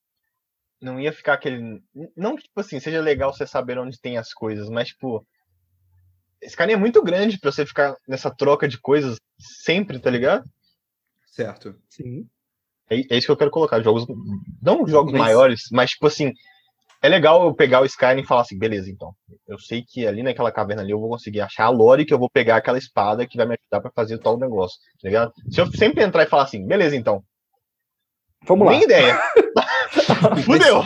Não 0.81 1.01
ia 1.01 1.13
ficar 1.13 1.35
aquele. 1.35 1.83
Não 2.17 2.37
que, 2.37 2.43
tipo 2.45 2.61
assim, 2.61 2.79
seja 2.81 3.01
legal 3.01 3.33
você 3.33 3.47
saber 3.47 3.79
onde 3.79 4.01
tem 4.01 4.19
as 4.19 4.33
coisas, 4.33 4.69
mas, 4.69 4.89
tipo. 4.89 5.27
Skyrim 6.43 6.73
é 6.73 6.77
muito 6.77 7.03
grande 7.03 7.39
pra 7.39 7.51
você 7.51 7.65
ficar 7.65 7.97
nessa 8.07 8.31
troca 8.31 8.69
de 8.69 8.79
coisas 8.79 9.19
sempre, 9.39 9.99
tá 9.99 10.11
ligado? 10.11 10.45
Certo. 11.27 11.75
Sim. 11.89 12.29
É, 12.91 12.97
é 12.97 13.17
isso 13.17 13.27
que 13.27 13.33
eu 13.33 13.37
quero 13.37 13.51
colocar. 13.51 13.81
Jogos. 13.81 14.07
Não 14.61 14.87
jogos 14.87 15.13
mas... 15.13 15.21
maiores, 15.21 15.63
mas, 15.73 15.93
tipo 15.93 16.07
assim, 16.07 16.33
é 17.05 17.09
legal 17.09 17.45
eu 17.45 17.55
pegar 17.55 17.83
o 17.83 17.85
Skyrim 17.85 18.23
e 18.23 18.27
falar 18.27 18.41
assim, 18.41 18.59
beleza, 18.59 18.91
então. 18.91 19.15
Eu 19.47 19.59
sei 19.59 19.85
que 19.87 20.07
ali 20.07 20.23
naquela 20.23 20.51
caverna 20.51 20.81
ali 20.81 20.91
eu 20.91 20.99
vou 20.99 21.11
conseguir 21.11 21.43
achar 21.43 21.65
a 21.67 21.69
lore 21.69 22.07
que 22.07 22.15
eu 22.15 22.19
vou 22.19 22.31
pegar 22.31 22.57
aquela 22.57 22.79
espada 22.79 23.27
que 23.27 23.37
vai 23.37 23.47
me 23.47 23.59
ajudar 23.61 23.83
para 23.83 23.91
fazer 23.95 24.17
tal 24.17 24.39
negócio, 24.39 24.79
tá 25.03 25.09
ligado? 25.09 25.33
Se 25.51 25.61
eu 25.61 25.67
sempre 25.67 26.03
entrar 26.03 26.23
e 26.23 26.27
falar 26.27 26.45
assim, 26.45 26.67
beleza, 26.67 26.97
então. 26.97 27.23
Vamos 28.47 28.69
Nem 28.69 28.79
lá. 28.79 28.85
ideia. 28.85 29.21
Fudeu. 30.45 30.83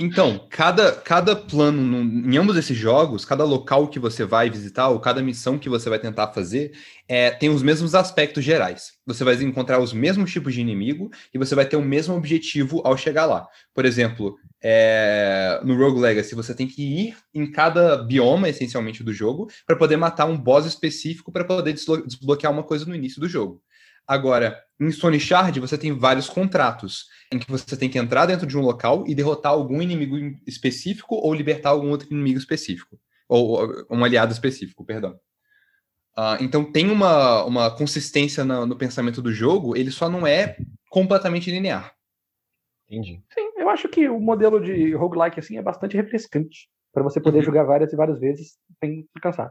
Então, 0.00 0.46
cada, 0.48 0.92
cada 0.92 1.36
plano 1.36 1.82
no, 1.82 2.30
em 2.30 2.36
ambos 2.36 2.56
esses 2.56 2.76
jogos, 2.76 3.24
cada 3.24 3.44
local 3.44 3.88
que 3.88 3.98
você 3.98 4.24
vai 4.24 4.48
visitar 4.48 4.88
ou 4.88 5.00
cada 5.00 5.22
missão 5.22 5.58
que 5.58 5.68
você 5.68 5.88
vai 5.90 5.98
tentar 5.98 6.28
fazer, 6.28 6.72
é, 7.08 7.30
tem 7.30 7.50
os 7.50 7.62
mesmos 7.62 7.94
aspectos 7.94 8.44
gerais. 8.44 8.94
Você 9.06 9.24
vai 9.24 9.34
encontrar 9.42 9.80
os 9.80 9.92
mesmos 9.92 10.32
tipos 10.32 10.54
de 10.54 10.60
inimigo 10.60 11.10
e 11.34 11.38
você 11.38 11.54
vai 11.54 11.66
ter 11.66 11.76
o 11.76 11.82
mesmo 11.82 12.14
objetivo 12.14 12.80
ao 12.84 12.96
chegar 12.96 13.26
lá. 13.26 13.46
Por 13.74 13.84
exemplo, 13.84 14.36
é, 14.62 15.60
no 15.64 15.76
Rogue 15.76 16.00
Legacy, 16.00 16.34
você 16.34 16.54
tem 16.54 16.66
que 16.66 16.82
ir 16.82 17.16
em 17.34 17.50
cada 17.50 17.96
bioma, 17.96 18.48
essencialmente, 18.48 19.02
do 19.02 19.12
jogo, 19.12 19.50
para 19.66 19.76
poder 19.76 19.96
matar 19.96 20.26
um 20.26 20.38
boss 20.38 20.66
específico 20.66 21.32
para 21.32 21.44
poder 21.44 21.72
desbloquear 21.72 22.52
uma 22.52 22.62
coisa 22.62 22.86
no 22.86 22.94
início 22.94 23.20
do 23.20 23.28
jogo. 23.28 23.60
Agora, 24.06 24.60
em 24.80 24.90
Stone 24.90 25.18
Shard, 25.20 25.58
você 25.60 25.78
tem 25.78 25.92
vários 25.92 26.28
contratos, 26.28 27.06
em 27.32 27.38
que 27.38 27.50
você 27.50 27.76
tem 27.76 27.88
que 27.88 27.98
entrar 27.98 28.26
dentro 28.26 28.46
de 28.46 28.58
um 28.58 28.62
local 28.62 29.04
e 29.06 29.14
derrotar 29.14 29.52
algum 29.52 29.80
inimigo 29.80 30.16
específico 30.46 31.14
ou 31.14 31.32
libertar 31.32 31.70
algum 31.70 31.90
outro 31.90 32.08
inimigo 32.10 32.38
específico. 32.38 32.98
Ou, 33.28 33.86
um 33.90 34.04
aliado 34.04 34.32
específico, 34.32 34.84
perdão. 34.84 35.18
Uh, 36.16 36.36
então 36.40 36.70
tem 36.70 36.90
uma, 36.90 37.42
uma 37.44 37.74
consistência 37.74 38.44
no, 38.44 38.66
no, 38.66 38.76
pensamento 38.76 39.22
do 39.22 39.32
jogo, 39.32 39.74
ele 39.74 39.90
só 39.90 40.10
não 40.10 40.26
é 40.26 40.56
completamente 40.90 41.50
linear. 41.50 41.94
Entendi. 42.86 43.22
Sim, 43.32 43.50
eu 43.56 43.70
acho 43.70 43.88
que 43.88 44.06
o 44.10 44.20
modelo 44.20 44.60
de 44.60 44.92
roguelike 44.94 45.40
assim 45.40 45.56
é 45.56 45.62
bastante 45.62 45.96
refrescante. 45.96 46.68
para 46.92 47.02
você 47.02 47.18
poder 47.18 47.38
uhum. 47.38 47.44
jogar 47.44 47.64
várias 47.64 47.92
e 47.94 47.96
várias 47.96 48.20
vezes 48.20 48.58
sem 48.78 49.02
se 49.04 49.20
cansar. 49.22 49.50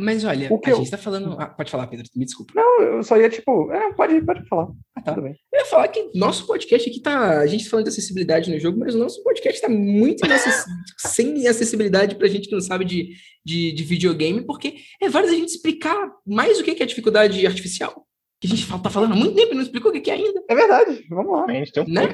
Mas 0.00 0.24
olha, 0.24 0.50
o 0.50 0.58
que 0.58 0.70
a 0.70 0.72
eu... 0.72 0.78
gente 0.78 0.90
tá 0.90 0.96
falando. 0.96 1.36
Ah, 1.38 1.46
pode 1.46 1.70
falar, 1.70 1.86
Pedro, 1.86 2.06
me 2.16 2.24
desculpa. 2.24 2.54
Não, 2.56 2.82
eu 2.82 3.02
só 3.02 3.18
ia, 3.18 3.28
tipo, 3.28 3.70
é, 3.70 3.92
pode, 3.92 4.18
pode 4.22 4.48
falar. 4.48 4.68
Ah, 4.96 5.02
tá. 5.02 5.12
Tudo 5.12 5.24
bem. 5.24 5.36
Eu 5.52 5.60
ia 5.60 5.66
falar 5.66 5.88
que 5.88 6.10
nosso 6.14 6.46
podcast 6.46 6.88
aqui 6.88 7.00
tá. 7.00 7.40
A 7.40 7.46
gente 7.46 7.64
tá 7.64 7.70
falando 7.70 7.84
de 7.84 7.90
acessibilidade 7.90 8.50
no 8.50 8.58
jogo, 8.58 8.78
mas 8.78 8.94
o 8.94 8.98
nosso 8.98 9.22
podcast 9.22 9.60
tá 9.60 9.68
muito 9.68 10.24
inacess... 10.24 10.64
sem 10.98 11.46
acessibilidade 11.46 12.14
pra 12.16 12.28
gente 12.28 12.48
que 12.48 12.54
não 12.54 12.62
sabe 12.62 12.86
de, 12.86 13.10
de, 13.44 13.72
de, 13.72 13.84
videogame, 13.84 14.40
porque 14.40 14.76
é 15.02 15.08
vários 15.10 15.32
a 15.32 15.36
gente 15.36 15.50
explicar 15.50 16.10
mais 16.26 16.58
o 16.58 16.64
que 16.64 16.82
é 16.82 16.86
dificuldade 16.86 17.46
artificial. 17.46 18.06
Que 18.40 18.46
a 18.46 18.50
gente 18.50 18.66
tá 18.66 18.88
falando 18.88 19.12
há 19.12 19.16
muito 19.16 19.34
tempo 19.34 19.52
e 19.52 19.54
não 19.54 19.62
explicou 19.62 19.90
o 19.90 20.00
que 20.00 20.10
é 20.10 20.14
ainda. 20.14 20.42
É 20.48 20.54
verdade, 20.54 21.04
vamos 21.10 21.30
lá. 21.30 21.44
A 21.44 21.52
gente 21.52 21.72
tem 21.72 21.82
um 21.82 21.86
né? 21.86 22.08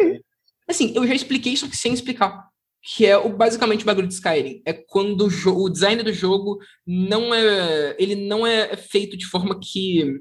Assim, 0.69 0.93
eu 0.97 1.07
já 1.07 1.15
expliquei 1.15 1.53
isso 1.53 1.69
sem 1.73 1.93
explicar 1.93 2.49
que 2.87 3.05
é 3.05 3.19
o, 3.19 3.29
basicamente 3.29 3.83
o 3.83 3.87
bagulho 3.87 4.07
de 4.07 4.15
Skyrim. 4.15 4.63
É 4.65 4.73
quando 4.73 5.23
o, 5.23 5.65
o, 5.65 5.69
design 5.69 6.03
do 6.05 6.13
jogo 6.13 6.59
não 6.87 7.35
é. 7.35 7.97
Ele 7.99 8.15
não 8.15 8.47
é 8.47 8.77
feito 8.77 9.17
de 9.17 9.27
forma 9.27 9.59
que 9.59 10.21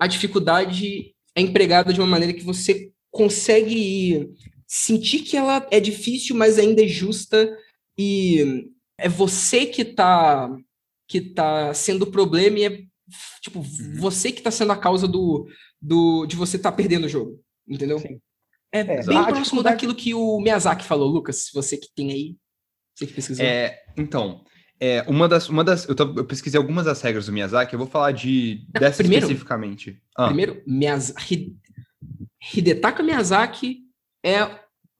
a 0.00 0.06
dificuldade 0.06 1.14
é 1.36 1.42
empregada 1.42 1.92
de 1.92 2.00
uma 2.00 2.06
maneira 2.06 2.32
que 2.32 2.44
você 2.44 2.90
consegue 3.10 4.30
sentir 4.66 5.20
que 5.20 5.36
ela 5.36 5.66
é 5.70 5.78
difícil, 5.78 6.34
mas 6.34 6.58
ainda 6.58 6.82
é 6.82 6.88
justa. 6.88 7.54
E 7.98 8.70
é 8.96 9.08
você 9.08 9.66
que 9.66 9.84
tá, 9.84 10.50
que 11.06 11.20
tá 11.20 11.74
sendo 11.74 12.02
o 12.02 12.10
problema 12.10 12.58
e 12.58 12.64
é 12.64 12.82
tipo, 13.42 13.58
uhum. 13.58 13.96
você 13.98 14.32
que 14.32 14.40
tá 14.40 14.50
sendo 14.50 14.72
a 14.72 14.76
causa 14.76 15.06
do, 15.06 15.46
do 15.80 16.24
de 16.24 16.36
você 16.36 16.56
estar 16.56 16.70
tá 16.70 16.76
perdendo 16.76 17.04
o 17.04 17.08
jogo. 17.08 17.38
Entendeu? 17.68 17.98
Sim. 17.98 18.18
É, 18.72 18.80
é 18.80 19.02
bem 19.02 19.24
próximo 19.24 19.62
daquilo 19.62 19.94
que 19.94 20.14
o 20.14 20.40
Miyazaki 20.40 20.84
falou, 20.84 21.08
Lucas, 21.08 21.50
você 21.52 21.76
que 21.76 21.88
tem 21.94 22.12
aí. 22.12 22.36
Você 22.94 23.06
que 23.06 23.14
pesquisou. 23.14 23.44
É, 23.44 23.82
então, 23.96 24.44
é, 24.80 25.02
uma 25.08 25.28
das. 25.28 25.48
Uma 25.48 25.64
das 25.64 25.88
eu, 25.88 25.94
tô, 25.94 26.04
eu, 26.16 26.24
pesquisei 26.24 26.58
algumas 26.58 26.84
das 26.84 27.00
regras 27.00 27.26
do 27.26 27.32
Miyazaki, 27.32 27.74
eu 27.74 27.78
vou 27.78 27.88
falar 27.88 28.12
de 28.12 28.66
dessa 28.68 29.02
primeiro, 29.02 29.24
especificamente. 29.26 30.00
Ah. 30.16 30.26
Primeiro, 30.26 30.62
Miyazaki, 30.66 31.56
Hidetaka 32.54 33.02
Miyazaki 33.02 33.80
é 34.24 34.44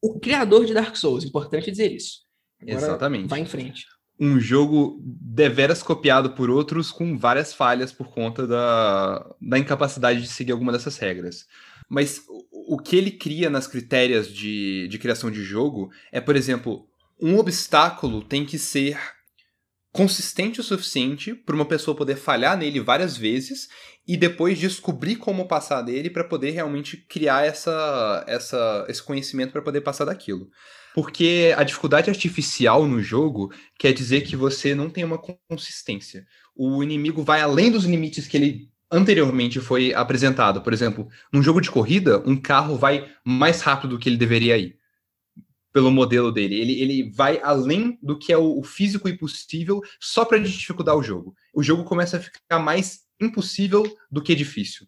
o 0.02 0.18
criador 0.18 0.64
de 0.64 0.74
Dark 0.74 0.96
Souls, 0.96 1.24
importante 1.24 1.70
dizer 1.70 1.92
isso. 1.92 2.20
Agora, 2.60 2.76
Exatamente. 2.76 3.28
Vai 3.28 3.40
em 3.40 3.46
frente. 3.46 3.86
Um 4.20 4.40
jogo 4.40 5.00
deveras 5.04 5.80
copiado 5.80 6.30
por 6.30 6.50
outros 6.50 6.90
com 6.90 7.16
várias 7.16 7.54
falhas 7.54 7.92
por 7.92 8.08
conta 8.08 8.48
da, 8.48 9.36
da 9.40 9.58
incapacidade 9.58 10.20
de 10.20 10.28
seguir 10.28 10.50
alguma 10.50 10.72
dessas 10.72 10.98
regras. 10.98 11.46
Mas 11.88 12.24
o, 12.68 12.78
que 12.78 12.96
ele 12.96 13.10
cria 13.10 13.48
nas 13.48 13.66
critérias 13.66 14.32
de, 14.32 14.86
de 14.88 14.98
criação 14.98 15.30
de 15.30 15.42
jogo 15.42 15.90
é, 16.12 16.20
por 16.20 16.36
exemplo, 16.36 16.86
um 17.20 17.38
obstáculo 17.38 18.22
tem 18.22 18.44
que 18.44 18.58
ser 18.58 18.98
consistente 19.90 20.60
o 20.60 20.64
suficiente 20.64 21.34
para 21.34 21.54
uma 21.54 21.64
pessoa 21.64 21.96
poder 21.96 22.16
falhar 22.16 22.56
nele 22.56 22.78
várias 22.78 23.16
vezes 23.16 23.68
e 24.06 24.16
depois 24.16 24.58
descobrir 24.58 25.16
como 25.16 25.48
passar 25.48 25.82
dele 25.82 26.10
para 26.10 26.24
poder 26.24 26.50
realmente 26.50 26.96
criar 26.96 27.44
essa, 27.44 28.24
essa, 28.26 28.86
esse 28.88 29.02
conhecimento 29.02 29.52
para 29.52 29.62
poder 29.62 29.80
passar 29.80 30.04
daquilo. 30.04 30.48
Porque 30.94 31.54
a 31.56 31.62
dificuldade 31.62 32.10
artificial 32.10 32.86
no 32.86 33.02
jogo 33.02 33.52
quer 33.78 33.92
dizer 33.92 34.22
que 34.22 34.36
você 34.36 34.74
não 34.74 34.90
tem 34.90 35.04
uma 35.04 35.20
consistência. 35.48 36.24
O 36.56 36.82
inimigo 36.82 37.22
vai 37.22 37.40
além 37.40 37.70
dos 37.70 37.84
limites 37.84 38.26
que 38.26 38.36
ele 38.36 38.68
anteriormente 38.90 39.60
foi 39.60 39.92
apresentado. 39.94 40.62
Por 40.62 40.72
exemplo, 40.72 41.08
num 41.32 41.42
jogo 41.42 41.60
de 41.60 41.70
corrida, 41.70 42.22
um 42.26 42.36
carro 42.36 42.76
vai 42.76 43.10
mais 43.24 43.60
rápido 43.60 43.90
do 43.90 43.98
que 43.98 44.08
ele 44.08 44.16
deveria 44.16 44.56
ir. 44.56 44.78
Pelo 45.72 45.90
modelo 45.90 46.32
dele. 46.32 46.54
Ele, 46.54 46.80
ele 46.80 47.10
vai 47.10 47.40
além 47.42 47.98
do 48.02 48.18
que 48.18 48.32
é 48.32 48.38
o, 48.38 48.58
o 48.58 48.62
físico 48.62 49.08
impossível 49.08 49.80
só 50.00 50.24
para 50.24 50.38
dificultar 50.38 50.96
o 50.96 51.02
jogo. 51.02 51.34
O 51.54 51.62
jogo 51.62 51.84
começa 51.84 52.16
a 52.16 52.20
ficar 52.20 52.58
mais 52.58 53.00
impossível 53.20 53.84
do 54.10 54.22
que 54.22 54.34
difícil. 54.34 54.86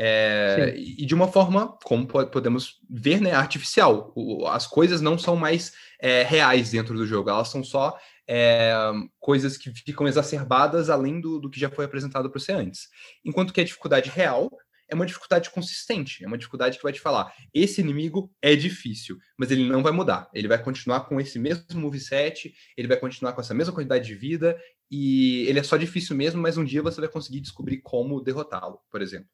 É, 0.00 0.74
e 0.76 1.04
de 1.04 1.12
uma 1.12 1.26
forma, 1.26 1.76
como 1.82 2.06
podemos 2.06 2.78
ver, 2.88 3.20
né, 3.20 3.32
artificial. 3.32 4.12
O, 4.14 4.46
as 4.46 4.64
coisas 4.64 5.00
não 5.00 5.18
são 5.18 5.34
mais 5.34 5.72
é, 6.00 6.22
reais 6.22 6.70
dentro 6.70 6.96
do 6.96 7.04
jogo, 7.04 7.28
elas 7.28 7.48
são 7.48 7.64
só 7.64 7.98
é, 8.28 8.74
coisas 9.18 9.56
que 9.56 9.70
ficam 9.70 10.06
exacerbadas 10.06 10.90
além 10.90 11.20
do, 11.20 11.40
do 11.40 11.48
que 11.48 11.58
já 11.58 11.70
foi 11.70 11.86
apresentado 11.86 12.30
para 12.30 12.38
você 12.38 12.52
antes. 12.52 12.88
Enquanto 13.24 13.52
que 13.52 13.60
a 13.60 13.64
dificuldade 13.64 14.10
real 14.10 14.50
é 14.88 14.94
uma 14.94 15.06
dificuldade 15.06 15.50
consistente, 15.50 16.24
é 16.24 16.26
uma 16.26 16.38
dificuldade 16.38 16.76
que 16.76 16.82
vai 16.82 16.92
te 16.92 17.00
falar: 17.00 17.32
esse 17.52 17.80
inimigo 17.80 18.30
é 18.42 18.54
difícil, 18.54 19.18
mas 19.38 19.50
ele 19.50 19.68
não 19.68 19.82
vai 19.82 19.92
mudar. 19.92 20.28
Ele 20.32 20.48
vai 20.48 20.62
continuar 20.62 21.00
com 21.00 21.20
esse 21.20 21.38
mesmo 21.38 21.64
moveset, 21.74 22.54
ele 22.76 22.88
vai 22.88 22.96
continuar 22.98 23.32
com 23.32 23.40
essa 23.40 23.54
mesma 23.54 23.74
quantidade 23.74 24.06
de 24.06 24.14
vida, 24.14 24.58
e 24.90 25.46
ele 25.48 25.58
é 25.58 25.62
só 25.62 25.76
difícil 25.76 26.16
mesmo, 26.16 26.40
mas 26.40 26.56
um 26.56 26.64
dia 26.64 26.82
você 26.82 27.00
vai 27.00 27.08
conseguir 27.08 27.40
descobrir 27.40 27.78
como 27.78 28.20
derrotá-lo, 28.20 28.80
por 28.90 29.02
exemplo. 29.02 29.28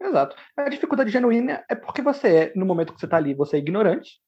Exato. 0.00 0.36
A 0.56 0.68
dificuldade 0.68 1.10
genuína 1.10 1.64
é 1.68 1.74
porque 1.74 2.00
você 2.00 2.28
é, 2.28 2.52
no 2.54 2.64
momento 2.64 2.94
que 2.94 3.00
você 3.00 3.08
tá 3.08 3.16
ali, 3.16 3.34
você 3.34 3.56
é 3.56 3.58
ignorante, 3.58 4.20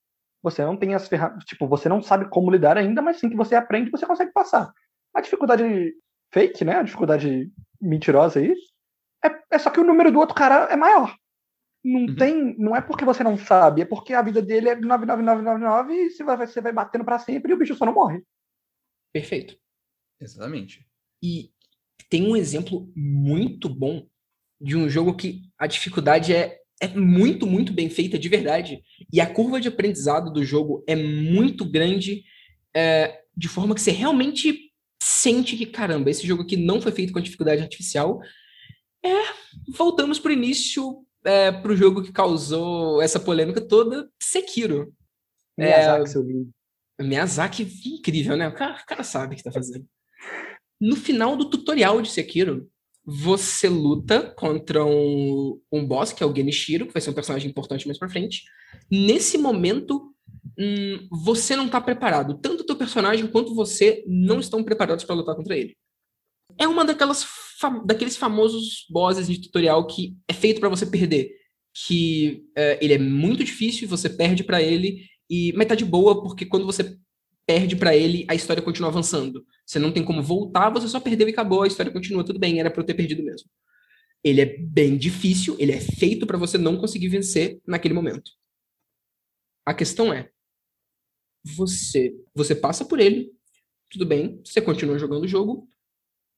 você 0.43 0.65
não 0.65 0.77
tem 0.77 0.95
as 0.95 1.09
ferramentas, 1.09 1.45
tipo, 1.45 1.69
você 1.69 1.89
não 1.89 2.03
sabe 2.03 2.29
como 2.29 2.51
lidar 2.51 2.77
ainda, 2.79 3.03
mas 3.03 3.19
sim 3.19 3.29
que 3.29 3.37
você 3.37 3.55
aprende, 3.55 3.91
você 3.91 4.07
consegue 4.07 4.33
passar. 4.33 4.73
A 5.15 5.21
dificuldade 5.21 5.95
fake, 6.33 6.65
né? 6.65 6.77
A 6.77 6.83
dificuldade 6.83 7.51
mentirosa 7.81 8.41
aí, 8.41 8.55
é, 9.25 9.29
é 9.53 9.59
só 9.59 9.71
que 9.71 9.81
o 9.81 9.85
número 9.85 10.11
do 10.11 10.19
outro 10.19 10.35
cara 10.35 10.65
é 10.73 10.77
maior. 10.77 11.15
Não 11.83 12.01
uhum. 12.01 12.17
tem, 12.17 12.57
não 12.59 12.77
é 12.77 12.81
porque 12.81 13.05
você 13.05 13.23
não 13.23 13.39
sabe, 13.39 13.83
é 13.83 13.85
porque 13.87 14.13
a 14.13 14.23
vida 14.23 14.43
dele 14.43 14.69
é 14.69 14.77
99999 14.77 15.95
e 15.95 16.11
você 16.11 16.23
vai, 16.23 16.37
você 16.37 16.61
vai 16.61 16.73
batendo 16.73 17.05
para 17.05 17.19
sempre 17.19 17.53
e 17.53 17.55
o 17.55 17.59
bicho 17.59 17.75
só 17.75 17.87
não 17.87 17.95
morre. 17.95 18.23
Perfeito. 19.13 19.57
Exatamente. 20.21 20.87
E 21.23 21.51
tem 22.11 22.31
um 22.31 22.37
exemplo 22.37 22.91
muito 22.95 23.69
bom 23.69 24.07
de 24.61 24.77
um 24.77 24.89
jogo 24.91 25.17
que 25.17 25.43
a 25.59 25.67
dificuldade 25.67 26.35
é, 26.35 26.60
é 26.81 26.89
muito, 26.89 27.47
muito 27.47 27.73
bem 27.73 27.91
feita 27.91 28.19
de 28.19 28.29
verdade. 28.29 28.83
E 29.13 29.21
a 29.21 29.27
curva 29.27 29.61
de 29.61 29.69
aprendizado 29.69 30.33
do 30.33 30.43
jogo 30.45 30.83
é 30.87 30.97
muito 30.97 31.65
grande, 31.65 32.25
é, 32.75 33.21
de 33.37 33.49
forma 33.49 33.75
que 33.75 33.83
você 33.83 33.91
realmente 33.91 34.73
sente 35.03 35.57
que, 35.57 35.67
caramba, 35.67 36.11
esse 36.11 36.27
jogo 36.27 36.43
aqui 36.43 36.57
não 36.57 36.81
foi 36.81 36.91
feito 36.91 37.13
com 37.13 37.21
dificuldade 37.21 37.63
artificial. 37.63 38.21
É, 39.05 39.15
voltamos 39.77 40.19
para 40.19 40.31
o 40.31 40.33
início, 40.33 41.05
é, 41.25 41.53
para 41.53 41.73
o 41.73 41.77
jogo 41.77 42.03
que 42.03 42.13
causou 42.13 43.03
essa 43.03 43.21
polêmica 43.21 43.61
toda, 43.61 44.11
Sekiro. 44.19 44.93
Miyazaki, 45.59 46.03
é, 46.03 46.07
seu 46.07 46.23
lindo. 46.23 46.51
Miyazaki, 46.99 47.69
incrível, 47.87 48.37
né? 48.37 48.49
O 48.49 48.55
cara, 48.55 48.81
o 48.83 48.87
cara 48.87 49.05
sabe 49.05 49.35
o 49.35 49.37
que 49.37 49.41
está 49.41 49.53
fazendo. 49.53 49.87
No 50.81 50.97
final 50.97 51.37
do 51.37 51.51
tutorial 51.51 52.01
de 52.01 52.11
Sekiro, 52.11 52.71
você 53.13 53.69
luta 53.69 54.33
contra 54.37 54.85
um, 54.85 55.61
um 55.73 55.85
boss, 55.85 56.13
que 56.13 56.23
é 56.23 56.27
o 56.27 56.35
Genichiro, 56.35 56.87
que 56.87 56.93
vai 56.93 57.03
ser 57.03 57.11
um 57.11 57.15
personagem 57.15 57.51
importante 57.51 57.85
mais 57.87 57.99
pra 57.99 58.09
frente. 58.09 58.45
Nesse 58.89 59.37
momento, 59.37 60.15
hum, 60.57 61.09
você 61.11 61.57
não 61.57 61.69
tá 61.69 61.81
preparado. 61.81 62.39
Tanto 62.41 62.61
o 62.61 62.67
teu 62.67 62.77
personagem 62.77 63.27
quanto 63.27 63.53
você 63.53 64.05
não 64.07 64.39
estão 64.39 64.63
preparados 64.63 65.05
para 65.05 65.17
lutar 65.17 65.35
contra 65.35 65.57
ele. 65.57 65.77
É 66.57 66.69
uma 66.69 66.85
daquelas 66.85 67.27
daqueles 67.85 68.17
famosos 68.17 68.87
bosses 68.89 69.27
de 69.27 69.41
tutorial 69.41 69.87
que 69.87 70.17
é 70.29 70.33
feito 70.33 70.61
para 70.61 70.69
você 70.69 70.87
perder. 70.87 71.33
Que 71.87 72.45
é, 72.57 72.79
ele 72.81 72.95
é 72.95 72.99
muito 72.99 73.43
difícil, 73.43 73.89
você 73.89 74.09
perde 74.09 74.45
para 74.45 74.63
ele, 74.63 75.05
e 75.29 75.53
mas 75.57 75.67
tá 75.67 75.75
de 75.75 75.85
boa, 75.85 76.23
porque 76.23 76.47
quando 76.47 76.65
você 76.65 76.97
perde 77.51 77.75
para 77.75 77.97
ele, 77.97 78.25
a 78.29 78.35
história 78.37 78.63
continua 78.63 78.91
avançando. 78.91 79.45
Você 79.67 79.81
não 79.81 79.91
tem 79.91 80.05
como 80.05 80.23
voltar, 80.23 80.71
você 80.71 80.87
só 80.87 81.01
perdeu 81.01 81.29
e 81.29 81.33
acabou, 81.33 81.63
a 81.63 81.67
história 81.67 81.91
continua, 81.91 82.23
tudo 82.23 82.39
bem, 82.39 82.61
era 82.61 82.71
para 82.71 82.81
eu 82.81 82.87
ter 82.87 82.95
perdido 82.95 83.25
mesmo. 83.25 83.51
Ele 84.23 84.41
é 84.41 84.57
bem 84.57 84.97
difícil, 84.97 85.57
ele 85.59 85.73
é 85.73 85.81
feito 85.81 86.29
para 86.29 86.39
você 86.39 86.57
não 86.57 86.77
conseguir 86.77 87.09
vencer 87.09 87.61
naquele 87.67 87.93
momento. 87.93 88.31
A 89.67 89.75
questão 89.75 90.13
é, 90.13 90.31
você, 91.43 92.15
você 92.33 92.55
passa 92.55 92.85
por 92.85 93.01
ele, 93.01 93.33
tudo 93.91 94.07
bem, 94.07 94.41
você 94.45 94.61
continua 94.61 94.97
jogando 94.97 95.25
o 95.25 95.29
jogo, 95.29 95.69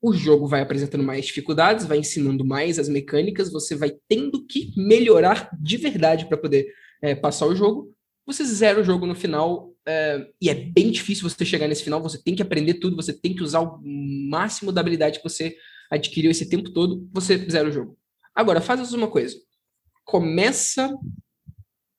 o 0.01 0.15
jogo 0.15 0.47
vai 0.47 0.63
apresentando 0.63 1.05
mais 1.05 1.27
dificuldades, 1.27 1.85
vai 1.85 1.99
ensinando 1.99 2.43
mais 2.43 2.79
as 2.79 2.89
mecânicas, 2.89 3.53
você 3.53 3.77
vai 3.77 3.93
tendo 4.09 4.47
que 4.47 4.73
melhorar 4.79 5.51
de 5.61 5.77
verdade 5.77 6.27
para 6.27 6.39
poder 6.39 6.73
é, 7.03 7.15
passar 7.15 7.47
o 7.47 7.55
jogo. 7.55 7.95
Você 8.25 8.45
zera 8.45 8.81
o 8.81 8.85
jogo 8.85 9.05
no 9.05 9.15
final, 9.15 9.72
é, 9.87 10.26
e 10.41 10.49
é 10.49 10.55
bem 10.55 10.91
difícil 10.91 11.28
você 11.28 11.45
chegar 11.45 11.66
nesse 11.66 11.83
final, 11.83 12.03
você 12.03 12.22
tem 12.22 12.35
que 12.35 12.43
aprender 12.43 12.74
tudo, 12.74 12.97
você 12.97 13.12
tem 13.12 13.35
que 13.35 13.43
usar 13.43 13.61
o 13.61 13.80
máximo 13.83 14.70
da 14.70 14.80
habilidade 14.80 15.18
que 15.18 15.28
você 15.28 15.57
adquiriu 15.91 16.30
esse 16.30 16.49
tempo 16.49 16.70
todo, 16.70 17.09
você 17.12 17.37
zera 17.51 17.68
o 17.68 17.72
jogo. 17.72 17.99
Agora, 18.35 18.61
faz 18.61 18.93
uma 18.93 19.09
coisa. 19.09 19.37
Começa 20.05 20.95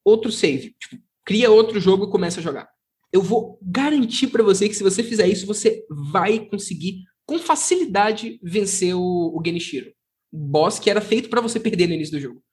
outro 0.04 0.32
save. 0.32 0.76
Tipo, 0.80 1.02
cria 1.26 1.52
outro 1.52 1.80
jogo 1.80 2.06
e 2.06 2.12
começa 2.12 2.40
a 2.40 2.44
jogar. 2.44 2.68
Eu 3.12 3.22
vou 3.22 3.60
garantir 3.62 4.28
para 4.28 4.42
você 4.42 4.68
que 4.68 4.76
se 4.76 4.84
você 4.84 5.04
fizer 5.04 5.28
isso, 5.28 5.46
você 5.46 5.86
vai 5.90 6.40
conseguir 6.48 7.04
com 7.26 7.38
facilidade 7.38 8.40
vencer 8.42 8.96
o, 8.96 9.38
o 9.38 9.42
Genichiro. 9.46 9.94
Boss 10.32 10.80
que 10.80 10.90
era 10.90 11.00
feito 11.00 11.30
para 11.30 11.42
você 11.42 11.60
perder 11.60 11.88
no 11.88 11.94
início 11.94 12.18
do 12.18 12.22
jogo. 12.22 12.44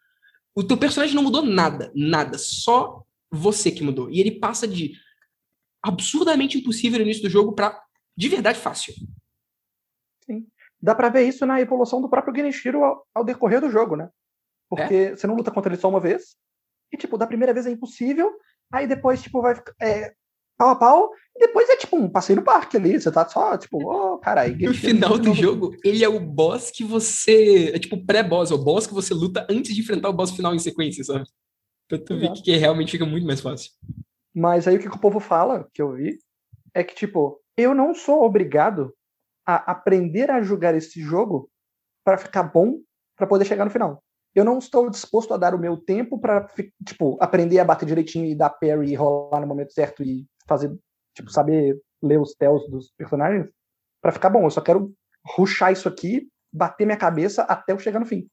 O 0.54 0.62
teu 0.62 0.76
personagem 0.76 1.14
não 1.14 1.22
mudou 1.22 1.42
nada, 1.42 1.90
nada, 1.94 2.36
só 2.36 3.02
você 3.30 3.70
que 3.70 3.82
mudou. 3.82 4.10
E 4.10 4.20
ele 4.20 4.32
passa 4.32 4.68
de 4.68 4.92
absurdamente 5.82 6.58
impossível 6.58 6.98
no 6.98 7.04
início 7.04 7.22
do 7.22 7.30
jogo 7.30 7.52
para 7.54 7.80
de 8.16 8.28
verdade 8.28 8.58
fácil. 8.58 8.94
Sim. 10.24 10.46
Dá 10.80 10.94
para 10.94 11.08
ver 11.08 11.22
isso 11.22 11.44
na 11.44 11.60
evolução 11.60 12.00
do 12.00 12.08
próprio 12.08 12.34
Genichiro 12.34 12.84
ao, 12.84 13.06
ao 13.14 13.24
decorrer 13.24 13.60
do 13.60 13.70
jogo, 13.70 13.96
né? 13.96 14.08
Porque 14.68 14.94
é? 14.94 15.16
você 15.16 15.26
não 15.26 15.34
luta 15.34 15.50
contra 15.50 15.72
ele 15.72 15.80
só 15.80 15.88
uma 15.88 16.00
vez, 16.00 16.36
e 16.92 16.96
tipo, 16.96 17.18
da 17.18 17.26
primeira 17.26 17.52
vez 17.52 17.66
é 17.66 17.70
impossível, 17.70 18.30
aí 18.72 18.86
depois, 18.86 19.22
tipo, 19.22 19.42
vai 19.42 19.60
é, 19.80 20.12
pau 20.56 20.68
a 20.68 20.76
pau, 20.76 21.10
e 21.36 21.46
depois 21.46 21.68
é 21.68 21.76
tipo 21.76 21.96
um 21.96 22.08
passeio 22.08 22.38
no 22.38 22.44
parque 22.44 22.76
ali, 22.76 23.00
você 23.00 23.10
tá 23.10 23.28
só, 23.28 23.56
tipo, 23.56 23.78
oh, 23.82 24.18
caralho. 24.18 24.56
No 24.58 24.74
final 24.74 25.18
do 25.18 25.34
jogo, 25.34 25.74
ele 25.84 26.04
é 26.04 26.08
o 26.08 26.20
boss 26.20 26.70
que 26.70 26.84
você. 26.84 27.72
É 27.74 27.78
tipo 27.78 28.04
pré-boss, 28.04 28.50
é 28.50 28.54
o 28.54 28.58
boss 28.58 28.86
que 28.86 28.94
você 28.94 29.14
luta 29.14 29.46
antes 29.50 29.74
de 29.74 29.80
enfrentar 29.80 30.08
o 30.08 30.12
boss 30.12 30.30
final 30.30 30.54
em 30.54 30.58
sequência, 30.58 31.02
sabe? 31.02 31.24
Pra 31.88 31.98
tu 31.98 32.16
ver 32.18 32.32
que 32.32 32.56
realmente 32.56 32.92
fica 32.92 33.06
muito 33.06 33.26
mais 33.26 33.40
fácil. 33.40 33.72
Mas 34.40 34.66
aí 34.66 34.76
o 34.76 34.80
que 34.80 34.88
o 34.88 34.98
povo 34.98 35.20
fala, 35.20 35.68
que 35.74 35.82
eu 35.82 35.92
vi, 35.92 36.18
é 36.72 36.82
que, 36.82 36.94
tipo, 36.94 37.38
eu 37.58 37.74
não 37.74 37.94
sou 37.94 38.22
obrigado 38.22 38.90
a 39.46 39.56
aprender 39.70 40.30
a 40.30 40.40
jogar 40.40 40.74
esse 40.74 40.98
jogo 40.98 41.50
para 42.02 42.16
ficar 42.16 42.44
bom 42.44 42.78
para 43.14 43.26
poder 43.26 43.44
chegar 43.44 43.66
no 43.66 43.70
final. 43.70 44.02
Eu 44.34 44.42
não 44.42 44.56
estou 44.56 44.88
disposto 44.88 45.34
a 45.34 45.36
dar 45.36 45.54
o 45.54 45.58
meu 45.58 45.76
tempo 45.76 46.18
para, 46.18 46.48
tipo, 46.86 47.18
aprender 47.20 47.58
a 47.58 47.64
bater 47.66 47.84
direitinho 47.84 48.24
e 48.24 48.34
dar 48.34 48.48
parry 48.48 48.92
e 48.92 48.94
rolar 48.94 49.40
no 49.40 49.46
momento 49.46 49.74
certo 49.74 50.02
e 50.02 50.24
fazer, 50.48 50.74
tipo, 51.14 51.30
saber 51.30 51.78
ler 52.02 52.18
os 52.18 52.32
tells 52.32 52.66
dos 52.70 52.90
personagens 52.96 53.46
para 54.00 54.12
ficar 54.12 54.30
bom. 54.30 54.44
Eu 54.44 54.50
só 54.50 54.62
quero 54.62 54.90
ruxar 55.36 55.70
isso 55.70 55.86
aqui, 55.86 56.30
bater 56.50 56.86
minha 56.86 56.96
cabeça 56.96 57.42
até 57.42 57.74
eu 57.74 57.78
chegar 57.78 58.00
no 58.00 58.06
fim. 58.06 58.26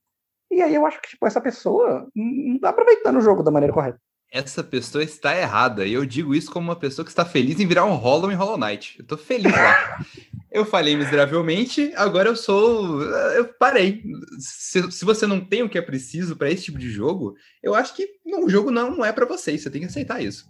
E 0.49 0.61
aí 0.61 0.73
eu 0.73 0.85
acho 0.85 1.01
que, 1.01 1.09
tipo, 1.09 1.27
essa 1.27 1.41
pessoa 1.41 2.07
não 2.15 2.57
tá 2.61 2.69
aproveitando 2.69 3.17
o 3.17 3.21
jogo 3.21 3.43
da 3.43 3.51
maneira 3.51 3.73
correta 3.73 3.99
essa 4.31 4.63
pessoa 4.63 5.03
está 5.03 5.35
errada. 5.37 5.85
E 5.85 5.93
eu 5.93 6.05
digo 6.05 6.35
isso 6.35 6.51
como 6.51 6.69
uma 6.69 6.75
pessoa 6.75 7.05
que 7.05 7.11
está 7.11 7.25
feliz 7.25 7.59
em 7.59 7.67
virar 7.67 7.85
um 7.85 7.95
Hollow 7.95 8.31
em 8.31 8.35
Hollow 8.35 8.57
Knight. 8.57 8.99
Eu 8.99 9.05
tô 9.05 9.17
feliz 9.17 9.51
lá. 9.51 10.05
eu 10.51 10.65
falei 10.65 10.95
miseravelmente, 10.95 11.93
agora 11.95 12.29
eu 12.29 12.35
sou. 12.35 13.01
Eu 13.01 13.53
parei. 13.53 14.03
Se, 14.39 14.91
se 14.91 15.05
você 15.05 15.25
não 15.25 15.39
tem 15.39 15.63
o 15.63 15.69
que 15.69 15.77
é 15.77 15.81
preciso 15.81 16.35
para 16.35 16.51
esse 16.51 16.65
tipo 16.65 16.77
de 16.77 16.89
jogo, 16.89 17.35
eu 17.63 17.73
acho 17.73 17.95
que 17.95 18.07
não, 18.25 18.45
o 18.45 18.49
jogo 18.49 18.71
não, 18.71 18.95
não 18.97 19.05
é 19.05 19.11
para 19.11 19.25
você. 19.25 19.57
Você 19.57 19.69
tem 19.69 19.81
que 19.81 19.87
aceitar 19.87 20.21
isso. 20.21 20.47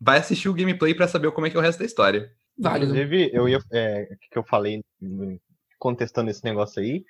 Vai 0.00 0.18
assistir 0.18 0.48
o 0.48 0.54
gameplay 0.54 0.94
para 0.94 1.08
saber 1.08 1.30
como 1.32 1.46
é 1.46 1.50
que 1.50 1.56
é 1.56 1.60
o 1.60 1.62
resto 1.62 1.80
da 1.80 1.84
história. 1.84 2.32
Válido. 2.58 2.92
Inclusive, 2.92 3.30
eu 3.32 3.48
ia. 3.48 3.60
É, 3.72 4.08
que 4.30 4.38
eu 4.38 4.44
falei 4.44 4.82
contestando 5.78 6.30
esse 6.30 6.42
negócio 6.44 6.82
aí, 6.82 7.04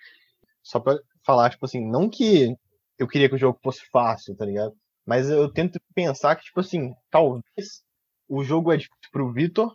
só 0.62 0.78
para 0.78 0.98
falar, 1.24 1.50
tipo 1.50 1.64
assim, 1.64 1.80
não 1.80 2.08
que 2.08 2.54
eu 2.98 3.08
queria 3.08 3.28
que 3.28 3.34
o 3.34 3.38
jogo 3.38 3.58
fosse 3.62 3.80
fácil, 3.90 4.36
tá 4.36 4.44
ligado? 4.44 4.74
Mas 5.08 5.30
eu 5.30 5.50
tento 5.50 5.80
pensar 5.94 6.36
que, 6.36 6.44
tipo 6.44 6.60
assim, 6.60 6.92
talvez 7.10 7.82
o 8.28 8.44
jogo 8.44 8.70
é 8.70 8.76
difícil 8.76 9.10
pro 9.10 9.32
Vitor, 9.32 9.74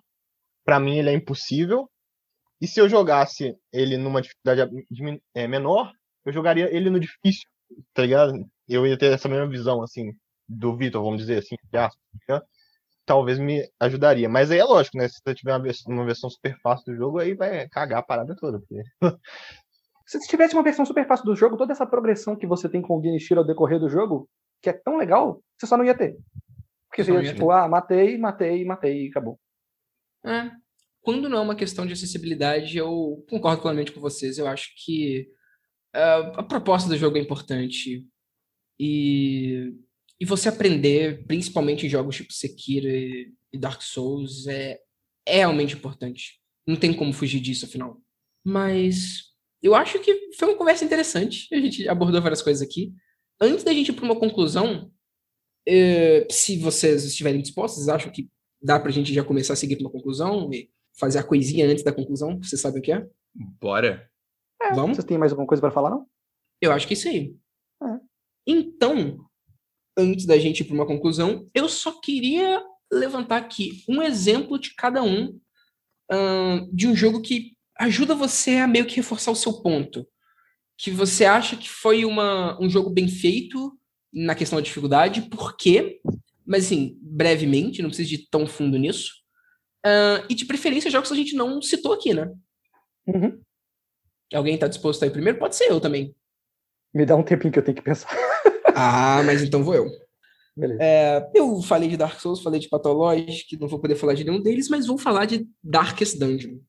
para 0.63 0.79
mim 0.79 0.99
ele 0.99 1.09
é 1.09 1.13
impossível. 1.13 1.89
E 2.61 2.67
se 2.67 2.79
eu 2.79 2.87
jogasse 2.87 3.57
ele 3.73 3.97
numa 3.97 4.21
dificuldade 4.21 4.71
é, 5.33 5.47
menor, 5.47 5.91
eu 6.23 6.31
jogaria 6.31 6.71
ele 6.71 6.87
no 6.91 6.99
difícil, 6.99 7.49
tá 7.95 8.03
ligado? 8.03 8.31
Eu 8.69 8.85
ia 8.85 8.95
ter 8.95 9.11
essa 9.11 9.27
mesma 9.27 9.49
visão, 9.49 9.81
assim, 9.81 10.13
do 10.47 10.77
Vitor, 10.77 11.03
vamos 11.03 11.21
dizer 11.21 11.39
assim, 11.39 11.55
tá 11.71 11.89
talvez 13.03 13.39
me 13.39 13.67
ajudaria. 13.79 14.29
Mas 14.29 14.51
aí 14.51 14.59
é 14.59 14.63
lógico, 14.63 14.99
né? 14.99 15.07
Se 15.07 15.19
você 15.19 15.33
tiver 15.33 15.51
uma 15.51 16.05
versão, 16.05 16.29
super 16.29 16.55
fácil 16.61 16.93
do 16.93 16.95
jogo, 16.95 17.17
aí 17.17 17.33
vai 17.33 17.67
cagar 17.69 18.01
a 18.01 18.03
parada 18.03 18.35
toda. 18.35 18.59
Porque... 18.59 18.83
Se 20.05 20.19
você 20.19 20.27
tivesse 20.27 20.53
uma 20.53 20.63
versão 20.63 20.85
super 20.85 21.07
fácil 21.07 21.25
do 21.25 21.35
jogo, 21.35 21.57
toda 21.57 21.71
essa 21.71 21.87
progressão 21.87 22.35
que 22.35 22.45
você 22.45 22.69
tem 22.69 22.83
com 22.83 22.99
o 22.99 23.01
Genichiro 23.01 23.39
ao 23.39 23.47
decorrer 23.47 23.79
do 23.79 23.89
jogo, 23.89 24.29
que 24.63 24.69
é 24.69 24.73
tão 24.73 24.97
legal, 24.97 25.43
você 25.57 25.67
só 25.67 25.75
não 25.75 25.83
ia 25.83 25.93
ter. 25.93 26.17
Porque 26.89 27.03
você 27.03 27.11
ia, 27.11 27.33
tipo, 27.33 27.47
ter. 27.47 27.53
ah, 27.53 27.67
matei, 27.67 28.17
matei, 28.17 28.63
matei 28.63 29.05
e 29.05 29.09
acabou. 29.09 29.37
É. 30.25 30.49
Quando 31.01 31.27
não 31.27 31.39
é 31.39 31.41
uma 31.41 31.55
questão 31.55 31.85
de 31.85 31.91
acessibilidade, 31.91 32.77
eu 32.77 33.25
concordo 33.29 33.61
plenamente 33.61 33.91
com 33.91 33.99
vocês. 33.99 34.37
Eu 34.37 34.47
acho 34.47 34.69
que 34.85 35.27
uh, 35.93 36.39
a 36.39 36.43
proposta 36.43 36.87
do 36.87 36.97
jogo 36.97 37.17
é 37.17 37.19
importante. 37.19 38.07
E, 38.79 39.73
e 40.17 40.25
você 40.25 40.47
aprender, 40.47 41.25
principalmente 41.27 41.85
em 41.85 41.89
jogos 41.89 42.15
tipo 42.15 42.31
Sekiro 42.31 42.87
e, 42.87 43.33
e 43.51 43.57
Dark 43.57 43.81
Souls, 43.81 44.47
é, 44.47 44.79
é 45.25 45.37
realmente 45.39 45.75
importante. 45.75 46.39
Não 46.65 46.77
tem 46.77 46.93
como 46.93 47.11
fugir 47.11 47.41
disso, 47.41 47.65
afinal. 47.65 48.01
Mas 48.45 49.33
eu 49.61 49.75
acho 49.75 49.99
que 49.99 50.31
foi 50.37 50.47
uma 50.47 50.57
conversa 50.57 50.85
interessante. 50.85 51.53
A 51.53 51.59
gente 51.59 51.89
abordou 51.89 52.21
várias 52.21 52.41
coisas 52.41 52.65
aqui 52.65 52.93
antes 53.43 53.63
da 53.63 53.73
gente 53.73 53.89
ir 53.89 53.93
para 53.93 54.05
uma 54.05 54.19
conclusão, 54.19 54.91
eh, 55.67 56.27
se 56.29 56.57
vocês 56.57 57.03
estiverem 57.03 57.41
dispostos, 57.41 57.89
acham 57.89 58.11
que 58.11 58.29
dá 58.61 58.79
para 58.79 58.89
a 58.89 58.93
gente 58.93 59.13
já 59.13 59.23
começar 59.23 59.53
a 59.53 59.55
seguir 59.55 59.75
para 59.75 59.85
uma 59.85 59.91
conclusão 59.91 60.49
e 60.53 60.69
fazer 60.97 61.19
a 61.19 61.23
coisinha 61.23 61.67
antes 61.67 61.83
da 61.83 61.91
conclusão? 61.91 62.39
Você 62.41 62.57
sabe 62.57 62.79
o 62.79 62.81
que 62.81 62.91
é? 62.91 63.07
Bora. 63.59 64.09
É, 64.61 64.73
Vamos? 64.73 64.95
Vocês 64.95 65.05
têm 65.05 65.17
mais 65.17 65.31
alguma 65.31 65.47
coisa 65.47 65.61
para 65.61 65.71
falar, 65.71 65.89
não? 65.89 66.07
Eu 66.61 66.71
acho 66.71 66.87
que 66.87 66.93
é 66.93 66.97
isso 66.97 67.09
aí. 67.09 67.35
É. 67.83 67.99
Então, 68.47 69.25
antes 69.97 70.25
da 70.25 70.37
gente 70.37 70.61
ir 70.61 70.63
para 70.63 70.75
uma 70.75 70.87
conclusão, 70.87 71.49
eu 71.53 71.67
só 71.67 71.99
queria 71.99 72.63
levantar 72.91 73.37
aqui 73.37 73.83
um 73.89 74.01
exemplo 74.01 74.59
de 74.59 74.73
cada 74.75 75.03
um 75.03 75.39
uh, 76.11 76.69
de 76.71 76.87
um 76.87 76.95
jogo 76.95 77.21
que 77.21 77.53
ajuda 77.77 78.15
você 78.15 78.57
a 78.57 78.67
meio 78.67 78.85
que 78.85 78.95
reforçar 78.95 79.31
o 79.31 79.35
seu 79.35 79.61
ponto. 79.61 80.07
Que 80.77 80.91
você 80.91 81.25
acha 81.25 81.55
que 81.55 81.69
foi 81.69 82.05
uma, 82.05 82.59
um 82.61 82.69
jogo 82.69 82.89
bem 82.89 83.07
feito 83.07 83.77
na 84.13 84.35
questão 84.35 84.57
da 84.57 84.63
dificuldade, 84.63 85.21
por 85.23 85.57
quê? 85.57 85.99
Mas 86.45 86.65
assim, 86.65 86.97
brevemente, 87.01 87.81
não 87.81 87.89
precisa 87.89 88.13
ir 88.13 88.27
tão 88.29 88.45
fundo 88.45 88.77
nisso. 88.77 89.11
Uh, 89.85 90.25
e 90.29 90.35
de 90.35 90.45
preferência, 90.45 90.91
jogos 90.91 91.09
que 91.09 91.13
a 91.13 91.17
gente 91.17 91.35
não 91.35 91.61
citou 91.61 91.93
aqui, 91.93 92.13
né? 92.13 92.31
Uhum. 93.07 93.41
Alguém 94.33 94.57
tá 94.57 94.67
disposto 94.67 95.03
aí 95.03 95.09
primeiro? 95.09 95.39
Pode 95.39 95.55
ser 95.55 95.69
eu 95.69 95.79
também. 95.79 96.15
Me 96.93 97.05
dá 97.05 97.15
um 97.15 97.23
tempinho 97.23 97.51
que 97.51 97.59
eu 97.59 97.63
tenho 97.63 97.75
que 97.75 97.83
pensar. 97.83 98.09
ah, 98.75 99.21
mas 99.25 99.41
então 99.41 99.63
vou 99.63 99.75
eu. 99.75 99.89
É, 100.79 101.27
eu 101.33 101.61
falei 101.61 101.89
de 101.89 101.97
Dark 101.97 102.19
Souls, 102.19 102.41
falei 102.41 102.59
de 102.59 102.69
Pathologic, 102.69 103.57
não 103.59 103.67
vou 103.67 103.79
poder 103.79 103.95
falar 103.95 104.13
de 104.13 104.23
nenhum 104.23 104.41
deles, 104.41 104.69
mas 104.69 104.85
vou 104.85 104.97
falar 104.97 105.25
de 105.25 105.47
Darkest 105.63 106.19
Dungeon. 106.19 106.59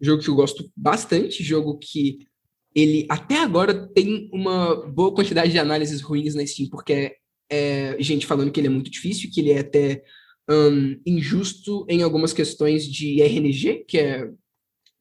Jogo 0.00 0.22
que 0.22 0.28
eu 0.28 0.36
gosto 0.36 0.70
bastante, 0.76 1.42
jogo 1.42 1.76
que 1.78 2.26
ele 2.74 3.06
até 3.08 3.38
agora 3.38 3.88
tem 3.88 4.30
uma 4.32 4.86
boa 4.88 5.14
quantidade 5.14 5.50
de 5.50 5.58
análises 5.58 6.00
ruins 6.00 6.34
na 6.34 6.46
Steam, 6.46 6.68
porque 6.68 6.92
é, 6.92 7.16
é 7.50 7.96
gente 8.02 8.26
falando 8.26 8.50
que 8.50 8.60
ele 8.60 8.68
é 8.68 8.70
muito 8.70 8.90
difícil, 8.90 9.30
que 9.32 9.40
ele 9.40 9.50
é 9.50 9.60
até 9.60 10.02
um, 10.48 11.00
injusto 11.06 11.84
em 11.88 12.02
algumas 12.02 12.32
questões 12.32 12.84
de 12.84 13.20
RNG, 13.22 13.84
que 13.86 13.98
é 13.98 14.30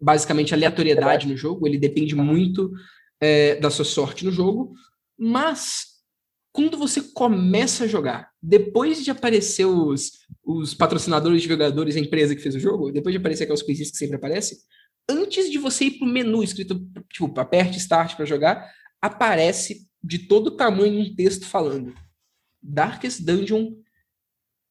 basicamente 0.02 0.54
aleatoriedade 0.54 1.28
no 1.28 1.36
jogo, 1.36 1.68
ele 1.68 1.78
depende 1.78 2.16
muito 2.16 2.72
é, 3.20 3.56
da 3.56 3.70
sua 3.70 3.86
sorte 3.86 4.24
no 4.24 4.32
jogo, 4.32 4.74
mas 5.18 6.00
quando 6.52 6.78
você 6.78 7.02
começa 7.14 7.84
a 7.84 7.88
jogar, 7.88 8.30
depois 8.42 9.04
de 9.04 9.12
aparecer 9.12 9.66
os, 9.66 10.12
os 10.44 10.74
patrocinadores 10.74 11.42
de 11.42 11.48
jogadores, 11.48 11.96
a 11.96 12.00
empresa 12.00 12.36
que 12.36 12.42
fez 12.42 12.56
o 12.56 12.60
jogo, 12.60 12.92
depois 12.92 13.14
de 13.14 13.20
aparecer 13.20 13.44
aquelas 13.44 13.62
coisinhas 13.62 13.92
que 13.92 13.98
sempre 13.98 14.16
aparecem, 14.16 14.58
antes 15.10 15.50
de 15.50 15.58
você 15.58 15.86
ir 15.86 15.92
pro 15.98 16.08
menu 16.08 16.44
escrito, 16.44 16.80
tipo, 17.12 17.40
aperte 17.40 17.78
Start 17.78 18.16
para 18.16 18.26
jogar, 18.26 18.72
aparece 19.02 19.88
de 20.02 20.20
todo 20.20 20.56
tamanho 20.56 21.02
um 21.02 21.16
texto 21.16 21.46
falando 21.46 21.94
Darkest 22.62 23.22
Dungeon 23.24 23.74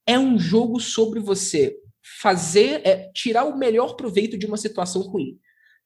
é 0.07 0.19
um 0.19 0.39
jogo 0.39 0.81
sobre 0.81 1.21
você 1.21 1.77
fazer, 2.21 2.81
é, 2.87 3.11
tirar 3.13 3.45
o 3.45 3.59
melhor 3.59 3.95
proveito 3.95 4.39
de 4.39 4.47
uma 4.47 4.57
situação 4.57 5.03
ruim. 5.03 5.39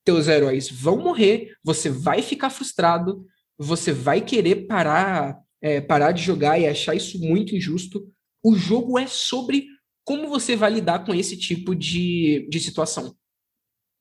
Teus 0.04 0.28
heróis 0.28 0.68
vão 0.70 0.98
morrer, 0.98 1.54
você 1.62 1.88
vai 1.88 2.22
ficar 2.22 2.50
frustrado, 2.50 3.26
você 3.58 3.92
vai 3.92 4.20
querer 4.20 4.66
parar, 4.66 5.38
é, 5.60 5.80
parar 5.80 6.12
de 6.12 6.22
jogar 6.22 6.58
e 6.58 6.66
achar 6.66 6.94
isso 6.94 7.18
muito 7.20 7.54
injusto. 7.54 8.08
O 8.42 8.54
jogo 8.54 8.98
é 8.98 9.06
sobre 9.06 9.66
como 10.04 10.28
você 10.28 10.56
vai 10.56 10.72
lidar 10.72 11.04
com 11.04 11.14
esse 11.14 11.36
tipo 11.36 11.74
de, 11.74 12.46
de 12.50 12.60
situação. 12.60 13.16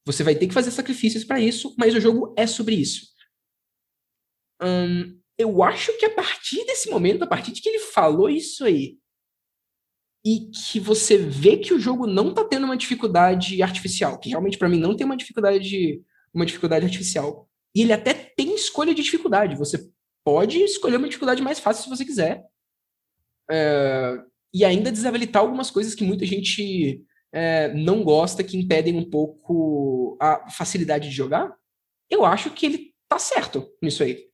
Você 0.05 0.23
vai 0.23 0.35
ter 0.35 0.47
que 0.47 0.53
fazer 0.53 0.71
sacrifícios 0.71 1.23
para 1.23 1.39
isso, 1.39 1.75
mas 1.77 1.93
o 1.93 2.01
jogo 2.01 2.33
é 2.37 2.47
sobre 2.47 2.75
isso. 2.75 3.07
Hum, 4.61 5.19
eu 5.37 5.63
acho 5.63 5.97
que 5.97 6.05
a 6.05 6.13
partir 6.13 6.65
desse 6.65 6.89
momento, 6.89 7.23
a 7.23 7.27
partir 7.27 7.51
de 7.51 7.61
que 7.61 7.69
ele 7.69 7.79
falou 7.79 8.29
isso 8.29 8.63
aí, 8.63 8.97
e 10.23 10.51
que 10.51 10.79
você 10.79 11.17
vê 11.17 11.57
que 11.57 11.73
o 11.73 11.79
jogo 11.79 12.05
não 12.05 12.33
tá 12.33 12.43
tendo 12.45 12.65
uma 12.65 12.77
dificuldade 12.77 13.61
artificial, 13.61 14.19
que 14.19 14.29
realmente 14.29 14.57
para 14.57 14.69
mim 14.69 14.79
não 14.79 14.95
tem 14.95 15.05
uma 15.05 15.17
dificuldade 15.17 16.03
uma 16.33 16.45
dificuldade 16.45 16.85
artificial. 16.85 17.49
E 17.75 17.81
ele 17.81 17.93
até 17.93 18.13
tem 18.13 18.55
escolha 18.55 18.93
de 18.93 19.03
dificuldade. 19.03 19.57
Você 19.57 19.89
pode 20.23 20.59
escolher 20.59 20.97
uma 20.97 21.07
dificuldade 21.07 21.41
mais 21.41 21.59
fácil 21.59 21.83
se 21.83 21.89
você 21.89 22.05
quiser. 22.05 22.43
É, 23.49 24.17
e 24.53 24.63
ainda 24.63 24.91
desabilitar 24.91 25.41
algumas 25.41 25.69
coisas 25.69 25.95
que 25.95 26.03
muita 26.03 26.25
gente 26.25 27.03
é, 27.31 27.73
não 27.73 28.03
gosta, 28.03 28.43
que 28.43 28.57
impedem 28.57 28.95
um 28.95 29.09
pouco 29.09 30.17
a 30.19 30.49
facilidade 30.49 31.09
de 31.09 31.15
jogar. 31.15 31.53
Eu 32.09 32.25
acho 32.25 32.49
que 32.51 32.65
ele 32.65 32.93
tá 33.07 33.17
certo 33.17 33.67
nisso 33.81 34.03
aí. 34.03 34.25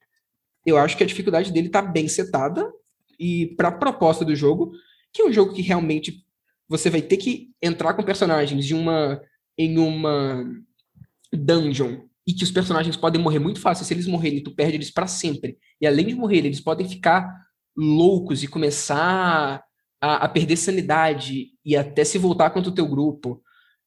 Eu 0.66 0.78
acho 0.78 0.98
que 0.98 1.04
a 1.04 1.08
dificuldade 1.08 1.52
dele 1.52 1.70
tá 1.70 1.82
bem 1.82 2.08
setada. 2.08 2.72
E 3.20 3.48
para 3.56 3.70
a 3.70 3.78
proposta 3.78 4.26
do 4.26 4.36
jogo, 4.36 4.72
que 5.14 5.22
é 5.22 5.26
um 5.26 5.34
jogo 5.34 5.54
que 5.54 5.62
realmente 5.62 6.26
você 6.68 6.90
vai 6.90 7.02
ter 7.02 7.18
que 7.18 7.52
entrar 7.62 7.94
com 7.94 8.04
personagens 8.04 8.66
de 8.66 8.76
uma 8.76 9.22
em 9.58 9.80
uma 9.80 10.46
dungeon 11.34 12.02
e 12.28 12.34
que 12.34 12.44
os 12.44 12.52
personagens 12.52 12.96
podem 12.96 13.22
morrer 13.22 13.40
muito 13.40 13.60
fácil. 13.60 13.86
Se 13.86 13.94
eles 13.94 14.06
morrerem, 14.06 14.44
tu 14.44 14.54
perde 14.54 14.76
eles 14.76 14.92
para 14.92 15.08
sempre. 15.08 15.58
E 15.82 15.88
além 15.88 16.06
de 16.06 16.14
morrer, 16.14 16.40
eles 16.40 16.60
podem 16.60 16.88
ficar 16.88 17.48
loucos 17.76 18.44
e 18.44 18.48
começar 18.48 19.64
a, 20.02 20.26
a, 20.26 20.30
perder 20.30 20.58
sanidade 20.58 21.48
e 21.66 21.76
até 21.76 22.04
se 22.04 22.18
voltar 22.18 22.50
contra 22.50 22.72
o 22.72 22.76
teu 22.76 22.88
grupo. 22.88 23.42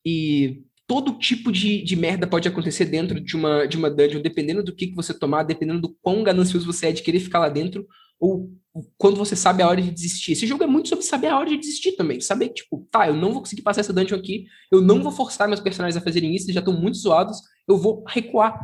E 0.05 0.63
todo 0.87 1.19
tipo 1.19 1.53
de, 1.53 1.83
de 1.83 1.95
merda 1.95 2.27
pode 2.27 2.49
acontecer 2.49 2.85
dentro 2.85 3.21
de 3.21 3.37
uma, 3.37 3.67
de 3.67 3.77
uma 3.77 3.91
dungeon, 3.91 4.21
dependendo 4.21 4.63
do 4.63 4.75
que, 4.75 4.89
que 4.89 4.95
você 4.95 5.15
tomar, 5.15 5.45
dependendo 5.45 5.81
do 5.81 5.97
quão 6.03 6.23
ganancioso 6.23 6.67
você 6.67 6.87
é 6.87 6.93
de 6.93 7.03
querer 7.03 7.21
ficar 7.21 7.39
lá 7.39 7.49
dentro, 7.49 7.87
ou 8.19 8.51
quando 8.99 9.17
você 9.17 9.35
sabe 9.35 9.63
a 9.63 9.69
hora 9.69 9.81
de 9.81 9.91
desistir. 9.91 10.33
Esse 10.33 10.47
jogo 10.47 10.63
é 10.63 10.67
muito 10.67 10.89
sobre 10.89 11.05
saber 11.05 11.29
a 11.29 11.39
hora 11.39 11.49
de 11.49 11.57
desistir 11.57 11.93
também. 11.93 12.21
Saber, 12.21 12.51
tipo, 12.51 12.87
tá, 12.91 13.09
eu 13.09 13.15
não 13.15 13.33
vou 13.33 13.41
conseguir 13.41 13.63
passar 13.63 13.81
essa 13.81 13.93
dungeon 13.93 14.19
aqui, 14.19 14.47
eu 14.71 14.81
não 14.81 15.03
vou 15.03 15.11
forçar 15.11 15.49
meus 15.49 15.61
personagens 15.61 15.97
a 15.97 16.05
fazerem 16.05 16.35
isso, 16.35 16.47
eles 16.47 16.55
já 16.55 16.61
estão 16.61 16.79
muito 16.79 16.99
zoados, 16.99 17.39
eu 17.69 17.79
vou 17.79 18.05
recuar. 18.07 18.59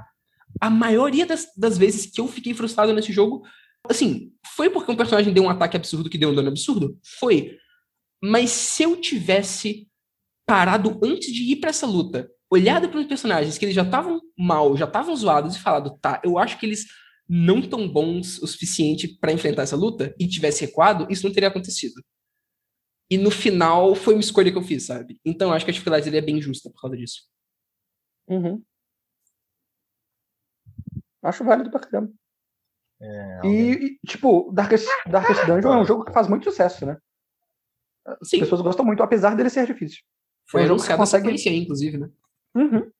A 0.61 0.71
maioria 0.71 1.27
das, 1.27 1.47
das 1.57 1.77
vezes 1.77 2.07
que 2.07 2.21
eu 2.21 2.29
fiquei 2.29 2.55
frustrado 2.55 2.93
nesse 2.93 3.13
jogo, 3.13 3.43
assim, 3.91 4.33
foi 4.55 4.71
porque 4.71 4.91
um 4.91 4.97
personagem 4.97 5.33
deu 5.33 5.45
um 5.45 5.51
ataque 5.51 5.77
absurdo 5.77 6.11
que 6.11 6.19
deu 6.19 6.31
um 6.31 6.35
dano 6.35 6.49
absurdo? 6.49 6.99
Foi. 7.19 7.59
Mas 8.23 8.51
se 8.51 8.83
eu 8.83 9.01
tivesse 9.01 9.89
parado 10.47 10.99
antes 11.03 11.33
de 11.33 11.43
ir 11.53 11.57
para 11.57 11.71
essa 11.71 11.87
luta, 11.87 12.31
olhado 12.51 12.89
para 12.89 13.01
os 13.01 13.07
personagens 13.07 13.59
que 13.59 13.65
eles 13.65 13.75
já 13.75 13.83
estavam 13.83 14.21
mal, 14.39 14.77
já 14.77 14.85
estavam 14.85 15.15
zoados 15.15 15.57
e 15.57 15.61
falado, 15.61 15.99
tá, 16.01 16.21
eu 16.25 16.39
acho 16.39 16.59
que 16.59 16.67
eles 16.67 16.87
não 17.29 17.61
tão 17.61 17.89
bons 17.89 18.39
o 18.39 18.47
suficiente 18.47 19.09
para 19.19 19.33
enfrentar 19.33 19.63
essa 19.63 19.77
luta 19.77 20.15
e 20.19 20.29
tivesse 20.29 20.65
recuado, 20.65 21.07
isso 21.11 21.27
não 21.27 21.33
teria 21.33 21.49
acontecido. 21.49 22.01
E 23.11 23.19
no 23.19 23.31
final 23.31 23.95
foi 23.95 24.15
uma 24.15 24.21
escolha 24.21 24.51
que 24.51 24.59
eu 24.59 24.63
fiz, 24.63 24.87
sabe? 24.87 25.19
Então 25.25 25.53
acho 25.53 25.65
que 25.65 25.71
a 25.71 25.75
dificuldade 25.75 26.05
dele 26.05 26.19
é 26.19 26.23
bem 26.23 26.41
justa 26.41 26.71
por 26.71 26.81
causa 26.81 26.97
disso. 26.97 27.23
Uhum. 28.29 28.63
Acho 31.23 31.45
válido 31.45 31.71
pra 31.71 31.81
caramba. 31.81 32.13
É, 33.01 33.41
e, 33.45 33.73
e, 33.73 33.99
tipo, 34.07 34.51
Darkest, 34.53 34.89
Darkest 35.07 35.45
Dungeon 35.47 35.73
é 35.73 35.79
um 35.79 35.85
jogo 35.85 36.05
que 36.05 36.13
faz 36.13 36.29
muito 36.29 36.45
sucesso, 36.45 36.87
né? 36.87 36.97
As 38.07 38.29
Sim. 38.29 38.41
pessoas 38.41 38.61
gostam 38.61 38.85
muito, 38.85 39.03
apesar 39.03 39.35
dele 39.35 39.51
ser 39.51 39.67
difícil. 39.67 40.03
Foi 40.49 40.63
é 40.63 40.65
um 40.65 40.69
jogo 40.69 40.83
que 40.83 40.97
consegue... 40.97 41.29
aí, 41.29 41.59
inclusive, 41.59 41.99
né? 41.99 42.09
Uhum. 42.55 42.91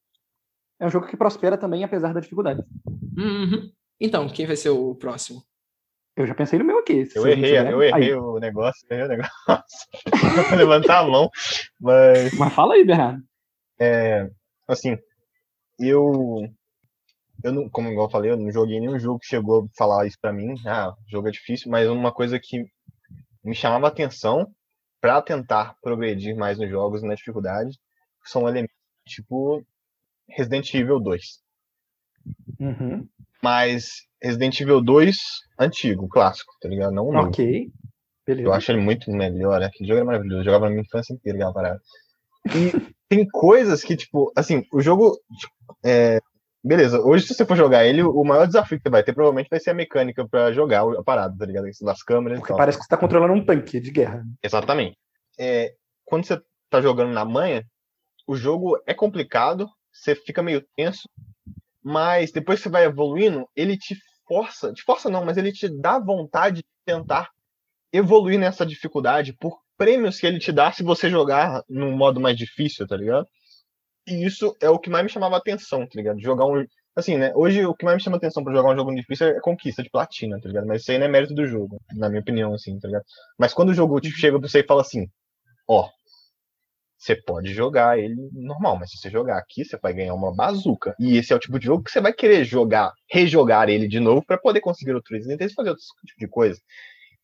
É 0.79 0.85
um 0.85 0.89
jogo 0.89 1.07
que 1.07 1.17
prospera 1.17 1.57
também, 1.57 1.83
apesar 1.83 2.13
da 2.13 2.19
dificuldade. 2.19 2.63
Uhum. 3.17 3.71
Então, 3.99 4.27
quem 4.29 4.45
vai 4.45 4.55
ser 4.55 4.69
o 4.69 4.93
próximo? 4.93 5.41
Eu 6.15 6.25
já 6.25 6.35
pensei 6.35 6.57
no 6.59 6.65
meu 6.65 6.79
aqui. 6.79 7.07
Eu 7.15 7.27
errei, 7.27 7.57
eu 7.57 7.81
errei 7.81 8.13
o 8.13 8.39
negócio, 8.39 8.85
errei 8.89 9.05
o 9.05 9.07
negócio. 9.07 9.31
Vou 10.49 10.57
levantar 10.57 10.99
a 10.99 11.07
mão. 11.07 11.29
Mas, 11.79 12.33
mas 12.33 12.53
fala 12.53 12.73
aí, 12.73 12.83
Bernardo. 12.83 13.23
É, 13.79 14.27
assim, 14.67 14.97
eu. 15.79 16.49
Eu 17.47 17.53
não, 17.53 17.69
como 17.69 17.89
eu 17.89 18.09
falei, 18.09 18.31
eu 18.31 18.37
não 18.37 18.51
joguei 18.51 18.79
nenhum 18.79 18.99
jogo 18.99 19.19
que 19.19 19.27
chegou 19.27 19.63
a 19.63 19.67
falar 19.77 20.05
isso 20.05 20.17
para 20.21 20.33
mim. 20.33 20.55
Ah, 20.65 20.89
o 20.89 21.09
jogo 21.09 21.27
é 21.27 21.31
difícil, 21.31 21.71
mas 21.71 21.87
uma 21.87 22.11
coisa 22.11 22.39
que 22.39 22.65
me 23.43 23.55
chamava 23.55 23.87
atenção 23.87 24.47
para 24.99 25.21
tentar 25.21 25.75
progredir 25.81 26.35
mais 26.35 26.57
nos 26.57 26.69
jogos 26.69 27.01
na 27.03 27.15
dificuldade 27.15 27.77
são 28.25 28.47
elementos 28.47 28.75
tipo 29.07 29.63
Resident 30.29 30.73
Evil 30.73 30.99
2. 30.99 31.23
Uhum. 32.59 33.07
Mas 33.41 34.07
Resident 34.21 34.59
Evil 34.59 34.81
2, 34.81 35.15
antigo, 35.59 36.07
clássico, 36.09 36.51
tá 36.59 36.67
ligado? 36.67 36.93
Não 36.93 37.11
novo. 37.11 37.29
Ok. 37.29 37.71
Beleza. 38.25 38.49
Eu 38.49 38.53
acho 38.53 38.71
ele 38.71 38.81
muito 38.81 39.09
melhor. 39.09 39.61
Né? 39.61 39.67
Aquele 39.67 39.87
jogo 39.87 40.01
é 40.01 40.03
maravilhoso. 40.03 40.41
Eu 40.41 40.45
jogava 40.45 40.65
na 40.65 40.71
minha 40.71 40.81
infância 40.81 41.13
inteira, 41.13 41.37
aquela 41.37 41.53
parada. 41.53 41.81
E 42.47 42.93
tem 43.07 43.25
coisas 43.25 43.83
que, 43.83 43.95
tipo, 43.95 44.31
assim, 44.35 44.65
o 44.73 44.81
jogo. 44.81 45.17
Tipo, 45.39 45.77
é, 45.85 46.19
beleza, 46.67 46.99
hoje 47.01 47.25
se 47.25 47.33
você 47.33 47.45
for 47.45 47.55
jogar 47.55 47.85
ele, 47.85 48.03
o 48.03 48.23
maior 48.23 48.45
desafio 48.45 48.77
que 48.77 48.83
você 48.83 48.89
vai 48.89 49.03
ter 49.03 49.13
provavelmente 49.13 49.49
vai 49.49 49.59
ser 49.59 49.71
a 49.71 49.73
mecânica 49.73 50.27
para 50.27 50.51
jogar 50.51 50.83
a 50.83 51.03
parada, 51.03 51.35
tá 51.37 51.45
ligado? 51.45 51.67
Das 51.81 52.03
câmeras 52.03 52.39
Porque 52.39 52.53
parece 52.53 52.77
que 52.77 52.83
você 52.83 52.89
tá 52.89 52.97
controlando 52.97 53.33
um 53.33 53.45
tanque 53.45 53.79
de 53.79 53.91
guerra. 53.91 54.23
Exatamente. 54.43 54.97
É, 55.39 55.73
quando 56.05 56.25
você 56.25 56.39
tá 56.69 56.81
jogando 56.81 57.11
na 57.13 57.25
manha, 57.25 57.65
o 58.27 58.35
jogo 58.35 58.77
é 58.85 58.93
complicado, 58.93 59.69
você 59.91 60.13
fica 60.13 60.43
meio 60.43 60.63
tenso, 60.75 61.09
mas 61.81 62.31
depois 62.31 62.59
que 62.59 62.63
você 62.63 62.69
vai 62.69 62.83
evoluindo, 62.83 63.47
ele 63.55 63.77
te 63.77 63.95
força, 64.27 64.73
te 64.73 64.83
força 64.83 65.09
não, 65.09 65.23
mas 65.23 65.37
ele 65.37 65.51
te 65.51 65.69
dá 65.69 65.97
vontade 65.97 66.57
de 66.57 66.65
tentar 66.85 67.29
evoluir 67.93 68.37
nessa 68.37 68.65
dificuldade 68.65 69.33
por 69.33 69.57
prêmios 69.77 70.19
que 70.19 70.27
ele 70.27 70.39
te 70.39 70.51
dá 70.51 70.71
se 70.71 70.83
você 70.83 71.09
jogar 71.09 71.63
num 71.69 71.95
modo 71.95 72.19
mais 72.19 72.35
difícil, 72.35 72.85
tá 72.85 72.97
ligado? 72.97 73.27
E 74.07 74.25
isso 74.25 74.55
é 74.61 74.69
o 74.69 74.79
que 74.79 74.89
mais 74.89 75.03
me 75.03 75.09
chamava 75.09 75.35
a 75.35 75.39
atenção, 75.39 75.85
tá 75.85 75.91
ligado? 75.95 76.21
Jogar 76.21 76.45
um, 76.45 76.65
Assim, 76.97 77.15
né? 77.15 77.31
Hoje 77.35 77.63
o 77.63 77.75
que 77.75 77.85
mais 77.85 77.97
me 77.97 78.03
chama 78.03 78.17
atenção 78.17 78.43
pra 78.43 78.51
jogar 78.51 78.71
um 78.71 78.75
jogo 78.75 78.95
difícil 78.95 79.27
é 79.27 79.39
conquista 79.39 79.83
de 79.83 79.89
platina, 79.89 80.41
tá 80.41 80.47
ligado? 80.47 80.65
Mas 80.65 80.81
isso 80.81 80.91
aí 80.91 80.97
não 80.97 81.05
é 81.05 81.07
mérito 81.07 81.35
do 81.35 81.45
jogo, 81.45 81.79
na 81.93 82.09
minha 82.09 82.21
opinião, 82.21 82.55
assim, 82.55 82.79
tá 82.79 82.87
ligado? 82.87 83.05
Mas 83.37 83.53
quando 83.53 83.69
o 83.69 83.73
jogo 83.73 84.01
tipo, 84.01 84.17
chega 84.17 84.39
pra 84.39 84.49
você 84.49 84.61
e 84.61 84.65
fala 84.65 84.81
assim, 84.81 85.07
ó, 85.67 85.87
você 86.97 87.15
pode 87.15 87.53
jogar 87.53 87.99
ele 87.99 88.15
normal, 88.33 88.79
mas 88.79 88.89
se 88.89 88.97
você 88.97 89.11
jogar 89.11 89.37
aqui, 89.37 89.63
você 89.63 89.77
vai 89.77 89.93
ganhar 89.93 90.15
uma 90.15 90.35
bazuca. 90.35 90.95
E 90.99 91.17
esse 91.17 91.31
é 91.31 91.35
o 91.35 91.39
tipo 91.39 91.59
de 91.59 91.67
jogo 91.67 91.83
que 91.83 91.91
você 91.91 92.01
vai 92.01 92.11
querer 92.11 92.43
jogar, 92.43 92.91
rejogar 93.07 93.69
ele 93.69 93.87
de 93.87 93.99
novo 93.99 94.25
para 94.25 94.39
poder 94.39 94.59
conseguir 94.59 94.95
outros 94.95 95.23
itens 95.27 95.51
e 95.51 95.53
fazer 95.53 95.69
outro 95.69 95.83
tipo 96.03 96.19
de 96.19 96.27
coisa. 96.27 96.59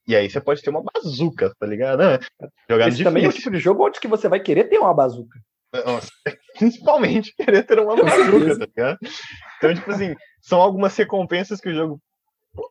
E 0.08 0.16
aí 0.16 0.30
você 0.30 0.40
pode 0.40 0.62
ter 0.62 0.70
uma 0.70 0.84
bazuca, 0.84 1.52
tá 1.60 1.66
ligado? 1.66 2.04
Jogar 2.70 2.90
Esse 2.90 3.04
também 3.04 3.26
é 3.26 3.28
o 3.28 3.34
tipo 3.34 3.50
de 3.50 3.58
jogo 3.58 3.88
onde 3.88 4.00
que 4.00 4.08
você 4.08 4.30
vai 4.30 4.40
querer 4.40 4.66
ter 4.66 4.78
uma 4.78 4.94
bazuca. 4.94 5.40
Principalmente 6.58 7.34
querer 7.36 7.64
ter 7.64 7.80
uma 7.80 7.96
bazuca, 7.96 8.60
tá 8.60 8.66
ligado? 8.66 8.98
Então, 9.58 9.74
tipo 9.74 9.92
assim, 9.92 10.16
são 10.42 10.62
algumas 10.62 10.96
recompensas 10.96 11.60
que 11.60 11.70
o 11.70 11.74
jogo 11.74 12.02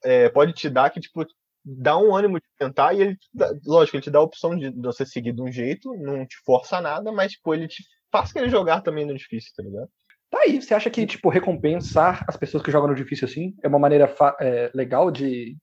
é, 0.04 0.28
pode 0.28 0.52
te 0.52 0.70
dar 0.70 0.90
que, 0.90 1.00
tipo, 1.00 1.26
dá 1.64 1.96
um 1.96 2.14
ânimo 2.14 2.38
de 2.38 2.46
tentar 2.58 2.94
e 2.94 3.02
ele, 3.02 3.18
lógico, 3.66 3.96
ele 3.96 4.04
te 4.04 4.10
dá 4.10 4.18
a 4.18 4.22
opção 4.22 4.56
de 4.56 4.70
você 4.70 5.04
seguir 5.04 5.32
de 5.32 5.42
um 5.42 5.50
jeito, 5.50 5.94
não 5.96 6.26
te 6.26 6.36
força 6.44 6.80
nada, 6.80 7.10
mas, 7.12 7.32
tipo, 7.32 7.54
ele 7.54 7.68
te 7.68 7.82
faz 8.10 8.32
querer 8.32 8.50
jogar 8.50 8.82
também 8.82 9.06
no 9.06 9.16
difícil, 9.16 9.52
tá 9.56 9.62
ligado? 9.62 9.88
Tá 10.30 10.40
aí, 10.46 10.60
você 10.60 10.74
acha 10.74 10.90
que, 10.90 11.06
tipo, 11.06 11.28
recompensar 11.28 12.24
as 12.26 12.36
pessoas 12.36 12.62
que 12.62 12.70
jogam 12.70 12.88
no 12.88 12.94
difícil 12.94 13.28
assim 13.28 13.54
é 13.62 13.68
uma 13.68 13.78
maneira 13.78 14.12
é, 14.40 14.70
legal 14.74 15.10
de 15.10 15.56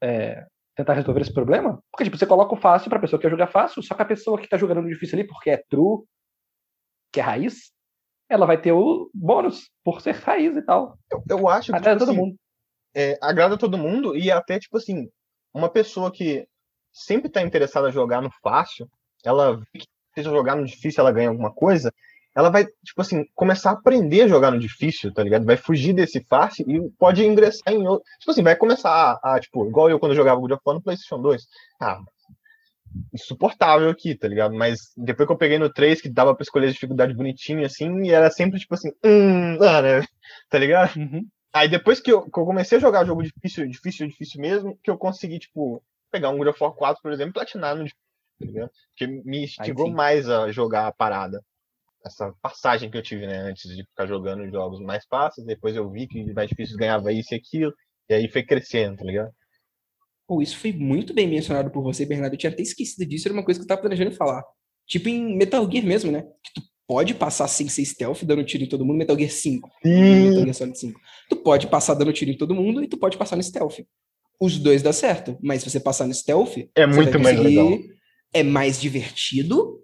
é, 0.00 0.44
tentar 0.76 0.94
resolver 0.94 1.20
esse 1.20 1.32
problema? 1.32 1.82
Porque, 1.90 2.04
tipo, 2.04 2.16
você 2.16 2.26
coloca 2.26 2.54
o 2.54 2.60
fácil 2.60 2.88
pra 2.88 3.00
pessoa 3.00 3.18
que 3.18 3.26
quer 3.26 3.30
jogar 3.30 3.48
fácil, 3.48 3.82
só 3.82 3.94
que 3.94 4.02
a 4.02 4.06
pessoa 4.06 4.38
que 4.40 4.48
tá 4.48 4.56
jogando 4.56 4.82
no 4.82 4.88
difícil 4.88 5.18
ali, 5.18 5.26
porque 5.26 5.50
é 5.50 5.62
true, 5.68 6.04
que 7.12 7.20
é 7.20 7.22
raiz, 7.22 7.70
ela 8.28 8.46
vai 8.46 8.60
ter 8.60 8.72
o 8.72 9.10
bônus 9.14 9.70
por 9.84 10.00
ser 10.00 10.14
raiz 10.14 10.56
e 10.56 10.62
tal. 10.62 10.98
Eu, 11.10 11.22
eu 11.28 11.48
acho 11.48 11.70
que. 11.70 11.76
Agrada 11.76 12.00
tipo, 12.00 12.06
todo 12.06 12.10
assim, 12.10 12.20
mundo. 12.20 12.36
É, 12.94 13.18
agrada 13.20 13.58
todo 13.58 13.78
mundo 13.78 14.16
e 14.16 14.30
até, 14.30 14.58
tipo 14.58 14.76
assim, 14.76 15.08
uma 15.54 15.68
pessoa 15.68 16.10
que 16.10 16.46
sempre 16.92 17.28
está 17.28 17.42
interessada 17.42 17.88
em 17.88 17.92
jogar 17.92 18.20
no 18.20 18.30
fácil, 18.42 18.88
ela 19.24 19.56
vê 19.56 19.80
que 19.80 19.86
seja 20.14 20.30
jogar 20.30 20.56
no 20.56 20.64
difícil, 20.64 21.00
ela 21.00 21.12
ganha 21.12 21.28
alguma 21.28 21.52
coisa, 21.52 21.92
ela 22.34 22.50
vai, 22.50 22.66
tipo 22.84 23.00
assim, 23.00 23.24
começar 23.34 23.70
a 23.70 23.74
aprender 23.74 24.22
a 24.22 24.28
jogar 24.28 24.50
no 24.50 24.58
difícil, 24.58 25.12
tá 25.12 25.22
ligado? 25.22 25.44
Vai 25.44 25.56
fugir 25.56 25.92
desse 25.92 26.24
fácil 26.24 26.68
e 26.68 26.90
pode 26.98 27.24
ingressar 27.24 27.72
em 27.72 27.86
outro. 27.86 28.04
Tipo 28.18 28.30
assim, 28.30 28.42
vai 28.42 28.56
começar 28.56 28.90
a, 28.90 29.34
a 29.34 29.40
tipo, 29.40 29.66
igual 29.66 29.90
eu 29.90 29.98
quando 29.98 30.12
eu 30.12 30.16
jogava 30.16 30.40
God 30.40 30.52
of 30.52 30.62
War 30.64 30.76
no 30.76 30.82
PlayStation 30.82 31.20
2. 31.20 31.46
Ah, 31.80 32.00
insuportável 33.12 33.88
aqui, 33.90 34.14
tá 34.14 34.28
ligado? 34.28 34.54
Mas 34.54 34.92
depois 34.96 35.26
que 35.26 35.32
eu 35.32 35.38
peguei 35.38 35.58
no 35.58 35.72
3, 35.72 36.00
que 36.00 36.08
dava 36.08 36.34
pra 36.34 36.42
escolher 36.42 36.68
a 36.68 36.72
dificuldade 36.72 37.14
bonitinha, 37.14 37.66
assim, 37.66 38.04
e 38.04 38.10
era 38.10 38.30
sempre 38.30 38.58
tipo 38.58 38.74
assim, 38.74 38.90
hum, 39.04 39.58
ah, 39.62 39.82
né? 39.82 40.00
Tá 40.48 40.58
ligado? 40.58 40.96
Uhum. 40.96 41.26
Aí 41.52 41.68
depois 41.68 42.00
que 42.00 42.10
eu, 42.10 42.22
que 42.22 42.38
eu, 42.38 42.44
comecei 42.44 42.78
a 42.78 42.80
jogar 42.80 43.04
jogo 43.04 43.22
difícil, 43.22 43.68
difícil, 43.68 44.06
difícil 44.06 44.40
mesmo, 44.40 44.78
que 44.82 44.90
eu 44.90 44.96
consegui, 44.96 45.38
tipo, 45.38 45.82
pegar 46.10 46.30
um 46.30 46.38
God 46.38 46.48
of 46.48 46.62
War 46.62 46.72
4, 46.72 47.02
por 47.02 47.12
exemplo, 47.12 47.30
e 47.30 47.34
platinar 47.34 47.76
no 47.76 47.86
tá 47.86 48.68
Porque 48.90 49.06
me 49.06 49.44
instigou 49.44 49.90
mais 49.90 50.28
a 50.28 50.50
jogar 50.50 50.86
a 50.86 50.92
parada. 50.92 51.42
Essa 52.04 52.32
passagem 52.42 52.90
que 52.90 52.96
eu 52.96 53.02
tive, 53.02 53.26
né, 53.26 53.38
antes 53.38 53.70
de 53.74 53.84
ficar 53.84 54.06
jogando 54.06 54.50
jogos 54.50 54.80
mais 54.80 55.04
fáceis, 55.06 55.46
depois 55.46 55.76
eu 55.76 55.88
vi 55.90 56.08
que 56.08 56.32
mais 56.32 56.48
difícil 56.48 56.76
ganhava 56.76 57.12
isso 57.12 57.32
e 57.32 57.36
aquilo, 57.36 57.72
e 58.08 58.14
aí 58.14 58.28
foi 58.28 58.42
crescendo, 58.42 58.96
tá 58.96 59.04
ligado? 59.04 59.32
Pô, 60.26 60.40
isso 60.40 60.56
foi 60.56 60.72
muito 60.72 61.12
bem 61.12 61.26
mencionado 61.26 61.70
por 61.70 61.82
você, 61.82 62.06
Bernardo. 62.06 62.34
Eu 62.34 62.38
tinha 62.38 62.50
até 62.52 62.62
esquecido 62.62 63.08
disso, 63.08 63.28
era 63.28 63.34
uma 63.34 63.44
coisa 63.44 63.60
que 63.60 63.64
eu 63.64 63.68
tava 63.68 63.80
planejando 63.80 64.12
falar. 64.12 64.42
Tipo 64.86 65.08
em 65.08 65.36
Metal 65.36 65.68
Gear 65.70 65.84
mesmo, 65.84 66.10
né? 66.10 66.22
Que 66.22 66.54
tu 66.54 66.62
pode 66.86 67.14
passar 67.14 67.48
sem 67.48 67.68
ser 67.68 67.84
stealth, 67.84 68.22
dando 68.24 68.44
tiro 68.44 68.64
em 68.64 68.68
todo 68.68 68.84
mundo, 68.84 68.98
Metal 68.98 69.16
Gear 69.16 69.30
5. 69.30 69.70
Sim. 69.82 70.28
Metal 70.28 70.42
Gear 70.42 70.54
Solid 70.54 70.78
5. 70.78 71.00
Tu 71.28 71.36
pode 71.36 71.66
passar 71.66 71.94
dando 71.94 72.12
tiro 72.12 72.30
em 72.30 72.36
todo 72.36 72.54
mundo 72.54 72.82
e 72.82 72.88
tu 72.88 72.98
pode 72.98 73.16
passar 73.16 73.36
no 73.36 73.42
stealth. 73.42 73.80
Os 74.40 74.58
dois 74.58 74.82
dá 74.82 74.92
certo, 74.92 75.38
mas 75.42 75.62
se 75.62 75.70
você 75.70 75.80
passar 75.80 76.06
no 76.06 76.14
stealth, 76.14 76.56
é 76.74 76.86
muito 76.86 77.18
mais 77.18 77.38
legal. 77.38 77.78
É 78.34 78.42
mais 78.42 78.80
divertido 78.80 79.80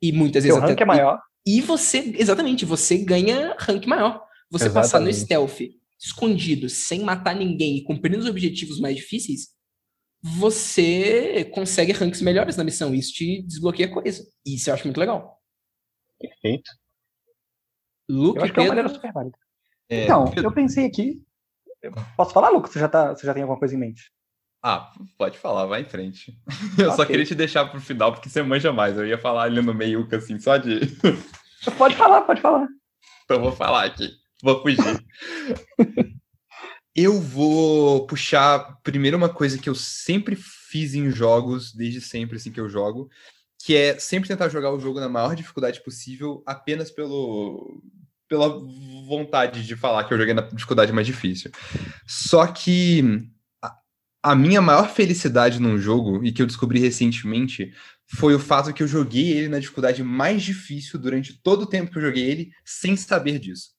e 0.00 0.12
muitas 0.12 0.44
vezes 0.44 0.56
até. 0.58 0.68
rank 0.68 0.80
é 0.80 0.84
maior. 0.84 1.20
E, 1.46 1.58
e 1.58 1.60
você, 1.60 2.14
exatamente, 2.16 2.64
você 2.64 2.98
ganha 2.98 3.56
rank 3.58 3.86
maior. 3.86 4.22
Você 4.50 4.66
exatamente. 4.66 4.74
passar 4.84 5.00
no 5.00 5.12
stealth, 5.12 5.60
escondido, 5.98 6.68
sem 6.68 7.00
matar 7.00 7.34
ninguém 7.34 7.76
e 7.76 7.84
cumprindo 7.84 8.18
os 8.18 8.26
objetivos 8.26 8.78
mais 8.80 8.96
difíceis, 8.96 9.54
você 10.22 11.44
consegue 11.46 11.92
ranks 11.92 12.20
melhores 12.20 12.56
na 12.56 12.64
missão. 12.64 12.94
Isso 12.94 13.12
te 13.12 13.42
desbloqueia 13.42 13.90
coisa. 13.90 14.24
Isso 14.44 14.70
eu 14.70 14.74
acho 14.74 14.84
muito 14.84 14.98
legal. 14.98 15.40
Perfeito. 16.18 16.70
Luke, 18.08 18.38
eu 18.38 18.44
acho 18.44 18.52
que 18.52 18.60
é 18.60 18.62
uma 18.62 18.68
maneira 18.68 18.88
super 18.88 19.12
válida. 19.12 19.38
É, 19.88 20.04
então, 20.04 20.24
Pedro... 20.30 20.50
eu 20.50 20.54
pensei 20.54 20.86
aqui. 20.86 21.22
Posso 22.16 22.32
falar, 22.32 22.48
Lucas? 22.48 22.72
Você 22.72 22.80
já, 22.80 22.88
tá, 22.88 23.14
você 23.14 23.26
já 23.26 23.32
tem 23.32 23.42
alguma 23.42 23.58
coisa 23.58 23.74
em 23.74 23.78
mente? 23.78 24.10
Ah, 24.62 24.92
pode 25.16 25.38
falar, 25.38 25.66
vai 25.66 25.82
em 25.82 25.88
frente. 25.88 26.36
Eu 26.76 26.86
okay. 26.86 26.96
só 26.96 27.04
queria 27.04 27.24
te 27.24 27.36
deixar 27.36 27.66
pro 27.66 27.80
final, 27.80 28.12
porque 28.12 28.28
você 28.28 28.42
manja 28.42 28.72
mais. 28.72 28.96
Eu 28.96 29.06
ia 29.06 29.18
falar 29.18 29.44
ali 29.44 29.62
no 29.62 29.72
meio, 29.72 30.08
assim, 30.12 30.40
só 30.40 30.56
de. 30.56 30.80
Pode 31.78 31.94
falar, 31.94 32.22
pode 32.22 32.40
falar. 32.40 32.66
Então 33.24 33.40
vou 33.40 33.52
falar 33.52 33.84
aqui. 33.84 34.10
Vou 34.46 34.62
fugir. 34.62 35.04
eu 36.94 37.20
vou 37.20 38.06
puxar 38.06 38.78
primeiro 38.84 39.16
uma 39.16 39.28
coisa 39.28 39.58
que 39.58 39.68
eu 39.68 39.74
sempre 39.74 40.36
fiz 40.36 40.94
em 40.94 41.10
jogos, 41.10 41.74
desde 41.74 42.00
sempre 42.00 42.36
assim 42.36 42.52
que 42.52 42.60
eu 42.60 42.68
jogo, 42.68 43.10
que 43.58 43.74
é 43.74 43.98
sempre 43.98 44.28
tentar 44.28 44.48
jogar 44.48 44.72
o 44.72 44.78
jogo 44.78 45.00
na 45.00 45.08
maior 45.08 45.34
dificuldade 45.34 45.82
possível, 45.82 46.44
apenas 46.46 46.92
pelo 46.92 47.82
pela 48.28 48.48
vontade 49.08 49.66
de 49.66 49.76
falar 49.76 50.04
que 50.04 50.14
eu 50.14 50.18
joguei 50.18 50.34
na 50.34 50.42
dificuldade 50.42 50.92
mais 50.92 51.06
difícil. 51.08 51.50
Só 52.06 52.46
que 52.46 53.28
a, 53.62 53.76
a 54.22 54.34
minha 54.34 54.60
maior 54.60 54.90
felicidade 54.90 55.60
num 55.60 55.78
jogo, 55.78 56.24
e 56.24 56.32
que 56.32 56.42
eu 56.42 56.46
descobri 56.46 56.78
recentemente, 56.78 57.72
foi 58.06 58.34
o 58.34 58.40
fato 58.40 58.72
que 58.72 58.82
eu 58.82 58.88
joguei 58.88 59.32
ele 59.32 59.48
na 59.48 59.58
dificuldade 59.58 60.02
mais 60.04 60.42
difícil 60.42 60.98
durante 60.98 61.40
todo 61.40 61.62
o 61.62 61.66
tempo 61.66 61.90
que 61.90 61.98
eu 61.98 62.02
joguei 62.02 62.24
ele, 62.24 62.52
sem 62.64 62.96
saber 62.96 63.38
disso. 63.38 63.75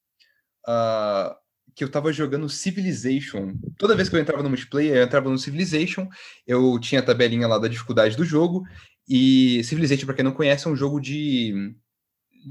Uh, 0.68 1.36
que 1.78 1.84
eu 1.84 1.90
tava 1.90 2.12
jogando 2.12 2.50
Civilization. 2.50 3.54
Toda 3.78 3.96
vez 3.96 4.10
que 4.10 4.16
eu 4.16 4.20
entrava 4.20 4.42
no 4.42 4.50
multiplayer, 4.50 4.98
eu 4.98 5.04
entrava 5.04 5.30
no 5.30 5.38
Civilization, 5.38 6.10
eu 6.46 6.80
tinha 6.80 7.02
a 7.02 7.04
tabelinha 7.04 7.48
lá 7.48 7.60
da 7.60 7.68
dificuldade 7.68 8.18
do 8.18 8.26
jogo, 8.26 8.64
e 9.08 9.64
Civilization, 9.64 10.08
para 10.08 10.16
quem 10.16 10.26
não 10.26 10.32
conhece, 10.32 10.68
é 10.68 10.72
um 10.72 10.76
jogo 10.76 11.00
de, 11.00 11.54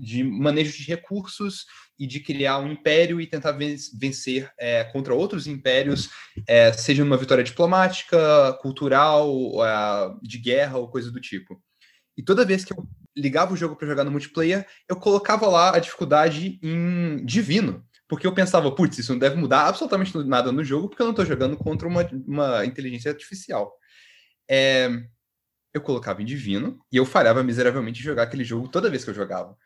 de 0.01 0.22
manejo 0.22 0.78
de 0.78 0.84
recursos 0.84 1.66
e 1.98 2.06
de 2.06 2.20
criar 2.20 2.59
um 2.59 2.70
império 2.70 3.20
e 3.20 3.26
tentar 3.26 3.51
vencer 3.52 4.48
é, 4.59 4.84
contra 4.84 5.12
outros 5.12 5.48
impérios, 5.48 6.09
é, 6.47 6.72
seja 6.72 7.05
numa 7.05 7.16
vitória 7.16 7.43
diplomática, 7.43 8.52
cultural, 8.60 9.28
é, 9.64 10.14
de 10.22 10.38
guerra 10.38 10.78
ou 10.78 10.88
coisa 10.88 11.10
do 11.10 11.20
tipo. 11.20 11.60
E 12.16 12.22
toda 12.22 12.44
vez 12.44 12.64
que 12.64 12.72
eu 12.72 12.86
ligava 13.16 13.55
o 13.55 13.56
jogo 13.56 13.74
para 13.74 13.88
jogar 13.88 14.05
no 14.05 14.10
multiplayer, 14.12 14.64
eu 14.88 14.94
colocava 14.94 15.48
lá 15.48 15.74
a 15.74 15.80
dificuldade 15.80 16.60
em 16.62 17.24
divino. 17.24 17.84
Porque 18.09 18.27
eu 18.27 18.33
pensava, 18.33 18.70
putz, 18.73 18.99
isso 18.99 19.12
não 19.12 19.19
deve 19.19 19.37
mudar 19.37 19.66
absolutamente 19.66 20.16
nada 20.19 20.53
no 20.53 20.62
jogo, 20.62 20.89
porque 20.89 21.03
eu 21.03 21.07
não 21.07 21.12
estou 21.12 21.27
jogando 21.27 21.57
contra 21.57 21.89
uma, 21.89 22.09
uma 22.27 22.65
inteligência 22.65 23.11
artificial. 23.11 23.73
É, 24.49 24.89
eu 25.74 25.81
colocava 25.81 26.23
em 26.23 26.24
divino 26.24 26.78
e 26.91 26.97
eu 26.97 27.05
falhava 27.05 27.43
miseravelmente 27.43 28.01
em 28.01 28.05
jogar 28.05 28.23
aquele 28.23 28.45
jogo 28.45 28.69
toda 28.69 28.91
vez 28.91 29.05
que 29.05 29.11
eu 29.11 29.15
jogava. 29.15 29.57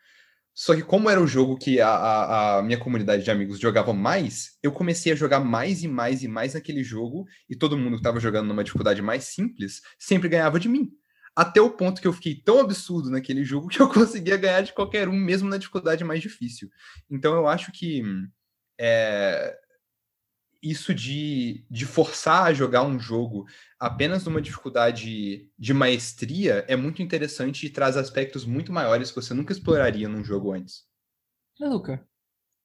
Só 0.53 0.75
que 0.75 0.81
como 0.81 1.09
era 1.09 1.21
o 1.21 1.27
jogo 1.27 1.57
que 1.57 1.79
a, 1.79 1.87
a, 1.87 2.57
a, 2.57 2.61
minha 2.61 2.77
comunidade 2.77 3.23
de 3.23 3.31
amigos 3.31 3.57
jogava 3.57 3.93
mais, 3.93 4.57
eu 4.61 4.71
comecei 4.71 5.13
a 5.13 5.15
jogar 5.15 5.39
mais 5.39 5.81
e 5.81 5.87
mais 5.87 6.23
e 6.23 6.27
mais 6.27 6.53
naquele 6.53 6.83
jogo, 6.83 7.25
e 7.49 7.55
todo 7.55 7.77
mundo 7.77 7.93
que 7.93 7.99
estava 7.99 8.19
jogando 8.19 8.47
numa 8.47 8.63
dificuldade 8.63 9.01
mais 9.01 9.25
simples 9.25 9.81
sempre 9.97 10.27
ganhava 10.27 10.59
de 10.59 10.67
mim. 10.67 10.91
Até 11.35 11.61
o 11.61 11.69
ponto 11.69 12.01
que 12.01 12.07
eu 12.07 12.13
fiquei 12.13 12.35
tão 12.35 12.59
absurdo 12.59 13.09
naquele 13.09 13.43
jogo 13.43 13.67
que 13.69 13.81
eu 13.81 13.89
conseguia 13.89 14.37
ganhar 14.37 14.61
de 14.61 14.73
qualquer 14.73 15.07
um, 15.07 15.15
mesmo 15.15 15.49
na 15.49 15.57
dificuldade 15.57 16.03
mais 16.03 16.21
difícil. 16.21 16.69
Então 17.09 17.33
eu 17.33 17.47
acho 17.47 17.71
que 17.71 18.03
é, 18.79 19.57
isso 20.61 20.93
de, 20.93 21.65
de 21.69 21.85
forçar 21.85 22.45
a 22.45 22.53
jogar 22.53 22.83
um 22.83 22.99
jogo 22.99 23.47
apenas 23.79 24.23
numa 24.25 24.41
dificuldade 24.41 25.49
de 25.57 25.73
maestria 25.73 26.63
é 26.67 26.75
muito 26.75 27.01
interessante 27.01 27.65
e 27.65 27.69
traz 27.69 27.97
aspectos 27.97 28.45
muito 28.45 28.71
maiores 28.71 29.09
que 29.09 29.15
você 29.15 29.33
nunca 29.33 29.53
exploraria 29.53 30.07
num 30.07 30.23
jogo 30.23 30.53
antes. 30.53 30.85
Luca. 31.59 32.05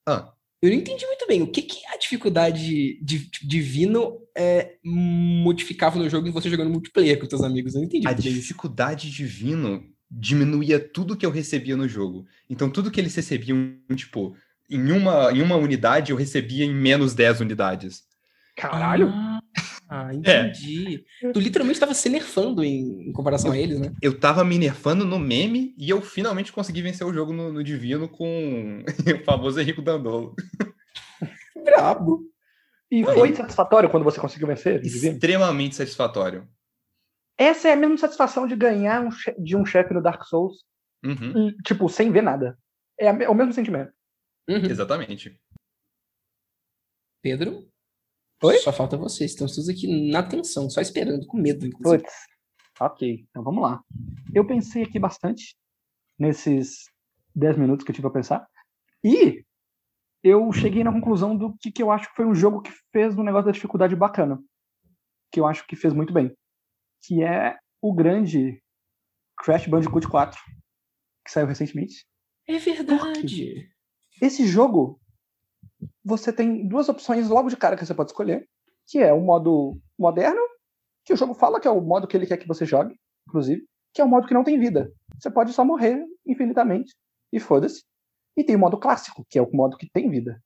Ah. 0.07 0.36
Eu 0.67 0.73
não 0.73 0.79
entendi 0.79 1.07
muito 1.07 1.27
bem. 1.27 1.43
O 1.43 1.47
que, 1.47 1.63
que 1.63 1.79
a 1.93 1.97
dificuldade 1.97 2.99
de, 3.03 3.31
divino 3.43 4.21
é, 4.37 4.75
modificava 4.85 5.99
no 5.99 6.09
jogo 6.09 6.29
e 6.29 6.31
você 6.31 6.51
jogando 6.51 6.71
multiplayer 6.71 7.19
com 7.19 7.29
seus 7.29 7.43
amigos? 7.43 7.75
Eu 7.75 7.81
não 7.81 7.87
entendi. 7.87 8.07
A 8.07 8.13
dificuldade 8.13 9.09
isso. 9.09 9.17
divino 9.17 9.85
diminuía 10.11 10.79
tudo 10.79 11.17
que 11.17 11.27
eu 11.27 11.31
recebia 11.31 11.77
no 11.77 11.89
jogo. 11.89 12.27
Então, 12.49 12.71
tudo 12.71 12.91
que 12.91 13.01
eles 13.01 13.15
recebiam, 13.15 13.77
tipo, 13.95 14.37
em 14.71 14.93
uma, 14.93 15.33
em 15.33 15.43
uma 15.43 15.57
unidade, 15.57 16.11
eu 16.11 16.17
recebia 16.17 16.65
em 16.65 16.75
menos 16.75 17.15
10 17.15 17.41
unidades. 17.41 18.05
Caralho! 18.57 19.09
Ah, 19.13 19.36
ah 19.89 20.15
entendi. 20.15 21.05
É. 21.23 21.33
Tu 21.33 21.41
literalmente 21.41 21.77
estava 21.77 21.95
se 21.95 22.09
nerfando 22.09 22.65
em, 22.65 23.09
em 23.09 23.13
comparação 23.13 23.51
eu, 23.51 23.55
a 23.55 23.59
eles, 23.59 23.79
né? 23.79 23.93
Eu 24.03 24.19
tava 24.19 24.45
me 24.45 24.59
nerfando 24.59 25.05
no 25.05 25.19
meme 25.19 25.75
e 25.79 25.89
eu 25.89 26.01
finalmente 26.01 26.53
consegui 26.53 26.83
vencer 26.83 27.07
o 27.07 27.13
jogo 27.13 27.33
no, 27.33 27.53
no 27.53 27.63
Divino 27.63 28.09
com 28.09 28.85
o 29.21 29.25
famoso 29.25 29.61
Henrico 29.61 29.83
Dandolo. 29.83 30.35
diabo. 31.77 32.23
E 32.91 33.05
foi 33.05 33.35
satisfatório 33.35 33.91
quando 33.91 34.05
você 34.05 34.21
conseguiu 34.21 34.47
vencer? 34.47 34.85
Extremamente 34.85 35.75
satisfatório. 35.75 36.49
Essa 37.37 37.69
é 37.69 37.73
a 37.73 37.77
mesma 37.77 37.99
satisfação 37.99 38.47
de 38.47 38.57
ganhar 38.57 39.03
um 39.03 39.11
de 39.43 39.57
um 39.57 39.67
chefe 39.67 39.93
no 39.93 40.03
Dark 40.03 40.25
Souls, 40.25 40.65
uhum. 41.05 41.49
e, 41.49 41.57
tipo, 41.63 41.89
sem 41.89 42.11
ver 42.11 42.23
nada. 42.23 42.59
É, 42.99 43.11
a, 43.11 43.13
é 43.23 43.29
o 43.29 43.35
mesmo 43.35 43.53
sentimento. 43.53 43.93
Uhum. 44.49 44.65
Exatamente. 44.65 45.39
Pedro? 47.23 47.69
Oi? 48.43 48.59
Só 48.59 48.73
falta 48.73 48.97
você. 48.97 49.25
Estamos 49.25 49.55
todos 49.55 49.69
aqui 49.69 50.11
na 50.11 50.23
tensão, 50.23 50.69
só 50.69 50.81
esperando, 50.81 51.27
com 51.27 51.39
medo, 51.39 51.67
inclusive. 51.67 52.03
Puts. 52.03 52.15
Ok, 52.79 53.27
então 53.31 53.43
vamos 53.43 53.63
lá. 53.63 53.83
Eu 54.35 54.47
pensei 54.47 54.83
aqui 54.83 54.99
bastante 54.99 55.57
nesses 56.19 56.91
10 57.35 57.57
minutos 57.57 57.85
que 57.85 57.91
eu 57.91 57.95
tive 57.95 58.07
a 58.07 58.11
pensar. 58.11 58.47
E 59.03 59.43
eu 60.23 60.53
cheguei 60.53 60.85
na 60.85 60.93
conclusão 60.93 61.37
do 61.37 61.57
que, 61.57 61.73
que 61.73 61.83
eu 61.83 61.91
acho 61.91 62.09
que 62.11 62.17
foi 62.17 62.27
um 62.27 62.35
jogo 62.35 62.61
que 62.61 62.71
fez 62.93 63.17
um 63.17 63.23
negócio 63.23 63.47
da 63.47 63.53
dificuldade 63.53 63.97
bacana. 63.97 64.39
Que 65.33 65.41
eu 65.41 65.47
acho 65.47 65.67
que 65.67 65.75
fez 65.75 65.95
muito 65.95 66.13
bem. 66.13 66.37
Que 67.07 67.23
é 67.23 67.57
o 67.81 67.95
grande 67.95 68.63
Crash 69.39 69.67
Bandicoot 69.67 70.09
4, 70.09 70.39
que 71.25 71.31
saiu 71.31 71.47
recentemente. 71.47 72.05
É 72.47 72.59
verdade. 72.59 73.71
Esse 74.21 74.47
jogo, 74.47 75.01
você 76.05 76.33
tem 76.33 76.67
duas 76.67 76.89
opções 76.89 77.29
logo 77.29 77.49
de 77.49 77.57
cara 77.57 77.77
que 77.77 77.85
você 77.85 77.95
pode 77.95 78.11
escolher, 78.11 78.49
que 78.87 78.99
é 78.99 79.13
o 79.13 79.21
modo 79.21 79.79
moderno, 79.99 80.41
que 81.05 81.13
o 81.13 81.17
jogo 81.17 81.35
fala 81.35 81.61
que 81.61 81.69
é 81.69 81.71
o 81.71 81.81
modo 81.81 82.07
que 82.07 82.17
ele 82.17 82.27
quer 82.27 82.37
que 82.37 82.49
você 82.49 82.65
jogue, 82.65 82.99
inclusive, 83.29 83.67
que 83.93 84.01
é 84.01 84.05
o 84.05 84.09
modo 84.09 84.27
que 84.27 84.35
não 84.35 84.45
tem 84.45 84.59
vida. 84.59 84.93
Você 85.19 85.31
pode 85.31 85.53
só 85.53 85.65
morrer 85.65 86.05
infinitamente 86.27 86.95
e 87.33 87.41
foda-se. 87.41 87.85
E 88.37 88.45
tem 88.45 88.57
o 88.57 88.59
modo 88.59 88.79
clássico, 88.79 89.25
que 89.29 89.39
é 89.39 89.43
o 89.43 89.51
modo 89.53 89.77
que 89.77 89.89
tem 89.91 90.11
vida. 90.11 90.43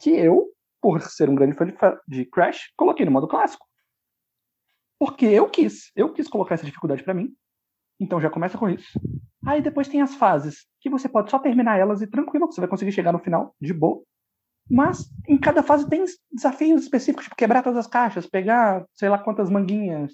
Que 0.00 0.10
eu, 0.10 0.50
por 0.80 1.00
ser 1.02 1.28
um 1.28 1.34
grande 1.34 1.56
fã 1.56 1.66
de 2.06 2.24
Crash, 2.26 2.70
coloquei 2.76 3.04
no 3.04 3.12
modo 3.12 3.26
clássico. 3.26 3.66
Porque 4.98 5.26
eu 5.26 5.50
quis. 5.50 5.90
Eu 5.96 6.12
quis 6.12 6.28
colocar 6.28 6.54
essa 6.54 6.64
dificuldade 6.64 7.02
para 7.02 7.14
mim. 7.14 7.34
Então 7.98 8.20
já 8.20 8.30
começa 8.30 8.56
com 8.56 8.68
isso. 8.68 8.98
Aí 9.46 9.60
depois 9.60 9.88
tem 9.88 10.00
as 10.00 10.14
fases, 10.14 10.66
que 10.80 10.88
você 10.88 11.08
pode 11.08 11.30
só 11.30 11.38
terminar 11.38 11.78
elas 11.78 12.00
e 12.00 12.06
tranquilo, 12.06 12.46
você 12.46 12.60
vai 12.60 12.70
conseguir 12.70 12.92
chegar 12.92 13.12
no 13.12 13.18
final 13.18 13.54
de 13.60 13.72
boa. 13.74 14.02
Mas 14.70 15.10
em 15.28 15.38
cada 15.38 15.62
fase 15.62 15.88
tem 15.88 16.04
desafios 16.32 16.82
específicos, 16.82 17.24
tipo 17.24 17.36
quebrar 17.36 17.62
todas 17.62 17.78
as 17.78 17.86
caixas, 17.86 18.26
pegar 18.26 18.84
sei 18.94 19.08
lá 19.08 19.18
quantas 19.18 19.50
manguinhas, 19.50 20.12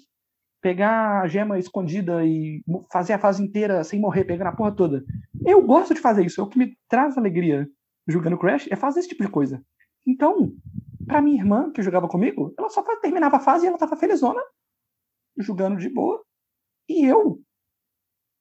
pegar 0.61 1.21
a 1.21 1.27
gema 1.27 1.57
escondida 1.57 2.23
e 2.25 2.63
fazer 2.91 3.13
a 3.13 3.19
fase 3.19 3.43
inteira 3.43 3.83
sem 3.83 3.99
morrer, 3.99 4.25
pegando 4.25 4.47
a 4.47 4.55
porra 4.55 4.75
toda. 4.75 5.03
Eu 5.45 5.61
gosto 5.65 5.93
de 5.93 6.01
fazer 6.01 6.25
isso, 6.25 6.39
é 6.39 6.43
o 6.43 6.47
que 6.47 6.59
me 6.59 6.77
traz 6.87 7.17
alegria 7.17 7.67
jogando 8.07 8.37
Crash, 8.37 8.67
é 8.69 8.75
fazer 8.75 8.99
esse 8.99 9.09
tipo 9.09 9.23
de 9.23 9.31
coisa. 9.31 9.63
Então, 10.05 10.53
pra 11.05 11.21
minha 11.21 11.39
irmã, 11.39 11.71
que 11.71 11.81
jogava 11.81 12.07
comigo, 12.07 12.53
ela 12.57 12.69
só 12.69 12.83
terminava 12.99 13.37
a 13.37 13.39
fase 13.39 13.65
e 13.65 13.69
ela 13.69 13.77
tava 13.77 13.95
felizona, 13.95 14.41
jogando 15.37 15.77
de 15.77 15.89
boa. 15.89 16.21
E 16.89 17.05
eu 17.05 17.41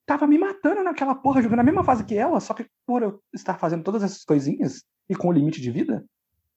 tava 0.06 0.26
me 0.26 0.38
matando 0.38 0.82
naquela 0.82 1.14
porra, 1.14 1.42
jogando 1.42 1.60
a 1.60 1.64
mesma 1.64 1.84
fase 1.84 2.04
que 2.04 2.16
ela, 2.16 2.40
só 2.40 2.52
que 2.52 2.66
por 2.86 3.02
eu 3.02 3.22
estar 3.32 3.58
fazendo 3.58 3.84
todas 3.84 4.02
essas 4.02 4.24
coisinhas 4.24 4.82
e 5.10 5.16
com 5.16 5.28
o 5.28 5.32
limite 5.32 5.60
de 5.60 5.72
vida, 5.72 6.04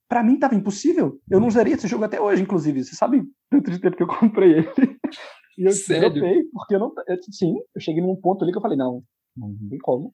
para 0.08 0.24
mim 0.24 0.38
tava 0.38 0.54
impossível. 0.54 1.20
Eu 1.28 1.40
não 1.40 1.50
zerei 1.50 1.74
esse 1.74 1.88
jogo 1.88 2.04
até 2.04 2.22
hoje, 2.22 2.44
inclusive. 2.44 2.84
Você 2.84 2.96
sabe 2.96 3.24
tanto 3.50 3.72
de 3.72 3.80
tempo 3.80 3.98
que 3.98 4.04
eu 4.04 4.08
comprei 4.08 4.60
ele. 4.60 4.68
E 5.56 5.66
eu 5.66 5.72
Sério? 5.72 6.50
porque 6.52 6.74
eu 6.74 6.80
não. 6.80 6.92
Eu, 7.08 7.16
sim, 7.30 7.54
eu 7.76 7.80
cheguei 7.80 8.02
num 8.02 8.16
ponto 8.16 8.44
ali 8.44 8.52
que 8.52 8.58
eu 8.58 8.62
falei, 8.62 8.76
não, 8.76 9.04
não 9.38 9.56
tem 9.70 9.78
como. 9.78 10.12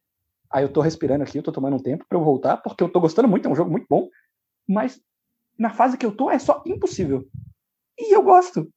Aí 0.52 0.66
eu 0.66 0.74
tô 0.74 0.82
respirando 0.82 1.24
aqui, 1.24 1.38
eu 1.38 1.44
tô 1.44 1.50
tomando 1.50 1.78
um 1.78 1.82
tempo 1.82 2.06
para 2.10 2.18
eu 2.18 2.24
voltar, 2.26 2.58
porque 2.58 2.84
eu 2.84 2.92
tô 2.92 3.00
gostando 3.00 3.30
muito, 3.30 3.48
é 3.48 3.50
um 3.50 3.56
jogo 3.56 3.72
muito 3.72 3.86
bom. 3.90 4.10
Mas 4.68 5.02
na 5.58 5.70
fase 5.70 5.98
que 5.98 6.06
eu 6.06 6.14
tô 6.14 6.30
é 6.30 6.38
só 6.38 6.62
impossível. 6.66 7.26
E 7.98 8.14
eu 8.14 8.22
gosto. 8.22 8.70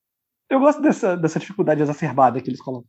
Eu 0.48 0.60
gosto 0.60 0.80
dessa, 0.80 1.16
dessa 1.16 1.40
dificuldade 1.40 1.82
exacerbada 1.82 2.40
que 2.40 2.48
eles 2.48 2.62
colocam. 2.62 2.88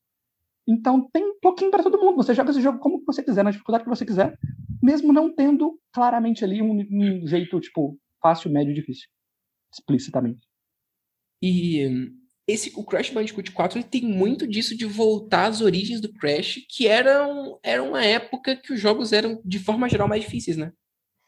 Então 0.68 1.10
tem 1.12 1.26
um 1.26 1.40
pouquinho 1.42 1.72
para 1.72 1.82
todo 1.82 1.98
mundo. 1.98 2.16
Você 2.18 2.36
joga 2.36 2.52
esse 2.52 2.62
jogo 2.62 2.78
como 2.78 3.04
você 3.04 3.24
quiser, 3.24 3.44
na 3.44 3.50
dificuldade 3.50 3.84
que 3.84 3.90
você 3.90 4.06
quiser, 4.06 4.38
mesmo 4.84 5.14
não 5.14 5.34
tendo 5.34 5.80
claramente 5.94 6.44
ali 6.44 6.62
um, 6.62 6.86
um 6.92 7.26
jeito, 7.26 7.58
tipo, 7.62 7.98
fácil, 8.22 8.52
médio, 8.52 8.74
difícil. 8.74 9.08
Explicitamente. 9.74 10.46
E 11.42 12.12
esse 12.46 12.72
o 12.76 12.84
Crash 12.84 13.10
Bandicoot 13.10 13.52
4 13.52 13.80
ele 13.80 13.88
tem 13.88 14.04
muito 14.04 14.46
disso 14.46 14.76
de 14.76 14.86
voltar 14.86 15.46
às 15.46 15.62
origens 15.62 16.02
do 16.02 16.12
Crash, 16.14 16.60
que 16.70 16.88
eram 16.88 17.58
era 17.64 17.82
uma 17.82 18.04
época 18.04 18.58
que 18.58 18.74
os 18.74 18.80
jogos 18.80 19.14
eram 19.14 19.42
de 19.46 19.58
forma 19.58 19.88
geral 19.88 20.08
mais 20.08 20.24
difíceis, 20.24 20.58
né? 20.58 20.74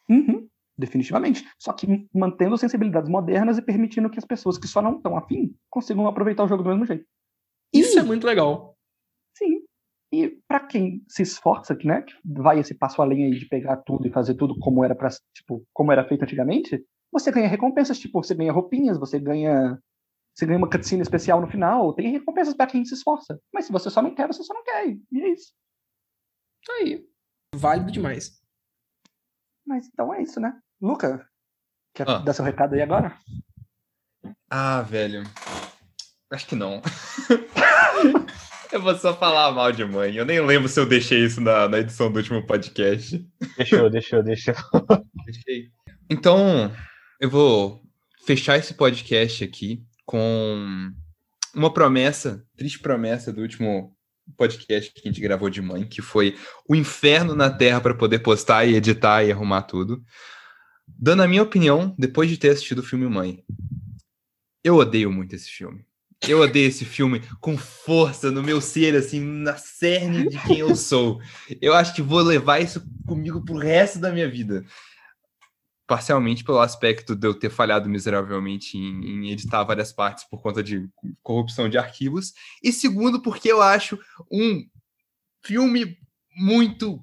Uhum, 0.10 0.48
definitivamente. 0.78 1.46
Só 1.58 1.72
que 1.72 1.88
mantendo 2.14 2.58
sensibilidades 2.58 3.10
modernas 3.10 3.58
e 3.58 3.62
permitindo 3.62 4.10
que 4.10 4.20
as 4.20 4.26
pessoas 4.26 4.58
que 4.58 4.68
só 4.68 4.82
não 4.82 4.98
estão 4.98 5.18
afim 5.18 5.56
consigam 5.70 6.08
aproveitar 6.08 6.44
o 6.44 6.48
jogo 6.48 6.64
do 6.64 6.70
mesmo 6.70 6.86
jeito. 6.86 7.06
Isso 7.74 7.98
e, 7.98 8.00
é 8.00 8.04
muito 8.04 8.28
legal. 8.28 8.78
Sim. 9.38 9.62
E 10.16 10.30
para 10.48 10.62
quem 10.62 11.04
se 11.10 11.24
esforça, 11.24 11.78
né, 11.84 12.02
que 12.04 12.14
vai 12.24 12.60
esse 12.60 12.74
passo 12.74 13.02
além 13.02 13.26
aí 13.26 13.38
de 13.38 13.46
pegar 13.48 13.78
tudo 13.78 14.08
e 14.08 14.12
fazer 14.12 14.36
tudo 14.36 14.58
como 14.60 14.84
era 14.84 14.96
para 14.96 15.10
tipo, 15.34 15.66
como 15.74 15.92
era 15.92 16.08
feito 16.08 16.24
antigamente, 16.24 16.82
você 17.12 17.32
ganha 17.32 17.50
recompensas, 17.50 18.00
tipo, 18.00 18.24
você 18.24 18.34
ganha 18.34 18.54
roupinhas, 18.54 18.98
você 18.98 19.20
ganha 19.20 19.78
você 20.34 20.46
ganha 20.46 20.58
uma 20.58 20.70
cutscene 20.70 21.02
especial 21.02 21.42
no 21.42 21.48
final, 21.48 21.94
tem 21.94 22.12
recompensas 22.12 22.54
para 22.54 22.68
quem 22.68 22.84
se 22.86 22.94
esforça. 22.94 23.40
Mas 23.54 23.66
se 23.66 23.72
você 23.72 23.90
só 23.90 24.02
não 24.02 24.14
quer, 24.14 24.28
você 24.28 24.44
só 24.44 24.54
não 24.54 24.64
quer. 24.64 24.88
E 25.12 25.22
é 25.22 25.30
isso. 25.30 25.54
Tá 26.66 26.74
aí. 26.74 27.06
Válido 27.54 27.92
demais. 27.92 28.42
Mas 29.66 29.88
então 29.88 30.14
é 30.14 30.22
isso, 30.22 30.40
né? 30.40 30.58
Luca, 30.82 31.26
quer 31.94 32.10
ah. 32.10 32.20
dar 32.20 32.34
seu 32.34 32.44
recado 32.44 32.74
aí 32.74 32.82
agora? 32.82 33.18
Ah, 34.50 34.82
velho. 34.82 35.24
Acho 36.30 36.48
que 36.48 36.56
não. 36.56 36.82
eu 38.72 38.82
vou 38.82 38.96
só 38.98 39.16
falar 39.16 39.52
mal 39.52 39.72
de 39.72 39.84
mãe. 39.86 40.16
Eu 40.16 40.26
nem 40.26 40.40
lembro 40.40 40.68
se 40.68 40.80
eu 40.80 40.86
deixei 40.86 41.24
isso 41.24 41.42
na, 41.42 41.68
na 41.68 41.80
edição 41.80 42.12
do 42.12 42.18
último 42.18 42.46
podcast. 42.46 43.26
Deixou, 43.58 43.90
deixou, 43.90 44.24
deixou. 44.24 44.56
Deixei. 45.26 45.70
Então, 46.10 46.72
eu 47.20 47.30
vou 47.30 47.82
fechar 48.26 48.58
esse 48.58 48.74
podcast 48.74 49.44
aqui 49.44 49.84
com 50.06 50.92
uma 51.54 51.74
promessa, 51.74 52.46
triste 52.56 52.80
promessa 52.80 53.32
do 53.32 53.42
último 53.42 53.96
podcast 54.38 54.92
que 54.92 55.08
a 55.08 55.12
gente 55.12 55.22
gravou 55.22 55.50
de 55.50 55.62
mãe, 55.62 55.88
que 55.88 56.02
foi 56.02 56.36
o 56.68 56.76
inferno 56.76 57.36
na 57.36 57.50
Terra 57.50 57.80
para 57.80 57.96
poder 57.96 58.20
postar 58.20 58.66
e 58.66 58.76
editar 58.76 59.24
e 59.24 59.32
arrumar 59.32 59.64
tudo. 59.64 60.04
Dando 60.88 61.24
a 61.24 61.28
minha 61.28 61.44
opinião, 61.44 61.96
depois 61.98 62.30
de 62.30 62.38
ter 62.38 62.50
assistido 62.50 62.80
o 62.80 62.84
filme 62.84 63.08
Mãe, 63.08 63.44
eu 64.64 64.76
odeio 64.76 65.12
muito 65.12 65.36
esse 65.36 65.50
filme. 65.50 65.86
Eu 66.28 66.42
odeio 66.42 66.68
esse 66.68 66.86
filme 66.86 67.22
com 67.40 67.58
força 67.58 68.32
no 68.32 68.42
meu 68.42 68.60
ser, 68.60 68.96
assim, 68.96 69.20
na 69.20 69.58
cerne 69.58 70.30
de 70.30 70.38
quem 70.44 70.60
eu 70.60 70.76
sou. 70.76 71.22
Eu 71.62 71.74
acho 71.74 71.94
que 71.94 72.02
vou 72.02 72.22
levar 72.22 72.60
isso 72.60 72.84
comigo 73.06 73.44
pro 73.44 73.58
resto 73.58 74.00
da 74.00 74.12
minha 74.12 74.30
vida 74.30 74.66
parcialmente 75.88 76.44
pelo 76.44 76.60
aspecto 76.60 77.16
de 77.16 77.28
eu 77.28 77.34
ter 77.34 77.50
falhado 77.50 77.90
miseravelmente 77.90 78.78
em, 78.78 79.06
em, 79.06 79.32
editar 79.32 79.64
várias 79.64 79.94
partes 79.94 80.24
por 80.24 80.42
conta 80.42 80.64
de 80.64 80.90
corrupção 81.22 81.70
de 81.70 81.78
arquivos, 81.78 82.34
e 82.64 82.72
segundo, 82.74 83.22
porque 83.22 83.52
eu 83.52 83.62
acho 83.62 84.00
um 84.32 84.66
filme 85.44 85.98
muito 86.36 87.00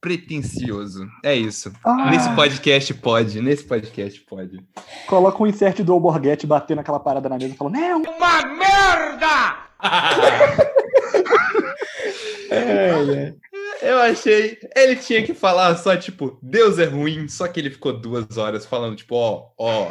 pretencioso. 0.00 1.06
É 1.22 1.34
isso. 1.34 1.70
Ah. 1.84 2.10
Nesse 2.10 2.34
podcast 2.34 2.94
pode, 2.94 3.40
nesse 3.40 3.64
podcast 3.64 4.20
pode. 4.22 4.64
Coloca 5.06 5.42
um 5.42 5.46
insert 5.46 5.82
do 5.82 5.92
Alborguete 5.92 6.46
batendo 6.46 6.80
aquela 6.80 6.98
parada 6.98 7.28
na 7.28 7.36
mesa 7.36 7.54
e 7.54 7.56
falando: 7.56 7.74
Não! 7.74 8.02
Uma 8.02 8.46
merda! 8.46 9.70
é, 12.50 12.90
é. 13.14 13.34
Eu 13.82 13.98
achei. 13.98 14.58
Ele 14.76 14.96
tinha 14.96 15.22
que 15.22 15.34
falar 15.34 15.76
só, 15.76 15.96
tipo, 15.96 16.38
Deus 16.42 16.78
é 16.78 16.84
ruim, 16.84 17.28
só 17.28 17.48
que 17.48 17.60
ele 17.60 17.70
ficou 17.70 17.98
duas 17.98 18.36
horas 18.36 18.66
falando, 18.66 18.96
tipo, 18.96 19.14
ó, 19.14 19.48
ó, 19.58 19.88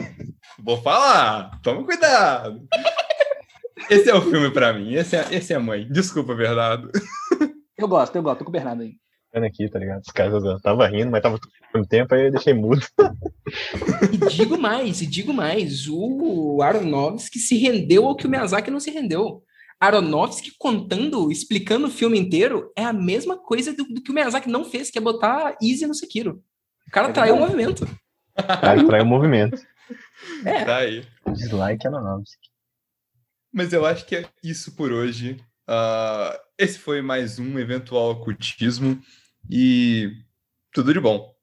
vou 0.64 0.80
falar, 0.82 1.60
toma 1.64 1.84
cuidado. 1.84 2.62
Esse 3.90 4.10
é 4.10 4.14
o 4.14 4.22
filme 4.22 4.52
pra 4.52 4.74
mim, 4.74 4.94
esse 4.94 5.16
é, 5.16 5.28
esse 5.32 5.54
é 5.54 5.56
a 5.56 5.60
mãe. 5.60 5.88
Desculpa, 5.90 6.36
Bernardo. 6.36 6.92
Eu 7.78 7.88
gosto, 7.88 8.16
eu 8.16 8.22
gosto, 8.22 8.40
tô 8.40 8.46
com 8.46 8.50
o 8.50 8.54
Bernardo 8.54 8.84
aí. 8.84 8.94
Aqui, 9.32 9.70
tá 9.70 9.78
ligado? 9.78 10.02
Os 10.02 10.12
caras 10.12 10.44
eu 10.44 10.60
tava 10.60 10.88
rindo, 10.88 11.12
mas 11.12 11.22
tava 11.22 11.40
todo 11.72 11.88
tempo, 11.88 12.14
aí 12.16 12.26
eu 12.26 12.32
deixei 12.32 12.54
mudo. 12.54 12.86
E 14.12 14.18
digo 14.30 14.58
mais, 14.58 15.02
e 15.02 15.06
digo 15.06 15.32
mais, 15.32 15.88
o 15.88 16.62
Aronofsky 16.62 17.38
se 17.40 17.58
rendeu 17.58 18.06
ao 18.06 18.16
que 18.16 18.26
o 18.26 18.30
Miyazaki 18.30 18.72
não 18.72 18.80
se 18.80 18.90
rendeu. 18.90 19.44
Aronofsky 19.80 20.52
contando, 20.58 21.32
explicando 21.32 21.88
o 21.88 21.92
filme 21.92 22.20
inteiro, 22.20 22.72
é 22.76 22.84
a 22.84 22.92
mesma 22.92 23.38
coisa 23.38 23.72
do, 23.72 23.84
do 23.86 24.02
que 24.02 24.12
o 24.12 24.14
Miyazaki 24.14 24.50
não 24.50 24.66
fez, 24.66 24.90
que 24.90 24.98
é 24.98 25.02
botar 25.02 25.56
Easy 25.62 25.86
no 25.86 25.94
Sekiro. 25.94 26.44
O 26.88 26.92
cara 26.92 27.10
é 27.10 27.14
traiu 27.14 27.36
o 27.36 27.40
movimento. 27.40 27.84
O 28.36 28.44
cara 28.44 28.86
traiu 28.86 29.04
o 29.04 29.08
movimento. 29.08 29.62
É. 30.44 30.66
Tá 30.66 30.78
aí. 30.78 31.06
Dislike 31.32 31.88
Aronofsky. 31.88 32.50
Mas 33.54 33.74
eu 33.74 33.86
acho 33.86 34.06
que 34.06 34.16
é 34.16 34.26
isso 34.44 34.76
por 34.76 34.92
hoje. 34.92 35.40
Uh, 35.70 36.38
esse 36.58 36.80
foi 36.80 37.02
mais 37.02 37.40
um 37.40 37.60
eventual 37.60 38.12
ocultismo 38.12 39.00
e 39.50 40.12
tudo 40.74 40.94
de 40.94 41.00
bom. 41.00 41.39